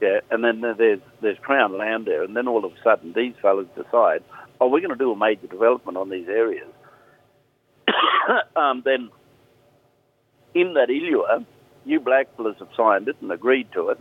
yeah, 0.00 0.20
and 0.30 0.44
then 0.44 0.60
there's 0.60 1.00
there's 1.20 1.38
Crown 1.38 1.78
land 1.78 2.06
there, 2.06 2.22
and 2.22 2.36
then 2.36 2.48
all 2.48 2.64
of 2.64 2.72
a 2.72 2.82
sudden 2.82 3.12
these 3.12 3.34
fellas 3.40 3.68
decide, 3.74 4.22
oh, 4.60 4.68
we're 4.68 4.80
going 4.80 4.90
to 4.90 4.96
do 4.96 5.12
a 5.12 5.16
major 5.16 5.46
development 5.46 5.96
on 5.96 6.10
these 6.10 6.28
areas. 6.28 6.68
um, 8.56 8.82
then 8.84 9.10
in 10.54 10.74
that 10.74 10.88
ILUA, 10.88 11.46
you 11.84 12.00
black 12.00 12.34
fellas 12.36 12.56
have 12.58 12.68
signed 12.76 13.08
it 13.08 13.16
and 13.20 13.30
agreed 13.30 13.70
to 13.72 13.90
it, 13.90 13.98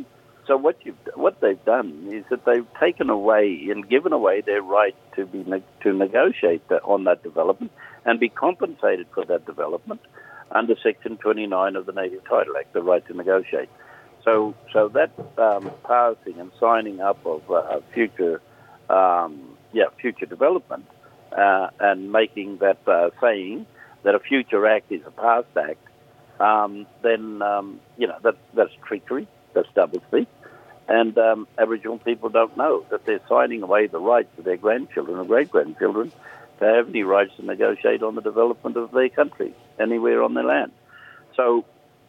so 0.47 0.57
what 0.57 0.77
you 0.85 0.95
what 1.15 1.39
they've 1.39 1.63
done 1.63 2.09
is 2.11 2.25
that 2.29 2.45
they've 2.45 2.67
taken 2.79 3.09
away 3.09 3.67
and 3.69 3.87
given 3.87 4.11
away 4.11 4.41
their 4.41 4.61
right 4.61 4.95
to 5.15 5.25
be 5.25 5.43
to 5.81 5.93
negotiate 5.93 6.63
on 6.83 7.05
that 7.05 7.23
development 7.23 7.71
and 8.05 8.19
be 8.19 8.29
compensated 8.29 9.07
for 9.13 9.23
that 9.25 9.45
development 9.45 10.01
under 10.51 10.75
Section 10.83 11.17
29 11.17 11.75
of 11.75 11.85
the 11.85 11.93
Native 11.93 12.23
Title 12.25 12.55
Act, 12.57 12.73
the 12.73 12.83
right 12.83 13.05
to 13.07 13.13
negotiate. 13.13 13.69
So 14.23 14.53
so 14.71 14.89
that 14.89 15.11
um, 15.37 15.71
passing 15.83 16.39
and 16.39 16.51
signing 16.59 16.99
up 16.99 17.25
of 17.25 17.49
uh, 17.49 17.79
future 17.93 18.41
um, 18.89 19.57
yeah 19.71 19.85
future 20.01 20.25
development 20.25 20.85
uh, 21.31 21.67
and 21.79 22.11
making 22.11 22.57
that 22.57 22.85
uh, 22.87 23.11
saying 23.21 23.65
that 24.03 24.15
a 24.15 24.19
future 24.19 24.67
act 24.67 24.91
is 24.91 25.01
a 25.05 25.11
past 25.11 25.47
act, 25.57 25.87
um, 26.41 26.85
then 27.01 27.41
um, 27.41 27.79
you 27.97 28.07
know 28.07 28.17
that 28.23 28.35
that's 28.53 28.73
trickery 28.85 29.27
that's 29.53 29.69
double 29.75 30.01
speak. 30.07 30.27
And 30.87 31.17
um, 31.17 31.47
Aboriginal 31.57 31.97
people 31.97 32.29
don't 32.29 32.55
know 32.57 32.85
that 32.89 33.05
they're 33.05 33.21
signing 33.29 33.63
away 33.63 33.87
the 33.87 33.99
rights 33.99 34.37
of 34.37 34.43
their 34.43 34.57
grandchildren 34.57 35.17
or 35.17 35.25
great 35.25 35.49
grandchildren 35.49 36.11
to 36.59 36.65
have 36.65 36.89
any 36.89 37.03
rights 37.03 37.31
to 37.37 37.45
negotiate 37.45 38.03
on 38.03 38.15
the 38.15 38.21
development 38.21 38.75
of 38.77 38.91
their 38.91 39.09
country 39.09 39.53
anywhere 39.79 40.21
on 40.21 40.33
their 40.33 40.43
land. 40.43 40.71
So, 41.35 41.65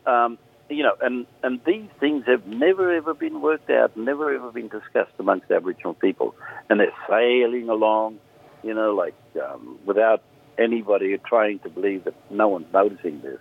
um, 0.06 0.38
you 0.68 0.82
know, 0.82 0.94
and, 1.00 1.26
and 1.42 1.60
these 1.64 1.88
things 2.00 2.24
have 2.26 2.46
never 2.46 2.92
ever 2.94 3.14
been 3.14 3.40
worked 3.40 3.70
out, 3.70 3.96
never 3.96 4.34
ever 4.34 4.50
been 4.50 4.68
discussed 4.68 5.12
amongst 5.18 5.50
Aboriginal 5.50 5.94
people. 5.94 6.34
And 6.68 6.80
they're 6.80 6.92
sailing 7.08 7.68
along, 7.68 8.18
you 8.62 8.74
know, 8.74 8.94
like 8.94 9.14
um, 9.42 9.78
without 9.84 10.22
anybody 10.58 11.16
trying 11.18 11.58
to 11.60 11.68
believe 11.68 12.04
that 12.04 12.14
no 12.30 12.48
one's 12.48 12.72
noticing 12.72 13.20
this. 13.20 13.38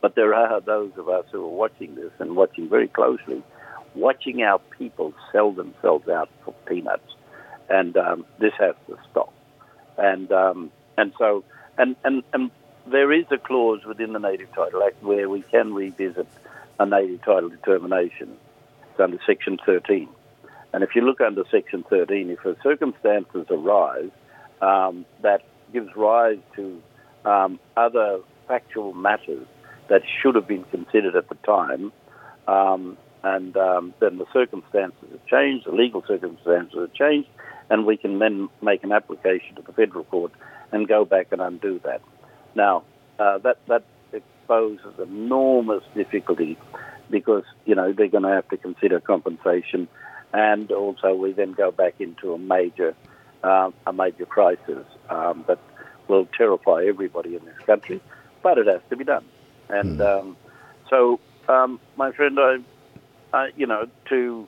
But 0.00 0.14
there 0.14 0.34
are 0.34 0.60
those 0.60 0.92
of 0.96 1.08
us 1.08 1.26
who 1.30 1.44
are 1.44 1.48
watching 1.48 1.94
this 1.94 2.12
and 2.18 2.36
watching 2.36 2.68
very 2.68 2.88
closely 2.88 3.42
watching 3.94 4.42
our 4.42 4.58
people 4.78 5.12
sell 5.32 5.52
themselves 5.52 6.08
out 6.08 6.28
for 6.44 6.52
peanuts, 6.66 7.14
and 7.68 7.96
um, 7.96 8.24
this 8.38 8.52
has 8.58 8.74
to 8.86 8.96
stop. 9.10 9.32
And 9.98 10.30
um, 10.32 10.70
and 10.96 11.12
so 11.18 11.44
and, 11.78 11.96
and 12.04 12.22
and 12.32 12.50
there 12.86 13.12
is 13.12 13.26
a 13.30 13.38
clause 13.38 13.84
within 13.84 14.12
the 14.12 14.18
Native 14.18 14.52
Title 14.54 14.82
Act 14.82 15.02
where 15.02 15.28
we 15.28 15.42
can 15.42 15.74
revisit 15.74 16.26
a 16.78 16.86
native 16.86 17.22
title 17.22 17.50
determination. 17.50 18.36
It's 18.90 19.00
under 19.00 19.18
Section 19.26 19.58
13. 19.64 20.08
And 20.72 20.82
if 20.82 20.94
you 20.94 21.02
look 21.02 21.20
under 21.20 21.44
Section 21.50 21.84
13, 21.88 22.30
if 22.30 22.38
circumstances 22.62 23.46
arise 23.50 24.10
um, 24.62 25.04
that 25.22 25.42
gives 25.72 25.94
rise 25.94 26.38
to 26.56 26.82
um, 27.24 27.60
other 27.76 28.20
factual 28.48 28.94
matters 28.94 29.46
that 29.90 30.02
should 30.22 30.36
have 30.36 30.46
been 30.46 30.64
considered 30.64 31.16
at 31.16 31.28
the 31.28 31.34
time, 31.46 31.92
um, 32.48 32.96
and 33.22 33.56
um, 33.56 33.92
then 34.00 34.16
the 34.16 34.26
circumstances 34.32 35.08
have 35.10 35.26
changed, 35.26 35.66
the 35.66 35.72
legal 35.72 36.02
circumstances 36.06 36.78
have 36.78 36.94
changed, 36.94 37.28
and 37.68 37.84
we 37.84 37.96
can 37.96 38.18
then 38.18 38.48
make 38.62 38.82
an 38.84 38.92
application 38.92 39.56
to 39.56 39.62
the 39.62 39.72
federal 39.72 40.04
court 40.04 40.32
and 40.72 40.88
go 40.88 41.04
back 41.04 41.26
and 41.32 41.42
undo 41.42 41.80
that. 41.84 42.00
Now, 42.54 42.84
uh, 43.18 43.38
that 43.38 43.58
that 43.66 43.84
exposes 44.12 44.98
enormous 44.98 45.82
difficulty 45.94 46.56
because 47.10 47.44
you 47.66 47.74
know 47.74 47.92
they're 47.92 48.08
going 48.08 48.22
to 48.22 48.30
have 48.30 48.48
to 48.48 48.56
consider 48.56 49.00
compensation, 49.00 49.88
and 50.32 50.70
also 50.70 51.14
we 51.14 51.32
then 51.32 51.52
go 51.52 51.72
back 51.72 51.94
into 51.98 52.32
a 52.32 52.38
major 52.38 52.94
uh, 53.42 53.70
a 53.86 53.92
major 53.92 54.26
crisis 54.26 54.86
um, 55.08 55.44
that 55.48 55.58
will 56.08 56.26
terrify 56.38 56.84
everybody 56.86 57.36
in 57.36 57.44
this 57.44 57.58
country. 57.66 58.00
But 58.42 58.58
it 58.58 58.66
has 58.66 58.80
to 58.88 58.96
be 58.96 59.04
done, 59.04 59.24
and 59.72 59.98
mm. 59.98 60.20
um, 60.20 60.36
so 60.88 61.20
um, 61.48 61.80
my 61.96 62.12
friend, 62.12 62.38
I, 62.38 62.58
I, 63.32 63.50
you 63.56 63.66
know, 63.66 63.88
to 64.08 64.46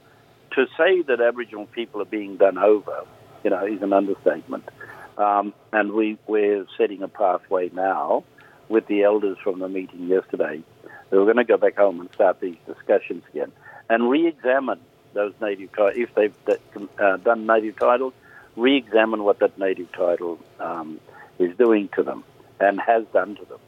to 0.53 0.67
say 0.77 1.03
that 1.03 1.21
Aboriginal 1.21 1.67
people 1.67 2.03
are 2.03 2.07
being 2.07 2.37
done 2.37 2.59
over, 2.59 3.05
you 3.43 3.51
know, 3.51 3.65
is 3.65 3.81
an 3.83 3.93
understatement. 3.93 4.69
Um, 5.17 5.55
and 5.73 5.93
we, 5.93 6.19
we're 6.27 6.67
setting 6.77 7.03
a 7.03 7.09
pathway 7.09 7.71
now 7.71 8.25
with 8.69 8.87
the 8.87 9.03
elders 9.03 9.39
from 9.43 9.61
the 9.61 9.69
meeting 9.69 10.09
yesterday. 10.09 10.63
We're 11.11 11.25
going 11.25 11.37
to 11.37 11.45
go 11.45 11.57
back 11.57 11.77
home 11.77 12.01
and 12.01 12.11
start 12.13 12.41
these 12.41 12.57
discussions 12.67 13.23
again 13.33 13.53
and 13.89 14.09
re-examine 14.09 14.81
those 15.13 15.35
native 15.41 15.73
titles. 15.73 15.95
If 15.97 16.15
they've 16.15 16.35
uh, 16.99 17.17
done 17.19 17.47
native 17.47 17.79
titles, 17.79 18.15
re-examine 18.57 19.23
what 19.23 19.39
that 19.41 19.59
native 19.59 19.93
title 19.93 20.39
um, 20.59 21.01
is 21.39 21.57
doing 21.57 21.89
to 21.97 22.03
them 22.03 22.25
and 22.61 22.81
has 22.81 23.05
done 23.13 23.37
to 23.37 23.45
them. 23.45 23.61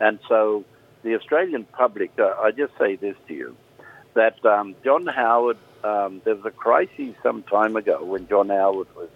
And 0.00 0.18
so 0.28 0.64
the 1.02 1.14
Australian 1.16 1.64
public, 1.64 2.12
uh, 2.18 2.34
I 2.40 2.50
just 2.52 2.76
say 2.78 2.96
this 2.96 3.16
to 3.28 3.34
you, 3.34 3.56
that 4.14 4.44
um, 4.44 4.74
John 4.84 5.06
Howard, 5.06 5.58
um, 5.82 6.20
there 6.24 6.34
was 6.34 6.44
a 6.44 6.50
crisis 6.50 7.14
some 7.22 7.42
time 7.42 7.76
ago 7.76 8.04
when 8.04 8.28
John 8.28 8.48
Howard 8.48 8.88
was 8.94 9.08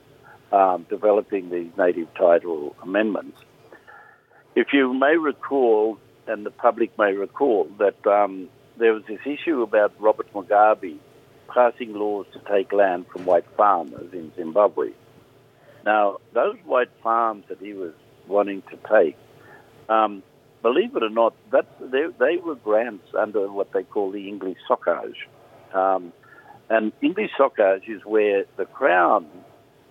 um, 0.52 0.86
developing 0.88 1.50
these 1.50 1.70
native 1.76 2.12
title 2.14 2.74
amendments. 2.82 3.38
If 4.54 4.72
you 4.72 4.94
may 4.94 5.16
recall, 5.16 5.98
and 6.26 6.44
the 6.44 6.50
public 6.50 6.98
may 6.98 7.12
recall, 7.12 7.68
that 7.78 8.06
um, 8.06 8.48
there 8.78 8.92
was 8.92 9.04
this 9.06 9.20
issue 9.24 9.62
about 9.62 9.92
Robert 10.00 10.32
Mugabe 10.32 10.96
passing 11.48 11.94
laws 11.94 12.26
to 12.32 12.40
take 12.40 12.72
land 12.72 13.06
from 13.08 13.24
white 13.24 13.46
farmers 13.56 14.12
in 14.12 14.32
Zimbabwe. 14.34 14.90
Now, 15.84 16.18
those 16.32 16.56
white 16.64 16.90
farms 17.02 17.44
that 17.48 17.58
he 17.60 17.72
was 17.72 17.92
wanting 18.26 18.62
to 18.62 18.76
take, 18.90 19.16
um, 19.88 20.22
believe 20.62 20.96
it 20.96 21.02
or 21.02 21.10
not, 21.10 21.34
that's, 21.50 21.66
they, 21.80 22.06
they, 22.18 22.36
were 22.38 22.54
grants 22.56 23.08
under 23.14 23.50
what 23.50 23.72
they 23.72 23.82
call 23.82 24.10
the 24.10 24.28
English 24.28 24.58
socage. 24.68 25.26
Um, 25.72 26.12
and 26.68 26.92
English 27.00 27.30
socage 27.38 27.88
is 27.88 28.04
where 28.04 28.44
the 28.56 28.64
Crown 28.66 29.26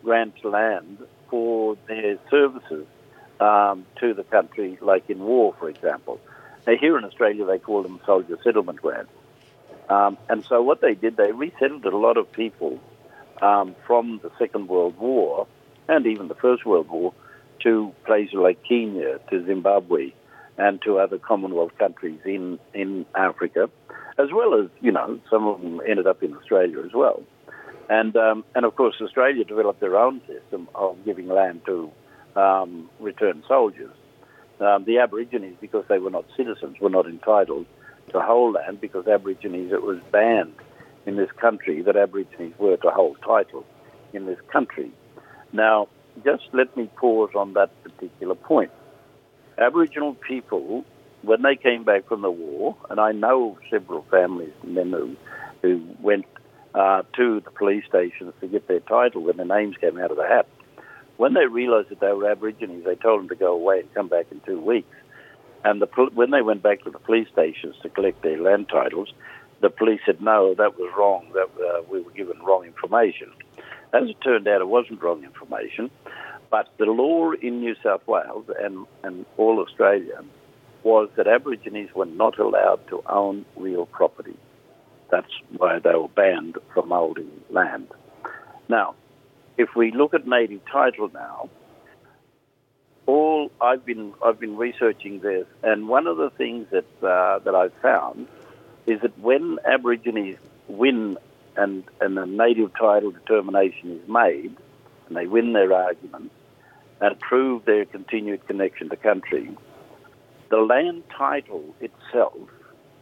grants 0.03 0.43
land 0.43 0.99
for 1.29 1.77
their 1.87 2.17
services 2.29 2.85
um, 3.39 3.85
to 3.99 4.13
the 4.13 4.23
country, 4.23 4.77
like 4.81 5.09
in 5.09 5.19
war, 5.19 5.55
for 5.59 5.69
example. 5.69 6.19
Now, 6.67 6.75
here 6.75 6.97
in 6.97 7.05
Australia, 7.05 7.45
they 7.45 7.59
call 7.59 7.83
them 7.83 7.99
soldier 8.05 8.37
settlement 8.43 8.81
grants. 8.81 9.11
Um, 9.89 10.17
and 10.29 10.43
so 10.45 10.61
what 10.61 10.81
they 10.81 10.95
did, 10.95 11.15
they 11.15 11.31
resettled 11.31 11.85
a 11.85 11.95
lot 11.95 12.17
of 12.17 12.31
people 12.31 12.79
um, 13.41 13.75
from 13.85 14.19
the 14.23 14.31
Second 14.39 14.67
World 14.67 14.97
War 14.97 15.47
and 15.87 16.07
even 16.07 16.27
the 16.27 16.35
First 16.35 16.65
World 16.65 16.89
War 16.89 17.13
to 17.59 17.93
places 18.05 18.33
like 18.33 18.63
Kenya, 18.63 19.19
to 19.29 19.45
Zimbabwe, 19.45 20.11
and 20.57 20.81
to 20.83 20.99
other 20.99 21.17
Commonwealth 21.17 21.77
countries 21.77 22.19
in, 22.25 22.59
in 22.73 23.05
Africa, 23.15 23.69
as 24.17 24.29
well 24.33 24.59
as, 24.59 24.69
you 24.81 24.91
know, 24.91 25.19
some 25.29 25.47
of 25.47 25.61
them 25.61 25.81
ended 25.87 26.07
up 26.07 26.23
in 26.23 26.35
Australia 26.35 26.79
as 26.83 26.93
well. 26.93 27.21
And, 27.89 28.15
um, 28.15 28.43
and 28.55 28.65
of 28.65 28.75
course, 28.75 28.95
Australia 29.01 29.43
developed 29.43 29.79
their 29.79 29.97
own 29.97 30.21
system 30.27 30.67
of 30.73 30.97
giving 31.05 31.27
land 31.27 31.61
to 31.65 31.91
um, 32.35 32.89
returned 32.99 33.43
soldiers. 33.47 33.93
Um, 34.59 34.85
the 34.85 34.99
Aborigines, 34.99 35.57
because 35.59 35.83
they 35.89 35.99
were 35.99 36.09
not 36.09 36.25
citizens, 36.37 36.79
were 36.79 36.89
not 36.89 37.05
entitled 37.05 37.65
to 38.11 38.21
hold 38.21 38.55
land 38.55 38.79
because 38.79 39.07
Aborigines, 39.07 39.71
it 39.73 39.83
was 39.83 39.99
banned 40.11 40.55
in 41.05 41.17
this 41.17 41.31
country 41.39 41.81
that 41.81 41.95
Aborigines 41.95 42.57
were 42.57 42.77
to 42.77 42.89
hold 42.89 43.17
title 43.21 43.65
in 44.13 44.25
this 44.25 44.39
country. 44.51 44.91
Now, 45.51 45.89
just 46.23 46.43
let 46.53 46.75
me 46.77 46.89
pause 46.95 47.31
on 47.35 47.53
that 47.53 47.71
particular 47.83 48.35
point. 48.35 48.71
Aboriginal 49.57 50.15
people, 50.15 50.85
when 51.21 51.41
they 51.41 51.55
came 51.55 51.83
back 51.83 52.07
from 52.07 52.21
the 52.21 52.31
war, 52.31 52.75
and 52.89 52.99
I 52.99 53.11
know 53.11 53.57
several 53.69 54.03
families, 54.11 54.53
and 54.63 54.75
men 54.75 54.91
who, 54.91 55.15
who 55.61 55.83
went 56.01 56.25
uh, 56.73 57.03
to 57.15 57.39
the 57.39 57.51
police 57.51 57.85
stations 57.87 58.33
to 58.41 58.47
get 58.47 58.67
their 58.67 58.81
title 58.81 59.23
when 59.23 59.37
their 59.37 59.45
names 59.45 59.77
came 59.77 59.97
out 59.97 60.11
of 60.11 60.17
the 60.17 60.27
hat. 60.27 60.47
When 61.17 61.33
they 61.33 61.45
realised 61.45 61.89
that 61.89 62.01
they 62.01 62.11
were 62.11 62.29
Aborigines, 62.29 62.83
they 62.83 62.95
told 62.95 63.21
them 63.21 63.29
to 63.29 63.35
go 63.35 63.53
away 63.53 63.79
and 63.79 63.93
come 63.93 64.09
back 64.09 64.25
in 64.31 64.41
two 64.41 64.59
weeks. 64.59 64.93
And 65.63 65.81
the, 65.81 65.87
when 66.13 66.31
they 66.31 66.41
went 66.41 66.61
back 66.61 66.83
to 66.83 66.91
the 66.91 66.99
police 66.99 67.27
stations 67.31 67.75
to 67.81 67.89
collect 67.89 68.21
their 68.21 68.39
land 68.39 68.67
titles, 68.69 69.13
the 69.61 69.69
police 69.69 70.01
said, 70.05 70.21
no, 70.21 70.53
that 70.53 70.77
was 70.77 70.91
wrong, 70.97 71.27
that 71.33 71.49
uh, 71.63 71.81
we 71.89 72.01
were 72.01 72.11
given 72.11 72.37
wrong 72.39 72.65
information. 72.65 73.31
As 73.93 74.09
it 74.09 74.17
turned 74.21 74.47
out, 74.47 74.59
it 74.59 74.67
wasn't 74.67 75.01
wrong 75.01 75.23
information, 75.23 75.89
but 76.49 76.69
the 76.77 76.85
law 76.85 77.31
in 77.31 77.59
New 77.59 77.75
South 77.83 78.07
Wales 78.07 78.45
and, 78.59 78.85
and 79.03 79.25
all 79.37 79.59
Australia 79.59 80.23
was 80.83 81.09
that 81.15 81.27
Aborigines 81.27 81.89
were 81.95 82.05
not 82.05 82.37
allowed 82.37 82.87
to 82.89 83.01
own 83.09 83.45
real 83.55 83.85
property. 83.85 84.37
That's 85.09 85.31
why 85.57 85.79
they 85.79 85.93
were 85.95 86.07
banned 86.07 86.57
from 86.73 86.89
holding 86.89 87.31
land. 87.49 87.87
Now, 88.69 88.95
if 89.57 89.69
we 89.75 89.91
look 89.91 90.13
at 90.13 90.27
native 90.27 90.61
title 90.71 91.09
now, 91.13 91.49
all 93.05 93.51
I've 93.61 93.85
been 93.85 94.13
I've 94.23 94.39
been 94.39 94.57
researching 94.57 95.19
this, 95.19 95.45
and 95.63 95.87
one 95.87 96.07
of 96.07 96.17
the 96.17 96.29
things 96.31 96.67
that 96.71 96.85
uh, 97.03 97.39
that 97.39 97.55
I've 97.55 97.73
found 97.81 98.27
is 98.87 99.01
that 99.01 99.17
when 99.19 99.59
Aborigines 99.65 100.37
win 100.67 101.17
and 101.55 101.83
and 102.01 102.17
a 102.17 102.25
native 102.25 102.71
title 102.73 103.11
determination 103.11 103.91
is 103.91 104.09
made, 104.09 104.55
and 105.07 105.17
they 105.17 105.27
win 105.27 105.53
their 105.53 105.73
arguments 105.73 106.33
and 107.01 107.19
prove 107.19 107.65
their 107.65 107.85
continued 107.85 108.45
connection 108.47 108.89
to 108.89 108.95
country, 108.95 109.49
the 110.49 110.57
land 110.57 111.03
title 111.15 111.75
itself, 111.81 112.37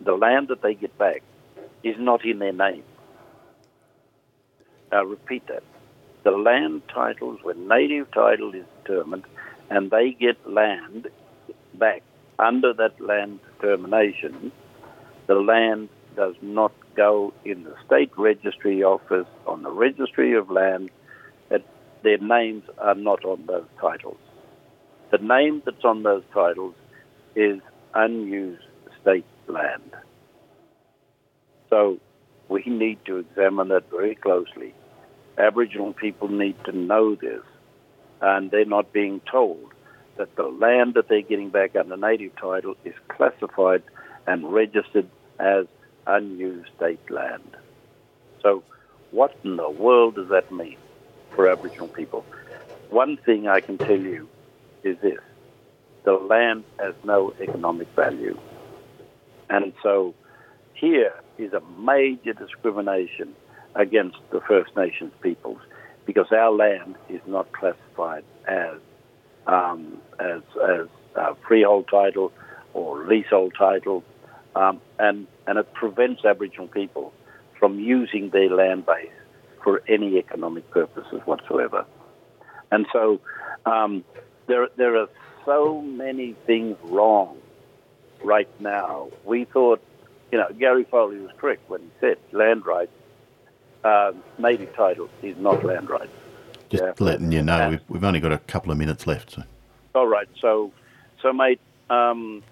the 0.01 0.13
land 0.13 0.47
that 0.47 0.61
they 0.61 0.73
get 0.73 0.97
back, 0.97 1.21
is 1.83 1.95
not 1.99 2.25
in 2.25 2.39
their 2.39 2.53
name. 2.53 2.83
I 4.91 5.01
repeat 5.01 5.47
that. 5.47 5.63
The 6.23 6.31
land 6.31 6.83
titles, 6.87 7.39
when 7.43 7.67
native 7.67 8.09
title 8.11 8.53
is 8.53 8.65
determined, 8.83 9.25
and 9.69 9.91
they 9.91 10.11
get 10.11 10.49
land 10.49 11.07
back 11.73 12.03
under 12.39 12.73
that 12.73 12.99
land 13.01 13.39
determination, 13.59 14.51
the 15.27 15.35
land 15.35 15.89
does 16.15 16.35
not 16.41 16.71
go 16.95 17.33
in 17.43 17.63
the 17.63 17.75
state 17.85 18.11
registry 18.17 18.83
office 18.83 19.27
on 19.47 19.63
the 19.63 19.71
registry 19.71 20.33
of 20.33 20.49
land. 20.49 20.91
Their 22.03 22.17
names 22.17 22.63
are 22.79 22.95
not 22.95 23.23
on 23.23 23.45
those 23.45 23.67
titles. 23.79 24.17
The 25.11 25.19
name 25.19 25.61
that's 25.65 25.85
on 25.85 26.03
those 26.03 26.23
titles 26.33 26.75
is 27.33 27.61
unused 27.93 28.63
state 29.01 29.25
land. 29.47 29.91
So 31.69 31.99
we 32.49 32.63
need 32.65 32.99
to 33.05 33.17
examine 33.17 33.69
that 33.69 33.89
very 33.89 34.15
closely. 34.15 34.73
Aboriginal 35.37 35.93
people 35.93 36.27
need 36.27 36.55
to 36.65 36.77
know 36.77 37.15
this, 37.15 37.41
and 38.21 38.51
they're 38.51 38.65
not 38.65 38.91
being 38.91 39.21
told 39.31 39.71
that 40.17 40.35
the 40.35 40.43
land 40.43 40.95
that 40.95 41.07
they're 41.07 41.21
getting 41.21 41.49
back 41.49 41.75
under 41.75 41.95
native 41.95 42.35
title 42.35 42.75
is 42.83 42.93
classified 43.07 43.81
and 44.27 44.51
registered 44.53 45.09
as 45.39 45.65
unused 46.05 46.69
state 46.75 47.09
land. 47.09 47.55
So, 48.41 48.61
what 49.11 49.35
in 49.43 49.55
the 49.55 49.69
world 49.69 50.15
does 50.15 50.29
that 50.29 50.51
mean 50.51 50.77
for 51.35 51.49
Aboriginal 51.49 51.89
people? 51.89 52.25
One 52.89 53.17
thing 53.25 53.47
I 53.47 53.61
can 53.61 53.79
tell 53.79 53.97
you 53.97 54.29
is 54.83 54.97
this 55.01 55.19
the 56.05 56.13
land 56.13 56.65
has 56.79 56.95
no 57.03 57.33
economic 57.41 57.87
value. 57.95 58.37
And 59.49 59.73
so 59.81 60.13
here 60.73 61.13
is 61.37 61.53
a 61.53 61.61
major 61.79 62.33
discrimination 62.33 63.35
against 63.75 64.17
the 64.31 64.41
First 64.47 64.75
Nations 64.75 65.13
peoples 65.21 65.59
because 66.05 66.27
our 66.31 66.51
land 66.51 66.95
is 67.09 67.21
not 67.25 67.51
classified 67.53 68.23
as 68.47 68.79
um, 69.47 70.01
as, 70.19 70.41
as 70.69 70.87
freehold 71.47 71.87
title 71.89 72.31
or 72.73 73.05
leasehold 73.07 73.53
title, 73.57 74.03
um, 74.55 74.81
and 74.99 75.27
and 75.47 75.57
it 75.57 75.71
prevents 75.73 76.23
Aboriginal 76.25 76.67
people 76.67 77.13
from 77.59 77.79
using 77.79 78.29
their 78.29 78.49
land 78.49 78.85
base 78.85 79.09
for 79.63 79.81
any 79.87 80.17
economic 80.17 80.69
purposes 80.71 81.21
whatsoever. 81.25 81.85
And 82.71 82.85
so 82.91 83.21
um, 83.65 84.03
there 84.47 84.67
there 84.75 84.97
are 84.97 85.09
so 85.45 85.81
many 85.81 86.35
things 86.45 86.77
wrong 86.83 87.37
right 88.23 88.49
now. 88.59 89.09
We 89.25 89.45
thought, 89.45 89.81
you 90.31 90.37
know, 90.37 90.47
Gary 90.57 90.85
Foley 90.85 91.19
was 91.19 91.31
correct 91.37 91.69
when 91.69 91.81
he 91.81 91.89
said 91.99 92.17
land 92.31 92.65
rights, 92.65 92.91
uh, 93.83 94.13
native 94.37 94.73
title 94.75 95.09
is 95.21 95.37
not 95.37 95.63
land 95.63 95.89
rights. 95.89 96.11
Just 96.69 96.83
yeah. 96.83 96.93
letting 96.99 97.31
you 97.31 97.43
know, 97.43 97.69
we've, 97.69 97.81
we've 97.87 98.03
only 98.03 98.19
got 98.19 98.31
a 98.31 98.39
couple 98.39 98.71
of 98.71 98.77
minutes 98.77 99.05
left. 99.05 99.31
So. 99.31 99.43
All 99.93 100.07
right. 100.07 100.27
So, 100.39 100.71
so 101.21 101.33
mate, 101.33 101.59
um, 101.89 102.43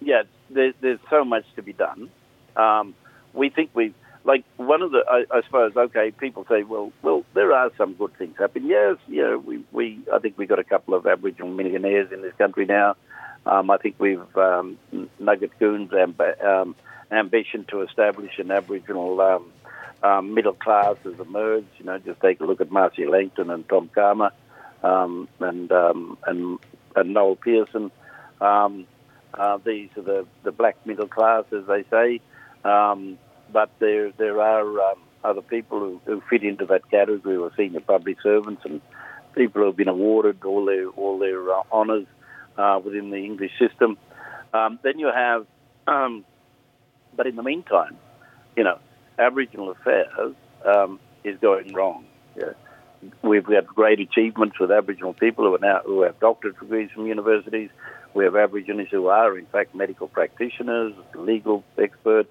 yeah, 0.00 0.22
there, 0.48 0.72
there's 0.80 1.00
so 1.10 1.24
much 1.24 1.44
to 1.56 1.62
be 1.62 1.72
done. 1.72 2.10
Um, 2.56 2.94
we 3.34 3.50
think 3.50 3.70
we've 3.74 3.94
like 4.24 4.44
one 4.56 4.82
of 4.82 4.90
the, 4.92 5.02
I, 5.08 5.24
I, 5.30 5.42
suppose, 5.42 5.76
okay, 5.76 6.10
people 6.10 6.44
say, 6.48 6.62
well, 6.62 6.92
well, 7.02 7.24
there 7.34 7.52
are 7.52 7.70
some 7.78 7.94
good 7.94 8.14
things 8.18 8.36
happening. 8.38 8.68
Yes, 8.68 8.96
you 9.06 9.22
know, 9.22 9.38
we, 9.38 9.64
we, 9.72 9.98
I 10.12 10.18
think 10.18 10.36
we've 10.36 10.48
got 10.48 10.58
a 10.58 10.64
couple 10.64 10.94
of 10.94 11.06
Aboriginal 11.06 11.48
millionaires 11.50 12.12
in 12.12 12.22
this 12.22 12.34
country 12.36 12.66
now. 12.66 12.96
Um, 13.46 13.70
I 13.70 13.78
think 13.78 13.96
we've 13.98 14.36
um, 14.36 14.78
Nugget 15.18 15.58
Coombs' 15.58 15.90
amb- 15.90 16.44
um, 16.44 16.74
ambition 17.10 17.64
to 17.70 17.80
establish 17.82 18.38
an 18.38 18.50
Aboriginal 18.50 19.20
um, 19.20 19.52
um, 20.02 20.34
middle 20.34 20.52
class 20.52 20.96
has 21.04 21.18
emerged. 21.18 21.68
You 21.78 21.86
know, 21.86 21.98
just 21.98 22.20
take 22.20 22.40
a 22.40 22.44
look 22.44 22.60
at 22.60 22.70
Marcia 22.70 23.08
Langton 23.08 23.50
and 23.50 23.66
Tom 23.68 23.90
Calma 23.94 24.32
um, 24.82 25.28
and 25.40 25.70
and 25.70 26.58
and 26.94 27.14
Noel 27.14 27.36
Pearson. 27.36 27.90
Uh, 29.32 29.58
these 29.64 29.88
are 29.96 30.02
the, 30.02 30.26
the 30.42 30.52
black 30.52 30.76
middle 30.84 31.06
class, 31.06 31.44
as 31.52 31.64
they 31.66 31.84
say. 31.84 32.20
But 33.52 33.70
there 33.78 34.12
there 34.12 34.40
are 34.40 34.90
um, 34.90 35.00
other 35.24 35.42
people 35.42 35.78
who, 35.80 36.00
who 36.06 36.22
fit 36.28 36.42
into 36.42 36.66
that 36.66 36.90
category 36.90 37.36
who 37.36 37.44
are 37.44 37.52
senior 37.56 37.80
public 37.80 38.20
servants 38.22 38.62
and 38.64 38.80
people 39.34 39.60
who 39.60 39.66
have 39.66 39.76
been 39.76 39.88
awarded 39.88 40.42
all 40.44 40.64
their 40.64 40.88
all 40.88 41.18
their 41.18 41.52
uh, 41.52 41.62
honours 41.72 42.06
uh, 42.56 42.80
within 42.84 43.10
the 43.10 43.18
English 43.18 43.52
system. 43.58 43.96
Um, 44.52 44.78
then 44.82 44.98
you 44.98 45.10
have, 45.14 45.46
um, 45.86 46.24
but 47.16 47.26
in 47.26 47.36
the 47.36 47.42
meantime, 47.42 47.96
you 48.56 48.64
know, 48.64 48.78
Aboriginal 49.18 49.70
affairs 49.70 50.34
um, 50.64 50.98
is 51.24 51.38
going 51.38 51.72
wrong. 51.72 52.04
Yeah. 52.36 52.52
We've 53.22 53.46
had 53.46 53.66
great 53.66 53.98
achievements 54.00 54.58
with 54.58 54.70
Aboriginal 54.70 55.14
people 55.14 55.46
who 55.46 55.54
are 55.54 55.58
now 55.58 55.80
who 55.84 56.02
have 56.02 56.20
doctorate 56.20 56.58
degrees 56.58 56.90
from 56.94 57.06
universities. 57.06 57.70
We 58.12 58.24
have 58.24 58.34
Aborigines 58.34 58.88
who 58.90 59.06
are, 59.06 59.38
in 59.38 59.46
fact, 59.46 59.74
medical 59.74 60.08
practitioners, 60.08 60.92
legal 61.14 61.62
experts, 61.78 62.30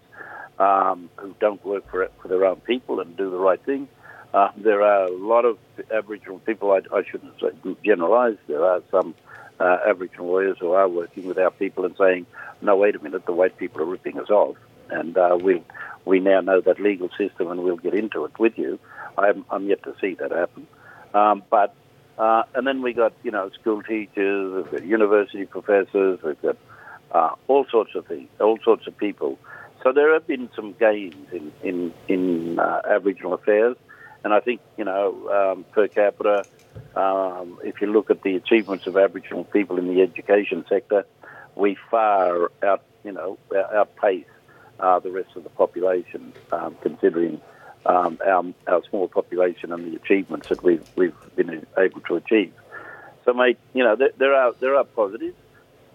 um, 0.60 1.10
who 1.16 1.36
don't 1.40 1.64
work 1.66 1.90
for 1.90 2.10
for 2.22 2.28
their 2.28 2.46
own 2.46 2.58
people 2.62 3.00
and 3.00 3.16
do 3.18 3.30
the 3.30 3.38
right 3.38 3.64
thing. 3.64 3.88
Uh, 4.34 4.52
there 4.58 4.84
are 4.84 5.06
a 5.06 5.12
lot 5.12 5.46
of 5.46 5.58
Aboriginal 5.92 6.40
people. 6.40 6.72
I, 6.72 6.82
I 6.96 7.04
shouldn't 7.04 7.40
say 7.40 7.50
generalise. 7.84 8.38
There 8.48 8.64
are 8.64 8.84
some 8.92 9.16
uh, 9.60 9.78
Aboriginal 9.88 10.28
lawyers 10.28 10.58
who 10.60 10.72
are 10.74 10.88
working 10.88 11.26
with 11.26 11.40
our 11.40 11.52
people 11.52 11.86
and 11.86 11.96
saying, 11.98 12.26
"No, 12.62 12.76
wait 12.76 12.96
a 12.96 13.00
minute. 13.00 13.26
The 13.26 13.34
white 13.34 13.58
people 13.58 13.82
are 13.82 13.86
ripping 13.86 14.20
us 14.20 14.30
off," 14.30 14.58
and 14.90 15.18
uh, 15.18 15.38
we 15.42 15.64
we 16.06 16.20
now 16.20 16.42
know 16.42 16.62
that 16.62 16.80
legal 16.80 17.10
system, 17.18 17.50
and 17.50 17.64
we'll 17.64 17.78
get 17.78 17.94
into 17.94 18.26
it 18.26 18.38
with 18.38 18.58
you. 18.58 18.80
I'm, 19.18 19.46
I'm 19.50 19.68
yet 19.68 19.84
to 19.84 19.96
see 20.00 20.14
that 20.16 20.32
happen, 20.32 20.68
um, 21.14 21.44
but 21.50 21.74
uh, 22.18 22.44
and 22.54 22.68
then 22.68 22.82
we 22.82 22.94
got 22.94 23.14
you 23.24 23.32
know 23.32 23.50
school 23.60 23.82
teachers, 23.82 24.54
we've 24.54 24.72
got 24.72 24.84
university 24.86 25.46
professors, 25.46 26.20
we've 26.24 26.42
got 26.42 26.58
uh, 27.12 27.36
all 27.48 27.66
sorts 27.72 27.96
of 27.96 28.06
things, 28.06 28.30
all 28.40 28.60
sorts 28.64 28.86
of 28.86 28.96
people 28.98 29.40
so 29.84 29.92
there 29.94 30.14
have 30.14 30.28
been 30.28 30.50
some 30.56 30.74
gains 30.74 31.28
in 31.32 31.52
in, 31.64 31.94
in 32.08 32.60
uh, 32.60 32.82
Aboriginal 32.90 33.34
affairs, 33.34 33.78
and 34.24 34.34
I 34.34 34.40
think 34.40 34.62
you 34.78 34.86
know 34.86 35.30
um, 35.30 35.66
per 35.72 35.88
capita, 35.88 36.46
um, 36.96 37.60
if 37.64 37.82
you 37.82 37.88
look 37.88 38.10
at 38.10 38.24
the 38.24 38.36
achievements 38.36 38.88
of 38.88 38.98
Aboriginal 38.98 39.46
people 39.46 39.78
in 39.78 39.88
the 39.88 40.02
education 40.02 40.66
sector, 40.68 41.06
we 41.56 41.78
far 41.90 42.52
out 42.64 42.84
you 43.04 43.12
know 43.12 43.38
outpace 43.74 44.26
uh, 44.80 45.00
the 45.00 45.12
rest 45.12 45.30
of 45.36 45.44
the 45.44 45.50
population, 45.50 46.34
um, 46.52 46.78
considering 46.82 47.40
um, 47.86 48.20
our, 48.26 48.44
our 48.68 48.82
small 48.90 49.08
population 49.08 49.72
and 49.72 49.92
the 49.92 49.96
achievements 49.98 50.48
that 50.50 50.64
we've 50.64 50.84
we've 50.96 51.16
been 51.36 51.66
able 51.78 52.02
to 52.02 52.16
achieve. 52.16 52.54
So, 53.26 53.34
mate, 53.34 53.58
you 53.74 53.84
know 53.84 53.96
there, 53.96 54.12
there 54.18 54.34
are 54.34 54.54
there 54.60 54.76
are 54.76 54.84
positives. 54.84 55.36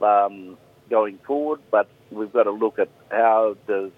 Um, 0.01 0.59
going 0.91 1.19
forward, 1.27 1.61
but 1.71 1.89
we've 2.11 2.33
got 2.33 2.45
to 2.45 2.51
look 2.51 2.79
at 2.79 2.89
how 3.11 3.57
does 3.67 3.91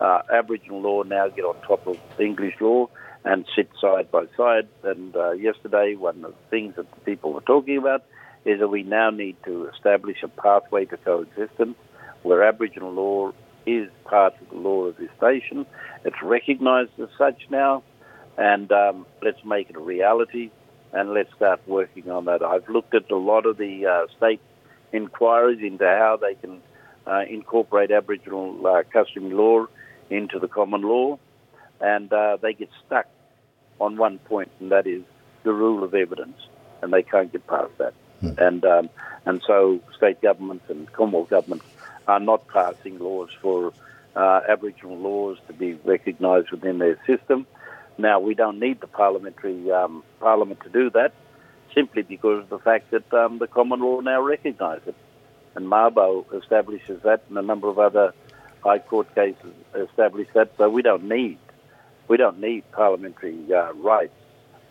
uh, 0.00 0.22
Aboriginal 0.32 0.80
law 0.80 1.02
now 1.02 1.28
get 1.28 1.42
on 1.42 1.56
top 1.66 1.86
of 1.86 1.98
English 2.20 2.54
law 2.60 2.88
and 3.24 3.44
sit 3.56 3.68
side 3.80 4.10
by 4.10 4.24
side. 4.36 4.68
And 4.84 5.14
uh, 5.16 5.32
yesterday, 5.32 5.94
one 5.96 6.24
of 6.24 6.32
the 6.32 6.50
things 6.50 6.76
that 6.76 7.04
people 7.04 7.32
were 7.32 7.40
talking 7.40 7.76
about 7.78 8.04
is 8.44 8.60
that 8.60 8.68
we 8.68 8.82
now 8.82 9.10
need 9.10 9.36
to 9.44 9.68
establish 9.74 10.18
a 10.22 10.28
pathway 10.28 10.84
to 10.86 10.96
coexistence 10.96 11.76
where 12.22 12.42
Aboriginal 12.42 12.92
law 12.92 13.32
is 13.66 13.88
part 14.04 14.34
of 14.40 14.48
the 14.50 14.56
law 14.56 14.84
of 14.84 14.96
this 14.96 15.10
nation. 15.20 15.66
It's 16.04 16.22
recognised 16.22 16.92
as 17.00 17.08
such 17.18 17.42
now, 17.50 17.82
and 18.36 18.70
um, 18.72 19.06
let's 19.22 19.44
make 19.44 19.70
it 19.70 19.76
a 19.76 19.80
reality 19.80 20.50
and 20.92 21.12
let's 21.12 21.32
start 21.36 21.60
working 21.66 22.10
on 22.10 22.24
that. 22.26 22.42
I've 22.42 22.68
looked 22.68 22.94
at 22.94 23.10
a 23.10 23.16
lot 23.16 23.44
of 23.44 23.58
the 23.58 23.86
uh, 23.86 24.06
state 24.16 24.40
inquiries 24.92 25.60
into 25.62 25.84
how 25.84 26.18
they 26.20 26.34
can 26.34 26.62
uh, 27.08 27.24
incorporate 27.28 27.90
Aboriginal 27.90 28.66
uh, 28.66 28.82
customary 28.92 29.34
law 29.34 29.66
into 30.10 30.38
the 30.38 30.48
common 30.48 30.82
law, 30.82 31.18
and 31.80 32.12
uh, 32.12 32.36
they 32.40 32.52
get 32.52 32.70
stuck 32.86 33.06
on 33.80 33.96
one 33.96 34.18
point, 34.18 34.50
and 34.60 34.70
that 34.72 34.86
is 34.86 35.02
the 35.44 35.52
rule 35.52 35.84
of 35.84 35.94
evidence, 35.94 36.38
and 36.82 36.92
they 36.92 37.02
can't 37.02 37.32
get 37.32 37.46
past 37.46 37.76
that. 37.78 37.94
Hmm. 38.20 38.32
And 38.38 38.64
um, 38.64 38.90
and 39.24 39.42
so 39.46 39.80
state 39.96 40.20
governments 40.20 40.64
and 40.68 40.92
Commonwealth 40.92 41.30
governments 41.30 41.66
are 42.06 42.20
not 42.20 42.48
passing 42.48 42.98
laws 42.98 43.30
for 43.40 43.72
uh, 44.16 44.40
Aboriginal 44.48 44.96
laws 44.96 45.38
to 45.46 45.52
be 45.52 45.74
recognised 45.74 46.50
within 46.50 46.78
their 46.78 46.98
system. 47.06 47.46
Now 47.96 48.20
we 48.20 48.34
don't 48.34 48.58
need 48.58 48.80
the 48.80 48.86
parliamentary 48.86 49.70
um, 49.70 50.02
parliament 50.20 50.60
to 50.62 50.68
do 50.68 50.90
that 50.90 51.12
simply 51.74 52.02
because 52.02 52.42
of 52.42 52.48
the 52.48 52.58
fact 52.58 52.90
that 52.90 53.12
um, 53.12 53.38
the 53.38 53.46
common 53.46 53.80
law 53.80 54.00
now 54.00 54.20
recognises 54.22 54.88
it. 54.88 54.94
And 55.58 55.66
Mabo 55.66 56.24
establishes 56.40 57.02
that, 57.02 57.24
and 57.28 57.36
a 57.36 57.42
number 57.42 57.68
of 57.68 57.80
other 57.80 58.14
High 58.62 58.78
Court 58.78 59.12
cases 59.12 59.52
establish 59.74 60.28
that. 60.32 60.52
So 60.56 60.68
we 60.68 60.82
don't 60.82 61.08
need 61.08 61.36
we 62.06 62.16
don't 62.16 62.38
need 62.38 62.62
parliamentary 62.70 63.36
uh, 63.52 63.72
rights 63.72 64.14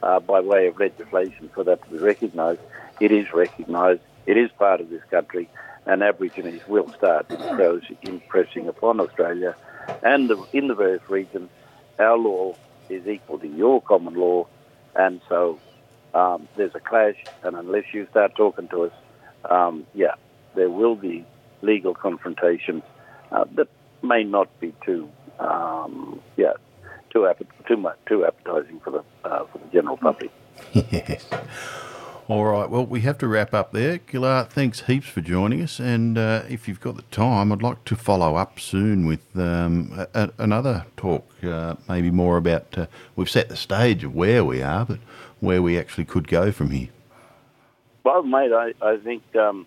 uh, 0.01 0.21
by 0.21 0.39
way 0.39 0.67
of 0.67 0.79
legislation 0.79 1.49
for 1.53 1.65
that 1.65 1.83
to 1.83 1.89
be 1.89 1.97
recognised. 1.97 2.61
It 3.01 3.11
is 3.11 3.33
recognised. 3.33 3.99
It 4.25 4.37
is 4.37 4.49
part 4.57 4.79
of 4.79 4.89
this 4.89 5.03
country, 5.11 5.49
and 5.85 6.01
Aborigines 6.01 6.65
will 6.69 6.89
start 6.93 7.29
impressing 8.03 8.69
upon 8.69 9.01
Australia 9.01 9.57
and 10.03 10.29
the, 10.29 10.41
in 10.53 10.69
the 10.69 10.75
various 10.75 11.09
regions 11.09 11.49
our 11.99 12.17
law 12.17 12.55
is 12.87 13.05
equal 13.05 13.39
to 13.39 13.47
your 13.49 13.81
common 13.81 14.13
law, 14.13 14.47
and 14.95 15.19
so 15.27 15.59
um, 16.13 16.47
there's 16.55 16.75
a 16.75 16.79
clash, 16.79 17.17
and 17.43 17.57
unless 17.57 17.93
you 17.93 18.07
start 18.09 18.35
talking 18.35 18.69
to 18.69 18.83
us, 18.83 18.93
um, 19.49 19.85
yeah, 19.93 20.15
there 20.57 20.69
will 20.69 20.95
be 20.95 21.25
legal 21.61 21.93
confrontations 21.93 22.83
uh, 23.31 23.45
that 23.55 23.69
may 24.03 24.23
not 24.23 24.47
be 24.59 24.73
too, 24.85 25.09
um, 25.39 26.19
yeah, 26.35 26.53
too 27.09 27.25
too 27.67 27.77
much 27.77 27.97
too 28.05 28.25
appetizing 28.25 28.81
for 28.81 28.91
the 28.91 29.03
uh, 29.23 29.45
for 29.45 29.59
the 29.59 29.67
general 29.71 29.95
public. 29.97 30.31
yes. 30.73 31.25
All 32.27 32.43
right. 32.43 32.69
Well, 32.69 32.85
we 32.85 33.01
have 33.01 33.17
to 33.19 33.27
wrap 33.27 33.53
up 33.53 33.71
there. 33.71 33.99
Ghillar, 33.99 34.49
thanks 34.49 34.81
heaps 34.81 35.07
for 35.07 35.21
joining 35.21 35.61
us. 35.61 35.79
And 35.79 36.17
uh, 36.17 36.43
if 36.49 36.67
you've 36.67 36.81
got 36.81 36.97
the 36.97 37.03
time, 37.03 37.53
I'd 37.53 37.61
like 37.61 37.85
to 37.85 37.95
follow 37.95 38.35
up 38.35 38.59
soon 38.59 39.07
with 39.07 39.21
um, 39.37 40.05
a, 40.13 40.29
another 40.37 40.85
talk, 40.97 41.25
uh, 41.41 41.75
maybe 41.87 42.11
more 42.11 42.35
about. 42.35 42.77
Uh, 42.77 42.87
we've 43.15 43.29
set 43.29 43.47
the 43.47 43.55
stage 43.55 44.03
of 44.03 44.13
where 44.13 44.43
we 44.43 44.61
are, 44.61 44.83
but 44.83 44.99
where 45.39 45.61
we 45.61 45.79
actually 45.79 46.03
could 46.03 46.27
go 46.27 46.51
from 46.51 46.71
here. 46.71 46.89
Well, 48.03 48.23
mate, 48.23 48.51
I, 48.51 48.73
I 48.81 48.97
think 48.97 49.23
um, 49.37 49.65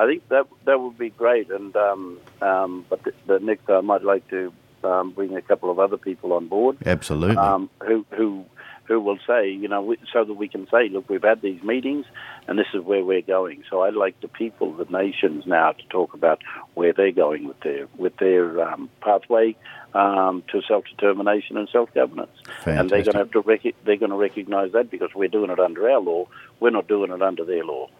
I 0.00 0.06
think 0.06 0.26
that 0.30 0.46
that 0.64 0.80
would 0.80 0.96
be 0.96 1.10
great. 1.10 1.50
And 1.50 1.76
um, 1.76 2.18
um, 2.40 2.86
but 2.88 3.04
the, 3.04 3.12
the, 3.26 3.38
next 3.38 3.66
time 3.66 3.90
I'd 3.90 4.02
like 4.02 4.26
to 4.30 4.50
um, 4.82 5.10
bring 5.10 5.36
a 5.36 5.42
couple 5.42 5.70
of 5.70 5.78
other 5.78 5.98
people 5.98 6.32
on 6.32 6.48
board. 6.48 6.78
Absolutely. 6.86 7.36
Um, 7.36 7.68
who 7.86 8.06
who 8.10 8.46
who 8.90 8.98
will 8.98 9.18
say, 9.24 9.48
you 9.48 9.68
know, 9.68 9.94
so 10.12 10.24
that 10.24 10.34
we 10.34 10.48
can 10.48 10.66
say, 10.68 10.88
look, 10.88 11.08
we've 11.08 11.22
had 11.22 11.40
these 11.42 11.62
meetings 11.62 12.06
and 12.48 12.58
this 12.58 12.66
is 12.74 12.82
where 12.82 13.04
we're 13.04 13.22
going. 13.22 13.62
So 13.70 13.82
I'd 13.82 13.94
like 13.94 14.20
the 14.20 14.26
people, 14.26 14.72
the 14.72 14.84
nations 14.86 15.46
now 15.46 15.70
to 15.70 15.86
talk 15.90 16.12
about 16.12 16.40
where 16.74 16.92
they're 16.92 17.12
going 17.12 17.46
with 17.46 17.60
their, 17.60 17.86
with 17.96 18.16
their 18.16 18.60
um, 18.60 18.90
pathway 19.00 19.54
um, 19.94 20.42
to 20.50 20.60
self-determination 20.66 21.56
and 21.56 21.68
self-governance. 21.68 22.36
And 22.66 22.90
they're 22.90 23.04
going 23.04 23.12
to 23.12 23.18
have 23.18 23.30
to 23.30 23.40
rec- 23.42 23.76
they're 23.84 23.96
going 23.96 24.10
to 24.10 24.16
recognise 24.16 24.72
that 24.72 24.90
because 24.90 25.10
we're 25.14 25.28
doing 25.28 25.50
it 25.50 25.60
under 25.60 25.88
our 25.88 26.00
law. 26.00 26.26
We're 26.58 26.70
not 26.70 26.88
doing 26.88 27.12
it 27.12 27.22
under 27.22 27.44
their 27.44 27.64
law. 27.64 27.90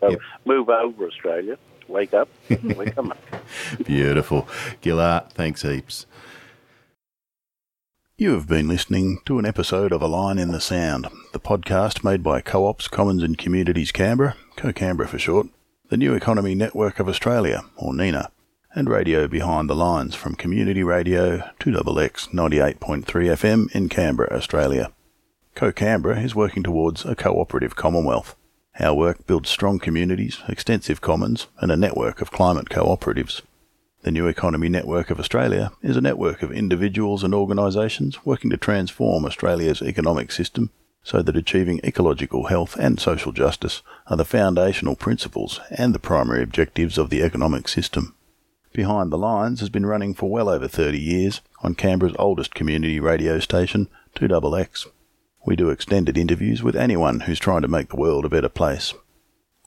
So 0.00 0.10
yep. 0.10 0.20
move 0.44 0.68
over, 0.68 1.06
Australia. 1.06 1.58
Wake 1.88 2.14
up. 2.14 2.28
We're 2.48 2.90
coming. 2.92 3.18
Beautiful. 3.84 4.48
Ghillar, 4.80 5.30
thanks 5.32 5.62
heaps. 5.62 6.06
You 8.16 8.34
have 8.34 8.46
been 8.46 8.68
listening 8.68 9.18
to 9.24 9.38
an 9.38 9.46
episode 9.46 9.92
of 9.92 10.02
A 10.02 10.06
Line 10.06 10.38
in 10.38 10.52
the 10.52 10.60
Sound, 10.60 11.08
the 11.32 11.40
podcast 11.40 12.04
made 12.04 12.22
by 12.22 12.42
Co 12.42 12.66
ops, 12.66 12.86
Commons 12.86 13.22
and 13.22 13.38
Communities 13.38 13.92
Canberra, 13.92 14.36
Co 14.56 14.72
Canberra 14.72 15.08
for 15.08 15.18
short, 15.18 15.48
the 15.88 15.96
New 15.96 16.14
Economy 16.14 16.54
Network 16.54 17.00
of 17.00 17.08
Australia, 17.08 17.62
or 17.76 17.94
NENA, 17.94 18.30
and 18.74 18.90
Radio 18.90 19.26
Behind 19.26 19.70
the 19.70 19.74
Lines 19.74 20.14
from 20.14 20.34
Community 20.34 20.82
Radio 20.82 21.38
2XX 21.60 22.28
98.3 22.28 23.04
FM 23.04 23.74
in 23.74 23.88
Canberra, 23.88 24.36
Australia. 24.36 24.92
Co 25.54 25.72
Canberra 25.72 26.20
is 26.20 26.34
working 26.34 26.62
towards 26.62 27.04
a 27.04 27.16
cooperative 27.16 27.74
Commonwealth. 27.74 28.36
Our 28.80 28.94
work 28.94 29.26
builds 29.26 29.50
strong 29.50 29.78
communities, 29.78 30.38
extensive 30.48 31.02
commons, 31.02 31.48
and 31.58 31.70
a 31.70 31.76
network 31.76 32.22
of 32.22 32.30
climate 32.30 32.70
cooperatives. 32.70 33.42
The 34.02 34.10
New 34.10 34.26
Economy 34.26 34.70
Network 34.70 35.10
of 35.10 35.20
Australia 35.20 35.70
is 35.82 35.98
a 35.98 36.00
network 36.00 36.42
of 36.42 36.50
individuals 36.50 37.22
and 37.22 37.34
organisations 37.34 38.24
working 38.24 38.48
to 38.48 38.56
transform 38.56 39.26
Australia's 39.26 39.82
economic 39.82 40.32
system 40.32 40.70
so 41.02 41.20
that 41.20 41.36
achieving 41.36 41.80
ecological 41.84 42.46
health 42.46 42.74
and 42.76 42.98
social 42.98 43.32
justice 43.32 43.82
are 44.06 44.16
the 44.16 44.24
foundational 44.24 44.96
principles 44.96 45.60
and 45.70 45.94
the 45.94 45.98
primary 45.98 46.42
objectives 46.42 46.96
of 46.96 47.10
the 47.10 47.22
economic 47.22 47.68
system. 47.68 48.14
Behind 48.72 49.12
the 49.12 49.18
Lines 49.18 49.60
has 49.60 49.68
been 49.68 49.84
running 49.84 50.14
for 50.14 50.30
well 50.30 50.48
over 50.48 50.68
30 50.68 50.98
years 50.98 51.42
on 51.62 51.74
Canberra's 51.74 52.16
oldest 52.18 52.54
community 52.54 52.98
radio 52.98 53.40
station, 53.40 53.88
2XX. 54.16 54.86
We 55.44 55.56
do 55.56 55.70
extended 55.70 56.18
interviews 56.18 56.62
with 56.62 56.76
anyone 56.76 57.20
who's 57.20 57.38
trying 57.38 57.62
to 57.62 57.68
make 57.68 57.88
the 57.88 57.96
world 57.96 58.26
a 58.26 58.28
better 58.28 58.50
place. 58.50 58.92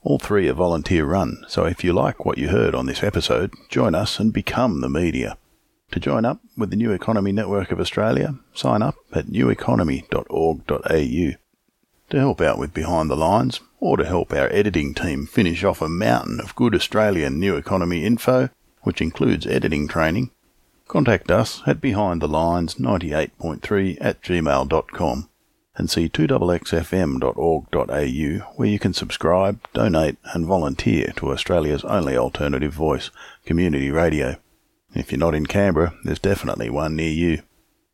All 0.04 0.20
three 0.20 0.48
are 0.48 0.54
volunteer 0.54 1.06
run, 1.06 1.44
so 1.48 1.66
if 1.66 1.84
you 1.84 1.94
like 1.94 2.26
what 2.26 2.38
you 2.38 2.50
heard 2.50 2.76
on 2.76 2.86
this 2.86 3.02
episode, 3.02 3.56
join 3.70 3.96
us 3.96 4.20
and 4.20 4.32
become 4.32 4.82
the 4.82 4.90
media. 4.90 5.36
To 5.92 6.00
join 6.00 6.26
up 6.26 6.42
with 6.58 6.70
the 6.70 6.76
New 6.76 6.92
Economy 6.92 7.32
Network 7.32 7.72
of 7.72 7.80
Australia, 7.80 8.36
sign 8.54 8.82
up 8.82 8.96
at 9.14 9.28
neweconomy.org.au. 9.28 11.38
To 12.10 12.20
help 12.20 12.42
out 12.42 12.58
with 12.60 12.74
Behind 12.74 13.10
the 13.10 13.16
Lines, 13.16 13.62
or 13.80 13.96
to 13.98 14.06
help 14.06 14.34
our 14.34 14.52
editing 14.52 14.94
team 14.94 15.26
finish 15.26 15.64
off 15.64 15.82
a 15.82 15.90
mountain 15.90 16.40
of 16.40 16.56
good 16.56 16.76
Australian 16.76 17.40
New 17.40 17.56
Economy 17.56 18.06
info, 18.06 18.50
which 18.82 19.02
includes 19.02 19.48
editing 19.48 19.88
training, 19.88 20.30
contact 20.88 21.32
us 21.32 21.64
at 21.66 21.82
behindthelines98.3 21.82 23.98
at 24.02 24.22
gmail.com 24.22 25.30
and 25.76 25.90
see 25.90 26.08
2xxfm.org.au 26.08 28.54
where 28.56 28.68
you 28.68 28.78
can 28.80 28.94
subscribe, 28.94 29.60
donate 29.74 30.18
and 30.34 30.46
volunteer 30.46 31.12
to 31.16 31.32
Australia's 31.32 31.84
only 31.86 32.16
alternative 32.16 32.74
voice, 32.74 33.10
community 33.46 33.90
radio. 33.90 34.36
If 34.94 35.12
you're 35.12 35.18
not 35.20 35.34
in 35.34 35.48
Canberra, 35.48 35.96
there's 36.04 36.20
definitely 36.20 36.70
one 36.70 36.96
near 36.96 37.12
you. 37.12 37.42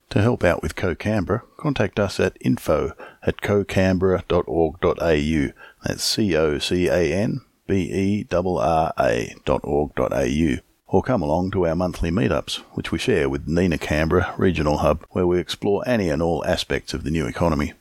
To 0.10 0.22
help 0.22 0.43
out 0.43 0.61
with 0.64 0.76
Co-Canberra, 0.76 1.43
contact 1.57 1.99
us 1.99 2.19
at 2.19 2.35
info 2.41 2.91
at 3.22 3.41
cocanberra.org.au. 3.41 5.53
That's 5.84 6.03
C-O-C-A-N-B-E-R-R-A 6.03 6.65
dot 9.45 9.61
org 9.64 9.95
dot 9.95 10.11
or 10.91 11.03
come 11.03 11.22
along 11.22 11.52
to 11.52 11.68
our 11.68 11.76
monthly 11.76 12.10
meetups, 12.10 12.57
which 12.74 12.91
we 12.91 12.98
share 12.98 13.30
with 13.30 13.48
NENA 13.48 13.78
Canberra 13.78 14.34
Regional 14.38 14.80
Hub, 14.80 15.06
where 15.11 15.28
we 15.28 15.40
explore 15.40 15.88
any 15.88 16.10
and 16.10 16.22
all 16.22 16.44
aspects 16.45 16.94
of 16.94 17.03
the 17.03 17.11
new 17.11 17.28
economy. 17.28 17.74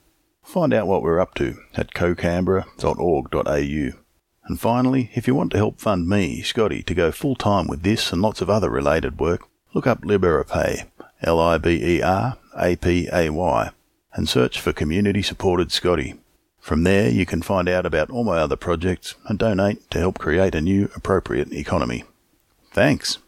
Find 0.44 0.74
out 0.74 0.86
what 0.86 1.02
we're 1.02 1.20
up 1.20 1.35
to 1.35 1.59
at 1.74 1.94
cocanberra.org.au. 1.94 3.98
And 4.44 4.60
finally, 4.60 5.10
if 5.14 5.26
you 5.26 5.35
want 5.35 5.52
to 5.52 5.59
help 5.59 5.80
fund 5.80 6.09
me, 6.09 6.43
Scotty, 6.43 6.82
to 6.82 6.94
go 6.94 7.10
full 7.10 7.35
time 7.35 7.66
with 7.66 7.82
this 7.82 8.12
and 8.12 8.22
lots 8.22 8.40
of 8.40 8.48
other 8.48 8.70
related 8.70 9.18
work, 9.18 9.43
look 9.74 9.86
up 9.86 10.02
Liberapay, 10.02 10.86
L 11.22 11.39
I 11.39 11.59
B 11.59 11.80
E 11.82 12.02
R 12.02 12.39
A 12.59 12.76
P 12.76 13.09
A 13.12 13.30
Y, 13.30 13.70
and 14.14 14.28
search 14.28 14.60
for 14.60 14.72
Community 14.72 15.20
Supported 15.20 15.70
Scotty. 15.70 16.14
From 16.60 16.85
there, 16.85 17.10
you 17.10 17.26
can 17.26 17.43
find 17.43 17.68
out 17.68 17.86
about 17.86 18.10
all 18.10 18.24
my 18.24 18.39
other 18.39 18.56
projects 18.56 19.14
and 19.26 19.39
donate 19.39 19.90
to 19.90 19.98
help 19.98 20.18
create 20.18 20.55
a 20.55 20.60
new 20.60 20.90
appropriate 20.97 21.52
economy. 21.52 22.05
Thanks. 22.70 23.19